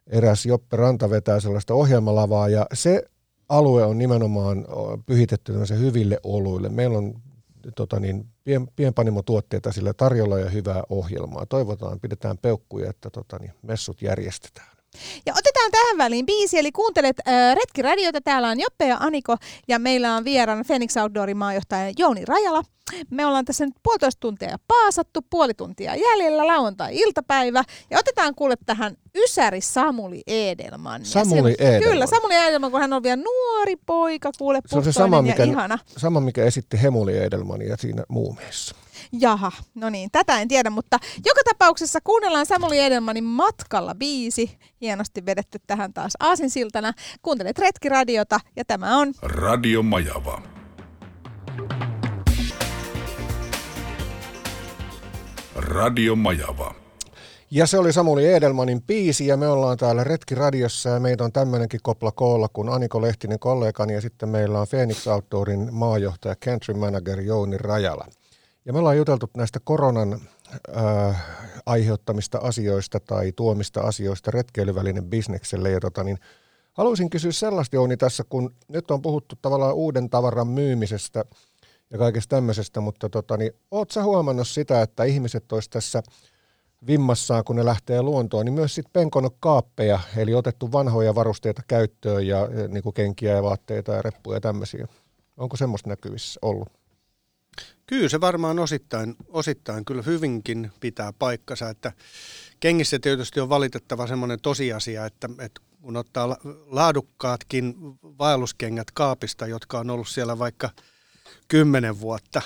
eräs 0.07 0.45
Joppe 0.45 0.77
Ranta 0.77 1.09
vetää 1.09 1.39
sellaista 1.39 1.73
ohjelmalavaa. 1.73 2.49
Ja 2.49 2.65
se 2.73 3.03
alue 3.49 3.83
on 3.83 3.97
nimenomaan 3.97 4.65
pyhitetty 5.05 5.53
hyville 5.79 6.19
oluille. 6.23 6.69
Meillä 6.69 6.97
on 6.97 7.13
tota 7.75 7.99
niin, 7.99 8.25
pien, 8.43 8.67
pienpanimotuotteita 8.75 9.71
sillä 9.71 9.93
tarjolla 9.93 10.39
ja 10.39 10.49
hyvää 10.49 10.83
ohjelmaa. 10.89 11.45
Toivotaan, 11.45 11.99
pidetään 11.99 12.37
peukkuja, 12.37 12.89
että 12.89 13.09
tota 13.09 13.37
niin, 13.39 13.53
messut 13.61 14.01
järjestetään. 14.01 14.68
Ja 15.25 15.33
otetaan 15.37 15.71
tähän 15.71 15.97
väliin 15.97 16.25
biisi, 16.25 16.57
eli 16.59 16.71
kuuntelet 16.71 17.15
äh, 17.27 17.55
Retki-radiota. 17.55 18.21
Täällä 18.21 18.49
on 18.49 18.59
Joppe 18.59 18.87
ja 18.87 18.97
Aniko 18.99 19.35
ja 19.67 19.79
meillä 19.79 20.15
on 20.15 20.23
vieraana 20.23 20.63
Phoenix 20.63 20.97
Outdoorin 20.97 21.37
maajohtaja 21.37 21.91
Jouni 21.97 22.25
Rajala. 22.25 22.63
Me 23.09 23.25
ollaan 23.25 23.45
tässä 23.45 23.65
nyt 23.65 23.75
puolitoista 23.83 24.19
tuntia 24.19 24.57
paasattu, 24.67 25.19
puoli 25.29 25.53
tuntia 25.53 25.95
jäljellä, 25.95 26.47
lauantai-iltapäivä. 26.47 27.63
Ja 27.89 27.99
otetaan 27.99 28.35
kuule 28.35 28.55
tähän 28.65 28.95
Ysäri 29.15 29.61
Samuli 29.61 30.21
Edelman. 30.27 31.01
Ja 31.01 31.05
Samuli 31.05 31.53
siellä- 31.55 31.69
Edelman. 31.69 31.89
Kyllä, 31.91 32.07
Samuli 32.07 32.35
Edelman, 32.35 32.71
kun 32.71 32.81
hän 32.81 32.93
on 32.93 33.03
vielä 33.03 33.21
nuori 33.23 33.75
poika, 33.85 34.31
kuule 34.37 34.59
Se 34.67 34.77
on 34.77 34.83
se 34.83 34.91
sama, 34.91 35.15
ja 35.17 35.21
mikä, 35.21 35.43
ihana. 35.43 35.79
sama, 35.97 36.19
mikä 36.19 36.43
esitti 36.43 36.81
Hemuli 36.83 37.17
Edelmania 37.17 37.77
siinä 37.77 38.03
muumeessa. 38.07 38.75
Jaha, 39.11 39.51
no 39.75 39.89
niin, 39.89 40.11
tätä 40.11 40.41
en 40.41 40.47
tiedä, 40.47 40.69
mutta 40.69 40.99
joka 41.25 41.41
tapauksessa 41.45 41.99
kuunnellaan 42.03 42.45
Samuli 42.45 42.79
Edelmanin 42.79 43.23
matkalla 43.23 43.95
biisi. 43.95 44.57
Hienosti 44.81 45.25
vedetty 45.25 45.59
tähän 45.67 45.93
taas 45.93 46.13
aasinsiltana. 46.19 46.93
Kuuntelet 47.21 47.59
Retki-radiota 47.59 48.39
ja 48.55 48.65
tämä 48.65 48.97
on 48.97 49.13
Radio 49.21 49.83
Majava. 49.83 50.41
Radio 55.55 56.15
Majava. 56.15 56.75
Ja 57.51 57.67
se 57.67 57.77
oli 57.77 57.93
Samuli 57.93 58.33
Edelmanin 58.33 58.81
biisi 58.81 59.27
ja 59.27 59.37
me 59.37 59.47
ollaan 59.47 59.77
täällä 59.77 60.03
Retki-radiossa 60.03 60.89
ja 60.89 60.99
meitä 60.99 61.23
on 61.23 61.31
tämmöinenkin 61.31 61.79
kopla 61.83 62.11
koolla 62.11 62.47
kuin 62.53 62.69
Aniko 62.69 63.01
Lehtinen 63.01 63.39
kollegani 63.39 63.93
ja 63.93 64.01
sitten 64.01 64.29
meillä 64.29 64.59
on 64.59 64.67
Phoenix 64.69 65.07
Outdoorin 65.07 65.73
maajohtaja 65.73 66.35
country 66.35 66.73
manager 66.73 67.19
Jouni 67.19 67.57
Rajala. 67.57 68.05
Ja 68.65 68.73
me 68.73 68.79
ollaan 68.79 68.97
juteltu 68.97 69.29
näistä 69.37 69.59
koronan 69.63 70.21
äh, 70.77 71.25
aiheuttamista 71.65 72.37
asioista 72.37 72.99
tai 72.99 73.31
tuomista 73.31 73.81
asioista 73.81 74.31
retkeilyvälinen 74.31 75.05
bisnekselle 75.05 75.71
ja 75.71 75.79
tota 75.79 76.03
niin, 76.03 76.17
haluaisin 76.73 77.09
kysyä 77.09 77.31
sellaista 77.31 77.75
Jouni 77.75 77.97
tässä, 77.97 78.23
kun 78.29 78.55
nyt 78.67 78.91
on 78.91 79.01
puhuttu 79.01 79.35
tavallaan 79.41 79.75
uuden 79.75 80.09
tavaran 80.09 80.47
myymisestä 80.47 81.25
ja 81.91 81.97
kaikesta 81.97 82.35
tämmöisestä, 82.35 82.81
mutta 82.81 83.09
tota 83.09 83.37
niin, 83.37 83.51
oot 83.71 83.91
sä 83.91 84.03
huomannut 84.03 84.47
sitä, 84.47 84.81
että 84.81 85.03
ihmiset 85.03 85.51
olisi 85.51 85.69
tässä 85.69 86.03
vimmassaan, 86.87 87.43
kun 87.43 87.55
ne 87.55 87.65
lähtee 87.65 88.01
luontoon, 88.01 88.45
niin 88.45 88.53
myös 88.53 88.75
sitten 88.75 88.93
penkonut 88.93 89.35
kaappeja, 89.39 89.99
eli 90.17 90.33
otettu 90.33 90.71
vanhoja 90.71 91.15
varusteita 91.15 91.61
käyttöön 91.67 92.27
ja, 92.27 92.37
ja 92.37 92.67
niin 92.67 92.83
kuin 92.83 92.93
kenkiä 92.93 93.33
ja 93.33 93.43
vaatteita 93.43 93.91
ja 93.91 94.01
reppuja 94.01 94.37
ja 94.37 94.41
tämmöisiä. 94.41 94.87
Onko 95.37 95.57
semmoista 95.57 95.89
näkyvissä 95.89 96.39
ollut? 96.41 96.78
Kyllä 97.89 98.09
se 98.09 98.21
varmaan 98.21 98.59
osittain, 98.59 99.15
osittain 99.27 99.85
kyllä 99.85 100.01
hyvinkin 100.01 100.71
pitää 100.79 101.13
paikkansa, 101.13 101.69
että 101.69 101.91
kengissä 102.59 102.99
tietysti 102.99 103.39
on 103.39 103.49
valitettava 103.49 104.07
semmoinen 104.07 104.41
tosiasia, 104.41 105.05
että, 105.05 105.29
että 105.39 105.61
kun 105.81 105.97
ottaa 105.97 106.29
la- 106.29 106.37
laadukkaatkin 106.65 107.75
vaelluskengät 108.03 108.91
kaapista, 108.93 109.47
jotka 109.47 109.79
on 109.79 109.89
ollut 109.89 110.07
siellä 110.07 110.39
vaikka 110.39 110.69
kymmenen 111.47 111.99
vuotta, 111.99 112.41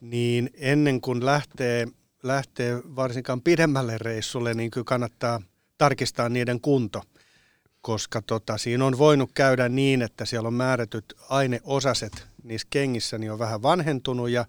niin 0.00 0.50
ennen 0.54 1.00
kuin 1.00 1.26
lähtee, 1.26 1.86
lähtee 2.22 2.82
varsinkaan 2.96 3.42
pidemmälle 3.42 3.98
reissulle, 3.98 4.54
niin 4.54 4.70
kyllä 4.70 4.84
kannattaa 4.84 5.40
tarkistaa 5.78 6.28
niiden 6.28 6.60
kunto 6.60 7.02
koska 7.80 8.22
tota, 8.22 8.58
siinä 8.58 8.84
on 8.84 8.98
voinut 8.98 9.30
käydä 9.34 9.68
niin, 9.68 10.02
että 10.02 10.24
siellä 10.24 10.46
on 10.46 10.54
määrätyt 10.54 11.04
aineosaset 11.28 12.26
niissä 12.48 12.66
kengissä, 12.70 13.18
niin 13.18 13.32
on 13.32 13.38
vähän 13.38 13.62
vanhentunut 13.62 14.30
ja 14.30 14.44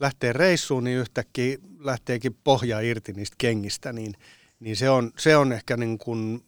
lähtee 0.00 0.32
reissuun, 0.32 0.84
niin 0.84 0.98
yhtäkkiä 0.98 1.58
lähteekin 1.78 2.36
pohja 2.44 2.80
irti 2.80 3.12
niistä 3.12 3.34
kengistä, 3.38 3.92
niin, 3.92 4.14
niin 4.60 4.76
se, 4.76 4.90
on, 4.90 5.10
se 5.18 5.36
on 5.36 5.52
ehkä 5.52 5.76
niin 5.76 5.98
kuin 5.98 6.44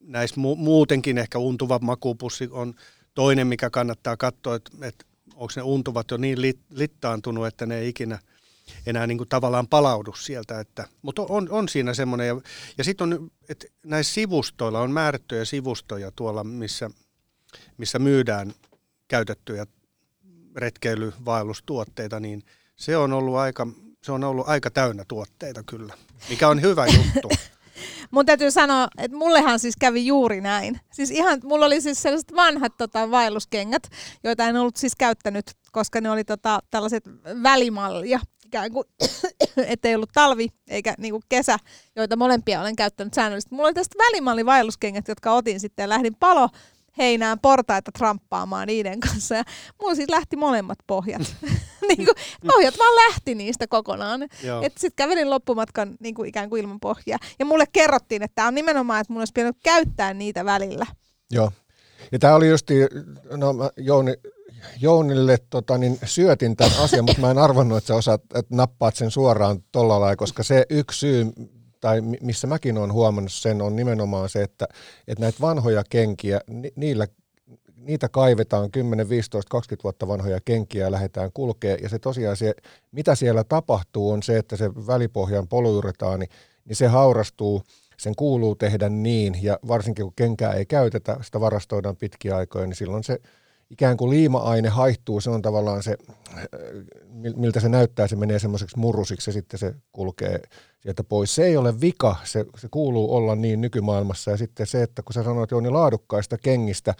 näissä 0.00 0.36
mu- 0.36 0.56
muutenkin 0.56 1.18
ehkä 1.18 1.38
untuva 1.38 1.78
makupussi 1.78 2.48
on 2.50 2.74
toinen, 3.14 3.46
mikä 3.46 3.70
kannattaa 3.70 4.16
katsoa, 4.16 4.54
että, 4.54 4.70
että 4.82 5.04
onko 5.34 5.52
ne 5.56 5.62
untuvat 5.62 6.10
jo 6.10 6.16
niin 6.16 6.40
lit, 6.40 6.60
littaantunut, 6.70 7.46
että 7.46 7.66
ne 7.66 7.78
ei 7.78 7.88
ikinä 7.88 8.18
enää 8.86 9.06
niin 9.06 9.18
kuin 9.18 9.28
tavallaan 9.28 9.68
palaudu 9.68 10.12
sieltä. 10.12 10.60
Että, 10.60 10.88
mutta 11.02 11.22
on, 11.28 11.50
on 11.50 11.68
siinä 11.68 11.94
semmoinen, 11.94 12.26
ja, 12.26 12.40
ja 12.78 12.84
sitten 12.84 13.12
on, 13.12 13.30
että 13.48 13.66
näissä 13.84 14.14
sivustoilla 14.14 14.80
on 14.80 14.90
määrättyjä 14.90 15.44
sivustoja 15.44 16.10
tuolla, 16.10 16.44
missä, 16.44 16.90
missä 17.78 17.98
myydään 17.98 18.54
käytettyjä 19.08 19.66
retkeilyvaellustuotteita, 20.56 22.20
niin 22.20 22.42
se 22.76 22.96
on 22.96 23.12
ollut 23.12 23.36
aika, 23.36 23.66
se 24.02 24.12
on 24.12 24.24
ollut 24.24 24.48
aika 24.48 24.70
täynnä 24.70 25.04
tuotteita 25.08 25.62
kyllä, 25.62 25.94
mikä 26.28 26.48
on 26.48 26.62
hyvä 26.62 26.86
juttu. 26.86 27.28
Mun 28.10 28.26
täytyy 28.26 28.50
sanoa, 28.50 28.88
että 28.98 29.16
mullehan 29.16 29.58
siis 29.58 29.74
kävi 29.80 30.06
juuri 30.06 30.40
näin. 30.40 30.80
Siis 30.92 31.10
ihan, 31.10 31.40
mulla 31.44 31.66
oli 31.66 31.80
siis 31.80 32.02
sellaiset 32.02 32.32
vanhat 32.36 32.72
tota, 32.78 33.10
vaelluskengät, 33.10 33.82
joita 34.24 34.44
en 34.44 34.56
ollut 34.56 34.76
siis 34.76 34.96
käyttänyt, 34.96 35.50
koska 35.72 36.00
ne 36.00 36.10
oli 36.10 36.24
tota, 36.24 36.60
tällaiset 36.70 37.04
välimallia, 37.42 38.20
ikään 38.46 38.72
kuin, 38.72 38.84
ettei 39.66 39.94
ollut 39.94 40.10
talvi 40.14 40.48
eikä 40.68 40.94
niinku 40.98 41.20
kesä, 41.28 41.58
joita 41.96 42.16
molempia 42.16 42.60
olen 42.60 42.76
käyttänyt 42.76 43.14
säännöllisesti. 43.14 43.54
Mulla 43.54 43.66
oli 43.66 43.74
tästä 43.74 43.98
välimallivaelluskengät, 43.98 45.08
jotka 45.08 45.32
otin 45.32 45.60
sitten 45.60 45.82
ja 45.82 45.88
lähdin 45.88 46.14
palo 46.14 46.48
heinään 46.98 47.38
portaita 47.38 47.92
tramppaamaan 47.92 48.66
niiden 48.66 49.00
kanssa. 49.00 49.34
Ja 49.34 49.44
mulla 49.82 49.94
siis 49.94 50.08
lähti 50.08 50.36
molemmat 50.36 50.78
pohjat. 50.86 51.36
niin 51.88 52.04
kuin, 52.04 52.16
pohjat 52.46 52.78
vaan 52.78 52.94
lähti 52.94 53.34
niistä 53.34 53.66
kokonaan. 53.66 54.20
Sitten 54.62 54.90
kävelin 54.96 55.30
loppumatkan 55.30 55.96
niin 56.00 56.14
kuin 56.14 56.28
ikään 56.28 56.48
kuin 56.48 56.62
ilman 56.62 56.80
pohjaa. 56.80 57.18
Ja 57.38 57.44
mulle 57.44 57.64
kerrottiin, 57.72 58.22
että 58.22 58.34
tämä 58.34 58.48
on 58.48 58.54
nimenomaan, 58.54 59.00
että 59.00 59.12
mun 59.12 59.20
olisi 59.20 59.32
pitänyt 59.32 59.56
käyttää 59.62 60.14
niitä 60.14 60.44
välillä. 60.44 60.86
Joo. 61.30 61.52
Ja 62.12 62.18
tämä 62.18 62.34
oli 62.34 62.48
just, 62.48 62.66
no 63.36 63.52
mä 63.52 63.70
Jouni, 63.76 64.14
Jounille 64.80 65.38
tota, 65.50 65.78
niin 65.78 65.98
syötin 66.04 66.56
tämän 66.56 66.78
asian, 66.78 67.04
mutta 67.04 67.20
mä 67.20 67.30
en 67.30 67.38
arvannut, 67.38 67.78
että 67.78 67.88
sä 67.88 67.94
osaat, 67.94 68.22
että 68.34 68.56
nappaat 68.56 68.96
sen 68.96 69.10
suoraan 69.10 69.58
tolla 69.72 70.00
lailla, 70.00 70.16
koska 70.16 70.42
se 70.42 70.66
yksi 70.70 70.98
syy, 70.98 71.26
tai 71.80 72.00
mi- 72.00 72.18
missä 72.20 72.46
mäkin 72.46 72.78
olen 72.78 72.92
huomannut 72.92 73.32
sen, 73.32 73.62
on 73.62 73.76
nimenomaan 73.76 74.28
se, 74.28 74.42
että, 74.42 74.68
että 75.08 75.22
näitä 75.22 75.38
vanhoja 75.40 75.84
kenkiä, 75.90 76.40
ni, 76.46 76.72
niillä, 76.76 77.06
niitä 77.76 78.08
kaivetaan 78.08 78.70
10, 78.70 79.08
15, 79.08 79.50
20 79.50 79.82
vuotta 79.82 80.08
vanhoja 80.08 80.40
kenkiä 80.44 80.84
ja 80.84 80.90
lähdetään 80.90 81.30
kulkee. 81.34 81.78
Ja 81.82 81.88
se 81.88 81.98
tosiaan 81.98 82.36
se, 82.36 82.54
mitä 82.92 83.14
siellä 83.14 83.44
tapahtuu, 83.44 84.10
on 84.10 84.22
se, 84.22 84.38
että 84.38 84.56
se 84.56 84.74
välipohjan 84.74 85.48
polyuretaani, 85.48 86.26
niin 86.64 86.76
se 86.76 86.86
haurastuu, 86.86 87.62
sen 87.96 88.14
kuuluu 88.16 88.54
tehdä 88.54 88.88
niin, 88.88 89.38
ja 89.42 89.58
varsinkin 89.68 90.04
kun 90.04 90.12
kenkää 90.16 90.52
ei 90.52 90.66
käytetä, 90.66 91.16
sitä 91.22 91.40
varastoidaan 91.40 91.96
pitkiä 91.96 92.36
aikoja, 92.36 92.66
niin 92.66 92.76
silloin 92.76 93.04
se 93.04 93.18
ikään 93.70 93.96
kuin 93.96 94.10
liima-aine 94.10 94.68
haihtuu, 94.68 95.20
se 95.20 95.30
on 95.30 95.42
tavallaan 95.42 95.82
se, 95.82 95.96
äh, 96.38 96.44
mil- 97.02 97.36
miltä 97.36 97.60
se 97.60 97.68
näyttää, 97.68 98.06
se 98.06 98.16
menee 98.16 98.38
semmoiseksi 98.38 98.78
murusiksi 98.78 99.28
ja 99.30 99.32
sitten 99.32 99.58
se 99.58 99.74
kulkee 99.92 100.42
sieltä 100.80 101.04
pois. 101.04 101.34
Se 101.34 101.44
ei 101.44 101.56
ole 101.56 101.80
vika, 101.80 102.16
se, 102.24 102.44
se 102.58 102.68
kuuluu 102.70 103.14
olla 103.14 103.34
niin 103.34 103.60
nykymaailmassa 103.60 104.30
ja 104.30 104.36
sitten 104.36 104.66
se, 104.66 104.82
että 104.82 105.02
kun 105.02 105.12
sä 105.12 105.22
sanoit 105.22 105.50
Jouni 105.50 105.70
laadukkaista 105.70 106.38
kengistä, 106.38 106.94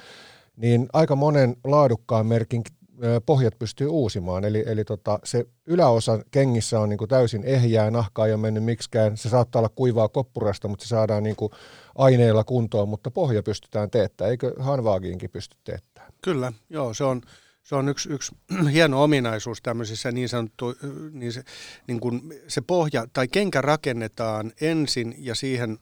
niin 0.56 0.88
aika 0.92 1.16
monen 1.16 1.56
laadukkaan 1.64 2.26
merkin 2.26 2.62
ö, 3.04 3.20
pohjat 3.26 3.58
pystyy 3.58 3.86
uusimaan. 3.86 4.44
Eli, 4.44 4.64
eli 4.66 4.84
tota, 4.84 5.18
se 5.24 5.44
yläosa 5.66 6.20
kengissä 6.30 6.80
on 6.80 6.88
niin 6.88 6.98
kuin 6.98 7.08
täysin 7.08 7.44
ehjää, 7.44 7.90
nahka 7.90 8.26
ei 8.26 8.32
ole 8.32 8.40
mennyt 8.40 8.64
miksikään. 8.64 9.16
Se 9.16 9.28
saattaa 9.28 9.60
olla 9.60 9.68
kuivaa 9.68 10.08
koppurasta, 10.08 10.68
mutta 10.68 10.84
se 10.84 10.88
saadaan 10.88 11.22
niin 11.22 11.36
kuin 11.36 11.52
aineilla 11.94 12.44
kuntoon, 12.44 12.88
mutta 12.88 13.10
pohja 13.10 13.42
pystytään 13.42 13.90
teettämään. 13.90 14.30
Eikö 14.30 14.52
Hanvaagiinkin 14.58 15.30
pysty 15.30 15.56
teettämään? 15.64 15.95
Kyllä, 16.26 16.52
joo, 16.70 16.94
se 16.94 17.04
on, 17.04 17.22
se 17.62 17.74
on 17.74 17.88
yksi, 17.88 18.08
yksi 18.08 18.34
hieno 18.72 19.02
ominaisuus 19.02 19.62
tämmöisissä 19.62 20.12
niin 20.12 20.28
sanottu, 20.28 20.74
niin 21.12 21.32
se, 21.32 21.42
niin 21.86 22.00
kuin 22.00 22.34
se 22.48 22.60
pohja, 22.60 23.06
tai 23.12 23.28
kenkä 23.28 23.60
rakennetaan 23.60 24.52
ensin 24.60 25.14
ja 25.18 25.34
siihen 25.34 25.78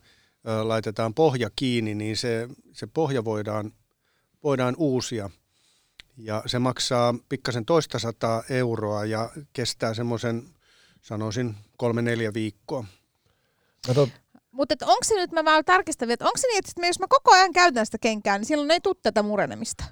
ö, 0.49 0.69
laitetaan 0.69 1.15
pohja 1.15 1.51
kiinni, 1.57 1.95
niin 1.95 2.16
se, 2.16 2.49
se 2.73 2.87
pohja 2.87 3.25
voidaan, 3.25 3.73
voidaan 4.43 4.75
uusia. 4.79 5.31
Ja 6.16 6.43
se 6.47 6.59
maksaa 6.59 7.15
pikkasen 7.29 7.65
toista 7.65 7.99
sataa 7.99 8.43
euroa 8.51 9.05
ja 9.05 9.31
kestää 9.53 9.95
semmoisen, 9.95 10.43
sanoisin, 11.03 11.55
kolme 11.77 12.03
neljä 12.03 12.35
viikkoa. 12.35 12.85
Kato, 13.87 14.09
Mutta 14.51 14.75
onko 14.83 15.05
se 15.05 15.15
nyt, 15.15 15.33
mä 15.33 15.45
vaan 15.45 15.65
tarkistan, 15.65 16.11
että 16.11 16.25
onko 16.25 16.39
se 16.39 16.47
niin, 16.47 16.59
että 16.59 16.87
jos 16.87 17.01
mä 17.01 17.07
koko 17.09 17.35
ajan 17.35 17.53
käytän 17.53 17.87
sitä 17.87 17.99
kenkää, 17.99 18.39
niin 18.39 18.47
silloin 18.47 18.71
ei 18.71 18.81
tule 18.81 18.97
tätä 19.03 19.23
murenemista? 19.23 19.85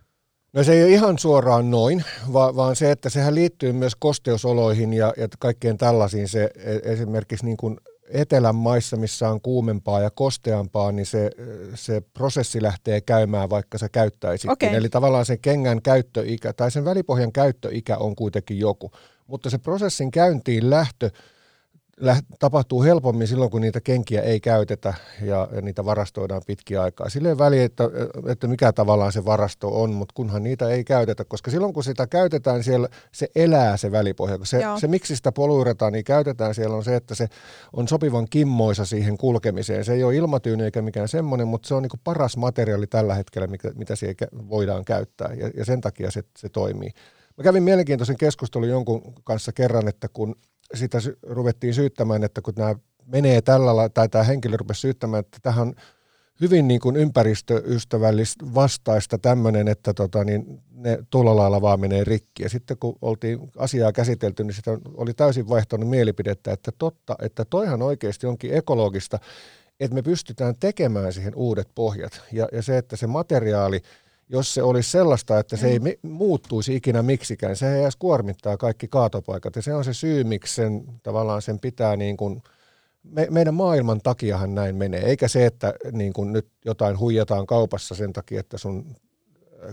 No 0.53 0.65
se 0.65 0.73
ei 0.73 0.83
ole 0.83 0.91
ihan 0.91 1.19
suoraan 1.19 1.71
noin, 1.71 2.05
vaan, 2.33 2.57
vaan 2.57 2.77
se, 2.77 2.91
että 2.91 3.09
sehän 3.09 3.35
liittyy 3.35 3.73
myös 3.73 3.97
kosteusoloihin 3.99 4.93
ja, 4.93 5.15
ja 5.17 5.29
kaikkeen 5.39 5.79
tällaisiin. 5.79 6.29
Se 6.29 6.51
e- 6.57 6.93
esimerkiksi 6.93 7.45
niin 7.45 7.57
kuin 7.57 7.77
etelän 8.09 8.55
maissa, 8.55 8.97
missä 8.97 9.29
on 9.29 9.41
kuumempaa 9.41 10.01
ja 10.01 10.11
kosteampaa, 10.11 10.93
niin 10.93 11.07
se, 11.07 11.31
se 11.75 12.01
prosessi 12.01 12.63
lähtee 12.63 13.01
käymään, 13.01 13.51
vaikka 13.51 13.79
sä 13.79 13.89
käyttäisitkin. 13.89 14.51
Okei. 14.51 14.75
Eli 14.75 14.89
tavallaan 14.89 15.27
sen 15.27 15.39
kengän 15.41 15.83
käyttöikä 15.83 16.53
tai 16.53 16.71
sen 16.71 16.85
välipohjan 16.85 17.33
käyttöikä 17.33 17.97
on 17.97 18.17
kuitenkin 18.17 18.59
joku. 18.59 18.91
Mutta 19.27 19.51
se 19.51 19.59
prosessin 19.59 20.11
käyntiin 20.11 20.71
lähtö 20.71 21.07
läht, 21.07 21.17
tapahtuu 22.39 22.83
helpommin 22.83 23.27
silloin, 23.27 23.51
kun 23.51 23.61
niitä 23.61 23.81
kenkiä 23.81 24.23
ei 24.23 24.41
käytetä 24.41 24.95
ja, 25.23 25.49
ja 25.55 25.61
niitä 25.61 25.85
varastoidaan 25.85 26.43
pitkiä 26.47 26.83
aikaa. 26.83 27.09
Sillä 27.09 27.29
ei 27.29 27.39
väliä, 27.39 27.65
että, 27.65 27.85
että 28.29 28.47
mikä 28.47 28.73
tavallaan 28.73 29.13
se 29.13 29.25
varasto 29.25 29.83
on, 29.83 29.93
mutta 29.93 30.13
kunhan 30.15 30.43
niitä 30.43 30.69
ei 30.69 30.85
käytetä, 30.85 31.25
koska 31.25 31.51
silloin 31.51 31.73
kun 31.73 31.85
sitä 31.85 32.07
käytetään, 32.07 32.65
siellä 32.65 32.89
se 33.13 33.29
elää 33.35 33.77
se 33.77 33.93
välipohja. 33.93 34.39
Se, 34.43 34.61
Joo. 34.61 34.79
se 34.79 34.89
miksi 34.89 35.17
sitä 35.17 35.33
poluirataan, 35.33 35.93
niin 35.93 36.05
käytetään 36.05 36.55
siellä 36.55 36.77
on 36.77 36.85
se, 36.85 36.97
että 36.97 37.15
se 37.15 37.29
on 37.73 37.89
sopivan 37.89 38.27
kimmoisa 38.31 38.85
siihen 38.85 39.19
kulkemiseen. 39.19 39.85
Se 39.85 39.93
ei 39.93 40.05
ole 40.05 40.17
ilmatyyny 40.17 40.65
eikä 40.65 40.83
mikään 40.83 41.09
semmoinen, 41.09 41.49
mutta 41.49 41.69
se 41.69 41.75
on 41.75 41.83
niin 41.83 42.01
paras 42.05 42.37
materiaali 42.37 42.87
tällä 42.87 43.15
hetkellä, 43.15 43.47
mikä, 43.47 43.71
mitä 43.75 43.97
siihen 43.97 44.17
kä- 44.23 44.49
voidaan 44.51 44.85
käyttää 44.85 45.35
ja, 45.35 45.51
ja 45.57 45.65
sen 45.65 45.81
takia 45.81 46.11
se, 46.11 46.23
se 46.39 46.49
toimii. 46.49 46.91
Mä 47.37 47.45
kävin 47.45 47.63
mielenkiintoisen 47.63 48.17
keskustelun 48.17 48.69
jonkun 48.69 49.15
kanssa 49.25 49.53
kerran, 49.53 49.89
että 49.89 50.09
kun 50.09 50.37
sitä 50.75 50.99
ruvettiin 51.23 51.75
syyttämään, 51.75 52.25
että 52.25 52.43
kun 52.43 52.55
nämä 52.57 52.75
menee 53.07 53.43
tällä 53.43 53.67
lailla, 53.67 53.89
tai 53.89 54.09
tämä 54.09 54.25
henkilö 54.25 54.57
rupesi 54.57 54.81
syyttämään, 54.81 55.21
että 55.21 55.39
tähän 55.43 55.69
on 55.69 55.75
hyvin 56.41 56.69
niin 56.69 56.81
kuin 56.81 56.97
ympäristöystävällistä 56.97 58.45
vastaista 58.55 59.19
tämmöinen, 59.19 59.69
että 59.69 59.95
tota, 59.95 60.25
niin 60.25 60.63
ne 60.71 60.99
tuolla 61.11 61.37
lailla 61.37 61.61
vaan 61.61 61.81
menee 61.81 62.05
rikki. 62.05 62.43
Ja 62.43 62.49
sitten 62.49 62.77
kun 62.79 62.97
oltiin 63.03 63.51
asiaa 63.57 63.93
käsitelty, 63.93 64.45
niin 64.45 64.55
sitä 64.55 64.79
oli 64.95 65.15
täysin 65.15 65.49
vaihtanut 65.49 65.91
mielipidettä, 65.91 66.53
että 66.53 66.73
totta, 66.79 67.17
että 67.23 67.45
toihan 67.45 67.83
oikeasti 67.83 68.27
onkin 68.27 68.55
ekologista, 68.55 69.19
että 69.81 69.95
me 69.95 70.03
pystytään 70.03 70.55
tekemään 70.61 71.13
siihen 71.13 71.35
uudet 71.37 71.69
pohjat. 71.75 72.23
Ja, 72.33 72.49
ja 72.53 72.63
se, 72.63 72.79
että 72.79 72.97
se 72.97 73.07
materiaali, 73.07 73.83
jos 74.33 74.55
se 74.55 74.63
olisi 74.63 74.91
sellaista, 74.91 75.39
että 75.39 75.57
se 75.57 75.67
ei 75.69 75.79
mi- 75.79 75.99
muuttuisi 76.03 76.75
ikinä 76.77 77.03
miksikään, 77.03 77.57
se 77.57 77.83
edes 77.83 77.97
kuormittaa 77.97 78.57
kaikki 78.57 78.89
kaatopaikat. 78.89 79.57
Ja 79.57 79.63
se 79.63 79.75
on 79.75 79.85
se 79.85 79.95
syy, 79.95 80.25
miksi 80.25 80.55
sen, 80.55 80.85
tavallaan 81.03 81.43
sen 81.43 81.61
pitää 81.61 81.97
niin 81.97 82.17
kuin, 82.17 82.43
me, 83.03 83.27
meidän 83.31 83.55
maailman 83.55 84.01
takiahan 84.01 84.55
näin 84.55 84.77
menee, 84.77 85.01
eikä 85.01 85.29
se, 85.29 85.47
että 85.47 85.75
niin 85.93 86.13
kuin 86.13 86.33
nyt 86.33 86.49
jotain 86.65 86.99
huijataan 86.99 87.47
kaupassa 87.47 87.95
sen 87.95 88.13
takia, 88.13 88.41
että 88.41 88.59
sun 88.59 88.97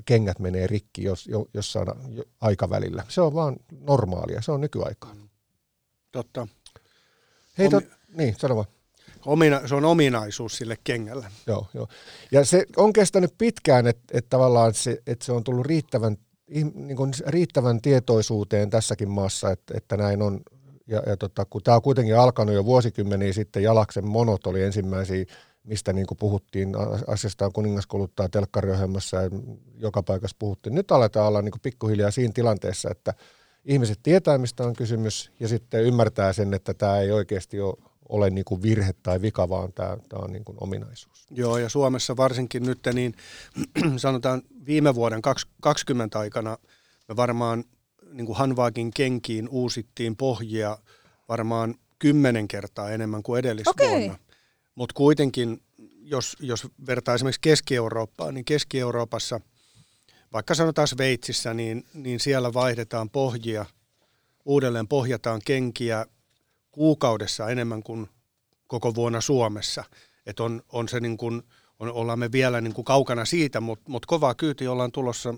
kengät 0.06 0.40
menee 0.40 0.68
rikki 0.68 1.04
jos, 1.04 1.28
jo, 1.28 1.46
jossain 1.54 1.88
jo- 2.10 2.24
aikavälillä. 2.42 3.04
Se 3.08 3.22
on 3.22 3.34
vaan 3.34 3.56
normaalia, 3.82 4.42
se 4.42 4.52
on 4.52 4.62
nykyaikaa. 4.62 5.16
Totta. 6.12 6.48
Hei, 7.58 7.70
tot, 7.70 7.84
niin, 8.14 8.36
sano 8.38 8.56
vaan. 8.56 8.68
Omina, 9.26 9.68
se 9.68 9.76
on 9.76 9.86
ominaisuus 9.86 10.58
sille 10.58 10.78
kengälle. 10.84 11.28
Joo, 11.48 11.68
joo. 11.74 11.88
Ja 12.32 12.46
se 12.46 12.66
on 12.78 12.94
kestänyt 12.94 13.34
pitkään, 13.38 13.88
että, 13.88 14.04
että 14.18 14.30
tavallaan 14.30 14.74
se, 14.74 15.02
että 15.08 15.26
se 15.26 15.32
on 15.32 15.44
tullut 15.44 15.66
riittävän, 15.66 16.18
niin 16.74 16.96
kuin 16.96 17.14
riittävän 17.28 17.82
tietoisuuteen 17.82 18.70
tässäkin 18.70 19.10
maassa, 19.10 19.52
että, 19.52 19.74
että 19.78 19.98
näin 19.98 20.22
on. 20.22 20.42
Ja, 20.88 21.04
ja 21.06 21.18
tota, 21.18 21.46
kun 21.50 21.64
tämä 21.64 21.76
on 21.76 21.82
kuitenkin 21.82 22.18
alkanut 22.18 22.56
jo 22.56 22.66
vuosikymmeniä 22.66 23.34
sitten, 23.34 23.64
Jalaksen 23.64 24.08
monot 24.08 24.48
oli 24.48 24.64
ensimmäisiä, 24.64 25.26
mistä 25.64 25.94
niin 25.94 26.08
kuin 26.08 26.18
puhuttiin, 26.18 26.76
a- 26.76 27.00
asiasta 27.08 27.46
on 27.46 27.54
kuningas 27.54 27.88
kuluttaa 27.88 28.30
telkkariohjelmassa 28.30 29.18
ja 29.18 29.30
joka 29.78 30.04
paikassa 30.04 30.36
puhuttiin. 30.40 30.76
Nyt 30.76 30.92
aletaan 30.92 31.28
olla 31.28 31.42
niin 31.42 31.52
kuin 31.52 31.62
pikkuhiljaa 31.62 32.12
siinä 32.12 32.32
tilanteessa, 32.34 32.90
että 32.92 33.14
ihmiset 33.66 34.00
tietää, 34.04 34.38
mistä 34.38 34.64
on 34.64 34.74
kysymys 34.74 35.32
ja 35.40 35.48
sitten 35.48 35.84
ymmärtää 35.84 36.34
sen, 36.34 36.54
että 36.54 36.74
tämä 36.74 37.00
ei 37.00 37.12
oikeasti 37.12 37.62
ole, 37.62 37.76
ole 38.10 38.30
niin 38.30 38.46
kuin 38.46 38.62
virhe 38.62 38.94
tai 39.04 39.22
vika, 39.22 39.50
vaan 39.50 39.74
tämä, 39.74 39.98
tämä 40.10 40.22
on 40.24 40.32
niin 40.32 40.46
kuin 40.46 40.58
ominaisuus. 40.62 41.26
Joo, 41.32 41.58
ja 41.58 41.70
Suomessa 41.70 42.18
varsinkin 42.18 42.64
nyt, 42.64 42.80
niin 42.94 43.14
sanotaan 43.98 44.42
viime 44.66 44.96
vuoden 44.96 45.22
2020 45.22 46.20
aikana 46.20 46.58
me 47.10 47.16
varmaan 47.16 47.64
niin 48.12 48.26
kuin 48.26 48.38
Hanvaakin 48.38 48.92
kenkiin 48.92 49.50
uusittiin 49.50 50.16
pohjia 50.16 50.78
varmaan 51.30 51.76
kymmenen 52.00 52.48
kertaa 52.48 52.92
enemmän 52.92 53.24
kuin 53.24 53.40
edellisvuonna. 53.40 53.96
Okei. 53.96 54.12
Mutta 54.76 54.94
kuitenkin, 54.94 55.62
jos, 56.02 56.38
jos 56.40 56.68
vertaa 56.88 57.16
esimerkiksi 57.16 57.42
Keski-Eurooppaan, 57.42 58.34
niin 58.34 58.46
Keski-Euroopassa, 58.46 59.42
vaikka 60.34 60.56
sanotaan 60.56 60.88
Sveitsissä, 60.88 61.54
niin, 61.54 61.86
niin 61.94 62.20
siellä 62.20 62.54
vaihdetaan 62.54 63.10
pohjia, 63.10 63.66
uudelleen 64.46 64.88
pohjataan 64.88 65.42
kenkiä 65.46 66.06
kuukaudessa 66.72 67.50
enemmän 67.50 67.84
kuin 67.84 68.10
koko 68.68 68.96
vuonna 68.96 69.22
Suomessa. 69.22 69.84
Et 70.26 70.40
on, 70.40 70.64
on 70.72 70.90
se 70.90 71.00
niin 71.00 71.18
kuin, 71.18 71.42
on, 71.80 71.92
ollaan 71.92 72.20
me 72.20 72.32
vielä 72.32 72.62
niin 72.62 72.74
kuin 72.74 72.86
kaukana 72.86 73.26
siitä, 73.26 73.60
mutta 73.60 73.92
mut 73.92 74.06
kovaa 74.06 74.36
kyyti 74.36 74.68
ollaan 74.68 74.92
tulossa, 74.92 75.34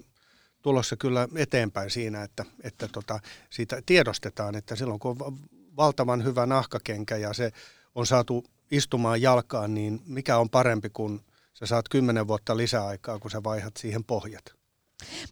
tulossa 0.61 0.97
kyllä 0.97 1.27
eteenpäin 1.35 1.89
siinä, 1.89 2.23
että, 2.23 2.45
että 2.63 2.87
tota, 2.87 3.19
siitä 3.49 3.81
tiedostetaan, 3.85 4.55
että 4.55 4.75
silloin 4.75 4.99
kun 4.99 5.11
on 5.11 5.19
va- 5.19 5.33
valtavan 5.77 6.23
hyvä 6.23 6.45
nahkakenkä 6.45 7.17
ja 7.17 7.33
se 7.33 7.51
on 7.95 8.05
saatu 8.05 8.45
istumaan 8.71 9.21
jalkaan, 9.21 9.73
niin 9.73 10.01
mikä 10.05 10.37
on 10.37 10.49
parempi 10.49 10.89
kuin 10.89 11.21
sä 11.53 11.65
saat 11.65 11.89
kymmenen 11.89 12.27
vuotta 12.27 12.57
lisäaikaa, 12.57 13.19
kun 13.19 13.31
sä 13.31 13.43
vaihdat 13.43 13.77
siihen 13.77 14.03
pohjat. 14.03 14.60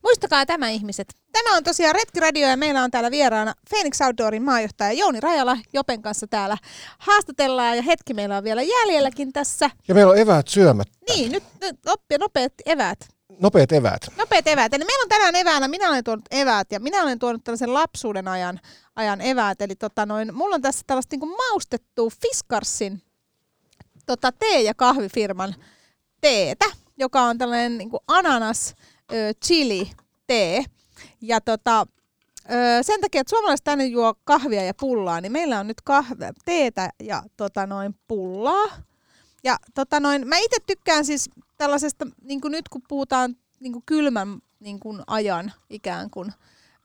Muistakaa 0.03 0.45
tämä 0.45 0.69
ihmiset. 0.69 1.07
Tämä 1.31 1.57
on 1.57 1.63
tosiaan 1.63 1.95
Retkiradio 1.95 2.47
ja 2.47 2.57
meillä 2.57 2.83
on 2.83 2.91
täällä 2.91 3.11
vieraana 3.11 3.53
Phoenix 3.69 4.01
Outdoorin 4.01 4.43
maajohtaja 4.43 4.91
Jouni 4.91 5.19
Rajala. 5.19 5.57
Jopen 5.73 6.01
kanssa 6.01 6.27
täällä 6.27 6.57
haastatellaan 6.97 7.77
ja 7.77 7.81
hetki 7.81 8.13
meillä 8.13 8.37
on 8.37 8.43
vielä 8.43 8.61
jäljelläkin 8.61 9.33
tässä. 9.33 9.69
Ja 9.87 9.95
meillä 9.95 10.11
on 10.11 10.17
eväät 10.17 10.47
syömättä. 10.47 10.97
Niin, 11.09 11.31
nyt, 11.31 11.43
nyt 11.61 11.75
oppia 11.87 12.17
nopeat 12.17 12.53
eväät. 12.65 12.99
Nopeat 13.39 13.71
eväät. 13.71 14.01
Nopeat 14.17 14.47
eväät. 14.47 14.73
Eli 14.73 14.85
meillä 14.85 15.03
on 15.03 15.09
tänään 15.09 15.35
eväänä, 15.35 15.67
minä 15.67 15.89
olen 15.89 16.03
tuonut 16.03 16.25
eväät 16.31 16.71
ja 16.71 16.79
minä 16.79 17.03
olen 17.03 17.19
tuonut 17.19 17.43
tällaisen 17.43 17.73
lapsuuden 17.73 18.27
ajan, 18.27 18.59
ajan 18.95 19.21
eväät. 19.21 19.61
Eli 19.61 19.75
tota 19.75 20.05
noin, 20.05 20.35
mulla 20.35 20.55
on 20.55 20.61
tässä 20.61 20.83
tällaista 20.87 21.15
niin 21.15 21.29
maustettua 21.29 22.09
Fiskarsin 22.21 23.01
tota, 24.05 24.31
tee- 24.31 24.61
ja 24.61 24.73
kahvifirman 24.73 25.55
teetä, 26.21 26.65
joka 26.97 27.21
on 27.21 27.37
tällainen 27.37 27.77
niin 27.77 27.89
ananas 28.07 28.75
ö, 29.13 29.33
chili 29.45 29.91
tee. 30.27 30.63
Ja 31.21 31.41
tota, 31.41 31.85
ö, 32.51 32.55
sen 32.81 33.01
takia, 33.01 33.21
että 33.21 33.29
suomalaiset 33.29 33.63
tänne 33.63 33.85
juo 33.85 34.13
kahvia 34.23 34.63
ja 34.63 34.73
pullaa, 34.73 35.21
niin 35.21 35.31
meillä 35.31 35.59
on 35.59 35.67
nyt 35.67 35.81
kahve, 35.81 36.31
teetä 36.45 36.89
ja 37.03 37.23
tota 37.37 37.67
noin 37.67 37.95
pullaa. 38.07 38.67
Ja 39.43 39.57
tota 39.75 39.99
noin, 39.99 40.27
mä 40.27 40.37
itse 40.37 40.57
tykkään 40.67 41.05
siis 41.05 41.29
tällaisesta, 41.57 42.07
niin 42.21 42.41
kuin 42.41 42.51
nyt 42.51 42.69
kun 42.69 42.81
puhutaan 42.87 43.35
niin 43.59 43.73
kuin 43.73 43.83
kylmän 43.85 44.39
niin 44.59 44.79
kuin 44.79 45.01
ajan 45.07 45.53
ikään 45.69 46.09
kuin 46.09 46.33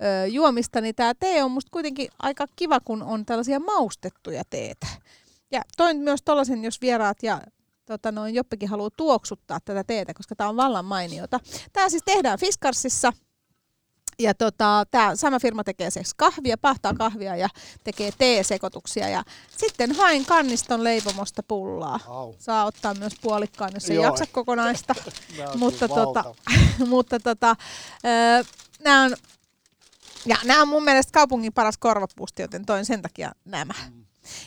ö, 0.02 0.26
juomista, 0.26 0.80
niin 0.80 0.94
tämä 0.94 1.14
tee 1.14 1.44
on 1.44 1.50
musta 1.50 1.70
kuitenkin 1.70 2.08
aika 2.18 2.46
kiva, 2.56 2.80
kun 2.80 3.02
on 3.02 3.26
tällaisia 3.26 3.60
maustettuja 3.60 4.42
teetä. 4.50 4.86
Ja 5.50 5.62
toin 5.76 5.96
myös 5.96 6.22
tollasen, 6.24 6.64
jos 6.64 6.80
vieraat 6.80 7.22
ja 7.22 7.40
tota 7.86 8.12
noin, 8.12 8.34
Joppikin 8.34 8.68
haluaa 8.68 8.90
tuoksuttaa 8.96 9.58
tätä 9.64 9.84
teetä, 9.84 10.14
koska 10.14 10.36
tämä 10.36 10.50
on 10.50 10.56
vallan 10.56 10.84
mainiota. 10.84 11.40
Tämä 11.72 11.88
siis 11.88 12.02
tehdään 12.04 12.38
Fiskarsissa. 12.38 13.12
Ja 14.18 14.34
tota, 14.34 14.84
tämä 14.90 15.16
sama 15.16 15.38
firma 15.38 15.64
tekee 15.64 15.90
siis 15.90 16.14
kahvia, 16.14 16.58
pahtaa 16.58 16.94
kahvia 16.94 17.36
ja 17.36 17.48
tekee 17.84 18.10
teesekoituksia. 18.18 19.08
Ja 19.08 19.22
sitten 19.56 19.94
hain 19.94 20.26
kanniston 20.26 20.84
leipomosta 20.84 21.42
pullaa. 21.42 22.00
Au. 22.06 22.34
Saa 22.38 22.64
ottaa 22.64 22.94
myös 22.94 23.12
puolikkaan, 23.22 23.70
jos 23.74 23.90
ei 23.90 23.96
Joo. 23.96 24.04
jaksa 24.04 24.24
kokonaista. 24.32 24.94
Nää 25.38 25.50
on 25.50 25.58
mutta 25.58 25.88
tota, 25.88 26.24
mutta 26.88 27.20
tota, 27.20 27.56
nämä 28.84 29.02
on, 29.02 29.16
ja 30.26 30.36
nämä 30.44 30.62
on 30.62 30.68
mun 30.68 30.84
mielestä 30.84 31.12
kaupungin 31.12 31.52
paras 31.52 31.78
korvapuusti, 31.78 32.42
joten 32.42 32.66
toin 32.66 32.84
sen 32.84 33.02
takia 33.02 33.32
nämä. 33.44 33.74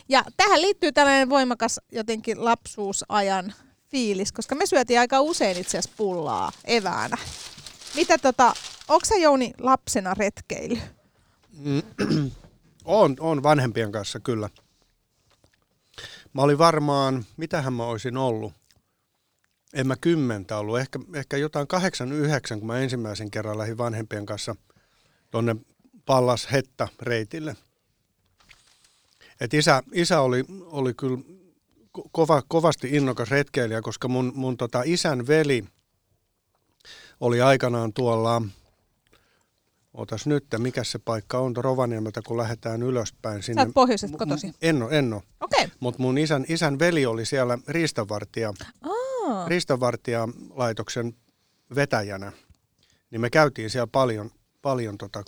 Ja 0.08 0.24
tähän 0.36 0.62
liittyy 0.62 0.92
tällainen 0.92 1.30
voimakas 1.30 1.80
jotenkin 1.92 2.44
lapsuusajan 2.44 3.54
fiilis, 3.90 4.32
koska 4.32 4.54
me 4.54 4.66
syötiin 4.66 5.00
aika 5.00 5.20
usein 5.20 5.58
itse 5.58 5.78
asiassa 5.78 5.96
pullaa 5.96 6.52
eväänä. 6.64 7.16
Mitä 7.94 8.18
tota, 8.18 8.54
onko 8.88 9.06
Jouni 9.20 9.54
lapsena 9.58 10.14
retkeily? 10.14 10.78
On, 12.84 13.16
on 13.20 13.42
vanhempien 13.42 13.92
kanssa 13.92 14.20
kyllä. 14.20 14.48
Mä 16.32 16.42
olin 16.42 16.58
varmaan, 16.58 17.24
mitähän 17.36 17.72
mä 17.72 17.84
olisin 17.84 18.16
ollut? 18.16 18.52
En 19.74 19.86
mä 19.86 19.96
kymmentä 19.96 20.58
ollut, 20.58 20.78
ehkä, 20.78 20.98
ehkä 21.14 21.36
jotain 21.36 21.66
kahdeksan, 21.66 22.12
yhdeksän, 22.12 22.58
kun 22.58 22.66
mä 22.66 22.78
ensimmäisen 22.78 23.30
kerran 23.30 23.58
lähdin 23.58 23.78
vanhempien 23.78 24.26
kanssa 24.26 24.56
tonne 25.30 25.56
Pallas 26.06 26.52
Hetta 26.52 26.88
reitille. 27.02 27.56
Et 29.40 29.54
isä, 29.54 29.82
isä 29.92 30.20
oli, 30.20 30.44
oli 30.60 30.94
kyllä 30.94 31.18
ko- 31.98 32.08
kova, 32.12 32.42
kovasti 32.48 32.88
innokas 32.90 33.30
retkeilijä, 33.30 33.82
koska 33.82 34.08
mun, 34.08 34.32
mun 34.34 34.56
tota 34.56 34.82
isän 34.84 35.26
veli 35.26 35.64
oli 37.20 37.40
aikanaan 37.40 37.92
tuolla, 37.92 38.42
otas 39.94 40.26
nyt, 40.26 40.44
mikä 40.58 40.84
se 40.84 40.98
paikka 40.98 41.38
on, 41.38 41.56
Rovaniemeltä, 41.56 42.20
kun 42.26 42.36
lähdetään 42.36 42.82
ylöspäin 42.82 43.42
sinne. 43.42 43.62
Sä 43.62 43.66
oot 43.66 43.74
pohjoisesta 43.74 44.18
kotoisin. 44.18 44.54
En 44.62 44.82
ole, 44.82 44.98
en 44.98 45.12
ole. 45.12 45.22
Okei. 45.40 45.64
Okay. 45.64 45.76
Mutta 45.80 46.02
mun 46.02 46.18
isän, 46.18 46.44
isän 46.48 46.78
veli 46.78 47.06
oli 47.06 47.26
siellä 47.26 47.58
riistanvartija, 47.68 48.52
Ah. 48.82 49.48
riistanvartijalaitoksen 49.48 51.14
vetäjänä. 51.74 52.32
Niin 53.10 53.20
me 53.20 53.30
käytiin 53.30 53.70
siellä 53.70 53.86
paljon, 53.92 54.30
paljon 54.62 54.98
tota, 54.98 55.22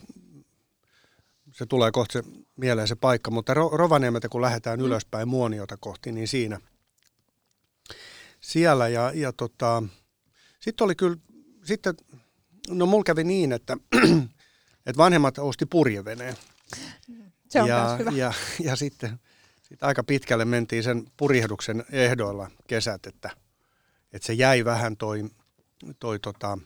se 1.61 1.67
tulee 1.67 1.91
kohta 1.91 2.13
se, 2.13 2.23
mieleen 2.57 2.89
se 2.89 2.95
paikka, 2.95 3.31
mutta 3.31 3.55
Ro- 3.55 3.77
Rovaniemeltä 3.77 4.29
kun 4.29 4.41
lähdetään 4.41 4.81
ylöspäin 4.81 5.29
Muoniota 5.29 5.77
kohti, 5.81 6.13
niin 6.13 6.29
siinä. 6.29 6.61
Siellä 8.41 8.89
ja, 8.89 9.13
ja 9.15 9.33
tota, 9.33 9.83
sitten 10.61 10.85
oli 10.85 10.95
kyllä, 10.95 11.17
sitten, 11.65 11.95
no 12.69 12.87
mulla 12.87 13.05
kävi 13.05 13.25
niin, 13.25 13.53
että, 13.53 13.77
että 14.87 14.97
vanhemmat 14.97 15.39
osti 15.39 15.67
purjeveneen 15.67 16.37
Se 17.49 17.63
on 17.63 17.69
ja, 17.69 17.97
hyvä. 17.99 18.11
Ja, 18.11 18.33
ja 18.61 18.77
sitten, 18.77 19.21
sitten 19.63 19.87
aika 19.87 20.05
pitkälle 20.05 20.45
mentiin 20.45 20.83
sen 20.83 21.07
purjehduksen 21.17 21.85
ehdoilla 21.93 22.51
kesät, 22.67 23.07
että, 23.07 23.31
että 24.13 24.27
se 24.27 24.33
jäi 24.33 24.65
vähän 24.65 24.97
toi, 24.97 25.25
toi 25.99 26.19
tota, 26.19 26.59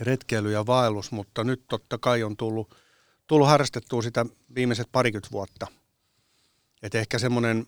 retkeily 0.00 0.52
ja 0.52 0.66
vaellus, 0.66 1.12
mutta 1.12 1.44
nyt 1.44 1.62
totta 1.68 1.98
kai 1.98 2.22
on 2.22 2.36
tullut, 2.36 2.85
tullut 3.26 3.48
harrastettua 3.48 4.02
sitä 4.02 4.26
viimeiset 4.54 4.88
parikymmentä 4.92 5.28
vuotta. 5.32 5.66
Et 6.82 6.94
ehkä 6.94 7.18
semmoinen 7.18 7.66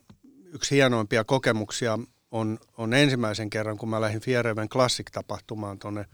yksi 0.52 0.74
hienoimpia 0.74 1.24
kokemuksia 1.24 1.98
on, 2.30 2.58
on 2.76 2.94
ensimmäisen 2.94 3.50
kerran, 3.50 3.78
kun 3.78 3.88
mä 3.88 4.00
lähdin 4.00 4.20
Fiereven 4.20 4.68
Classic-tapahtumaan 4.68 5.78
tuonne. 5.78 6.06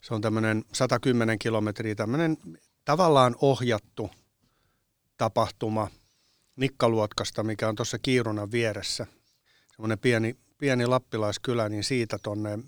Se 0.00 0.14
on 0.14 0.20
tämmöinen 0.20 0.64
110 0.72 1.38
kilometriä, 1.38 1.94
tämmöinen 1.94 2.36
tavallaan 2.84 3.36
ohjattu 3.40 4.10
tapahtuma 5.16 5.88
Nikkaluotkasta, 6.56 7.42
mikä 7.42 7.68
on 7.68 7.74
tuossa 7.74 7.98
Kiirunan 7.98 8.52
vieressä. 8.52 9.06
Semmoinen 9.70 9.98
pieni, 9.98 10.36
pieni 10.58 10.86
lappilaiskylä, 10.86 11.68
niin 11.68 11.84
siitä 11.84 12.18
tonne 12.18 12.50
ä, 12.50 12.58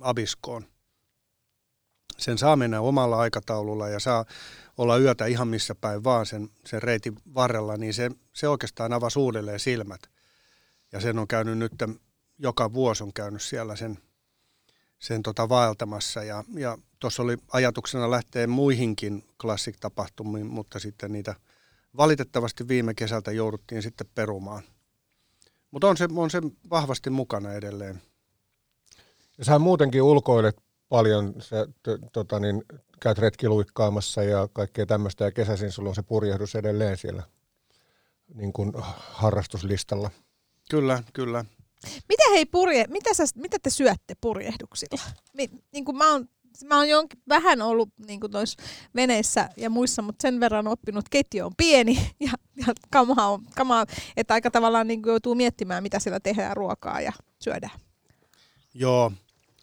Abiskoon. 0.00 0.66
Sen 2.16 2.38
saa 2.38 2.56
mennä 2.56 2.80
omalla 2.80 3.18
aikataululla 3.18 3.88
ja 3.88 4.00
saa 4.00 4.24
olla 4.78 4.98
yötä 4.98 5.26
ihan 5.26 5.48
missä 5.48 5.74
päin 5.74 6.04
vaan 6.04 6.26
sen, 6.26 6.50
sen 6.66 6.82
reitin 6.82 7.16
varrella, 7.34 7.76
niin 7.76 7.94
se, 7.94 8.10
se 8.32 8.48
oikeastaan 8.48 8.92
avasi 8.92 9.18
uudelleen 9.18 9.60
silmät. 9.60 10.00
Ja 10.92 11.00
sen 11.00 11.18
on 11.18 11.28
käynyt 11.28 11.58
nyt, 11.58 11.72
joka 12.38 12.72
vuosi 12.72 13.04
on 13.04 13.12
käynyt 13.12 13.42
siellä 13.42 13.76
sen, 13.76 13.98
sen 14.98 15.22
tota 15.22 15.48
vaeltamassa. 15.48 16.24
Ja, 16.24 16.44
ja 16.54 16.78
tuossa 16.98 17.22
oli 17.22 17.36
ajatuksena 17.52 18.10
lähteä 18.10 18.46
muihinkin 18.46 19.24
klassik-tapahtumiin, 19.42 20.46
mutta 20.46 20.78
sitten 20.78 21.12
niitä 21.12 21.34
valitettavasti 21.96 22.68
viime 22.68 22.94
kesältä 22.94 23.32
jouduttiin 23.32 23.82
sitten 23.82 24.06
perumaan. 24.14 24.62
Mutta 25.70 25.86
on 25.86 25.96
se, 25.96 26.08
on 26.16 26.30
se 26.30 26.42
vahvasti 26.70 27.10
mukana 27.10 27.52
edelleen. 27.52 28.02
Ja 29.38 29.44
sä 29.44 29.58
muutenkin 29.58 30.02
ulkoilet 30.02 30.56
paljon, 30.94 31.34
sä 31.38 31.66
t- 31.66 32.12
tota 32.12 32.40
niin, 32.40 32.62
käyt 33.00 33.18
retkiluikkaamassa 33.18 34.22
ja 34.22 34.48
kaikkea 34.52 34.86
tämmöistä, 34.86 35.24
ja 35.24 35.32
kesäisin 35.32 35.72
sulla 35.72 35.88
on 35.88 35.94
se 35.94 36.02
purjehdus 36.02 36.54
edelleen 36.54 36.96
siellä 36.96 37.22
niin 38.34 38.52
kuin 38.52 38.72
harrastuslistalla. 39.10 40.10
Kyllä, 40.70 41.02
kyllä. 41.12 41.44
Mitä 42.08 42.22
hei 42.30 42.46
purje, 42.46 42.84
mitä, 42.88 43.14
sä, 43.14 43.24
mitä 43.34 43.56
te 43.62 43.70
syötte 43.70 44.14
purjehduksilla? 44.20 45.02
Mi, 45.32 45.50
niin 45.72 45.84
kuin 45.84 45.96
mä 45.96 46.12
oon 46.12 46.28
mä 46.64 46.76
oon 46.76 46.88
jonkin 46.88 47.18
vähän 47.28 47.62
ollut 47.62 47.88
niin 48.06 48.20
kuin 48.20 48.32
noissa 48.32 48.62
veneissä 48.94 49.48
ja 49.56 49.70
muissa, 49.70 50.02
mutta 50.02 50.22
sen 50.22 50.40
verran 50.40 50.68
oppinut, 50.68 51.00
että 51.00 51.10
ketju 51.10 51.46
on 51.46 51.52
pieni 51.56 51.94
ja, 52.26 52.30
ja 52.66 52.66
kamaa 52.90 53.28
on, 53.28 53.42
kamaa, 53.56 53.86
että 54.16 54.34
aika 54.34 54.50
tavallaan 54.50 54.86
niin 54.86 55.02
kuin 55.02 55.10
joutuu 55.10 55.34
miettimään, 55.34 55.82
mitä 55.82 55.98
siellä 55.98 56.20
tehdään 56.20 56.56
ruokaa 56.56 57.00
ja 57.00 57.12
syödään. 57.38 57.78
Joo, 58.74 59.12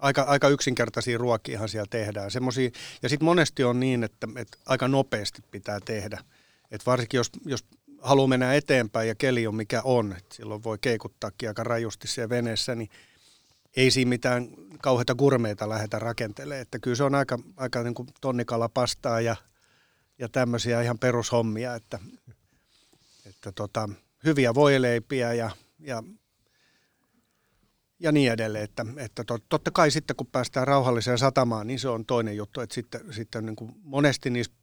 aika, 0.02 0.22
aika 0.22 0.50
yksinkertaisia 0.50 1.18
ruokiahan 1.18 1.70
siellä 1.70 1.88
tehdään. 1.90 2.32
Semmosia, 2.32 2.70
ja 3.04 3.10
sitten 3.10 3.26
monesti 3.26 3.64
on 3.64 3.80
niin, 3.80 4.04
että, 4.04 4.28
että 4.36 4.58
aika 4.66 4.88
nopeasti 4.88 5.42
pitää 5.52 5.80
tehdä. 5.86 6.24
Et 6.72 6.86
varsinkin 6.86 7.18
jos, 7.18 7.30
jos 7.46 7.66
haluaa 8.02 8.28
mennä 8.28 8.54
eteenpäin 8.54 9.08
ja 9.08 9.16
keli 9.16 9.48
on 9.48 9.56
mikä 9.56 9.82
on, 9.84 10.16
että 10.18 10.36
silloin 10.36 10.64
voi 10.64 10.78
keikuttaakin 10.82 11.50
aika 11.50 11.64
rajusti 11.64 12.08
siellä 12.08 12.30
veneessä, 12.30 12.76
niin 12.76 12.90
ei 13.76 13.92
siinä 13.92 14.10
mitään 14.10 14.48
kauheita 14.82 15.16
gurmeita 15.16 15.70
lähdetä 15.70 16.00
rakentelemaan. 16.00 16.62
Että 16.62 16.80
kyllä 16.80 16.96
se 16.96 17.04
on 17.04 17.16
aika, 17.16 17.40
aika 17.58 17.84
niin 17.84 17.94
kuin 17.94 18.08
tonnikalapastaa 18.22 19.22
ja, 19.22 19.36
ja 20.20 20.30
tämmöisiä 20.30 20.82
ihan 20.82 21.00
perushommia, 21.00 21.76
että, 21.76 22.00
että 23.26 23.52
tota, 23.52 23.90
hyviä 24.26 24.54
voileipiä 24.54 25.34
ja, 25.34 25.50
ja 25.80 26.04
ja 28.02 28.12
niin 28.12 28.32
edelleen. 28.32 28.64
Että, 28.64 28.86
että 28.98 29.24
tot, 29.24 29.44
totta 29.50 29.72
kai 29.72 29.92
sitten 29.92 30.16
kun 30.16 30.28
päästään 30.28 30.68
rauhalliseen 30.68 31.18
satamaan, 31.18 31.68
niin 31.68 31.80
se 31.80 31.90
on 31.90 32.06
toinen 32.06 32.38
juttu, 32.38 32.62
että 32.62 32.76
sitten, 32.76 33.14
sitten 33.14 33.46
niin 33.46 33.56
kuin 33.56 33.72
monesti 33.84 34.30
niissä 34.30 34.54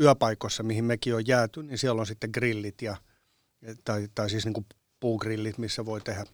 yöpaikoissa, 0.00 0.62
mihin 0.62 0.84
mekin 0.84 1.14
on 1.14 1.26
jääty, 1.26 1.62
niin 1.62 1.78
siellä 1.78 2.00
on 2.00 2.06
sitten 2.06 2.30
grillit 2.34 2.82
ja, 2.82 2.96
tai, 3.84 4.08
tai 4.14 4.30
siis 4.30 4.44
niin 4.44 4.54
kuin 4.54 4.66
puugrillit, 5.00 5.58
missä 5.58 5.84
voi 5.84 6.00
tehdä 6.00 6.24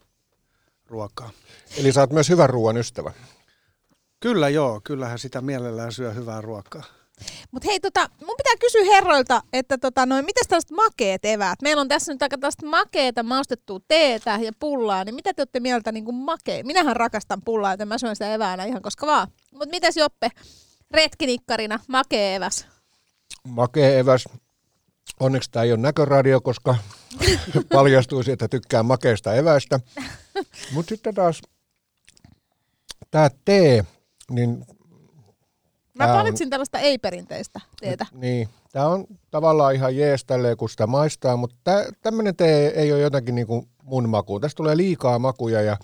ruokaa. 0.86 1.30
Eli 1.76 1.92
sä 1.92 2.00
oot 2.00 2.10
myös 2.10 2.28
hyvän 2.28 2.50
ruoan 2.50 2.76
ystävä. 2.76 3.12
Kyllä 4.20 4.48
joo, 4.48 4.80
kyllähän 4.84 5.18
sitä 5.18 5.40
mielellään 5.40 5.92
syö 5.92 6.12
hyvää 6.12 6.40
ruokaa. 6.40 6.84
Mutta 7.50 7.68
hei, 7.68 7.80
tota, 7.80 8.08
mun 8.26 8.36
pitää 8.36 8.56
kysyä 8.60 8.84
herroilta, 8.84 9.42
että 9.52 9.78
tota, 9.78 10.06
noin, 10.06 10.24
miten 10.24 10.44
tällaiset 10.48 10.70
makeet 10.70 11.24
eväät? 11.24 11.62
Meillä 11.62 11.80
on 11.80 11.88
tässä 11.88 12.12
nyt 12.12 12.22
aika 12.22 12.38
tällaista 12.38 12.66
makeeta, 12.66 13.22
maustettua 13.22 13.80
teetä 13.88 14.38
ja 14.42 14.52
pullaa, 14.60 15.04
niin 15.04 15.14
mitä 15.14 15.34
te 15.34 15.42
olette 15.42 15.60
mieltä 15.60 15.92
niin 15.92 16.04
kuin 16.04 16.14
makee? 16.14 16.62
Minähän 16.62 16.96
rakastan 16.96 17.42
pullaa, 17.42 17.72
joten 17.72 17.88
mä 17.88 17.98
syön 17.98 18.16
sitä 18.16 18.34
eväänä 18.34 18.64
ihan 18.64 18.82
koska 18.82 19.06
vaan. 19.06 19.28
Mutta 19.52 19.70
mitäs 19.70 19.96
Joppe, 19.96 20.30
retkinikkarina, 20.90 21.80
makee 21.88 22.34
eväs? 22.34 22.66
Makea 23.48 23.98
eväs. 23.98 24.24
Onneksi 25.20 25.50
tämä 25.50 25.62
ei 25.62 25.72
ole 25.72 25.80
näköradio, 25.80 26.40
koska 26.40 26.76
paljastuisi, 27.72 28.32
että 28.32 28.48
tykkää 28.48 28.82
makeista 28.82 29.34
eväistä. 29.34 29.80
Mutta 30.72 30.88
sitten 30.88 31.14
taas 31.14 31.42
tämä 33.10 33.30
tee, 33.44 33.84
niin 34.30 34.64
Mä 35.96 36.14
valitsin 36.14 36.50
tällaista 36.50 36.78
ei-perinteistä 36.78 37.60
teetä. 37.80 38.06
Niin, 38.12 38.48
tämä 38.72 38.86
on 38.86 39.06
tavallaan 39.30 39.74
ihan 39.74 39.96
jees 39.96 40.24
tälleen, 40.24 40.56
kun 40.56 40.70
sitä 40.70 40.86
maistaa, 40.86 41.36
mutta 41.36 41.72
tämmöinen 42.00 42.36
tee 42.36 42.68
ei 42.68 42.92
ole 42.92 43.00
jotenkin 43.00 43.34
niin 43.34 43.46
kuin 43.46 43.68
mun 43.82 44.08
makuun. 44.08 44.40
Tästä 44.40 44.56
tulee 44.56 44.76
liikaa 44.76 45.18
makuja, 45.18 45.62
ja, 45.62 45.76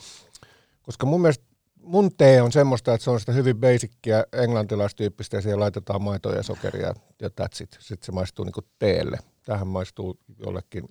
koska 0.82 1.06
mun 1.06 1.20
mielestä 1.20 1.44
mun 1.82 2.10
tee 2.16 2.42
on 2.42 2.52
semmoista, 2.52 2.94
että 2.94 3.04
se 3.04 3.10
on 3.10 3.20
sitä 3.20 3.32
hyvin 3.32 3.56
basickia 3.56 4.24
englantilaistyyppistä, 4.32 5.36
ja 5.36 5.40
siihen 5.40 5.60
laitetaan 5.60 6.02
maitoa 6.02 6.32
ja 6.32 6.42
sokeria, 6.42 6.94
ja 7.20 7.28
that's 7.28 7.62
it. 7.62 7.76
Sitten 7.80 8.06
se 8.06 8.12
maistuu 8.12 8.44
niin 8.44 8.52
kuin 8.52 8.66
teelle. 8.78 9.18
Tähän 9.46 9.66
maistuu 9.66 10.18
jollekin, 10.46 10.88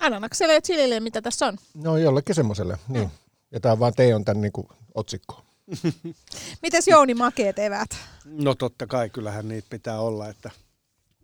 Ananakselle 0.00 0.54
ja 0.54 0.60
chilille, 0.60 1.00
mitä 1.00 1.22
tässä 1.22 1.46
on. 1.46 1.56
no 1.74 1.96
jollekin 1.96 2.34
semmoiselle, 2.34 2.78
niin. 2.88 3.10
Ja 3.52 3.60
tämä 3.60 3.78
vaan 3.78 3.92
tee 3.96 4.14
on 4.14 4.24
tämän 4.24 4.40
niin 4.40 4.52
kuin 4.52 4.68
otsikko. 4.94 5.42
Mites 6.62 6.88
Jouni 6.88 7.14
makeet 7.14 7.58
eväät? 7.58 7.90
No 8.24 8.54
totta 8.54 8.86
kai, 8.86 9.10
kyllähän 9.10 9.48
niitä 9.48 9.66
pitää 9.70 10.00
olla, 10.00 10.28
että, 10.28 10.50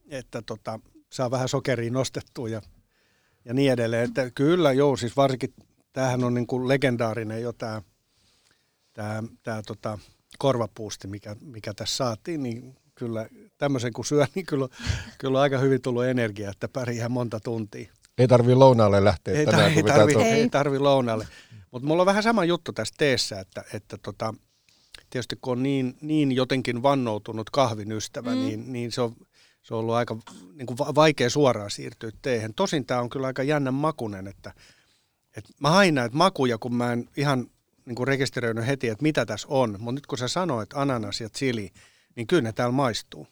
että 0.09 0.43
tota, 0.43 0.81
saa 1.13 1.31
vähän 1.31 1.49
sokeria 1.49 1.91
nostettua 1.91 2.49
ja, 2.49 2.63
ja 3.45 3.55
niin 3.55 3.73
edelleen. 3.73 4.05
Että 4.05 4.31
kyllä, 4.31 4.73
joo, 4.73 4.97
siis 4.97 5.17
varsinkin 5.17 5.55
tämähän 5.93 6.25
on 6.25 6.35
niin 6.35 6.47
kuin 6.47 6.69
legendaarinen 6.69 7.43
jo 7.43 7.53
tämä, 7.53 7.83
tämä, 8.93 9.23
tämä 9.43 9.63
tota, 9.67 9.99
korvapuusti, 10.39 11.09
mikä, 11.09 11.37
mikä 11.41 11.75
tässä 11.75 11.97
saatiin, 11.97 12.43
niin 12.43 12.77
kyllä 12.95 13.29
tämmöisen 13.59 13.93
kun 13.93 14.05
syö, 14.05 14.27
niin 14.35 14.47
kyllä, 14.47 14.69
kyllä 15.19 15.39
on 15.39 15.43
aika 15.43 15.59
hyvin 15.59 15.83
tullut 15.83 16.05
energiaa, 16.05 16.51
että 16.51 16.69
pärjää 16.69 17.09
monta 17.09 17.41
tuntia. 17.41 17.93
Ei 18.19 18.29
tarvii 18.29 18.55
lounaalle 18.55 19.05
lähteä 19.05 19.35
Ei, 19.35 19.47
tänään, 19.47 19.73
tarvi, 19.87 20.13
tuo- 20.13 20.23
Ei. 20.23 20.33
ei 20.33 20.51
tarvi 20.51 20.79
lounalle. 20.79 21.29
Mutta 21.75 21.89
mulla 21.89 22.03
on 22.03 22.07
vähän 22.07 22.23
sama 22.23 22.45
juttu 22.45 22.73
tässä 22.73 22.95
teessä, 22.99 23.41
että, 23.41 23.65
että 23.73 23.99
tota, 23.99 24.35
tietysti 25.11 25.37
kun 25.41 25.53
on 25.53 25.63
niin, 25.63 25.97
niin 26.01 26.33
jotenkin 26.33 26.83
vannoutunut 26.83 27.51
kahvin 27.51 27.93
ystävä, 27.93 28.31
mm. 28.31 28.41
niin, 28.41 28.73
niin 28.73 28.93
se, 28.93 29.01
on, 29.01 29.17
se 29.63 29.75
on 29.75 29.81
ollut 29.81 29.95
aika 29.95 30.17
niin 30.55 30.67
kuin 30.67 30.79
vaikea 30.79 31.31
suoraan 31.31 31.71
siirtyä 31.71 32.11
teehen. 32.23 32.55
Tosin 32.55 32.87
tämä 32.87 33.01
on 33.01 33.11
kyllä 33.11 33.27
aika 33.27 33.43
jännän 33.43 33.75
makunen, 33.75 34.27
että, 34.27 34.53
että 35.37 35.53
mä 35.61 35.71
hain 35.71 35.95
näitä 35.95 36.17
makuja, 36.17 36.59
kun 36.59 36.75
mä 36.75 36.93
en 36.93 37.09
ihan 37.17 37.47
niin 37.87 37.97
kuin 37.97 38.07
rekisteröinyt 38.07 38.67
heti, 38.67 38.89
että 38.89 39.03
mitä 39.03 39.27
tässä 39.27 39.49
on. 39.51 39.77
Mutta 39.79 39.93
nyt 39.93 40.07
kun 40.07 40.19
sä 40.19 40.29
sanoit 40.29 40.71
ananas 40.75 41.21
ja 41.21 41.29
chili, 41.29 41.73
niin 42.17 42.27
kyllä 42.27 42.43
ne 42.43 42.53
täällä 42.53 42.73
maistuu. 42.73 43.27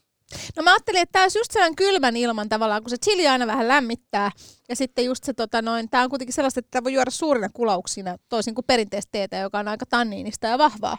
No 0.57 0.63
mä 0.63 0.73
ajattelin, 0.73 1.01
että 1.03 1.13
tämä 1.13 1.25
olisi 1.25 1.39
just 1.39 1.53
sellainen 1.53 1.77
kylmän 1.77 2.17
ilman 2.17 2.49
tavallaan, 2.49 2.83
kun 2.83 2.91
se 2.91 2.97
chili 2.97 3.29
aina 3.29 3.47
vähän 3.47 3.69
lämmittää. 3.69 4.31
Ja 4.69 4.77
sitten 4.77 5.05
just 5.05 5.25
se, 5.25 5.33
tota 5.33 5.63
noin, 5.63 5.89
tämä 5.91 6.05
on 6.05 6.11
kuitenkin 6.11 6.35
sellaista, 6.35 6.61
että 6.61 6.71
tämä 6.71 6.85
voi 6.85 6.93
juoda 6.93 7.11
suurina 7.11 7.49
kulauksina, 7.53 8.17
toisin 8.29 8.55
kuin 8.55 8.65
perinteistä 8.65 9.09
teetä, 9.13 9.37
joka 9.37 9.59
on 9.59 9.69
aika 9.69 9.87
tanniinista 9.87 10.47
ja 10.47 10.59
vahvaa. 10.59 10.99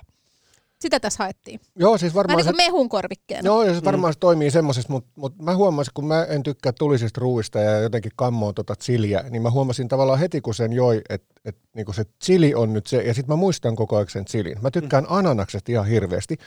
Sitä 0.79 0.99
tässä 0.99 1.23
haettiin. 1.23 1.59
Joo, 1.75 1.97
siis 1.97 2.15
varmaan 2.15 2.37
Vähän 2.37 2.45
niin 2.53 2.55
se, 2.55 2.63
kuin 2.63 2.73
mehun 2.73 2.89
korvikkeena. 2.89 3.45
joo, 3.45 3.63
ja 3.63 3.75
se 3.75 3.83
varmaan 3.83 4.13
se 4.13 4.19
toimii 4.19 4.51
semmoisesta, 4.51 4.93
mutta 4.93 5.09
mut 5.15 5.39
mä 5.41 5.55
huomasin, 5.55 5.91
kun 5.93 6.07
mä 6.07 6.23
en 6.23 6.43
tykkää 6.43 6.71
tulisista 6.71 7.21
ruuista 7.21 7.59
ja 7.59 7.79
jotenkin 7.79 8.11
kammoon 8.15 8.53
tota 8.53 8.75
chiliä, 8.75 9.23
niin 9.29 9.41
mä 9.41 9.49
huomasin 9.49 9.87
tavallaan 9.87 10.19
heti, 10.19 10.41
kun 10.41 10.55
sen 10.55 10.73
joi, 10.73 11.01
että 11.09 11.33
et, 11.45 11.57
niinku 11.75 11.93
se 11.93 12.03
chili 12.23 12.55
on 12.55 12.73
nyt 12.73 12.87
se, 12.87 12.97
ja 12.97 13.13
sitten 13.13 13.33
mä 13.33 13.35
muistan 13.35 13.75
koko 13.75 13.95
ajan 13.95 14.09
sen 14.09 14.25
chilin. 14.25 14.57
Mä 14.61 14.71
tykkään 14.71 15.05
ananaksesta 15.09 15.71
ihan 15.71 15.87
hirveästi, 15.87 16.37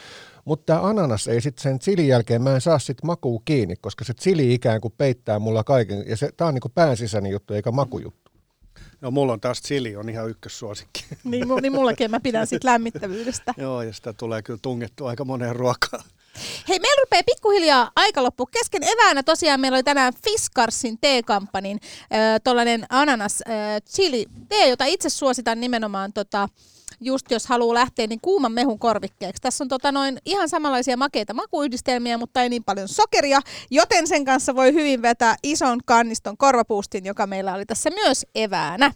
mutta 0.46 0.66
tämä 0.66 0.88
ananas 0.88 1.28
ei 1.28 1.40
sitten 1.40 1.62
sen 1.62 1.78
chilin 1.78 2.08
jälkeen, 2.08 2.42
mä 2.42 2.54
en 2.54 2.60
saa 2.60 2.78
sit 2.78 3.02
makuu 3.02 3.42
kiinni, 3.44 3.76
koska 3.76 4.04
se 4.04 4.14
chili 4.14 4.54
ikään 4.54 4.80
kuin 4.80 4.94
peittää 4.98 5.38
mulla 5.38 5.64
kaiken, 5.64 6.04
ja 6.08 6.16
se, 6.16 6.30
tää 6.36 6.46
on 6.46 6.54
niinku 6.54 6.68
päänsisäinen 6.68 7.32
juttu 7.32 7.54
eikä 7.54 7.70
makujuttu. 7.70 8.30
No 9.00 9.10
mulla 9.10 9.32
on 9.32 9.40
taas 9.40 9.62
chili, 9.62 9.96
on 9.96 10.08
ihan 10.08 10.30
ykkössuosikki. 10.30 11.04
Niin, 11.24 11.48
niin 11.62 11.72
mullakin 11.72 12.10
mä 12.10 12.20
pidän 12.20 12.46
siitä 12.46 12.68
lämmittävyydestä. 12.68 13.54
Joo, 13.62 13.82
ja 13.82 13.92
sitä 13.92 14.12
tulee 14.12 14.42
kyllä 14.42 14.58
tungettua 14.62 15.08
aika 15.08 15.24
moneen 15.24 15.56
ruokaan. 15.56 16.04
Hei, 16.68 16.78
meillä 16.78 17.00
rupeaa 17.00 17.22
pikkuhiljaa 17.26 17.90
aika 17.96 18.22
loppu. 18.22 18.46
Kesken 18.46 18.82
eväänä 18.82 19.22
tosiaan 19.22 19.60
meillä 19.60 19.76
oli 19.76 19.82
tänään 19.82 20.12
Fiskarsin 20.24 20.98
teekampanin 21.00 21.80
äh, 21.82 22.40
tollainen 22.44 22.86
ananas 22.90 23.42
äh, 23.48 23.82
chili 23.90 24.26
tee, 24.48 24.68
jota 24.68 24.84
itse 24.84 25.10
suositan 25.10 25.60
nimenomaan 25.60 26.12
tota, 26.12 26.48
just 27.00 27.30
jos 27.30 27.46
haluaa 27.46 27.74
lähteä 27.74 28.06
niin 28.06 28.20
kuuman 28.22 28.52
mehun 28.52 28.78
korvikkeeksi. 28.78 29.42
Tässä 29.42 29.64
on 29.64 29.68
tota 29.68 29.92
noin 29.92 30.18
ihan 30.24 30.48
samanlaisia 30.48 30.96
makeita 30.96 31.34
makuyhdistelmiä, 31.34 32.18
mutta 32.18 32.42
ei 32.42 32.48
niin 32.48 32.64
paljon 32.64 32.88
sokeria, 32.88 33.40
joten 33.70 34.06
sen 34.06 34.24
kanssa 34.24 34.54
voi 34.54 34.72
hyvin 34.72 35.02
vetää 35.02 35.36
ison 35.42 35.78
kanniston 35.84 36.36
korvapuustin, 36.36 37.04
joka 37.04 37.26
meillä 37.26 37.54
oli 37.54 37.66
tässä 37.66 37.90
myös 37.90 38.26
eväänä. 38.34 38.92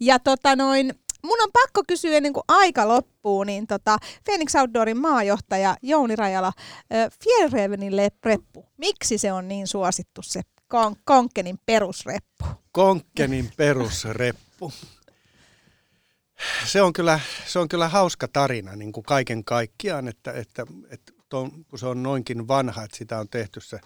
Ja 0.00 0.18
tota 0.18 0.56
noin, 0.56 0.94
mun 1.24 1.42
on 1.42 1.50
pakko 1.52 1.82
kysyä 1.86 2.16
ennen 2.16 2.32
kuin 2.32 2.44
aika 2.48 2.88
loppuu, 2.88 3.44
niin 3.44 3.66
tota, 3.66 3.98
Phoenix 4.24 4.54
Outdoorin 4.54 5.00
maajohtaja 5.00 5.76
Jouni 5.82 6.16
Rajala, 6.16 6.52
äh, 6.94 7.10
Fjällrävenin 7.24 7.92
reppu, 8.24 8.66
miksi 8.76 9.18
se 9.18 9.32
on 9.32 9.48
niin 9.48 9.66
suosittu 9.66 10.22
se 10.22 10.40
kon- 10.74 10.96
Konkenin 11.04 11.58
perusreppu? 11.66 12.44
Konkkenin 12.72 13.50
perusreppu. 13.56 14.72
Se 16.64 16.82
on 16.82 16.92
kyllä, 16.92 17.20
se 17.46 17.58
on 17.58 17.68
kyllä 17.68 17.88
hauska 17.88 18.28
tarina 18.28 18.76
niin 18.76 18.92
kuin 18.92 19.04
kaiken 19.04 19.44
kaikkiaan, 19.44 20.08
että, 20.08 20.32
että, 20.32 20.66
että 20.90 21.12
ton, 21.28 21.64
kun 21.64 21.78
se 21.78 21.86
on 21.86 22.02
noinkin 22.02 22.48
vanha, 22.48 22.84
että 22.84 22.96
sitä 22.96 23.18
on 23.18 23.28
tehty 23.28 23.60
se 23.60 23.80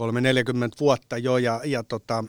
3-40 0.00 0.04
vuotta 0.80 1.18
jo 1.18 1.38
ja, 1.38 1.60
ja 1.64 1.82
tota, 1.82 2.24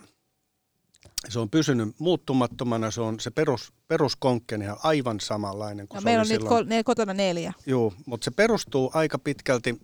se 1.29 1.39
on 1.39 1.49
pysynyt 1.49 1.95
muuttumattomana, 1.99 2.91
se 2.91 3.01
on 3.01 3.19
se 3.19 3.31
perus, 3.31 3.73
peruskonkkeni 3.87 4.69
on 4.69 4.77
aivan 4.83 5.19
samanlainen 5.19 5.87
kuin 5.87 5.95
No, 5.95 6.01
se 6.01 6.05
meillä 6.05 6.21
oli 6.21 6.27
on 6.27 6.33
nyt 6.33 6.41
silloin. 6.41 6.69
ne, 6.69 6.83
kotona 6.83 7.13
neljä. 7.13 7.53
Joo, 7.65 7.93
mutta 8.05 8.25
se 8.25 8.31
perustuu 8.31 8.91
aika 8.93 9.19
pitkälti, 9.19 9.81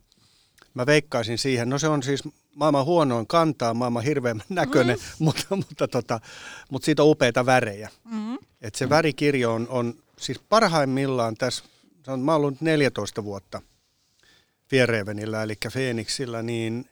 mä 0.73 0.85
veikkaisin 0.85 1.37
siihen, 1.37 1.69
no 1.69 1.79
se 1.79 1.87
on 1.87 2.03
siis 2.03 2.23
maailman 2.55 2.85
huonoin 2.85 3.27
kantaa, 3.27 3.73
maailman 3.73 4.03
hirveän 4.03 4.43
näköinen, 4.49 4.97
mm. 4.97 5.03
mutta, 5.25 5.55
mutta, 5.55 5.87
tota, 5.87 6.19
mutta 6.71 6.85
siitä 6.85 7.03
on 7.03 7.09
upeita 7.09 7.45
värejä. 7.45 7.89
Mm-hmm. 8.03 8.37
Et 8.61 8.75
se 8.75 8.89
värikirjo 8.89 9.53
on, 9.53 9.67
on 9.69 9.93
siis 10.17 10.39
parhaimmillaan 10.39 11.35
tässä, 11.35 11.63
sanon, 12.05 12.19
mä 12.19 12.31
oon 12.31 12.41
ollut 12.41 12.61
14 12.61 13.23
vuotta 13.23 13.61
Fierrevenillä, 14.67 15.43
eli 15.43 15.53
Phoenixillä, 15.71 16.41
niin 16.41 16.89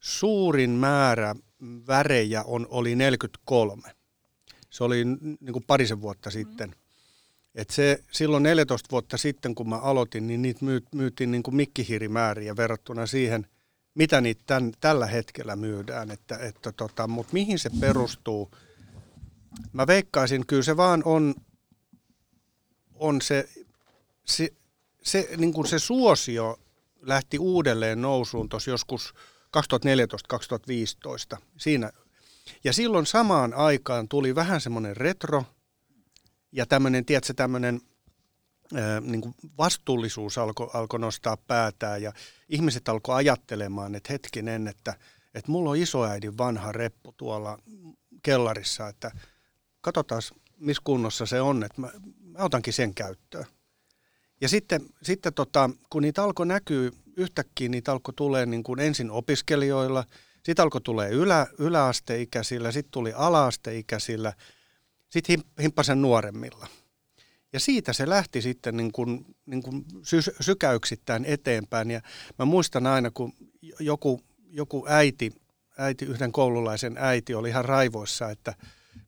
suurin 0.00 0.70
määrä 0.70 1.34
värejä 1.86 2.42
on, 2.42 2.66
oli 2.70 2.96
43. 2.96 3.82
Se 4.70 4.84
oli 4.84 5.04
niin 5.04 5.52
kuin 5.52 5.64
parisen 5.66 6.00
vuotta 6.00 6.30
sitten. 6.30 6.74
Et 7.54 7.70
se, 7.70 8.04
silloin 8.10 8.42
14 8.42 8.88
vuotta 8.90 9.16
sitten, 9.16 9.54
kun 9.54 9.68
mä 9.68 9.78
aloitin, 9.78 10.26
niin 10.26 10.42
niitä 10.42 10.64
myy, 10.64 10.82
myytiin 10.94 11.30
niin 11.30 11.42
kuin 11.42 11.54
mikkihiirimääriä 11.54 12.56
verrattuna 12.56 13.06
siihen, 13.06 13.46
mitä 13.94 14.20
niitä 14.20 14.42
tän, 14.46 14.72
tällä 14.80 15.06
hetkellä 15.06 15.56
myydään. 15.56 16.10
Että, 16.10 16.36
että 16.36 16.72
tota, 16.72 17.06
Mutta 17.06 17.32
mihin 17.32 17.58
se 17.58 17.70
perustuu? 17.80 18.50
Mä 19.72 19.86
veikkaisin, 19.86 20.46
kyllä 20.46 20.62
se 20.62 20.76
vaan 20.76 21.02
on, 21.04 21.34
on 22.94 23.22
se, 23.22 23.48
se, 24.24 24.52
se, 25.02 25.28
niin 25.36 25.52
kuin 25.52 25.66
se 25.66 25.78
suosio 25.78 26.58
lähti 27.00 27.38
uudelleen 27.38 28.02
nousuun 28.02 28.48
tuossa 28.48 28.70
joskus 28.70 29.14
2014-2015 31.36 31.38
siinä. 31.56 31.92
Ja 32.64 32.72
silloin 32.72 33.06
samaan 33.06 33.54
aikaan 33.54 34.08
tuli 34.08 34.34
vähän 34.34 34.60
semmoinen 34.60 34.96
retro 34.96 35.44
ja 36.52 36.66
tämmöinen, 36.66 37.04
tiedätkö, 37.04 37.34
tämmöinen 37.34 37.80
ää, 38.74 39.00
niin 39.00 39.20
kuin 39.20 39.34
vastuullisuus 39.58 40.38
alkoi 40.38 40.70
alko 40.74 40.98
nostaa 40.98 41.36
päätään 41.36 42.02
ja 42.02 42.12
ihmiset 42.48 42.88
alkoi 42.88 43.14
ajattelemaan, 43.14 43.94
että 43.94 44.12
hetkinen, 44.12 44.68
että, 44.68 44.94
että 45.34 45.50
mulla 45.50 45.70
on 45.70 45.76
isoäidin 45.76 46.38
vanha 46.38 46.72
reppu 46.72 47.14
tuolla 47.16 47.58
kellarissa, 48.22 48.88
että 48.88 49.10
katsotaan 49.82 50.22
missä 50.58 50.82
kunnossa 50.84 51.26
se 51.26 51.40
on, 51.40 51.64
että 51.64 51.80
mä, 51.80 51.90
mä 52.20 52.38
otankin 52.38 52.72
sen 52.72 52.94
käyttöön. 52.94 53.46
Ja 54.40 54.48
sitten, 54.48 54.86
sitten 55.02 55.34
tota, 55.34 55.70
kun 55.90 56.02
niitä 56.02 56.24
alkoi 56.24 56.46
näkyä 56.46 56.90
yhtäkkiä, 57.16 57.68
niitä 57.68 57.92
alkoi 57.92 58.14
tulee 58.14 58.46
niin 58.46 58.62
kuin 58.62 58.80
ensin 58.80 59.10
opiskelijoilla, 59.10 60.04
sitten 60.42 60.62
alkoi 60.62 60.80
tulee 60.80 61.10
ylä, 61.10 61.46
yläasteikäisillä, 61.58 62.72
sitten 62.72 62.90
tuli 62.90 63.12
alaasteikäisillä, 63.16 64.32
sitten 65.08 65.42
himppasen 65.62 66.02
nuoremmilla. 66.02 66.66
Ja 67.52 67.60
siitä 67.60 67.92
se 67.92 68.08
lähti 68.08 68.42
sitten 68.42 68.76
niin 68.76 68.92
kuin, 68.92 69.36
niin 69.46 69.62
kuin 69.62 69.84
sy- 70.02 70.34
sykäyksittäin 70.40 71.24
eteenpäin. 71.24 71.90
Ja 71.90 72.00
mä 72.38 72.44
muistan 72.44 72.86
aina, 72.86 73.10
kun 73.10 73.32
joku, 73.80 74.20
joku 74.50 74.86
äiti, 74.88 75.32
äiti, 75.78 76.04
yhden 76.04 76.32
koululaisen 76.32 76.96
äiti 76.98 77.34
oli 77.34 77.48
ihan 77.48 77.64
raivoissa, 77.64 78.30
että 78.30 78.54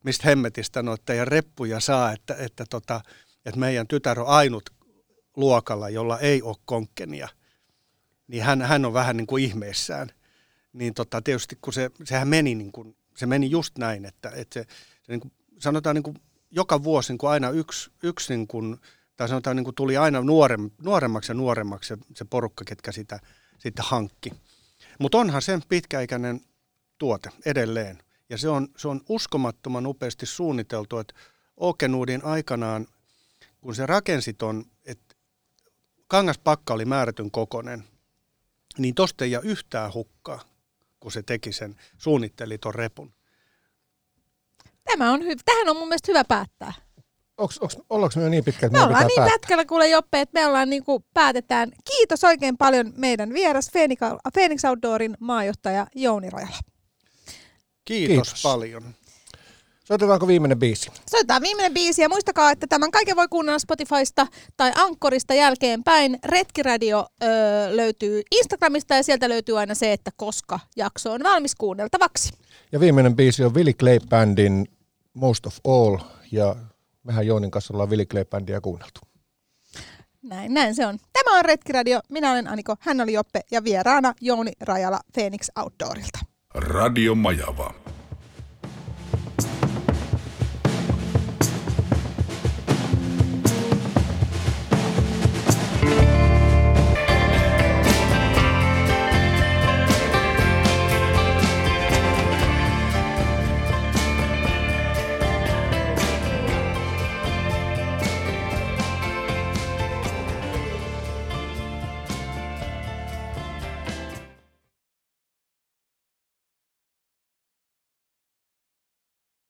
mistä 0.05 0.29
hemmetistä 0.29 0.83
no, 0.83 0.97
teidän 0.97 1.29
reppuja 1.29 1.81
saa, 1.81 2.13
että, 2.13 2.35
että, 2.39 2.65
tota, 2.71 3.01
että 3.47 3.61
meidän 3.61 3.89
tytär 3.89 4.21
on 4.21 4.27
ainut 4.27 4.71
luokalla, 5.37 5.89
jolla 5.89 6.19
ei 6.19 6.43
ole 6.43 6.57
konkkenia. 6.65 7.29
Niin 8.29 8.43
hän, 8.43 8.63
hän 8.63 8.85
on 8.85 8.93
vähän 8.93 9.17
niin 9.17 9.27
kuin 9.27 9.45
ihmeissään. 9.45 10.09
Niin 10.73 10.95
tota, 10.95 11.23
tietysti 11.23 11.59
kun 11.61 11.73
se, 11.73 11.91
sehän 12.05 12.29
meni, 12.29 12.55
niin 12.55 12.73
kuin, 12.73 12.97
se 13.17 13.27
meni 13.27 13.51
just 13.51 13.79
näin, 13.79 14.05
että, 14.05 14.31
että 14.35 14.55
se, 14.55 14.67
se 15.03 15.13
niin 15.13 15.21
kuin, 15.21 15.33
sanotaan 15.59 15.95
niin 15.95 16.03
kuin 16.03 16.17
joka 16.51 16.83
vuosi 16.83 17.13
niin 17.13 17.19
kuin 17.19 17.31
aina 17.31 17.51
yksi, 17.51 17.91
yksi 18.03 18.37
niin 18.37 18.47
kuin, 18.47 18.77
tai 19.17 19.29
sanotaan 19.29 19.57
niin 19.57 19.65
kuin 19.65 19.75
tuli 19.75 19.97
aina 19.97 20.21
nuorem, 20.21 20.71
nuoremmaksi 20.83 21.33
ja 21.33 21.35
nuoremmaksi 21.35 21.89
se, 21.89 21.99
se 22.17 22.25
porukka, 22.25 22.65
ketkä 22.65 22.93
sitä 22.93 23.21
sitten 23.59 23.85
hankki. 23.85 24.33
Mutta 24.99 25.19
onhan 25.19 25.43
sen 25.43 25.63
pitkäikäinen 25.69 26.41
tuote 26.99 27.31
edelleen. 27.47 27.99
Ja 28.35 28.39
se 28.39 28.49
on, 28.49 28.69
se 28.77 28.89
on 28.89 29.01
uskomattoman 29.09 29.87
upeasti 29.87 30.27
suunniteltu, 30.27 30.99
että 30.99 31.15
Okenuudin 31.57 32.25
aikanaan, 32.25 32.87
kun 33.61 33.75
se 33.75 33.87
rakensi 33.87 34.33
ton, 34.33 34.65
että 34.85 35.15
kangaspakka 36.07 36.75
oli 36.75 36.85
määrätyn 36.85 37.31
kokonen, 37.31 37.85
niin 38.79 38.95
tosta 38.95 39.25
ei 39.25 39.31
jää 39.31 39.41
yhtään 39.45 39.95
hukkaa, 39.95 40.41
kun 41.01 41.13
se 41.13 41.23
teki 41.23 41.53
sen, 41.53 41.77
suunnitteli 41.99 42.59
ton 42.59 42.75
repun. 42.75 43.13
Tämä 44.85 45.13
on 45.13 45.21
hy- 45.21 45.41
Tähän 45.45 45.69
on 45.69 45.77
mun 45.77 45.89
mielestä 45.89 46.13
hyvä 46.13 46.25
päättää. 46.25 46.73
Onks, 47.39 47.59
onks, 47.59 47.79
ollaanko 47.91 48.15
me 48.17 48.23
jo 48.23 48.29
niin 48.29 48.45
pitkä, 48.45 48.67
että 48.67 48.79
Me 48.79 48.85
ollaan 48.85 49.07
niin 49.07 49.17
päättää? 49.17 49.35
pätkällä 49.39 49.65
kuule 49.65 49.89
Joppe, 49.89 50.21
että 50.21 50.41
me 50.41 50.47
ollaan 50.47 50.71
niin 50.71 50.85
kuin 50.85 51.05
päätetään. 51.15 51.73
Kiitos 51.85 52.25
oikein 52.25 52.57
paljon 52.57 52.93
meidän 52.97 53.33
vieras 53.33 53.71
Phoenix, 54.33 54.65
Outdoorin 54.69 55.17
maajohtaja 55.21 55.87
Jouni 55.95 56.31
Rajala. 56.31 56.57
Kiitos, 57.85 58.29
Kiitos. 58.29 58.43
Paljon. 58.43 58.95
Soitetaanko 59.85 60.27
viimeinen 60.27 60.59
biisi? 60.59 60.91
Soitetaan 61.11 61.43
viimeinen 61.43 61.75
biisi 61.75 62.03
ja 62.03 62.09
muistakaa, 62.09 62.51
että 62.51 62.67
tämän 62.67 62.91
kaiken 62.91 63.17
voi 63.17 63.29
kuunnella 63.29 63.59
Spotifysta 63.59 64.27
tai 64.57 64.73
Ankkorista 64.75 65.35
jälkeenpäin. 65.35 66.19
Retkiradio 66.25 67.07
öö, 67.23 67.77
löytyy 67.77 68.23
Instagramista 68.31 68.95
ja 68.95 69.03
sieltä 69.03 69.29
löytyy 69.29 69.59
aina 69.59 69.75
se, 69.75 69.93
että 69.93 70.11
koska 70.17 70.61
jakso 70.77 71.13
on 71.13 71.23
valmis 71.23 71.55
kuunneltavaksi. 71.55 72.33
Ja 72.73 72.81
viimeinen 72.81 73.17
biisi 73.17 73.45
on 73.45 73.55
Willie 73.55 73.75
Clay 73.75 73.99
Bandin 74.09 74.69
Most 75.15 75.47
of 75.47 75.57
All, 75.65 75.99
ja 76.33 76.57
mehän 77.03 77.27
Joonin 77.27 77.51
kanssa 77.51 77.75
ollaan 77.75 77.91
Willie 77.91 78.07
Clay 78.07 78.25
Bandia 78.25 78.61
kuunneltu. 78.61 79.01
Näin, 80.23 80.55
näin 80.55 80.75
se 80.75 80.87
on. 80.87 80.99
Tämä 81.13 81.39
on 81.39 81.45
Retkiradio. 81.45 82.01
Minä 82.09 82.33
olen 82.33 82.49
Aniko, 82.49 82.77
hän 82.81 83.01
oli 83.01 83.13
Joppe 83.13 83.41
ja 83.51 83.65
vieraana 83.65 84.15
Jouni 84.21 84.53
Rajala 84.61 85.01
Phoenix 85.13 85.49
Outdoorilta. 85.59 86.34
Radio 86.57 87.17
Majava. 87.17 87.84